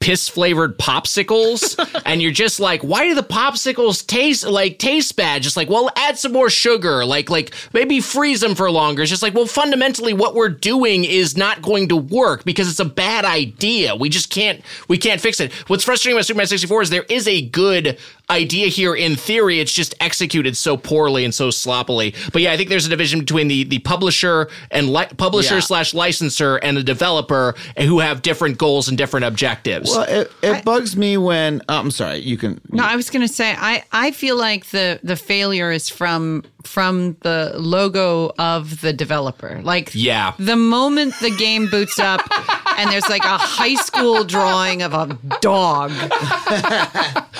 piss 0.04 0.28
flavored 0.28 0.78
popsicles, 0.78 1.78
and 2.04 2.20
you're 2.20 2.30
just 2.30 2.60
like, 2.60 2.82
why 2.82 3.08
do 3.08 3.14
the 3.14 3.22
popsicles 3.22 4.06
taste 4.06 4.46
like 4.46 4.78
taste 4.78 5.16
bad? 5.16 5.42
Just 5.42 5.56
like, 5.56 5.70
well, 5.70 5.90
add 5.96 6.18
some 6.18 6.30
more 6.30 6.50
sugar, 6.50 7.06
like 7.06 7.30
like 7.30 7.54
maybe 7.72 8.02
freeze 8.02 8.42
them 8.42 8.54
for 8.54 8.70
longer. 8.70 9.00
It's 9.00 9.10
just 9.10 9.22
like, 9.22 9.32
well, 9.32 9.46
fundamentally, 9.46 10.12
what 10.12 10.34
we're 10.34 10.50
doing 10.50 11.04
is 11.04 11.38
not 11.38 11.62
going 11.62 11.88
to 11.88 11.96
work 11.96 12.44
because 12.44 12.68
it's 12.68 12.80
a 12.80 12.84
bad 12.84 13.24
idea. 13.24 13.96
We 13.96 14.10
just 14.10 14.28
can't 14.28 14.60
we 14.88 14.98
can't 14.98 15.22
fix 15.22 15.40
it. 15.40 15.54
What's 15.68 15.84
frustrating 15.84 16.18
about 16.18 16.26
Superman 16.26 16.48
64 16.48 16.82
is 16.82 16.90
there 16.90 17.06
is 17.08 17.26
a 17.26 17.40
good 17.40 17.98
idea 18.30 18.68
here 18.68 18.94
in 18.94 19.16
theory. 19.16 19.60
It's 19.60 19.72
just 19.72 19.94
executed 20.00 20.56
so 20.56 20.76
poorly 20.76 21.24
and 21.24 21.34
so 21.34 21.50
sloppily. 21.50 22.14
But 22.32 22.42
yeah, 22.42 22.52
I 22.52 22.56
think 22.56 22.68
there's 22.70 22.86
a 22.86 22.88
division 22.88 23.20
between 23.20 23.48
the 23.48 23.64
the 23.64 23.78
publisher 23.80 24.48
and 24.70 24.92
li- 24.92 25.06
publisher 25.16 25.54
Yeah. 25.56 25.60
slash 25.60 25.94
licensor 25.94 26.56
and 26.56 26.76
the 26.76 26.82
developer 26.82 27.54
who 27.78 27.98
have 28.00 28.22
different 28.22 28.58
goals 28.58 28.88
and 28.88 28.96
different 28.98 29.26
objectives. 29.26 29.90
Well, 29.90 30.02
it, 30.08 30.32
it 30.42 30.64
bugs 30.64 30.96
me 30.96 31.16
when. 31.16 31.62
Oh, 31.68 31.78
I'm 31.78 31.90
sorry. 31.90 32.18
You 32.18 32.36
can. 32.36 32.60
No, 32.70 32.82
I 32.84 32.96
was 32.96 33.10
going 33.10 33.26
to 33.26 33.32
say 33.32 33.54
I, 33.56 33.84
I 33.92 34.10
feel 34.10 34.36
like 34.36 34.66
the 34.66 35.00
the 35.02 35.16
failure 35.16 35.70
is 35.70 35.88
from 35.88 36.44
from 36.64 37.14
the 37.20 37.52
logo 37.56 38.32
of 38.38 38.80
the 38.80 38.92
developer. 38.92 39.60
Like 39.62 39.90
Yeah. 39.94 40.32
the 40.38 40.56
moment 40.56 41.14
the 41.20 41.30
game 41.36 41.68
boots 41.68 41.98
up 41.98 42.22
and 42.78 42.90
there's 42.90 43.08
like 43.08 43.24
a 43.24 43.38
high 43.38 43.74
school 43.74 44.24
drawing 44.24 44.82
of 44.82 44.92
a 44.94 45.18
dog. 45.40 45.92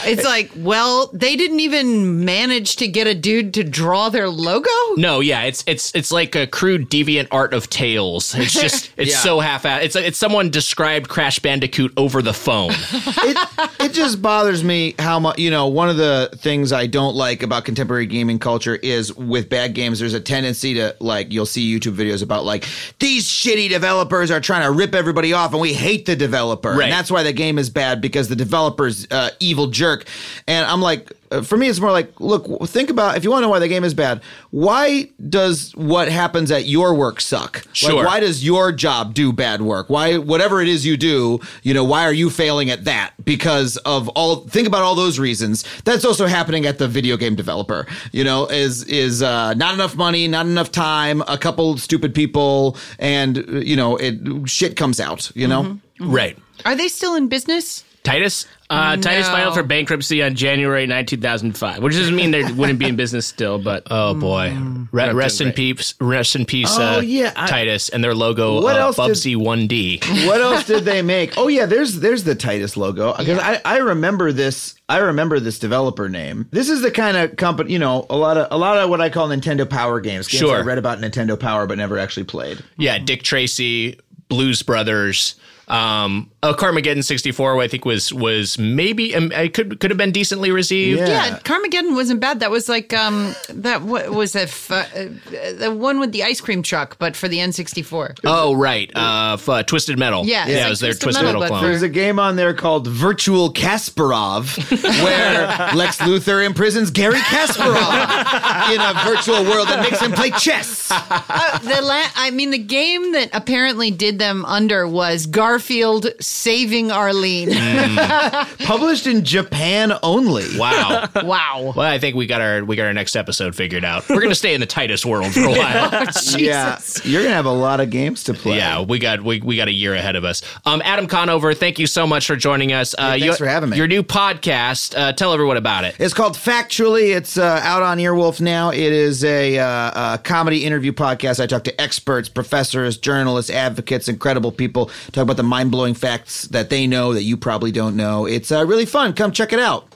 it's 0.04 0.24
like, 0.24 0.50
well, 0.56 1.10
they 1.12 1.36
didn't 1.36 1.60
even 1.60 2.24
manage 2.24 2.76
to 2.76 2.88
get 2.88 3.06
a 3.06 3.14
dude 3.14 3.54
to 3.54 3.64
draw 3.64 4.08
their 4.08 4.28
logo. 4.28 4.68
No, 4.96 5.20
yeah, 5.20 5.42
it's 5.42 5.64
it's 5.66 5.94
it's 5.94 6.10
like 6.12 6.34
a 6.34 6.46
crude 6.46 6.90
DeviantArt 6.90 7.52
of 7.52 7.70
Tails. 7.70 8.34
It's 8.34 8.52
just 8.54 8.92
it's 8.96 9.12
Yeah. 9.12 9.18
so 9.18 9.40
half 9.40 9.64
It's 9.64 9.96
it's 9.96 10.18
someone 10.18 10.50
described 10.50 11.08
Crash 11.08 11.38
Bandicoot 11.38 11.92
over 11.96 12.22
the 12.22 12.32
phone. 12.32 12.70
it 12.72 13.38
it 13.80 13.92
just 13.92 14.20
bothers 14.22 14.62
me 14.64 14.94
how 14.98 15.18
much 15.18 15.38
you 15.38 15.50
know 15.50 15.66
one 15.68 15.88
of 15.88 15.96
the 15.96 16.30
things 16.36 16.72
i 16.72 16.86
don't 16.86 17.14
like 17.14 17.42
about 17.42 17.64
contemporary 17.64 18.06
gaming 18.06 18.38
culture 18.38 18.76
is 18.76 19.14
with 19.16 19.48
bad 19.48 19.74
games 19.74 19.98
there's 19.98 20.14
a 20.14 20.20
tendency 20.20 20.74
to 20.74 20.94
like 21.00 21.32
you'll 21.32 21.46
see 21.46 21.72
youtube 21.72 21.94
videos 21.94 22.22
about 22.22 22.44
like 22.44 22.66
these 22.98 23.26
shitty 23.26 23.68
developers 23.68 24.30
are 24.30 24.40
trying 24.40 24.62
to 24.62 24.70
rip 24.70 24.94
everybody 24.94 25.23
off 25.32 25.52
and 25.52 25.60
we 25.60 25.72
hate 25.72 26.06
the 26.06 26.14
developer 26.16 26.70
Right. 26.70 26.84
and 26.84 26.92
that's 26.92 27.10
why 27.10 27.22
the 27.22 27.32
game 27.32 27.58
is 27.58 27.70
bad 27.70 28.00
because 28.00 28.28
the 28.28 28.36
developer's 28.36 29.06
uh, 29.10 29.30
evil 29.40 29.68
jerk 29.68 30.06
and 30.46 30.66
i'm 30.66 30.80
like 30.80 31.10
for 31.42 31.56
me, 31.56 31.68
it's 31.68 31.80
more 31.80 31.90
like, 31.92 32.20
look, 32.20 32.68
think 32.68 32.90
about 32.90 33.16
if 33.16 33.24
you 33.24 33.30
want 33.30 33.42
to 33.42 33.46
know 33.46 33.50
why 33.50 33.58
the 33.58 33.68
game 33.68 33.84
is 33.84 33.94
bad. 33.94 34.22
Why 34.50 35.10
does 35.28 35.72
what 35.76 36.08
happens 36.08 36.50
at 36.50 36.66
your 36.66 36.94
work 36.94 37.20
suck? 37.20 37.64
Sure. 37.72 37.94
Like, 37.94 38.06
why 38.06 38.20
does 38.20 38.44
your 38.44 38.72
job 38.72 39.14
do 39.14 39.32
bad 39.32 39.62
work? 39.62 39.90
Why, 39.90 40.18
whatever 40.18 40.60
it 40.60 40.68
is 40.68 40.86
you 40.86 40.96
do, 40.96 41.40
you 41.62 41.74
know, 41.74 41.84
why 41.84 42.04
are 42.04 42.12
you 42.12 42.30
failing 42.30 42.70
at 42.70 42.84
that? 42.84 43.12
Because 43.24 43.76
of 43.78 44.08
all, 44.10 44.36
think 44.36 44.66
about 44.66 44.82
all 44.82 44.94
those 44.94 45.18
reasons. 45.18 45.64
That's 45.84 46.04
also 46.04 46.26
happening 46.26 46.66
at 46.66 46.78
the 46.78 46.88
video 46.88 47.16
game 47.16 47.34
developer. 47.34 47.86
You 48.12 48.24
know, 48.24 48.46
is 48.46 48.84
is 48.84 49.22
uh, 49.22 49.54
not 49.54 49.74
enough 49.74 49.96
money, 49.96 50.28
not 50.28 50.46
enough 50.46 50.70
time, 50.70 51.22
a 51.22 51.38
couple 51.38 51.78
stupid 51.78 52.14
people, 52.14 52.76
and 52.98 53.38
uh, 53.38 53.42
you 53.58 53.76
know, 53.76 53.96
it 53.96 54.48
shit 54.48 54.76
comes 54.76 55.00
out. 55.00 55.30
You 55.34 55.48
know. 55.48 55.78
right. 56.00 56.38
Are 56.64 56.76
they 56.76 56.88
still 56.88 57.14
in 57.14 57.28
business? 57.28 57.84
Titus? 58.04 58.46
Uh, 58.70 58.96
Titus 58.96 59.28
filed 59.28 59.54
for 59.54 59.62
bankruptcy 59.62 60.22
on 60.22 60.34
January 60.34 60.86
9, 60.86 61.06
2005, 61.06 61.82
which 61.82 61.94
doesn't 61.94 62.14
mean 62.14 62.30
they 62.32 62.42
wouldn't 62.52 62.78
be 62.78 62.86
in 62.86 62.96
business 62.96 63.26
still, 63.26 63.58
but 63.58 63.86
Oh 63.90 64.14
boy. 64.14 64.50
Re- 64.92 65.06
Not 65.06 65.14
rest 65.14 65.38
doing 65.38 65.48
in 65.50 65.54
peace 65.54 65.94
rest 66.00 66.34
in 66.36 66.44
peace 66.44 66.68
Oh, 66.72 66.98
uh, 66.98 67.00
yeah, 67.00 67.32
I- 67.36 67.46
Titus 67.48 67.88
and 67.88 68.02
their 68.04 68.14
logo 68.14 68.60
What 68.62 68.76
uh, 68.76 68.80
else 68.80 68.96
did- 68.96 69.02
Bubsy 69.02 69.36
1D. 69.36 70.26
what 70.26 70.40
else 70.40 70.66
did 70.66 70.84
they 70.84 71.02
make? 71.02 71.36
Oh 71.38 71.48
yeah, 71.48 71.66
there's 71.66 72.00
there's 72.00 72.24
the 72.24 72.34
Titus 72.34 72.76
logo 72.76 73.14
because 73.16 73.38
I, 73.38 73.60
I 73.64 73.78
remember 73.78 74.32
this. 74.32 74.74
I 74.88 74.98
remember 74.98 75.40
this 75.40 75.58
developer 75.58 76.08
name. 76.10 76.46
This 76.50 76.68
is 76.68 76.82
the 76.82 76.90
kind 76.90 77.16
of 77.16 77.36
company, 77.36 77.72
you 77.72 77.78
know, 77.78 78.04
a 78.10 78.16
lot 78.16 78.36
of 78.36 78.48
a 78.50 78.58
lot 78.58 78.76
of 78.76 78.90
what 78.90 79.00
I 79.00 79.08
call 79.08 79.28
Nintendo 79.28 79.68
Power 79.68 80.00
games. 80.00 80.28
games 80.28 80.40
Sure. 80.40 80.58
I 80.58 80.60
read 80.60 80.78
about 80.78 80.98
Nintendo 80.98 81.38
Power 81.40 81.66
but 81.66 81.78
never 81.78 81.98
actually 81.98 82.24
played. 82.24 82.62
yeah, 82.76 82.98
Dick 82.98 83.22
Tracy, 83.22 83.98
Blues 84.28 84.62
Brothers, 84.62 85.36
um 85.68 86.30
a 86.42 86.52
Carmageddon 86.52 87.02
64 87.02 87.60
I 87.60 87.68
think 87.68 87.84
was 87.84 88.12
was 88.12 88.58
maybe 88.58 89.14
um, 89.14 89.32
it 89.32 89.54
could 89.54 89.80
could 89.80 89.90
have 89.90 89.96
been 89.98 90.12
decently 90.12 90.50
received. 90.50 90.98
Yeah. 91.00 91.06
Yeah, 91.08 91.38
Carmageddon 91.38 91.94
wasn't 91.94 92.20
bad. 92.20 92.40
That 92.40 92.50
was 92.50 92.68
like 92.68 92.92
um 92.92 93.34
that 93.48 93.82
what 93.82 94.10
was 94.10 94.32
that 94.32 94.48
uh, 94.70 95.54
the 95.58 95.74
one 95.74 96.00
with 96.00 96.12
the 96.12 96.22
ice 96.22 96.40
cream 96.40 96.62
truck, 96.62 96.98
but 96.98 97.16
for 97.16 97.28
the 97.28 97.38
N64. 97.38 98.20
Oh 98.24 98.54
right. 98.54 98.90
Uh, 98.94 99.34
f- 99.34 99.48
uh 99.48 99.62
Twisted 99.62 99.98
Metal. 99.98 100.24
Yeah, 100.26 100.46
yeah, 100.46 100.52
it's 100.52 100.52
it 100.52 100.60
like 100.60 100.70
was 100.70 100.80
their 100.80 100.90
Twisted 100.90 101.02
Twisted 101.04 101.24
Metal, 101.24 101.40
Metal, 101.40 101.56
clone. 101.58 101.70
There's 101.70 101.82
a 101.82 101.88
game 101.88 102.18
on 102.18 102.36
there 102.36 102.52
called 102.54 102.86
Virtual 102.86 103.52
Kasparov, 103.52 104.56
where 105.02 105.46
Lex 105.74 105.98
Luthor 105.98 106.44
imprisons 106.44 106.90
Garry 106.90 107.18
Kasparov 107.20 108.74
in 108.74 108.80
a 108.80 108.94
virtual 109.04 109.44
world 109.44 109.68
that 109.68 109.80
makes 109.82 110.00
him 110.00 110.12
play 110.12 110.30
chess. 110.30 110.88
Uh, 110.90 111.58
the 111.58 111.80
la- 111.82 112.10
I 112.16 112.30
mean, 112.30 112.50
the 112.50 112.58
game 112.58 113.12
that 113.12 113.30
apparently 113.32 113.90
did 113.90 114.18
them 114.18 114.44
under 114.44 114.86
was 114.86 115.26
Garfield 115.54 116.08
Saving 116.20 116.90
Arlene. 116.90 117.50
Published 118.64 119.06
in 119.06 119.24
Japan 119.24 119.92
only. 120.02 120.58
Wow. 120.58 121.08
wow. 121.22 121.72
Well, 121.76 121.86
I 121.88 122.00
think 122.00 122.16
we 122.16 122.26
got 122.26 122.40
our 122.40 122.64
we 122.64 122.74
got 122.74 122.86
our 122.86 122.92
next 122.92 123.14
episode 123.14 123.54
figured 123.54 123.84
out. 123.84 124.08
We're 124.08 124.20
gonna 124.20 124.34
stay 124.34 124.54
in 124.54 124.60
the 124.60 124.66
Titus 124.66 125.06
world 125.06 125.32
for 125.32 125.44
a 125.44 125.48
while. 125.50 126.08
Yeah, 126.36 126.80
you're 127.04 127.22
gonna 127.22 127.36
have 127.36 127.46
a 127.46 127.52
lot 127.52 127.78
of 127.78 127.90
games 127.90 128.24
to 128.24 128.34
play. 128.34 128.56
Yeah, 128.56 128.82
we 128.82 128.98
got 128.98 129.22
we, 129.22 129.40
we 129.42 129.56
got 129.56 129.68
a 129.68 129.72
year 129.72 129.94
ahead 129.94 130.16
of 130.16 130.24
us. 130.24 130.42
Um, 130.64 130.82
Adam 130.84 131.06
Conover, 131.06 131.54
thank 131.54 131.78
you 131.78 131.86
so 131.86 132.04
much 132.04 132.26
for 132.26 132.34
joining 132.34 132.72
us. 132.72 132.92
Uh, 132.98 133.10
thanks 133.10 133.24
you- 133.24 133.36
for 133.36 133.46
having 133.46 133.70
me. 133.70 133.76
Your 133.76 133.86
new 133.86 134.02
podcast. 134.02 134.98
Uh, 134.98 135.12
tell 135.12 135.32
everyone 135.32 135.56
about 135.56 135.84
it. 135.84 135.94
It's 136.00 136.14
called 136.14 136.34
Factually. 136.34 137.14
It's 137.16 137.38
uh, 137.38 137.60
out 137.62 137.84
on 137.84 137.98
Earwolf 137.98 138.40
now. 138.40 138.70
It 138.70 138.80
is 138.92 139.22
a, 139.22 139.56
uh, 139.60 140.14
a 140.14 140.18
comedy 140.18 140.64
interview 140.64 140.90
podcast. 140.92 141.38
I 141.40 141.46
talk 141.46 141.62
to 141.62 141.80
experts, 141.80 142.28
professors, 142.28 142.96
journalists, 142.98 143.52
advocates, 143.52 144.08
incredible 144.08 144.50
people. 144.50 144.86
Talk 145.12 145.22
about 145.22 145.36
the 145.36 145.43
mind 145.44 145.70
blowing 145.70 145.94
facts 145.94 146.42
that 146.48 146.70
they 146.70 146.86
know 146.86 147.12
that 147.14 147.22
you 147.22 147.36
probably 147.36 147.72
don't 147.72 147.96
know. 147.96 148.26
It's 148.26 148.50
uh, 148.52 148.64
really 148.66 148.86
fun. 148.86 149.12
Come 149.12 149.32
check 149.32 149.52
it 149.52 149.58
out. 149.60 149.86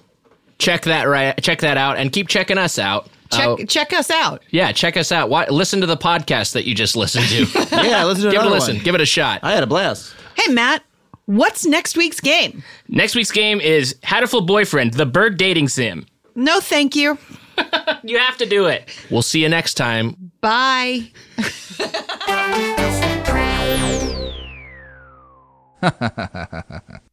Check 0.59 0.83
that 0.83 1.05
right. 1.05 1.41
Check 1.43 1.61
that 1.61 1.77
out, 1.77 1.99
and 1.99 2.13
keep 2.13 2.29
checking 2.29 2.59
us 2.59 2.79
out. 2.79 3.09
Check 3.31 3.47
Uh, 3.47 3.57
check 3.67 3.93
us 3.93 4.11
out. 4.11 4.43
yeah, 4.51 4.73
check 4.73 4.97
us 4.97 5.13
out. 5.13 5.29
Why, 5.29 5.47
listen 5.51 5.81
to 5.83 5.87
the 5.87 5.97
podcast 5.99 6.53
that 6.55 6.65
you 6.67 6.75
just 6.75 6.97
listened 6.97 7.27
to. 7.27 7.47
Yeah, 7.89 8.05
listen 8.05 8.25
to 8.25 8.31
Give 8.31 8.41
it 8.43 8.47
a 8.47 8.51
listen. 8.51 8.77
one. 8.77 8.85
Give 8.85 8.95
it 8.95 9.01
a 9.01 9.07
shot. 9.07 9.41
I 9.43 9.53
had 9.53 9.63
a 9.63 9.67
blast. 9.67 10.15
Hey 10.35 10.53
Matt, 10.53 10.83
what's 11.27 11.65
next 11.67 11.97
week's 11.97 12.21
game? 12.21 12.63
next 12.89 13.15
week's 13.15 13.31
game 13.31 13.61
is 13.61 13.95
Hatoful 14.03 14.47
Boyfriend, 14.47 14.95
the 14.95 15.07
bird 15.07 15.37
dating 15.37 15.69
sim. 15.69 16.07
No, 16.35 16.59
thank 16.61 16.97
you. 16.97 17.19
You 18.05 18.19
have 18.21 18.37
to 18.39 18.47
do 18.47 18.67
it. 18.67 18.89
We'll 19.11 19.23
see 19.23 19.43
you 19.43 19.49
next 19.49 19.75
time. 19.75 20.31
Bye. 20.41 21.09
Ha 25.83 25.91
ha 26.01 26.11
ha 26.17 26.29
ha 26.69 26.83
ha. 26.89 27.08